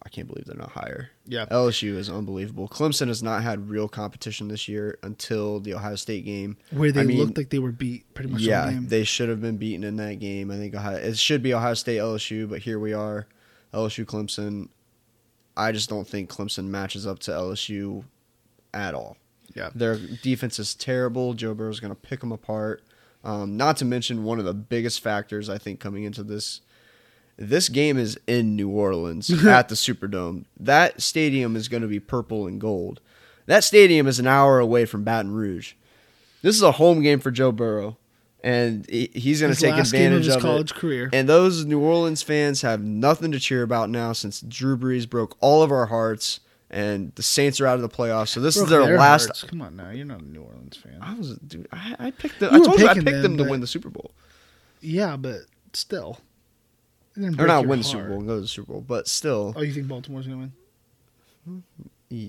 I 0.00 0.10
can't 0.10 0.28
believe 0.28 0.44
they're 0.46 0.56
not 0.56 0.70
higher. 0.70 1.10
Yeah. 1.26 1.46
LSU 1.46 1.96
is 1.96 2.08
unbelievable. 2.08 2.68
Clemson 2.68 3.08
has 3.08 3.22
not 3.22 3.42
had 3.42 3.68
real 3.68 3.88
competition 3.88 4.48
this 4.48 4.68
year 4.68 4.96
until 5.02 5.60
the 5.60 5.74
Ohio 5.74 5.96
State 5.96 6.24
game. 6.24 6.56
Where 6.70 6.92
they 6.92 7.00
I 7.00 7.04
mean, 7.04 7.18
looked 7.18 7.36
like 7.36 7.50
they 7.50 7.58
were 7.58 7.72
beat 7.72 8.14
pretty 8.14 8.30
much 8.30 8.40
all 8.42 8.46
yeah, 8.48 8.70
game. 8.70 8.86
they 8.88 9.04
should 9.04 9.28
have 9.28 9.40
been 9.42 9.56
beaten 9.56 9.82
in 9.84 9.96
that 9.96 10.18
game. 10.20 10.50
I 10.50 10.56
think 10.56 10.74
Ohio, 10.74 10.96
it 10.96 11.18
should 11.18 11.42
be 11.42 11.52
Ohio 11.52 11.74
State 11.74 11.98
LSU, 11.98 12.48
but 12.48 12.60
here 12.60 12.78
we 12.78 12.92
are, 12.92 13.26
LSU 13.74 14.04
Clemson. 14.06 14.68
I 15.58 15.72
just 15.72 15.90
don't 15.90 16.06
think 16.06 16.30
Clemson 16.30 16.66
matches 16.66 17.06
up 17.06 17.18
to 17.20 17.32
LSU 17.32 18.04
at 18.72 18.94
all. 18.94 19.16
yeah. 19.54 19.70
Their 19.74 19.96
defense 19.96 20.58
is 20.58 20.74
terrible. 20.74 21.34
Joe 21.34 21.52
Burrow's 21.52 21.80
going 21.80 21.94
to 21.94 22.00
pick 22.00 22.20
them 22.20 22.32
apart. 22.32 22.82
Um, 23.24 23.56
not 23.56 23.76
to 23.78 23.84
mention 23.84 24.22
one 24.22 24.38
of 24.38 24.44
the 24.44 24.54
biggest 24.54 25.02
factors 25.02 25.50
I 25.50 25.58
think 25.58 25.80
coming 25.80 26.04
into 26.04 26.22
this. 26.22 26.60
This 27.36 27.68
game 27.68 27.98
is 27.98 28.18
in 28.26 28.54
New 28.56 28.68
Orleans 28.68 29.30
at 29.46 29.68
the 29.68 29.74
Superdome. 29.74 30.44
That 30.58 31.02
stadium 31.02 31.56
is 31.56 31.68
going 31.68 31.82
to 31.82 31.88
be 31.88 32.00
purple 32.00 32.46
and 32.46 32.60
gold. 32.60 33.00
That 33.46 33.64
stadium 33.64 34.06
is 34.06 34.18
an 34.18 34.26
hour 34.26 34.58
away 34.60 34.84
from 34.84 35.02
Baton 35.04 35.32
Rouge. 35.32 35.74
This 36.42 36.54
is 36.54 36.62
a 36.62 36.72
home 36.72 37.02
game 37.02 37.18
for 37.18 37.30
Joe 37.32 37.50
Burrow, 37.50 37.96
and 38.42 38.88
he's 38.88 39.40
going 39.40 39.52
to 39.52 39.60
take 39.60 39.72
last 39.74 39.92
game 39.92 40.12
of 40.12 40.18
advantage 40.18 40.26
his 40.26 40.36
of, 40.36 40.42
college 40.42 40.70
it. 40.70 40.76
career. 40.76 41.10
And 41.12 41.28
those 41.28 41.64
New 41.64 41.80
Orleans 41.80 42.22
fans 42.22 42.62
have 42.62 42.82
nothing 42.82 43.32
to 43.32 43.40
cheer 43.40 43.62
about 43.62 43.90
now 43.90 44.12
since 44.12 44.40
Drew 44.40 44.76
Brees 44.76 45.08
broke 45.08 45.36
all 45.40 45.62
of 45.62 45.70
our 45.72 45.86
hearts, 45.86 46.40
and 46.70 47.12
the 47.16 47.22
Saints 47.22 47.60
are 47.60 47.66
out 47.66 47.76
of 47.76 47.82
the 47.82 47.88
playoffs. 47.88 48.28
So 48.28 48.40
this 48.40 48.56
Broke 48.56 48.66
is 48.66 48.70
their, 48.70 48.84
their 48.86 48.98
last 48.98 49.26
hearts. 49.26 49.42
Come 49.44 49.62
on 49.62 49.74
now, 49.76 49.90
you're 49.90 50.06
not 50.06 50.20
a 50.20 50.24
New 50.24 50.42
Orleans 50.42 50.76
fan. 50.76 50.98
I 51.00 51.14
was, 51.14 51.36
dude. 51.38 51.66
I, 51.72 51.96
I 51.98 52.10
picked 52.12 52.38
them. 52.40 52.54
You 52.54 52.62
I 52.62 52.64
told 52.64 52.80
you 52.80 52.86
I 52.88 52.94
picked 52.94 53.06
them, 53.06 53.22
them, 53.22 53.36
to 53.38 53.44
but- 53.44 53.50
win 53.50 53.60
the 53.60 53.66
Super 53.66 53.90
Bowl. 53.90 54.12
Yeah, 54.80 55.16
but 55.16 55.40
still. 55.72 56.20
They're 57.16 57.30
gonna 57.30 57.34
Or 57.34 57.46
break 57.46 57.48
not 57.48 57.66
win 57.66 57.78
the. 57.80 57.84
Super 57.84 58.08
Bowl, 58.10 58.20
go 58.22 58.36
to 58.36 58.40
the 58.42 58.46
Super 58.46 58.72
Bowl, 58.74 58.80
but 58.86 59.08
still. 59.08 59.52
Oh, 59.56 59.62
you 59.62 59.72
think 59.72 59.88
Baltimore's 59.88 60.26
gonna 60.28 60.38
win? 60.38 60.52
Hmm. 61.44 62.28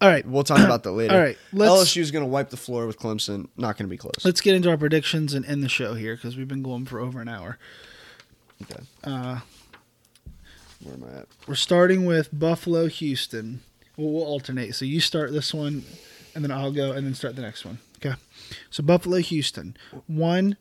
All 0.00 0.08
right. 0.08 0.26
We'll 0.26 0.44
talk 0.44 0.60
about 0.60 0.82
that 0.84 0.92
later. 1.00 1.14
All 1.14 1.20
right, 1.20 1.38
let's- 1.52 1.72
LSU's 1.94 2.10
going 2.10 2.24
to 2.24 2.30
wipe 2.30 2.50
the 2.50 2.56
floor 2.56 2.86
with 2.86 2.98
Clemson. 2.98 3.48
Not 3.56 3.76
going 3.76 3.86
to 3.86 3.90
be 3.90 3.96
close. 3.98 4.24
Let's 4.24 4.40
get 4.40 4.54
into 4.54 4.70
our 4.70 4.76
predictions 4.78 5.34
and 5.34 5.44
end 5.44 5.62
the 5.62 5.68
show 5.68 5.94
here 5.94 6.14
because 6.16 6.36
we've 6.36 6.48
been 6.48 6.62
going 6.62 6.86
for 6.86 7.00
over 7.00 7.20
an 7.20 7.28
hour. 7.28 7.58
Okay. 8.62 8.82
Uh, 9.04 9.40
Where 10.82 10.94
am 10.94 11.04
I 11.04 11.18
at? 11.20 11.26
we're 11.46 11.54
starting 11.54 12.04
with 12.06 12.28
Buffalo, 12.32 12.86
Houston. 12.86 13.62
We'll, 13.96 14.12
we'll 14.12 14.24
alternate. 14.24 14.74
So 14.74 14.84
you 14.84 15.00
start 15.00 15.32
this 15.32 15.52
one, 15.54 15.84
and 16.34 16.42
then 16.44 16.50
I'll 16.50 16.72
go 16.72 16.92
and 16.92 17.06
then 17.06 17.14
start 17.14 17.36
the 17.36 17.42
next 17.42 17.64
one. 17.64 17.78
Okay. 18.04 18.14
So 18.70 18.82
Buffalo, 18.82 19.18
Houston. 19.18 19.76
One, 20.06 20.56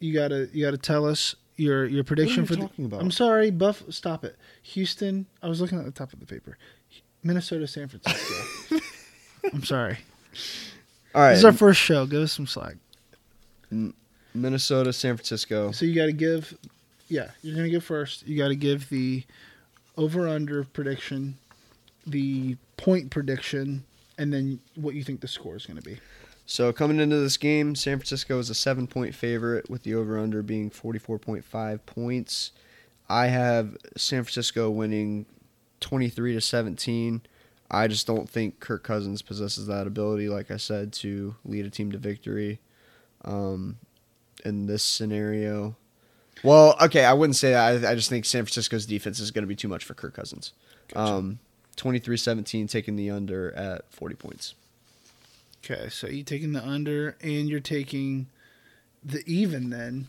you 0.00 0.12
gotta 0.14 0.48
you 0.52 0.64
gotta 0.64 0.78
tell 0.78 1.04
us 1.06 1.34
your 1.56 1.86
your 1.86 2.04
prediction 2.04 2.40
you 2.42 2.46
for 2.46 2.54
talking 2.56 2.88
the. 2.88 2.96
about? 2.96 3.00
I'm 3.00 3.10
sorry, 3.10 3.50
Buff. 3.50 3.82
Stop 3.90 4.24
it. 4.24 4.36
Houston. 4.62 5.26
I 5.42 5.48
was 5.48 5.60
looking 5.60 5.78
at 5.78 5.84
the 5.84 5.90
top 5.92 6.12
of 6.12 6.20
the 6.20 6.26
paper. 6.26 6.58
Minnesota, 7.26 7.66
San 7.66 7.88
Francisco. 7.88 8.78
I'm 9.52 9.64
sorry. 9.64 9.98
All 11.14 11.22
right. 11.22 11.30
This 11.30 11.38
is 11.40 11.44
our 11.44 11.52
first 11.52 11.80
show. 11.80 12.06
Give 12.06 12.22
us 12.22 12.32
some 12.32 12.46
slack. 12.46 12.76
Minnesota, 14.34 14.92
San 14.92 15.16
Francisco. 15.16 15.72
So 15.72 15.84
you 15.84 15.94
got 15.94 16.06
to 16.06 16.12
give, 16.12 16.56
yeah, 17.08 17.30
you're 17.42 17.56
gonna 17.56 17.68
give 17.68 17.84
first. 17.84 18.26
You 18.26 18.38
got 18.38 18.48
to 18.48 18.56
give 18.56 18.88
the 18.90 19.24
over 19.96 20.28
under 20.28 20.64
prediction, 20.64 21.36
the 22.06 22.56
point 22.76 23.10
prediction, 23.10 23.84
and 24.18 24.32
then 24.32 24.60
what 24.76 24.94
you 24.94 25.02
think 25.02 25.20
the 25.20 25.28
score 25.28 25.56
is 25.56 25.66
gonna 25.66 25.82
be. 25.82 25.98
So 26.44 26.72
coming 26.72 27.00
into 27.00 27.16
this 27.16 27.36
game, 27.36 27.74
San 27.74 27.98
Francisco 27.98 28.38
is 28.38 28.50
a 28.50 28.54
seven 28.54 28.86
point 28.86 29.14
favorite 29.14 29.68
with 29.68 29.82
the 29.82 29.94
over 29.94 30.18
under 30.18 30.42
being 30.42 30.70
forty 30.70 30.98
four 30.98 31.18
point 31.18 31.44
five 31.44 31.84
points. 31.86 32.52
I 33.08 33.26
have 33.26 33.76
San 33.96 34.22
Francisco 34.22 34.70
winning 34.70 35.26
twenty 35.86 36.08
three 36.08 36.34
to 36.34 36.40
seventeen. 36.40 37.22
I 37.70 37.86
just 37.86 38.06
don't 38.06 38.28
think 38.28 38.60
Kirk 38.60 38.82
Cousins 38.82 39.22
possesses 39.22 39.66
that 39.66 39.86
ability, 39.86 40.28
like 40.28 40.50
I 40.50 40.56
said, 40.56 40.92
to 40.94 41.36
lead 41.44 41.64
a 41.64 41.70
team 41.70 41.92
to 41.92 41.98
victory. 41.98 42.60
Um, 43.24 43.78
in 44.44 44.66
this 44.66 44.82
scenario, 44.82 45.76
well, 46.42 46.76
okay, 46.80 47.04
I 47.04 47.12
wouldn't 47.12 47.36
say 47.36 47.50
that. 47.50 47.84
I, 47.84 47.92
I 47.92 47.94
just 47.94 48.08
think 48.08 48.24
San 48.24 48.44
Francisco's 48.44 48.86
defense 48.86 49.20
is 49.20 49.30
going 49.30 49.42
to 49.42 49.48
be 49.48 49.56
too 49.56 49.68
much 49.68 49.84
for 49.84 49.94
Kirk 49.94 50.14
Cousins. 50.14 50.52
Um, 50.94 51.38
23-17, 51.76 52.68
taking 52.68 52.96
the 52.96 53.10
under 53.10 53.52
at 53.52 53.90
forty 53.92 54.14
points. 54.14 54.54
Okay, 55.64 55.88
so 55.88 56.06
you're 56.06 56.24
taking 56.24 56.52
the 56.52 56.64
under 56.64 57.16
and 57.20 57.48
you're 57.48 57.60
taking 57.60 58.26
the 59.04 59.22
even 59.26 59.70
then. 59.70 60.08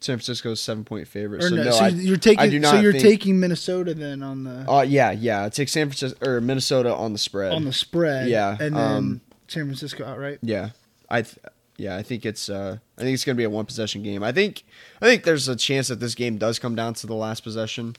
San 0.00 0.16
Francisco's 0.16 0.60
seven 0.60 0.84
point 0.84 1.08
favorite. 1.08 1.42
Or 1.42 1.48
so 1.48 1.56
no, 1.56 1.64
no, 1.64 1.70
so 1.72 1.84
I, 1.84 1.88
you're 1.88 2.16
taking 2.16 2.38
I 2.40 2.48
do 2.48 2.62
so 2.62 2.80
you're 2.80 2.92
think- 2.92 3.02
taking 3.04 3.40
Minnesota 3.40 3.94
then 3.94 4.22
on 4.22 4.44
the 4.44 4.70
Uh, 4.70 4.82
yeah, 4.82 5.10
yeah. 5.10 5.48
Take 5.48 5.68
San 5.68 5.88
Francisco 5.88 6.18
or 6.28 6.40
Minnesota 6.40 6.94
on 6.94 7.12
the 7.12 7.18
spread. 7.18 7.52
on 7.52 7.64
the 7.64 7.72
spread. 7.72 8.28
Yeah, 8.28 8.56
And 8.60 8.76
then 8.76 8.94
um, 8.96 9.20
San 9.48 9.64
Francisco 9.64 10.04
outright. 10.04 10.38
yeah, 10.42 10.70
I, 11.10 11.22
th- 11.22 11.38
yeah, 11.76 11.96
I 11.96 12.02
think 12.02 12.24
it's, 12.26 12.48
uh, 12.48 12.78
I 12.96 13.00
think 13.02 13.14
it's 13.14 13.24
gonna 13.24 13.36
be 13.36 13.44
a 13.44 13.50
one 13.50 13.64
possession 13.66 14.02
game. 14.02 14.22
I 14.22 14.30
think, 14.32 14.64
I 15.02 15.06
think 15.06 15.24
there's 15.24 15.48
a 15.48 15.56
chance 15.56 15.88
that 15.88 16.00
this 16.00 16.14
game 16.14 16.36
does 16.38 16.58
come 16.58 16.74
down 16.74 16.94
to 16.94 17.06
the 17.06 17.14
last 17.14 17.42
possession, 17.44 17.96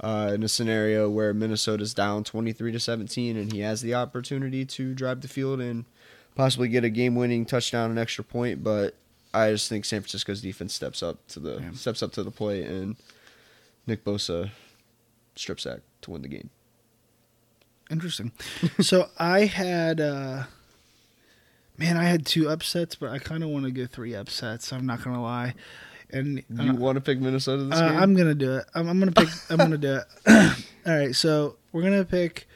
uh, 0.00 0.32
in 0.34 0.42
a 0.42 0.48
scenario 0.48 1.08
where 1.10 1.34
Minnesota's 1.34 1.92
down 1.94 2.24
twenty 2.24 2.52
three 2.52 2.72
to 2.72 2.80
seventeen, 2.80 3.36
and 3.36 3.52
he 3.52 3.60
has 3.60 3.82
the 3.82 3.94
opportunity 3.94 4.64
to 4.64 4.94
drive 4.94 5.20
the 5.20 5.28
field 5.28 5.60
and 5.60 5.84
possibly 6.34 6.68
get 6.68 6.84
a 6.84 6.90
game 6.90 7.14
winning 7.14 7.44
touchdown, 7.44 7.90
an 7.90 7.98
extra 7.98 8.24
point. 8.24 8.64
But 8.64 8.94
I 9.32 9.50
just 9.52 9.68
think 9.68 9.84
San 9.84 10.00
Francisco's 10.00 10.40
defense 10.40 10.74
steps 10.74 11.02
up 11.02 11.26
to 11.28 11.40
the 11.40 11.60
Yeah. 11.60 11.72
steps 11.72 12.02
up 12.02 12.12
to 12.12 12.22
the 12.22 12.30
plate, 12.30 12.66
and 12.66 12.96
Nick 13.86 14.04
Bosa 14.04 14.50
strip 15.36 15.60
sack 15.60 15.80
to 16.02 16.10
win 16.10 16.22
the 16.22 16.28
game. 16.28 16.50
Interesting. 17.90 18.32
so 18.80 19.08
I 19.18 19.46
had 19.46 20.00
uh 20.00 20.44
man, 21.78 21.96
I 21.96 22.04
had 22.04 22.26
two 22.26 22.48
upsets, 22.48 22.94
but 22.94 23.10
I 23.10 23.18
kind 23.18 23.42
of 23.42 23.50
want 23.50 23.64
to 23.64 23.70
go 23.70 23.86
three 23.86 24.14
upsets. 24.14 24.72
I'm 24.72 24.86
not 24.86 25.02
gonna 25.02 25.22
lie. 25.22 25.54
And 26.12 26.42
You 26.50 26.72
uh, 26.72 26.74
want 26.74 26.96
to 26.96 27.00
pick 27.00 27.20
Minnesota 27.20 27.64
this 27.64 27.78
uh, 27.78 27.88
game? 27.90 27.98
I'm 27.98 28.14
gonna 28.14 28.34
do 28.34 28.56
it. 28.56 28.64
I'm, 28.74 28.88
I'm 28.88 28.98
gonna 28.98 29.12
pick. 29.12 29.28
I'm 29.48 29.56
gonna 29.58 29.78
do 29.78 29.96
it. 29.96 30.04
All 30.86 30.98
right, 30.98 31.14
so 31.14 31.56
we're 31.72 31.82
gonna 31.82 32.04
pick. 32.04 32.48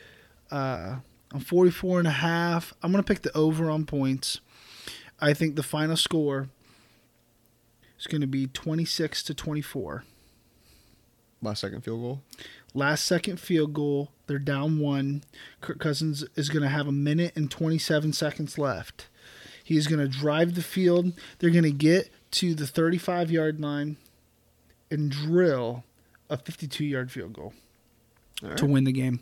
Uh, 0.50 0.96
I'm 1.32 1.40
44 1.40 2.00
and 2.00 2.08
a 2.08 2.12
half. 2.12 2.74
I'm 2.82 2.90
gonna 2.90 3.02
pick 3.02 3.22
the 3.22 3.36
over 3.36 3.70
on 3.70 3.86
points. 3.86 4.40
I 5.20 5.34
think 5.34 5.56
the 5.56 5.62
final 5.62 5.96
score 5.96 6.48
is 8.04 8.12
gonna 8.12 8.26
be 8.26 8.46
26 8.46 9.22
to 9.24 9.34
24. 9.34 10.04
Last 11.42 11.60
second 11.60 11.82
field 11.82 12.00
goal. 12.00 12.22
Last 12.72 13.04
second 13.04 13.38
field 13.38 13.74
goal. 13.74 14.10
They're 14.26 14.38
down 14.38 14.78
one. 14.78 15.24
Kirk 15.60 15.78
Cousins 15.78 16.24
is 16.36 16.48
going 16.48 16.62
to 16.62 16.70
have 16.70 16.88
a 16.88 16.92
minute 16.92 17.32
and 17.36 17.50
27 17.50 18.14
seconds 18.14 18.56
left. 18.56 19.08
He's 19.62 19.86
going 19.86 20.00
to 20.00 20.08
drive 20.08 20.54
the 20.54 20.62
field. 20.62 21.12
They're 21.38 21.50
going 21.50 21.64
to 21.64 21.70
get 21.70 22.10
to 22.32 22.54
the 22.54 22.66
35 22.66 23.30
yard 23.30 23.60
line 23.60 23.98
and 24.90 25.10
drill 25.10 25.84
a 26.30 26.38
52 26.38 26.84
yard 26.84 27.12
field 27.12 27.34
goal 27.34 27.52
right. 28.42 28.56
to 28.56 28.66
win 28.66 28.84
the 28.84 28.92
game. 28.92 29.20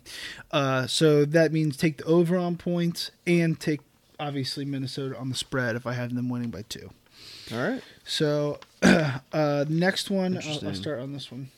Uh, 0.51 0.87
so 0.87 1.25
that 1.25 1.51
means 1.51 1.75
take 1.75 1.97
the 1.97 2.05
over 2.05 2.37
on 2.37 2.55
points 2.55 3.11
and 3.27 3.59
take 3.59 3.81
obviously 4.19 4.63
Minnesota 4.63 5.17
on 5.17 5.27
the 5.27 5.35
spread 5.35 5.75
if 5.75 5.85
I 5.85 5.93
have 5.93 6.15
them 6.15 6.29
winning 6.29 6.49
by 6.49 6.63
two. 6.63 6.89
All 7.51 7.59
right. 7.59 7.81
So 8.05 8.59
uh, 8.83 9.65
next 9.69 10.09
one, 10.09 10.37
I'll, 10.37 10.67
I'll 10.67 10.73
start 10.75 10.99
on 10.99 11.13
this 11.13 11.31
one. 11.31 11.49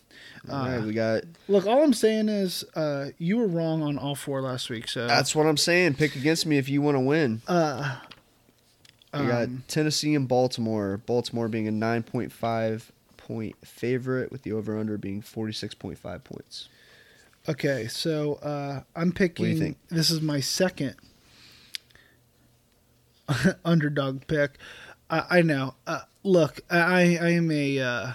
All 0.49 0.59
right. 0.65 0.77
Uh, 0.77 0.81
We 0.85 0.93
got. 0.93 1.23
Look, 1.47 1.65
all 1.65 1.83
I'm 1.83 1.93
saying 1.93 2.29
is 2.29 2.63
uh, 2.75 3.09
you 3.17 3.37
were 3.37 3.47
wrong 3.47 3.81
on 3.81 3.97
all 3.97 4.13
four 4.15 4.41
last 4.41 4.69
week. 4.69 4.87
So 4.87 5.07
That's 5.07 5.35
what 5.35 5.47
I'm 5.47 5.57
saying. 5.57 5.95
Pick 5.95 6.15
against 6.15 6.45
me 6.45 6.57
if 6.57 6.69
you 6.69 6.81
want 6.81 6.95
to 6.95 6.99
win. 7.01 7.41
uh, 7.47 7.97
We 9.13 9.25
got 9.27 9.43
um, 9.45 9.63
Tennessee 9.67 10.13
and 10.13 10.27
Baltimore. 10.27 11.01
Baltimore 11.05 11.47
being 11.47 11.67
a 11.67 11.71
9.5 11.71 12.89
point 13.17 13.55
favorite 13.65 14.31
with 14.31 14.43
the 14.43 14.51
over 14.51 14.77
under 14.77 14.99
being 14.99 15.23
46.5 15.23 16.23
points. 16.23 16.69
okay. 17.49 17.87
So 17.87 18.35
uh, 18.35 18.81
I'm 18.95 19.11
picking. 19.11 19.45
What 19.45 19.49
do 19.49 19.53
you 19.55 19.59
think? 19.59 19.77
This 19.89 20.11
is 20.11 20.21
my 20.21 20.41
second 20.41 20.95
underdog 23.65 24.27
pick. 24.27 24.57
I, 25.09 25.23
I 25.39 25.41
know. 25.41 25.73
Uh, 25.87 26.01
look, 26.25 26.61
I 26.69 27.17
I 27.21 27.29
am 27.29 27.49
a 27.51 27.79
uh, 27.79 28.11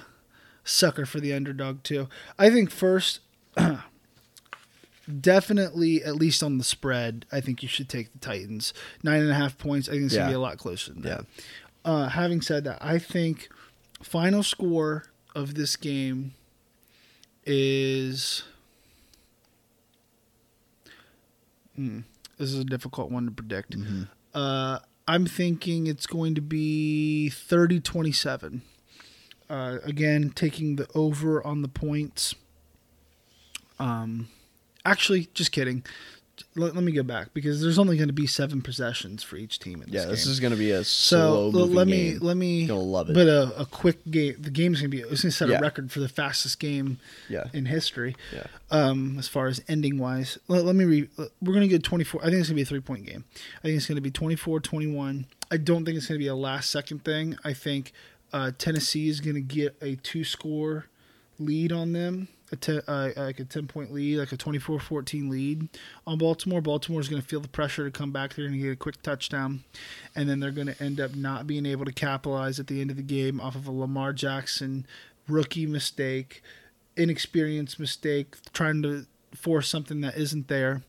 sucker 0.65 1.07
for 1.07 1.20
the 1.20 1.32
underdog 1.32 1.82
too. 1.82 2.09
I 2.39 2.51
think 2.51 2.70
first. 2.70 3.20
Definitely, 5.20 6.05
at 6.05 6.15
least 6.15 6.41
on 6.41 6.59
the 6.59 6.62
spread, 6.62 7.27
I 7.32 7.41
think 7.41 7.65
you 7.65 7.69
should 7.69 7.89
take 7.89 8.12
the 8.12 8.19
Titans. 8.19 8.73
Nine 9.03 9.23
and 9.23 9.31
a 9.31 9.35
half 9.35 9.59
points. 9.59 9.89
I 9.89 9.93
think 9.93 10.05
it's 10.05 10.15
gonna 10.15 10.28
be 10.28 10.35
a 10.35 10.41
lot 10.41 10.57
closer 10.57 10.93
than 10.93 11.03
that. 11.03 11.27
Yeah. 11.85 11.93
Uh, 11.93 12.09
having 12.11 12.41
said 12.41 12.62
that, 12.65 12.78
I 12.81 13.01
think 13.01 13.49
final 14.03 14.45
score 14.45 15.07
of 15.35 15.55
this 15.55 15.74
game 15.74 16.35
is. 17.45 18.45
Hmm, 21.74 22.01
this 22.39 22.53
is 22.53 22.61
a 22.61 22.65
difficult 22.65 23.11
one 23.11 23.24
to 23.24 23.32
predict. 23.32 23.77
Mm-hmm. 23.77 24.03
Uh, 24.32 24.78
I'm 25.11 25.27
thinking 25.27 25.89
it's 25.89 26.07
going 26.07 26.37
to 26.37 26.41
be 26.41 27.31
30 27.31 27.81
27. 27.81 28.62
Uh, 29.49 29.78
again, 29.82 30.31
taking 30.31 30.77
the 30.77 30.87
over 30.95 31.45
on 31.45 31.62
the 31.62 31.69
points. 31.69 32.37
Um, 33.81 34.28
actually, 34.85 35.28
just 35.35 35.51
kidding. 35.51 35.82
Let, 36.56 36.74
let 36.74 36.84
me 36.84 36.92
go 36.92 37.02
back 37.02 37.32
because 37.34 37.60
there's 37.60 37.78
only 37.78 37.96
going 37.96 38.08
to 38.08 38.12
be 38.14 38.26
seven 38.26 38.62
possessions 38.62 39.22
for 39.22 39.36
each 39.36 39.58
team 39.58 39.74
in 39.82 39.90
this 39.90 39.94
Yeah, 39.94 40.00
game. 40.02 40.10
this 40.10 40.26
is 40.26 40.40
going 40.40 40.52
to 40.52 40.56
be 40.58 40.70
a 40.70 40.84
So 40.84 41.50
slow 41.50 41.60
moving 41.60 41.74
let 41.76 41.86
me 41.86 42.10
game. 42.12 42.18
let 42.20 42.36
me 42.36 42.62
You'll 42.64 42.88
love 42.88 43.10
it. 43.10 43.14
But 43.14 43.26
a, 43.28 43.60
a 43.60 43.66
quick 43.66 43.98
game. 44.10 44.36
The 44.38 44.50
game's 44.50 44.80
gonna 44.80 44.88
be. 44.88 45.00
It's 45.00 45.22
gonna 45.22 45.32
set 45.32 45.48
Yeah. 45.48 45.58
a 45.58 45.60
record 45.60 45.90
for 45.92 46.00
the 46.00 46.08
fastest 46.08 46.58
game 46.60 46.98
yeah. 47.28 47.44
in 47.52 47.66
history. 47.66 48.16
Yeah. 48.32 48.44
Um, 48.70 49.16
as 49.18 49.28
far 49.28 49.46
as 49.48 49.60
ending 49.68 49.98
wise, 49.98 50.38
let, 50.48 50.64
let 50.64 50.74
me 50.76 50.84
re. 50.84 51.08
We're 51.40 51.54
gonna 51.54 51.68
get 51.68 51.82
24. 51.82 52.20
I 52.22 52.24
think 52.26 52.36
it's 52.40 52.48
gonna 52.48 52.56
be 52.56 52.62
a 52.62 52.66
three 52.66 52.80
point 52.80 53.06
game. 53.06 53.24
I 53.58 53.62
think 53.62 53.76
it's 53.76 53.86
gonna 53.86 54.00
be 54.00 54.10
24-21. 54.10 55.24
I 55.50 55.56
don't 55.56 55.84
think 55.84 55.96
it's 55.96 56.06
gonna 56.06 56.18
be 56.18 56.26
a 56.28 56.34
last 56.34 56.70
second 56.70 57.04
thing. 57.04 57.36
I 57.44 57.52
think 57.52 57.92
uh, 58.32 58.52
Tennessee 58.58 59.08
is 59.08 59.20
gonna 59.20 59.40
get 59.40 59.76
a 59.82 59.96
two 59.96 60.24
score 60.24 60.86
lead 61.38 61.72
on 61.72 61.92
them. 61.92 62.28
A 62.52 62.56
te- 62.56 62.81
uh, 62.89 63.10
like 63.16 63.39
a 63.39 63.44
10 63.44 63.68
point 63.68 63.93
lead, 63.93 64.18
like 64.18 64.32
a 64.32 64.36
24 64.36 64.81
14 64.81 65.28
lead 65.31 65.68
on 66.06 66.18
Baltimore. 66.18 66.60
Baltimore's 66.60 67.09
going 67.09 67.22
to 67.22 67.27
feel 67.28 67.40
the 67.40 67.47
pressure 67.48 67.85
to 67.85 67.90
come 67.97 68.10
back. 68.10 68.35
They're 68.35 68.47
going 68.48 68.59
to 68.59 68.64
get 68.64 68.72
a 68.72 68.77
quick 68.77 69.01
touchdown, 69.02 69.62
and 70.16 70.28
then 70.28 70.40
they're 70.40 70.51
going 70.51 70.66
to 70.66 70.82
end 70.82 70.98
up 71.01 71.14
not 71.14 71.47
being 71.47 71.64
able 71.64 71.85
to 71.85 71.93
capitalize 71.93 72.59
at 72.59 72.66
the 72.66 72.81
end 72.81 72.90
of 72.90 72.97
the 72.97 73.05
game 73.05 73.40
off 73.40 73.55
of 73.55 73.68
a 73.68 73.70
Lamar 73.70 74.12
Jackson 74.12 74.85
rookie 75.28 75.64
mistake, 75.66 76.43
inexperienced 76.97 77.78
mistake, 77.78 78.35
trying 78.52 78.82
to 78.82 79.06
force 79.35 79.68
something 79.68 80.01
that 80.01 80.16
isn't 80.16 80.48
there. 80.48 80.82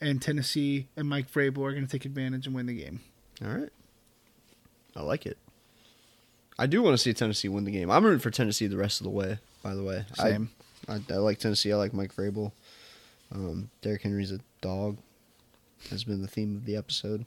And 0.00 0.20
Tennessee 0.22 0.88
and 0.96 1.08
Mike 1.08 1.30
Vrabel 1.30 1.58
are 1.58 1.72
going 1.72 1.86
to 1.86 1.90
take 1.92 2.04
advantage 2.06 2.46
and 2.46 2.54
win 2.56 2.66
the 2.66 2.74
game. 2.82 3.00
All 3.44 3.52
right. 3.52 3.68
I 4.96 5.02
like 5.02 5.26
it. 5.26 5.36
I 6.58 6.66
do 6.66 6.82
want 6.82 6.94
to 6.94 6.98
see 6.98 7.12
Tennessee 7.12 7.48
win 7.48 7.64
the 7.64 7.70
game. 7.70 7.90
I'm 7.90 8.04
rooting 8.04 8.18
for 8.20 8.30
Tennessee 8.30 8.66
the 8.66 8.76
rest 8.76 9.00
of 9.00 9.04
the 9.04 9.10
way, 9.10 9.38
by 9.62 9.74
the 9.74 9.82
way. 9.82 10.04
I- 10.18 10.30
Same. 10.30 10.50
I, 10.88 11.00
I 11.10 11.16
like 11.16 11.38
Tennessee. 11.38 11.72
I 11.72 11.76
like 11.76 11.92
Mike 11.92 12.14
Vrabel. 12.14 12.52
Um, 13.34 13.70
Derrick 13.80 14.02
Henry's 14.02 14.32
a 14.32 14.40
dog. 14.60 14.98
Has 15.90 16.04
been 16.04 16.22
the 16.22 16.28
theme 16.28 16.56
of 16.56 16.64
the 16.64 16.76
episode. 16.76 17.24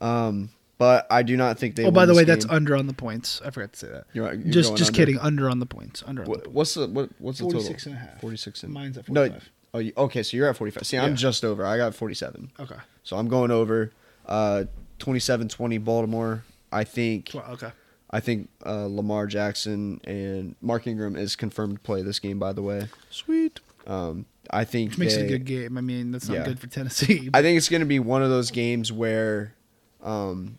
Um, 0.00 0.50
but 0.78 1.06
I 1.10 1.22
do 1.22 1.36
not 1.36 1.58
think 1.58 1.76
they. 1.76 1.84
oh, 1.84 1.90
by 1.90 2.06
the 2.06 2.14
way, 2.14 2.24
that's 2.24 2.46
under 2.46 2.74
on 2.74 2.86
the 2.86 2.94
points. 2.94 3.40
I 3.44 3.50
forgot 3.50 3.74
to 3.74 3.78
say 3.78 3.88
that. 3.88 4.04
You're, 4.12 4.32
you're 4.32 4.52
just 4.52 4.76
just 4.76 4.90
under? 4.90 4.96
kidding. 4.96 5.18
Under 5.18 5.50
on 5.50 5.58
the 5.58 5.66
points. 5.66 6.02
Under 6.06 6.22
on 6.22 6.28
the 6.28 6.34
points. 6.38 6.48
what's 6.48 6.74
the 6.74 6.86
what, 6.88 7.10
what's 7.18 7.38
the 7.38 7.44
46 7.44 7.84
total? 7.84 7.98
and 7.98 8.08
a 8.08 8.10
half. 8.10 8.20
46 8.20 8.62
and 8.64 8.72
Mine's 8.72 8.98
at 8.98 9.08
No, 9.08 9.22
45. 9.28 9.50
oh, 9.74 9.78
you, 9.78 9.92
okay. 9.96 10.22
So 10.22 10.36
you're 10.36 10.48
at 10.48 10.56
45. 10.56 10.86
See, 10.86 10.96
Yeah. 10.96 11.04
I'm 11.04 11.16
just 11.16 11.44
over. 11.44 11.66
I 11.66 11.76
got 11.76 11.94
47. 11.94 12.50
Okay. 12.58 12.74
So 13.04 13.16
I'm 13.16 13.28
going 13.28 13.50
over. 13.50 13.92
Uh, 14.26 14.64
27-20 15.00 15.84
Baltimore. 15.84 16.44
I 16.70 16.84
think 16.84 17.30
Well, 17.34 17.44
okay. 17.50 17.72
I 18.12 18.20
think 18.20 18.50
uh, 18.66 18.86
Lamar 18.86 19.26
Jackson 19.26 20.00
and 20.04 20.54
Mark 20.60 20.86
Ingram 20.86 21.16
is 21.16 21.34
confirmed 21.36 21.76
to 21.76 21.80
play 21.80 22.02
this 22.02 22.18
game. 22.18 22.38
By 22.38 22.52
the 22.52 22.62
way, 22.62 22.88
Sweet. 23.10 23.60
um, 23.86 24.26
I 24.50 24.64
think 24.64 24.90
Which 24.90 24.98
makes 24.98 25.14
it 25.14 25.24
a 25.24 25.28
good 25.28 25.44
game. 25.46 25.78
I 25.78 25.80
mean, 25.80 26.10
that's 26.12 26.28
not 26.28 26.34
Yeah. 26.38 26.44
good 26.44 26.60
for 26.60 26.66
Tennessee. 26.66 27.30
I 27.32 27.40
think 27.42 27.56
it's 27.56 27.68
going 27.70 27.80
to 27.80 27.86
be 27.86 27.98
one 27.98 28.22
of 28.22 28.28
those 28.28 28.50
games 28.50 28.92
where 28.92 29.54
um, 30.02 30.58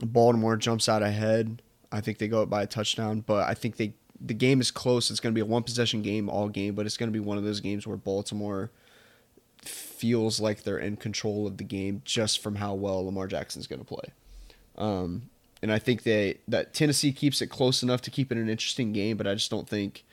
Baltimore 0.00 0.56
jumps 0.56 0.88
out 0.88 1.02
ahead. 1.02 1.62
I 1.90 2.00
think 2.00 2.18
they 2.18 2.28
go 2.28 2.42
up 2.42 2.50
by 2.50 2.62
a 2.62 2.66
touchdown, 2.66 3.24
but 3.26 3.48
I 3.48 3.54
think 3.54 3.76
they 3.76 3.94
the 4.20 4.34
game 4.34 4.60
is 4.60 4.70
close. 4.70 5.10
It's 5.10 5.20
going 5.20 5.32
to 5.32 5.34
be 5.34 5.40
a 5.40 5.46
one 5.46 5.62
possession 5.62 6.02
game 6.02 6.28
all 6.28 6.48
game, 6.48 6.74
but 6.74 6.86
it's 6.86 6.96
going 6.96 7.08
to 7.08 7.12
be 7.12 7.20
one 7.20 7.38
of 7.38 7.44
those 7.44 7.60
games 7.60 7.86
where 7.86 7.96
Baltimore 7.96 8.70
feels 9.62 10.40
like 10.40 10.62
they're 10.62 10.78
in 10.78 10.96
control 10.96 11.46
of 11.46 11.56
the 11.56 11.64
game 11.64 12.02
just 12.04 12.40
from 12.42 12.56
how 12.56 12.74
well 12.74 13.04
Lamar 13.04 13.26
Jackson's 13.26 13.66
going 13.66 13.78
to 13.80 13.84
play. 13.84 14.12
Um, 14.76 15.30
and 15.62 15.72
I 15.72 15.78
think 15.78 16.02
they 16.02 16.38
that 16.48 16.74
Tennessee 16.74 17.12
keeps 17.12 17.42
it 17.42 17.48
close 17.48 17.82
enough 17.82 18.00
to 18.02 18.10
keep 18.10 18.30
it 18.32 18.38
an 18.38 18.48
interesting 18.48 18.92
game, 18.92 19.16
but 19.16 19.26
I 19.26 19.34
just 19.34 19.50
don't 19.50 19.68
think 19.68 20.04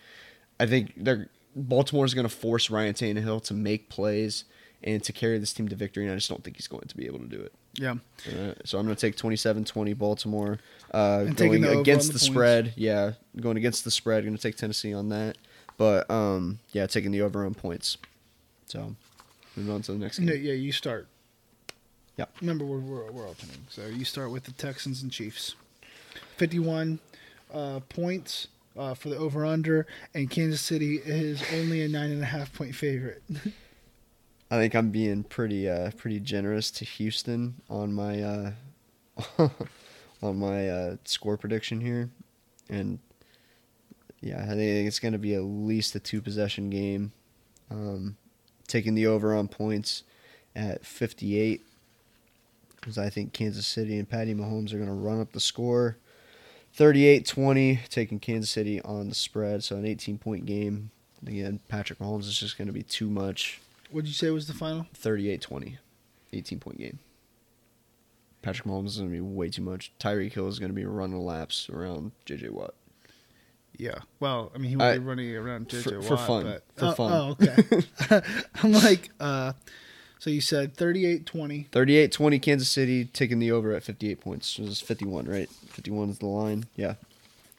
I 0.60 0.66
think 0.66 0.94
they're 0.98 1.30
Baltimore's 1.56 2.14
going 2.14 2.28
to 2.28 2.34
force 2.36 2.70
Ryan 2.70 2.94
Tannehill 2.94 3.44
to 3.46 3.54
make 3.54 3.90
plays 3.90 4.44
and 4.84 5.02
to 5.04 5.14
carry 5.14 5.38
this 5.40 5.54
team 5.54 5.68
to 5.70 5.76
victory, 5.76 6.04
and 6.04 6.12
I 6.12 6.16
just 6.16 6.30
don't 6.30 6.44
think 6.44 6.58
he's 6.58 6.68
going 6.68 6.88
to 6.88 6.98
be 6.98 7.06
able 7.06 7.20
to 7.20 7.28
do 7.28 7.42
it. 7.42 7.54
yeah. 7.76 7.96
Uh, 8.28 8.54
so 8.66 8.78
I'm 8.78 8.86
going 8.86 8.96
to 8.96 9.02
take 9.02 9.16
27-20 9.16 9.98
Baltimore. 9.98 10.60
Uh, 10.92 11.26
going 11.26 11.62
the 11.62 11.80
against 11.80 12.08
the, 12.08 12.14
the 12.14 12.20
spread, 12.20 12.74
yeah, 12.76 13.14
going 13.40 13.58
against 13.58 13.84
the 13.84 13.92
spread. 13.92 14.24
Going 14.24 14.36
to 14.36 14.42
take 14.42 14.58
Tennessee 14.58 14.94
on 14.94 15.10
that, 15.10 15.38
but 15.78 16.10
um, 16.12 16.60
yeah, 16.72 16.86
taking 16.88 17.12
the 17.12 17.22
over 17.22 17.46
on 17.46 17.54
points. 17.54 17.98
So 18.68 18.96
moving 19.56 19.74
on 19.74 19.82
to 19.84 19.94
the 19.94 19.98
next 19.98 20.20
game. 20.20 20.28
Yeah, 20.28 20.54
you 20.54 20.72
start. 20.72 21.08
Yep. 22.18 22.30
Remember, 22.42 22.66
we're, 22.66 22.80
we're, 22.80 23.12
we're 23.12 23.28
opening. 23.28 23.66
So 23.70 23.88
you 23.88 24.06
start 24.06 24.32
with 24.32 24.46
the 24.46 24.52
Texans 24.52 25.04
and 25.04 25.12
Chiefs. 25.12 25.56
51 26.38 27.00
uh, 27.54 27.82
points 27.90 28.48
uh, 28.78 28.94
for 28.94 29.10
the 29.10 29.18
over 29.18 29.46
under, 29.46 29.86
and 30.14 30.30
Kansas 30.30 30.62
City 30.62 30.98
is 30.98 31.44
only 31.54 31.82
a 31.82 31.90
9.5 31.90 32.54
point 32.54 32.76
favorite. 32.76 33.24
I 34.52 34.58
think 34.58 34.76
I'm 34.76 34.92
being 34.92 35.24
pretty 35.24 35.68
uh, 35.68 35.92
pretty 35.98 36.20
generous 36.20 36.70
to 36.72 36.86
Houston 36.86 37.56
on 37.70 37.94
my 37.94 38.22
uh, 38.22 38.52
on 40.22 40.38
my 40.38 40.70
uh, 40.70 40.96
score 41.04 41.36
prediction 41.36 41.82
here, 41.82 42.12
and 42.70 43.00
yeah, 44.22 44.44
I 44.44 44.54
think 44.56 44.88
it's 44.88 45.00
going 45.00 45.14
to 45.14 45.20
be 45.20 45.34
at 45.34 45.42
least 45.42 45.96
a 45.96 46.00
two 46.00 46.22
possession 46.22 46.70
game. 46.70 47.12
Um, 47.72 48.18
taking 48.68 48.94
the 48.94 49.08
over 49.08 49.36
on 49.36 49.48
points 49.48 50.04
at 50.56 50.86
58, 50.86 51.66
because 52.86 53.00
I 53.00 53.10
think 53.10 53.34
Kansas 53.34 53.66
City 53.66 53.98
and 53.98 54.08
Patty 54.08 54.36
Mahomes 54.36 54.72
are 54.72 54.78
going 54.78 54.86
to 54.88 54.94
run 54.94 55.20
up 55.20 55.32
the 55.32 55.40
score. 55.40 55.98
38-20, 56.78 57.88
taking 57.90 58.20
Kansas 58.20 58.52
City 58.52 58.80
on 58.82 59.10
the 59.10 59.16
spread, 59.16 59.64
so 59.64 59.76
an 59.76 59.88
18 59.88 60.20
point 60.20 60.46
game. 60.46 60.92
Again, 61.26 61.62
Patrick 61.68 61.98
Mahomes 61.98 62.28
is 62.28 62.38
just 62.38 62.60
going 62.60 62.68
to 62.68 62.74
be 62.74 62.84
too 62.84 63.10
much. 63.10 63.60
What'd 63.90 64.08
you 64.08 64.14
say 64.14 64.30
was 64.30 64.46
the 64.46 64.54
final? 64.54 64.86
38-20, 64.94 65.78
18 66.32 66.60
point 66.60 66.78
game. 66.78 67.00
Patrick 68.44 68.68
Mahomes 68.68 68.88
is 68.88 68.98
going 68.98 69.10
to 69.10 69.14
be 69.16 69.22
way 69.22 69.50
too 69.50 69.64
much. 69.64 69.92
Tyreek 70.00 70.34
Hill 70.34 70.48
is 70.48 70.60
going 70.60 70.70
to 70.70 70.76
be 70.76 70.86
running 70.86 71.20
laps 71.20 71.68
around 71.72 72.12
JJ 72.28 72.52
Watt. 72.52 72.76
Yeah. 73.76 73.98
Well, 74.20 74.52
I 74.54 74.60
mean, 74.60 74.70
he 74.70 74.76
would 74.76 74.94
be 74.94 75.00
running 75.00 75.36
around 75.36 75.70
JJ 75.70 75.84
for- 75.84 76.02
for 76.04 76.18
fun. 76.18 76.44
But, 76.44 76.64
For 76.76 76.86
oh, 76.86 76.92
fun. 76.92 77.12
Oh, 77.12 77.38
okay. 77.42 78.22
I'm 78.64 78.74
like, 78.74 79.10
uh, 79.20 79.54
so 80.20 80.30
you 80.30 80.42
said 80.42 80.76
38 80.76 81.26
20. 81.26 81.68
38-20 81.72 82.42
Kansas 82.42 82.70
City 82.70 83.06
taking 83.06 83.40
the 83.40 83.52
over 83.52 83.74
at 83.74 83.84
58 83.84 84.20
points. 84.20 84.58
This 84.58 84.68
is 84.68 84.82
51, 84.82 85.26
right? 85.26 85.50
51 85.50 86.10
is 86.10 86.20
the 86.20 86.26
line. 86.28 86.66
Yeah. 86.76 86.96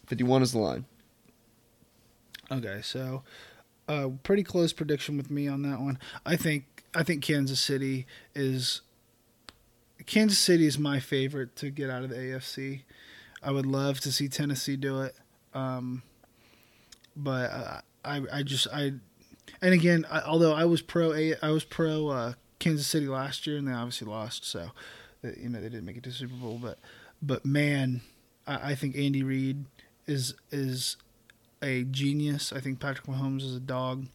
51 0.06 0.42
is 0.42 0.52
the 0.52 0.58
line. 0.58 0.84
Okay, 2.50 2.80
so 2.82 3.22
uh, 3.88 4.08
pretty 4.22 4.42
close 4.42 4.72
prediction 4.72 5.16
with 5.16 5.30
me 5.30 5.48
on 5.48 5.62
that 5.62 5.80
one. 5.80 5.98
I 6.24 6.36
think 6.36 6.84
I 6.94 7.02
think 7.02 7.22
Kansas 7.22 7.60
City 7.60 8.06
is 8.34 8.82
Kansas 10.06 10.38
City 10.38 10.66
is 10.66 10.78
my 10.78 11.00
favorite 11.00 11.56
to 11.56 11.70
get 11.70 11.90
out 11.90 12.04
of 12.04 12.10
the 12.10 12.16
AFC. 12.16 12.82
I 13.42 13.50
would 13.50 13.66
love 13.66 14.00
to 14.00 14.12
see 14.12 14.28
Tennessee 14.28 14.76
do 14.76 15.02
it, 15.02 15.16
um, 15.54 16.02
but 17.16 17.50
uh, 17.50 17.80
I 18.04 18.22
I 18.32 18.42
just 18.42 18.68
I 18.72 18.92
and 19.60 19.74
again 19.74 20.06
I, 20.10 20.20
although 20.20 20.54
I 20.54 20.64
was 20.64 20.82
pro 20.82 21.12
A 21.12 21.34
I 21.42 21.50
was 21.50 21.64
pro 21.64 22.08
uh, 22.08 22.32
Kansas 22.58 22.86
City 22.86 23.06
last 23.06 23.46
year 23.46 23.56
and 23.58 23.68
they 23.68 23.72
obviously 23.72 24.08
lost 24.08 24.44
so 24.44 24.70
uh, 25.24 25.28
you 25.38 25.48
know 25.48 25.60
they 25.60 25.68
didn't 25.68 25.84
make 25.84 25.96
it 25.96 26.02
to 26.04 26.10
Super 26.10 26.34
Bowl 26.34 26.58
but 26.60 26.78
but 27.22 27.44
man 27.44 28.00
I, 28.46 28.70
I 28.70 28.74
think 28.74 28.96
Andy 28.96 29.22
Reid 29.22 29.64
is 30.06 30.34
is 30.50 30.96
a 31.62 31.84
genius. 31.84 32.52
I 32.52 32.60
think 32.60 32.80
Patrick 32.80 33.06
Mahomes 33.06 33.42
is 33.42 33.56
a 33.56 33.60
dog, 33.60 34.06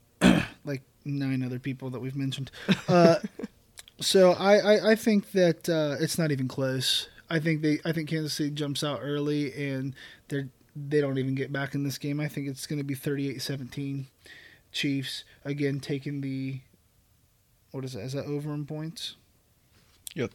like 0.64 0.82
nine 1.04 1.42
other 1.42 1.58
people 1.58 1.90
that 1.90 2.00
we've 2.00 2.16
mentioned. 2.16 2.50
Uh, 2.88 3.16
so 4.00 4.32
I, 4.32 4.56
I, 4.58 4.90
I 4.90 4.94
think 4.94 5.32
that 5.32 5.68
uh, 5.68 5.96
it's 6.00 6.18
not 6.18 6.30
even 6.30 6.48
close. 6.48 7.08
I 7.30 7.38
think 7.38 7.62
they 7.62 7.80
I 7.84 7.92
think 7.92 8.08
Kansas 8.08 8.34
City 8.34 8.50
jumps 8.50 8.84
out 8.84 9.00
early 9.02 9.52
and 9.54 9.94
they 10.28 10.44
they 10.76 11.00
don't 11.00 11.18
even 11.18 11.34
get 11.34 11.52
back 11.52 11.74
in 11.74 11.84
this 11.84 11.98
game. 11.98 12.20
I 12.20 12.28
think 12.28 12.48
it's 12.48 12.66
going 12.66 12.78
to 12.78 12.84
be 12.84 12.96
38-17 12.96 14.06
Chiefs 14.72 15.22
again 15.44 15.78
taking 15.78 16.20
the 16.20 16.60
what 17.74 17.84
is 17.84 17.92
that? 17.94 18.00
Is 18.02 18.12
that 18.12 18.26
over 18.26 18.52
in 18.54 18.64
points? 18.66 19.16
Yep. 20.14 20.30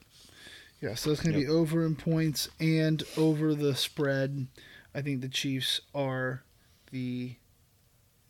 Yeah, 0.82 0.95
so 0.95 1.11
it's 1.11 1.22
going 1.22 1.34
to 1.34 1.40
Yep. 1.40 1.48
be 1.48 1.53
over 1.53 1.86
in 1.86 1.95
points 1.95 2.49
and 2.60 3.03
over 3.18 3.53
the 3.56 3.76
spread. 3.76 4.48
I 4.94 5.02
think 5.02 5.22
the 5.22 5.30
Chiefs 5.30 5.82
are 5.94 6.44
the 6.91 7.36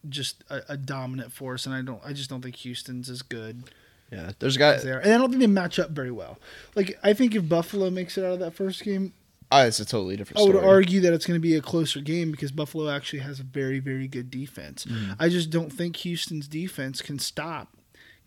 just 0.07 0.43
a, 0.49 0.61
a 0.73 0.77
dominant 0.77 1.31
force, 1.33 1.65
and 1.65 1.75
I 1.75 1.81
don't. 1.81 2.01
I 2.05 2.13
just 2.13 2.29
don't 2.29 2.41
think 2.41 2.55
Houston's 2.57 3.09
as 3.09 3.21
good 3.21 3.63
Yeah. 4.11 4.31
There's 4.39 4.55
a 4.55 4.59
guy. 4.59 4.73
are, 4.89 4.99
and 4.99 5.13
I 5.13 5.17
don't 5.17 5.29
think 5.29 5.41
they 5.41 5.47
match 5.47 5.77
up 5.79 5.91
very 5.91 6.11
well. 6.11 6.39
Like 6.75 6.97
I 7.03 7.13
think 7.13 7.35
if 7.35 7.47
Buffalo 7.49 7.89
makes 7.89 8.17
it 8.17 8.23
out 8.23 8.33
of 8.33 8.39
that 8.39 8.53
first 8.53 8.83
game, 8.83 9.13
Oh, 9.51 9.65
it's 9.65 9.79
a 9.79 9.85
totally 9.85 10.15
different 10.15 10.39
I 10.39 10.43
would 10.43 10.51
story. 10.57 10.65
argue 10.67 11.01
that 11.01 11.13
it's 11.13 11.25
going 11.25 11.35
to 11.39 11.41
be 11.41 11.55
a 11.55 11.61
closer 11.61 12.01
game 12.01 12.29
because 12.29 12.51
Buffalo 12.51 12.87
actually 12.89 13.19
has 13.19 13.39
a 13.39 13.43
very, 13.43 13.79
very 13.79 14.07
good 14.07 14.29
defense. 14.29 14.85
Mm-hmm. 14.85 15.13
I 15.19 15.27
just 15.29 15.49
don't 15.49 15.71
think 15.73 15.95
Houston's 15.97 16.47
defense 16.47 17.01
can 17.01 17.17
stop 17.17 17.69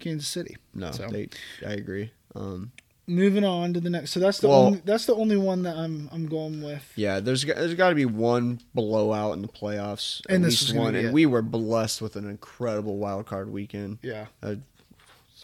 Kansas 0.03 0.29
City. 0.29 0.57
No, 0.75 0.91
So- 0.93 1.09
they, 1.09 1.29
I 1.67 1.73
agree. 1.73 2.11
Um, 2.35 2.73
Moving 3.09 3.43
on 3.45 3.75
to 3.75 3.81
the 3.81 3.91
next, 3.91 4.13
so 4.13 4.21
that's 4.21 4.39
the 4.39 4.49
Well- 4.49 4.67
only 4.67 4.83
that's 4.85 5.07
the 5.07 5.15
only 5.17 5.37
one 5.37 5.65
that 5.65 5.77
I'm 5.77 6.09
I'm 6.13 6.27
going 6.27 6.63
with. 6.63 6.93
yeah, 6.95 7.19
there's 7.19 7.45
there's 7.45 7.75
got 7.75 7.89
to 7.89 7.95
be 7.97 8.05
one 8.05 8.61
blowout 8.75 9.35
in 9.35 9.43
the 9.43 9.49
playoffs. 9.49 10.23
And 10.29 10.45
this 10.45 10.73
one, 10.73 10.95
and 10.95 11.09
it. 11.09 11.13
we 11.13 11.27
were 11.27 11.43
blessed 11.43 12.01
with 12.01 12.15
an 12.15 12.29
incredible 12.31 12.99
wild 12.99 13.27
card 13.27 13.51
weekend. 13.51 13.99
Yeah, 14.03 14.27
Uh, 14.41 14.55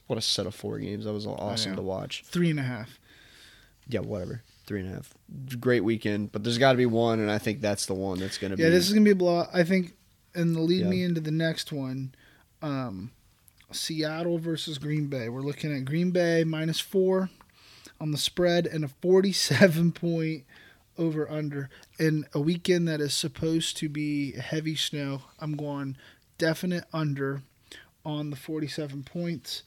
what 0.07 0.19
a 0.19 0.23
set 0.23 0.47
of 0.47 0.55
four 0.55 0.79
games! 0.79 1.05
That 1.05 1.13
was 1.13 1.27
awesome 1.27 1.75
to 1.75 1.83
watch. 1.83 2.23
three 2.27 2.49
and 2.51 2.61
a 2.61 2.63
half. 2.63 3.01
Yeah, 3.89 4.01
whatever. 4.01 4.43
Three 4.67 4.81
and 4.81 4.91
a 4.91 4.95
half. 4.95 5.13
Great 5.59 5.83
weekend, 5.83 6.31
but 6.31 6.45
there's 6.45 6.59
got 6.59 6.73
to 6.73 6.79
be 6.79 6.87
one, 6.87 7.19
and 7.19 7.31
I 7.31 7.39
think 7.39 7.61
that's 7.61 7.87
the 7.87 7.95
one 7.95 8.21
that's 8.21 8.39
going 8.39 8.53
to 8.53 8.57
Yeah, 8.57 8.69
be. 8.69 8.73
Yeah, 8.73 8.79
this 8.79 8.87
is 8.87 8.93
gonna 8.95 9.05
be 9.05 9.11
a 9.11 9.17
blowout. 9.17 9.49
I 9.53 9.65
think, 9.65 9.95
and 10.35 10.57
lead 10.57 10.83
Yeah. 10.83 10.89
me 10.91 11.03
into 11.03 11.21
the 11.21 11.31
next 11.33 11.73
one, 11.73 12.15
um, 12.63 13.11
Seattle 13.71 14.39
versus 14.39 14.79
Green 14.79 15.07
Bay. 15.07 15.29
We're 15.29 15.43
looking 15.43 15.75
at 15.75 15.85
Green 15.85 16.11
Bay 16.11 16.45
minus 16.45 16.81
four 16.81 17.31
on 18.01 18.11
the 18.11 18.19
spread 18.19 18.67
and 18.67 18.85
a 18.85 18.89
forty-seven 18.89 19.93
point 19.93 20.45
over 20.97 21.31
under 21.31 21.71
in 21.99 22.27
a 22.35 22.41
weekend 22.41 22.89
that 22.89 23.01
is 23.01 23.15
supposed 23.15 23.77
to 23.79 23.89
be 23.89 24.33
heavy 24.33 24.77
snow. 24.77 25.23
I'm 25.39 25.57
going 25.57 25.97
definite 26.39 26.85
under 26.93 27.43
on 28.05 28.31
the 28.31 28.37
forty-seven 28.37 29.05
points. 29.05 29.63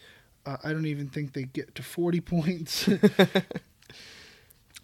Uh, 0.45 0.57
I 0.63 0.71
don't 0.71 0.87
even 0.87 1.07
think 1.09 1.33
they 1.33 1.43
get 1.43 1.75
to 1.75 1.83
40 1.83 2.21
points. 2.21 2.89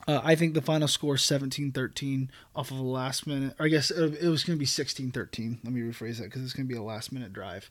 Uh, 0.07 0.22
I 0.23 0.35
think 0.35 0.53
the 0.53 0.61
final 0.61 0.88
score 0.88 1.15
is 1.15 1.22
17-13 1.23 2.30
off 2.56 2.72
of 2.72 2.77
a 2.77 2.81
last 2.81 3.27
minute. 3.27 3.53
I 3.60 3.68
guess 3.68 3.91
it, 3.91 4.18
it 4.22 4.30
was 4.30 4.45
going 4.45 4.57
to 4.57 4.60
be 4.60 4.65
16-13. 4.65 5.57
Let 5.65 5.73
me 5.73 5.81
rephrase 5.81 6.19
that 6.19 6.26
because 6.26 6.44
it's 6.44 6.53
going 6.53 6.65
to 6.65 6.73
be 6.73 6.80
a 6.80 6.81
last 6.81 7.11
minute 7.11 7.34
drive. 7.34 7.69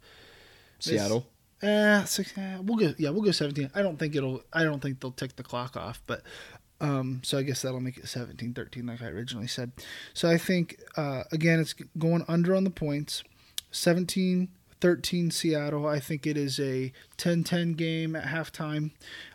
Seattle. 0.78 1.26
Uh, 1.62 2.04
six, 2.04 2.36
uh, 2.36 2.58
we'll 2.62 2.76
go. 2.76 2.94
Yeah, 2.98 3.10
we'll 3.10 3.22
go 3.22 3.30
17. 3.30 3.70
I 3.74 3.82
don't 3.82 3.98
think 3.98 4.14
it'll. 4.14 4.42
I 4.52 4.64
don't 4.64 4.80
think 4.80 5.00
they'll 5.00 5.10
tick 5.10 5.36
the 5.36 5.42
clock 5.42 5.76
off. 5.76 6.02
But 6.06 6.22
um, 6.80 7.20
so 7.24 7.38
I 7.38 7.42
guess 7.42 7.62
that'll 7.62 7.80
make 7.80 7.96
it 7.96 8.04
17-13 8.04 8.86
like 8.86 9.02
I 9.02 9.06
originally 9.06 9.46
said. 9.46 9.72
So 10.12 10.28
I 10.28 10.36
think 10.36 10.80
uh, 10.96 11.24
again 11.32 11.60
it's 11.60 11.74
going 11.98 12.24
under 12.28 12.54
on 12.54 12.64
the 12.64 12.70
points. 12.70 13.22
17 13.70 14.48
13 14.80 15.30
Seattle. 15.30 15.86
I 15.86 16.00
think 16.00 16.26
it 16.26 16.36
is 16.36 16.60
a 16.60 16.92
10-10 17.18 17.76
game 17.76 18.14
at 18.14 18.24
halftime. 18.24 18.90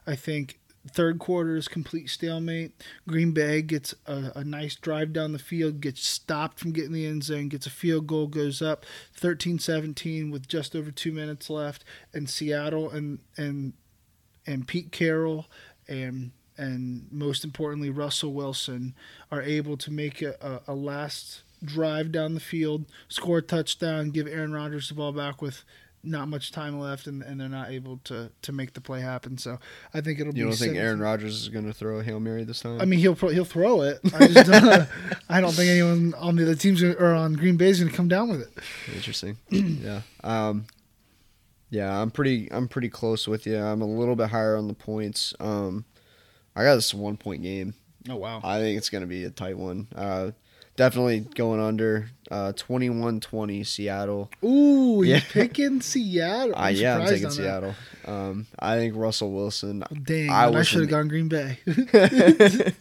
I 0.05 0.15
think 0.15 0.59
third 0.89 1.19
quarter 1.19 1.55
is 1.55 1.67
complete 1.67 2.09
stalemate. 2.09 2.71
Green 3.07 3.31
Bay 3.31 3.61
gets 3.61 3.93
a, 4.05 4.31
a 4.35 4.43
nice 4.43 4.75
drive 4.75 5.13
down 5.13 5.31
the 5.31 5.39
field, 5.39 5.81
gets 5.81 6.05
stopped 6.05 6.59
from 6.59 6.71
getting 6.71 6.93
the 6.93 7.05
end 7.05 7.23
zone, 7.23 7.49
gets 7.49 7.67
a 7.67 7.71
field 7.71 8.07
goal, 8.07 8.27
goes 8.27 8.61
up 8.61 8.85
13-17 9.19 10.31
with 10.31 10.47
just 10.47 10.75
over 10.75 10.91
two 10.91 11.11
minutes 11.11 11.49
left, 11.49 11.83
and 12.13 12.29
Seattle 12.29 12.89
and 12.89 13.19
and 13.37 13.73
and 14.47 14.67
Pete 14.67 14.91
Carroll 14.91 15.45
and 15.87 16.31
and 16.57 17.07
most 17.11 17.43
importantly, 17.43 17.89
Russell 17.89 18.33
Wilson 18.33 18.93
are 19.31 19.41
able 19.41 19.77
to 19.77 19.91
make 19.91 20.21
a, 20.21 20.35
a, 20.67 20.73
a 20.73 20.75
last 20.75 21.43
drive 21.63 22.11
down 22.11 22.33
the 22.33 22.39
field, 22.39 22.85
score 23.07 23.39
a 23.39 23.41
touchdown, 23.41 24.11
give 24.11 24.27
Aaron 24.27 24.53
Rodgers 24.53 24.89
the 24.89 24.95
ball 24.95 25.11
back 25.11 25.41
with 25.41 25.63
not 26.03 26.27
much 26.27 26.51
time 26.51 26.79
left, 26.79 27.07
and, 27.07 27.21
and 27.21 27.39
they're 27.39 27.47
not 27.49 27.69
able 27.69 27.97
to, 28.05 28.31
to 28.41 28.51
make 28.51 28.73
the 28.73 28.81
play 28.81 29.01
happen. 29.01 29.37
So 29.37 29.59
I 29.93 30.01
think 30.01 30.19
it'll 30.19 30.33
be. 30.33 30.39
You 30.39 30.45
don't 30.45 30.55
think 30.55 30.75
Aaron 30.75 30.99
Rodgers 30.99 31.35
is 31.41 31.49
going 31.49 31.65
to 31.65 31.73
throw 31.73 31.99
a 31.99 32.03
hail 32.03 32.19
mary 32.19 32.43
this 32.43 32.61
time? 32.61 32.81
I 32.81 32.85
mean, 32.85 32.99
he'll 32.99 33.15
he'll 33.15 33.45
throw 33.45 33.81
it. 33.81 33.99
I 34.13 34.27
just 34.27 34.51
don't, 34.51 34.87
I 35.29 35.41
don't 35.41 35.53
think 35.53 35.69
anyone 35.69 36.13
on 36.15 36.35
the 36.35 36.43
other 36.43 36.55
teams 36.55 36.81
are- 36.81 36.93
or 36.93 37.13
on 37.13 37.33
Green 37.33 37.57
Bay 37.57 37.69
is 37.69 37.79
going 37.79 37.91
to 37.91 37.95
come 37.95 38.07
down 38.07 38.29
with 38.29 38.41
it. 38.41 38.49
Interesting. 38.95 39.37
yeah. 39.49 40.01
Um, 40.23 40.65
yeah, 41.69 42.01
I'm 42.01 42.11
pretty. 42.11 42.51
I'm 42.51 42.67
pretty 42.67 42.89
close 42.89 43.27
with 43.27 43.45
you. 43.45 43.57
I'm 43.57 43.81
a 43.81 43.85
little 43.87 44.15
bit 44.15 44.29
higher 44.29 44.57
on 44.57 44.67
the 44.67 44.73
points. 44.73 45.33
Um, 45.39 45.85
I 46.55 46.63
got 46.63 46.75
this 46.75 46.93
one 46.93 47.15
point 47.17 47.43
game. 47.43 47.73
Oh 48.09 48.15
wow! 48.17 48.41
I 48.43 48.59
think 48.59 48.77
it's 48.77 48.89
going 48.89 49.03
to 49.03 49.07
be 49.07 49.23
a 49.23 49.29
tight 49.29 49.57
one. 49.57 49.87
Uh, 49.95 50.31
definitely 50.75 51.21
going 51.21 51.59
under. 51.61 52.09
Uh, 52.29 52.53
21-20 52.53 53.65
Seattle. 53.67 54.31
Ooh, 54.43 55.03
Yeah. 55.05 55.19
picking 55.31 55.81
Seattle. 55.81 56.55
Uh, 56.57 56.67
yeah, 56.69 56.97
I'm 56.99 57.07
taking. 57.07 57.29
Seattle. 57.29 57.75
Um, 58.05 58.47
I 58.57 58.77
think 58.77 58.95
Russell 58.95 59.31
Wilson. 59.33 59.83
Dang, 60.03 60.29
I 60.29 60.47
I, 60.47 60.61
should 60.61 60.79
have 60.81 60.89
gone 60.89 61.09
Green 61.09 61.27
Bay. 61.27 61.59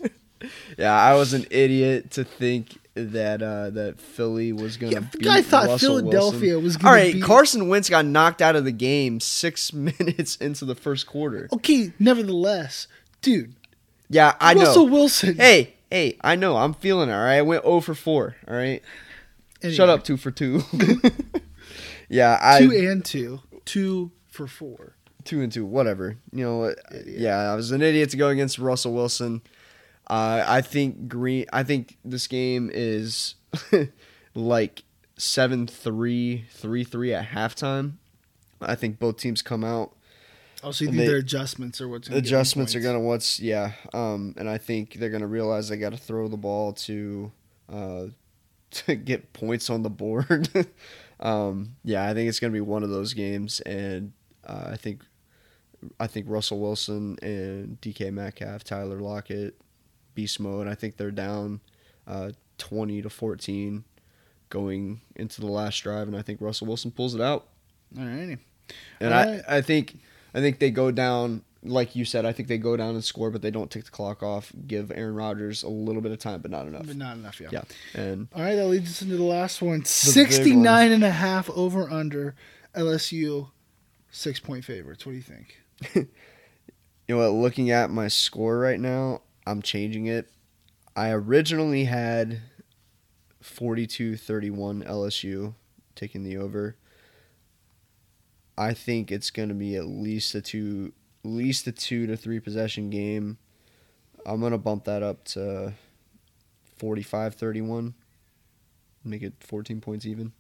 yeah, 0.78 0.94
I 0.94 1.14
was 1.14 1.32
an 1.32 1.46
idiot 1.50 2.12
to 2.12 2.24
think 2.24 2.78
that 2.94 3.42
uh, 3.42 3.70
that 3.70 4.00
Philly 4.00 4.52
was 4.52 4.76
going 4.76 4.92
to 4.94 5.08
Yeah, 5.18 5.32
I 5.32 5.42
thought 5.42 5.66
Russell 5.66 5.98
Philadelphia 6.00 6.58
Wilson. 6.58 6.62
was 6.64 6.76
All 6.84 6.92
right, 6.92 7.14
beat- 7.14 7.22
Carson 7.22 7.68
Wentz 7.68 7.88
got 7.88 8.04
knocked 8.04 8.40
out 8.42 8.56
of 8.56 8.64
the 8.64 8.72
game 8.72 9.20
six 9.20 9.72
minutes 9.72 10.36
into 10.36 10.64
the 10.64 10.74
first 10.74 11.06
quarter. 11.06 11.48
okay, 11.52 11.92
nevertheless, 11.98 12.86
dude, 13.22 13.54
Yeah, 14.08 14.34
I 14.40 14.54
Russell 14.54 14.54
know. 14.54 14.66
Russell 14.66 14.88
Wilson. 14.88 15.36
Hey, 15.36 15.74
hey, 15.90 16.16
I 16.22 16.36
know. 16.36 16.56
I'm 16.56 16.74
feeling 16.74 17.08
it. 17.08 17.12
All 17.12 17.18
right, 17.24 17.36
I 17.38 17.42
went 17.42 17.64
0 17.64 17.80
for 17.80 17.94
4. 17.94 18.36
All 18.48 18.54
right, 18.54 18.82
Anyway, 19.62 19.76
shut 19.76 19.88
up, 19.88 20.04
two 20.04 20.16
for 20.16 20.30
two. 20.30 20.62
yeah, 22.08 22.38
I 22.40 22.60
Two 22.60 22.72
and 22.72 23.04
two, 23.04 23.40
two 23.64 24.10
for 24.28 24.46
four. 24.46 24.94
two 25.24 25.42
and 25.42 25.52
two, 25.52 25.66
whatever. 25.66 26.16
You 26.32 26.44
know, 26.44 26.56
what? 26.58 26.78
yeah, 27.06 27.36
I 27.52 27.54
was 27.54 27.70
an 27.70 27.82
idiot 27.82 28.10
to 28.10 28.16
go 28.16 28.28
against 28.28 28.58
Russell 28.58 28.94
Wilson. 28.94 29.42
Uh, 30.08 30.42
I 30.46 30.60
think 30.62 31.08
Green. 31.08 31.44
I 31.52 31.62
think 31.62 31.98
this 32.04 32.26
game 32.26 32.70
is 32.72 33.34
like 34.34 34.82
7-3, 35.18 36.44
3-3 36.50 37.14
at 37.14 37.28
halftime. 37.28 37.92
I 38.60 38.74
think 38.74 38.98
both 38.98 39.18
teams 39.18 39.42
come 39.42 39.62
out. 39.64 39.94
Oh, 40.62 40.70
so 40.72 40.84
you 40.84 40.88
And 40.90 40.96
think 40.98 41.06
they- 41.06 41.12
their 41.12 41.18
adjustments 41.20 41.80
are 41.80 41.88
what's 41.88 42.08
gonna 42.08 42.18
Adjustments 42.18 42.74
are 42.74 42.80
gonna 42.80 43.00
what's 43.00 43.40
yeah. 43.40 43.72
Um, 43.94 44.34
and 44.36 44.48
I 44.48 44.58
think 44.58 44.94
they're 44.94 45.10
gonna 45.10 45.26
realize 45.26 45.68
they 45.68 45.76
got 45.76 45.92
to 45.92 45.98
throw 45.98 46.28
the 46.28 46.36
ball 46.36 46.72
to 46.74 47.32
uh, 47.72 48.06
to 48.72 48.94
get 48.94 49.32
points 49.32 49.70
on 49.70 49.82
the 49.82 49.90
board. 49.90 50.48
um, 51.20 51.76
yeah, 51.84 52.08
I 52.08 52.14
think 52.14 52.28
it's 52.28 52.40
gonna 52.40 52.52
be 52.52 52.60
one 52.60 52.82
of 52.82 52.90
those 52.90 53.14
games, 53.14 53.60
and 53.60 54.12
uh, 54.46 54.68
I 54.72 54.76
think 54.76 55.02
I 55.98 56.06
think 56.06 56.26
Russell 56.28 56.60
Wilson 56.60 57.16
and 57.22 57.80
DK 57.80 58.12
Metcalf, 58.12 58.64
Tyler 58.64 59.00
Lockett, 59.00 59.58
beast 60.14 60.40
mode. 60.40 60.66
I 60.66 60.74
think 60.74 60.96
they're 60.98 61.10
down 61.10 61.60
uh, 62.06 62.32
twenty 62.58 63.00
to 63.02 63.08
fourteen 63.08 63.84
going 64.50 65.00
into 65.16 65.40
the 65.40 65.46
last 65.46 65.78
drive, 65.78 66.06
and 66.08 66.16
I 66.16 66.22
think 66.22 66.40
Russell 66.42 66.66
Wilson 66.66 66.90
pulls 66.90 67.14
it 67.14 67.20
out. 67.20 67.48
Alrighty. 67.96 68.38
And 69.00 69.14
Alright. 69.14 69.42
I, 69.48 69.56
I 69.58 69.62
think 69.62 69.98
I 70.34 70.40
think 70.40 70.58
they 70.58 70.70
go 70.70 70.90
down 70.90 71.42
like 71.62 71.94
you 71.94 72.04
said, 72.04 72.24
I 72.24 72.32
think 72.32 72.48
they 72.48 72.58
go 72.58 72.76
down 72.76 72.94
and 72.94 73.04
score, 73.04 73.30
but 73.30 73.42
they 73.42 73.50
don't 73.50 73.70
take 73.70 73.84
the 73.84 73.90
clock 73.90 74.22
off, 74.22 74.52
give 74.66 74.90
Aaron 74.90 75.14
Rodgers 75.14 75.62
a 75.62 75.68
little 75.68 76.00
bit 76.00 76.12
of 76.12 76.18
time, 76.18 76.40
but 76.40 76.50
not 76.50 76.66
enough. 76.66 76.86
But 76.86 76.96
not 76.96 77.16
enough, 77.16 77.40
yeah. 77.40 77.48
Yeah. 77.52 77.62
And 77.94 78.28
All 78.34 78.42
right, 78.42 78.54
that 78.54 78.66
leads 78.66 78.90
us 78.90 79.02
into 79.02 79.16
the 79.16 79.22
last 79.22 79.60
one. 79.60 79.80
big 79.80 79.86
69 79.86 80.92
and 80.92 81.04
a 81.04 81.10
half 81.10 81.50
over 81.50 81.90
under 81.90 82.34
LSU 82.74 83.50
six 84.10 84.40
point 84.40 84.64
favorites. 84.64 85.04
What 85.04 85.12
do 85.12 85.16
you 85.16 85.22
think? 85.22 85.60
you 85.94 86.06
know 87.08 87.18
what, 87.18 87.38
looking 87.38 87.70
at 87.70 87.90
my 87.90 88.08
score 88.08 88.58
right 88.58 88.80
now, 88.80 89.22
I'm 89.46 89.62
changing 89.62 90.06
it. 90.06 90.30
I 90.96 91.10
originally 91.10 91.84
had 91.84 92.40
42-31 93.42 94.86
LSU 94.86 95.54
taking 95.94 96.24
the 96.24 96.36
over. 96.36 96.76
I 98.60 98.74
think 98.74 99.10
it's 99.10 99.30
going 99.30 99.48
to 99.48 99.54
be 99.54 99.76
at 99.76 99.86
least 99.86 100.34
a 100.34 100.42
two 100.42 100.92
at 101.24 101.30
least 101.30 101.66
a 101.66 101.72
2 101.72 102.06
to 102.06 102.16
3 102.16 102.40
possession 102.40 102.90
game. 102.90 103.38
I'm 104.26 104.40
going 104.40 104.52
to 104.52 104.58
bump 104.58 104.84
that 104.84 105.02
up 105.02 105.24
to 105.24 105.72
45-31. 106.80 107.94
Make 109.04 109.22
it 109.22 109.34
14 109.40 109.80
points 109.80 110.06
even. 110.06 110.32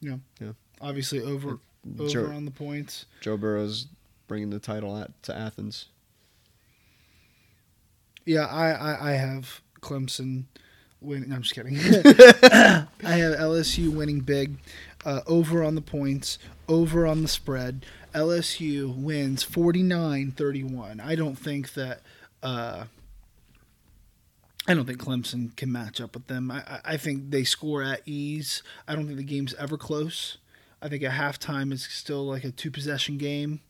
Yeah. 0.00 0.16
Yeah. 0.40 0.52
Obviously 0.80 1.22
over 1.22 1.58
over 1.98 2.08
Joe, 2.08 2.26
on 2.26 2.44
the 2.44 2.50
points. 2.50 3.06
Joe 3.20 3.36
Burrow's 3.36 3.86
bringing 4.28 4.50
the 4.50 4.58
title 4.58 4.96
at, 4.96 5.22
to 5.24 5.36
Athens. 5.36 5.86
Yeah, 8.24 8.46
I, 8.46 8.70
I, 8.70 9.10
I 9.10 9.12
have 9.12 9.60
Clemson 9.80 10.44
winning. 11.00 11.28
No, 11.28 11.36
I'm 11.36 11.42
just 11.42 11.54
kidding. 11.54 11.76
I 11.78 12.86
have 13.02 13.38
LSU 13.38 13.94
winning 13.94 14.20
big, 14.20 14.56
uh, 15.06 15.20
over 15.26 15.62
on 15.64 15.74
the 15.74 15.80
points, 15.80 16.38
over 16.68 17.06
on 17.06 17.22
the 17.22 17.28
spread. 17.28 17.86
LSU 18.14 18.94
wins 18.94 19.42
49 19.42 20.32
31. 20.32 21.00
I 21.00 21.14
don't 21.14 21.36
think 21.36 21.72
that. 21.74 22.02
Uh, 22.42 22.84
I 24.68 24.74
don't 24.74 24.84
think 24.84 24.98
Clemson 24.98 25.54
can 25.56 25.70
match 25.70 26.00
up 26.00 26.14
with 26.14 26.26
them. 26.26 26.50
I, 26.50 26.80
I- 26.84 26.96
think 26.96 27.30
they 27.30 27.44
score 27.44 27.82
at 27.82 28.00
ease. 28.04 28.62
I 28.88 28.94
don't 28.96 29.06
think 29.06 29.16
the 29.18 29.22
game's 29.24 29.54
ever 29.54 29.78
close. 29.78 30.38
I 30.82 30.88
think 30.88 31.02
at 31.04 31.12
halftime 31.12 31.72
it's 31.72 31.88
still 31.88 32.26
like 32.26 32.42
a 32.44 32.50
two 32.50 32.70
possession 32.70 33.16
game, 33.16 33.60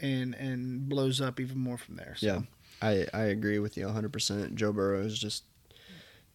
and 0.00 0.34
and 0.34 0.88
blows 0.88 1.20
up 1.20 1.38
even 1.40 1.58
more 1.58 1.78
from 1.78 1.96
there. 1.96 2.14
So. 2.16 2.26
Yeah, 2.26 2.40
I, 2.82 3.06
I 3.14 3.22
agree 3.24 3.58
with 3.60 3.76
you 3.76 3.86
100%. 3.86 4.54
Joe 4.54 4.72
Burrow 4.72 5.02
is 5.02 5.18
just 5.18 5.44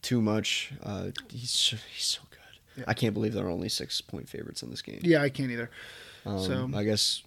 too 0.01 0.21
much. 0.21 0.71
Uh, 0.81 1.07
he's 1.29 1.73
he's 1.93 2.05
so 2.05 2.21
good. 2.29 2.34
Yeah. 2.77 2.83
I 2.87 2.93
can't 2.93 3.13
believe 3.13 3.33
there 3.33 3.45
are 3.45 3.49
only 3.51 3.69
six 3.69 4.01
point 4.01 4.27
favorites 4.29 4.61
in 4.63 4.69
this 4.69 4.81
game. 4.81 4.99
Yeah, 5.01 5.21
I 5.21 5.29
can't 5.29 5.51
either. 5.51 5.69
Um, 6.25 6.39
so- 6.39 6.69
I 6.73 6.83
guess, 6.83 7.23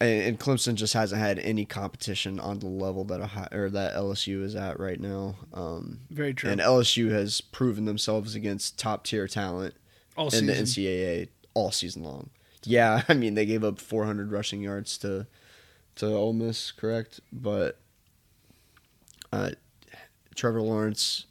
and, 0.00 0.22
and 0.22 0.40
Clemson 0.40 0.74
just 0.76 0.94
hasn't 0.94 1.20
had 1.20 1.38
any 1.38 1.64
competition 1.64 2.40
on 2.40 2.58
the 2.60 2.66
level 2.66 3.04
that 3.04 3.20
Ohio, 3.20 3.48
or 3.52 3.70
that 3.70 3.94
LSU 3.94 4.42
is 4.42 4.54
at 4.56 4.78
right 4.80 4.98
now. 5.00 5.36
Um, 5.52 6.00
Very 6.10 6.34
true. 6.34 6.50
and 6.50 6.60
LSU 6.60 7.10
has 7.10 7.40
proven 7.40 7.84
themselves 7.84 8.34
against 8.34 8.78
top 8.78 9.04
tier 9.04 9.26
talent 9.28 9.74
All 10.16 10.28
in 10.34 10.46
the. 10.46 10.52
NCAA 10.54 11.28
all 11.54 11.70
season 11.70 12.02
long. 12.02 12.30
Yeah, 12.64 13.02
I 13.08 13.14
mean 13.14 13.34
they 13.34 13.44
gave 13.46 13.62
up 13.62 13.78
400 13.80 14.32
rushing 14.32 14.62
yards 14.62 14.96
to 14.98 15.26
to 15.96 16.06
Ole 16.06 16.32
Miss, 16.32 16.72
correct? 16.72 17.20
But 17.32 17.78
uh, 19.32 19.50
Trevor 20.34 20.62
Lawrence, 20.62 21.26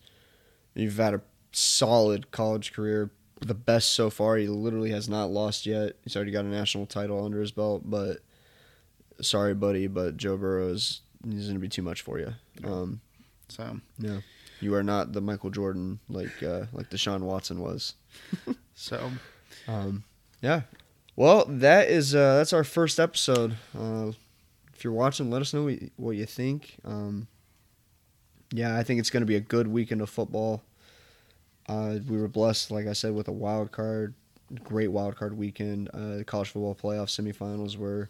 you've 0.74 0.95
had 0.98 1.14
a 1.15 1.22
solid 1.53 2.31
college 2.31 2.73
career, 2.73 3.11
the 3.39 3.53
best 3.53 3.91
so 3.91 4.09
far. 4.09 4.38
He 4.38 4.47
literally 4.47 4.91
has 4.91 5.07
not 5.07 5.31
lost 5.31 5.65
yet. 5.65 5.93
He's 6.03 6.15
already 6.15 6.31
got 6.31 6.45
a 6.45 6.49
national 6.49 6.85
title 6.85 7.23
under 7.23 7.39
his 7.39 7.51
belt. 7.51 7.84
But 7.85 8.17
sorry, 9.21 9.53
buddy, 9.53 9.88
but 9.88 10.17
Joe 10.17 10.38
Burrow 10.38 10.69
is 10.69 11.01
he's 11.23 11.43
going 11.45 11.55
to 11.55 11.59
be 11.59 11.69
too 11.69 11.81
much 11.81 12.01
for 12.01 12.19
you. 12.19 12.34
Um, 12.63 13.01
So, 13.49 13.80
yeah, 13.99 14.21
you 14.59 14.73
are 14.75 14.84
not 14.84 15.13
the 15.13 15.21
Michael 15.21 15.49
Jordan 15.49 15.99
like 16.09 16.41
uh, 16.43 16.65
like 16.73 16.89
Deshaun 16.89 17.21
Watson 17.21 17.59
was. 17.59 17.95
so 18.73 19.11
Um, 19.67 20.03
yeah. 20.41 20.61
Well, 21.15 21.45
that 21.47 21.89
is 21.89 22.15
uh, 22.15 22.38
that's 22.38 22.53
our 22.53 22.63
first 22.63 22.99
episode. 22.99 23.55
Uh, 23.77 24.11
if 24.73 24.84
you're 24.84 24.93
watching, 24.93 25.30
let 25.30 25.41
us 25.41 25.53
know 25.53 25.65
what 25.65 25.81
you, 25.81 25.91
what 25.95 26.11
you 26.11 26.25
think. 26.25 26.77
Um, 26.84 27.27
yeah, 28.51 28.77
I 28.77 28.84
think 28.84 28.99
it's 28.99 29.09
going 29.11 29.21
to 29.21 29.27
be 29.27 29.35
a 29.35 29.39
good 29.39 29.67
weekend 29.67 30.01
of 30.01 30.09
football. 30.09 30.63
Uh, 31.68 31.98
we 32.07 32.18
were 32.18 32.27
blessed, 32.27 32.72
like 32.72 32.88
I 32.88 32.94
said, 32.94 33.14
with 33.14 33.27
a 33.27 33.31
wild 33.31 33.72
card, 33.72 34.14
great 34.64 34.90
wild 34.90 35.15
card 35.15 35.38
weekend. 35.38 35.90
Uh, 35.94 36.18
the 36.18 36.26
college 36.26 36.49
football 36.49 36.76
playoff 36.76 37.07
semifinals 37.07 37.77
were 37.77 38.10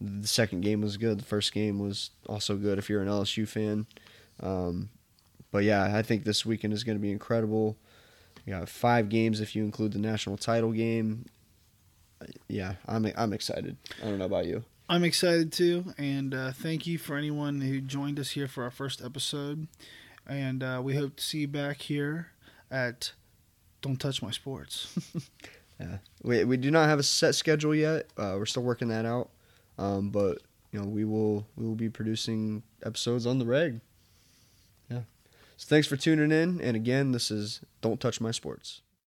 the 0.00 0.26
second 0.26 0.60
game 0.60 0.80
was 0.80 0.96
good. 0.96 1.18
The 1.18 1.24
first 1.24 1.52
game 1.52 1.78
was 1.78 2.10
also 2.28 2.56
good 2.56 2.78
if 2.78 2.90
you're 2.90 3.02
an 3.02 3.08
LSU 3.08 3.46
fan. 3.48 3.86
Um, 4.40 4.90
but 5.50 5.64
yeah, 5.64 5.96
I 5.96 6.02
think 6.02 6.24
this 6.24 6.44
weekend 6.44 6.72
is 6.72 6.84
going 6.84 6.98
to 6.98 7.02
be 7.02 7.12
incredible. 7.12 7.76
We 8.44 8.52
got 8.52 8.68
five 8.68 9.08
games 9.08 9.40
if 9.40 9.56
you 9.56 9.64
include 9.64 9.92
the 9.92 9.98
national 9.98 10.36
title 10.36 10.72
game. 10.72 11.26
Yeah, 12.48 12.74
I'm 12.86 13.10
I'm 13.16 13.32
excited. 13.32 13.76
I 14.02 14.06
don't 14.06 14.18
know 14.18 14.24
about 14.24 14.46
you. 14.46 14.64
I'm 14.88 15.04
excited 15.04 15.52
too, 15.52 15.94
and 15.96 16.34
uh, 16.34 16.52
thank 16.52 16.86
you 16.86 16.98
for 16.98 17.16
anyone 17.16 17.60
who 17.60 17.80
joined 17.80 18.18
us 18.18 18.30
here 18.30 18.48
for 18.48 18.64
our 18.64 18.70
first 18.70 19.02
episode. 19.02 19.68
And 20.26 20.62
uh, 20.62 20.80
we 20.82 20.94
hope 20.94 21.16
to 21.16 21.22
see 21.22 21.40
you 21.40 21.48
back 21.48 21.82
here 21.82 22.28
at 22.70 23.12
Don't 23.82 23.98
Touch 24.00 24.22
My 24.22 24.30
Sports. 24.30 24.96
Yeah, 25.80 25.98
we 26.22 26.44
we 26.44 26.56
do 26.56 26.70
not 26.70 26.88
have 26.88 27.00
a 27.00 27.02
set 27.02 27.34
schedule 27.34 27.74
yet. 27.74 28.06
Uh, 28.16 28.36
we're 28.38 28.46
still 28.46 28.62
working 28.62 28.86
that 28.88 29.04
out. 29.04 29.30
Um, 29.76 30.10
but 30.10 30.38
you 30.70 30.80
know, 30.80 30.86
we 30.86 31.04
will 31.04 31.46
we 31.56 31.66
will 31.66 31.74
be 31.74 31.88
producing 31.88 32.62
episodes 32.84 33.26
on 33.26 33.40
the 33.40 33.44
reg. 33.44 33.80
Yeah. 34.88 35.00
So 35.56 35.66
thanks 35.68 35.88
for 35.88 35.96
tuning 35.96 36.30
in, 36.30 36.60
and 36.60 36.76
again, 36.76 37.10
this 37.10 37.30
is 37.30 37.60
Don't 37.80 38.00
Touch 38.00 38.20
My 38.20 38.30
Sports. 38.30 38.82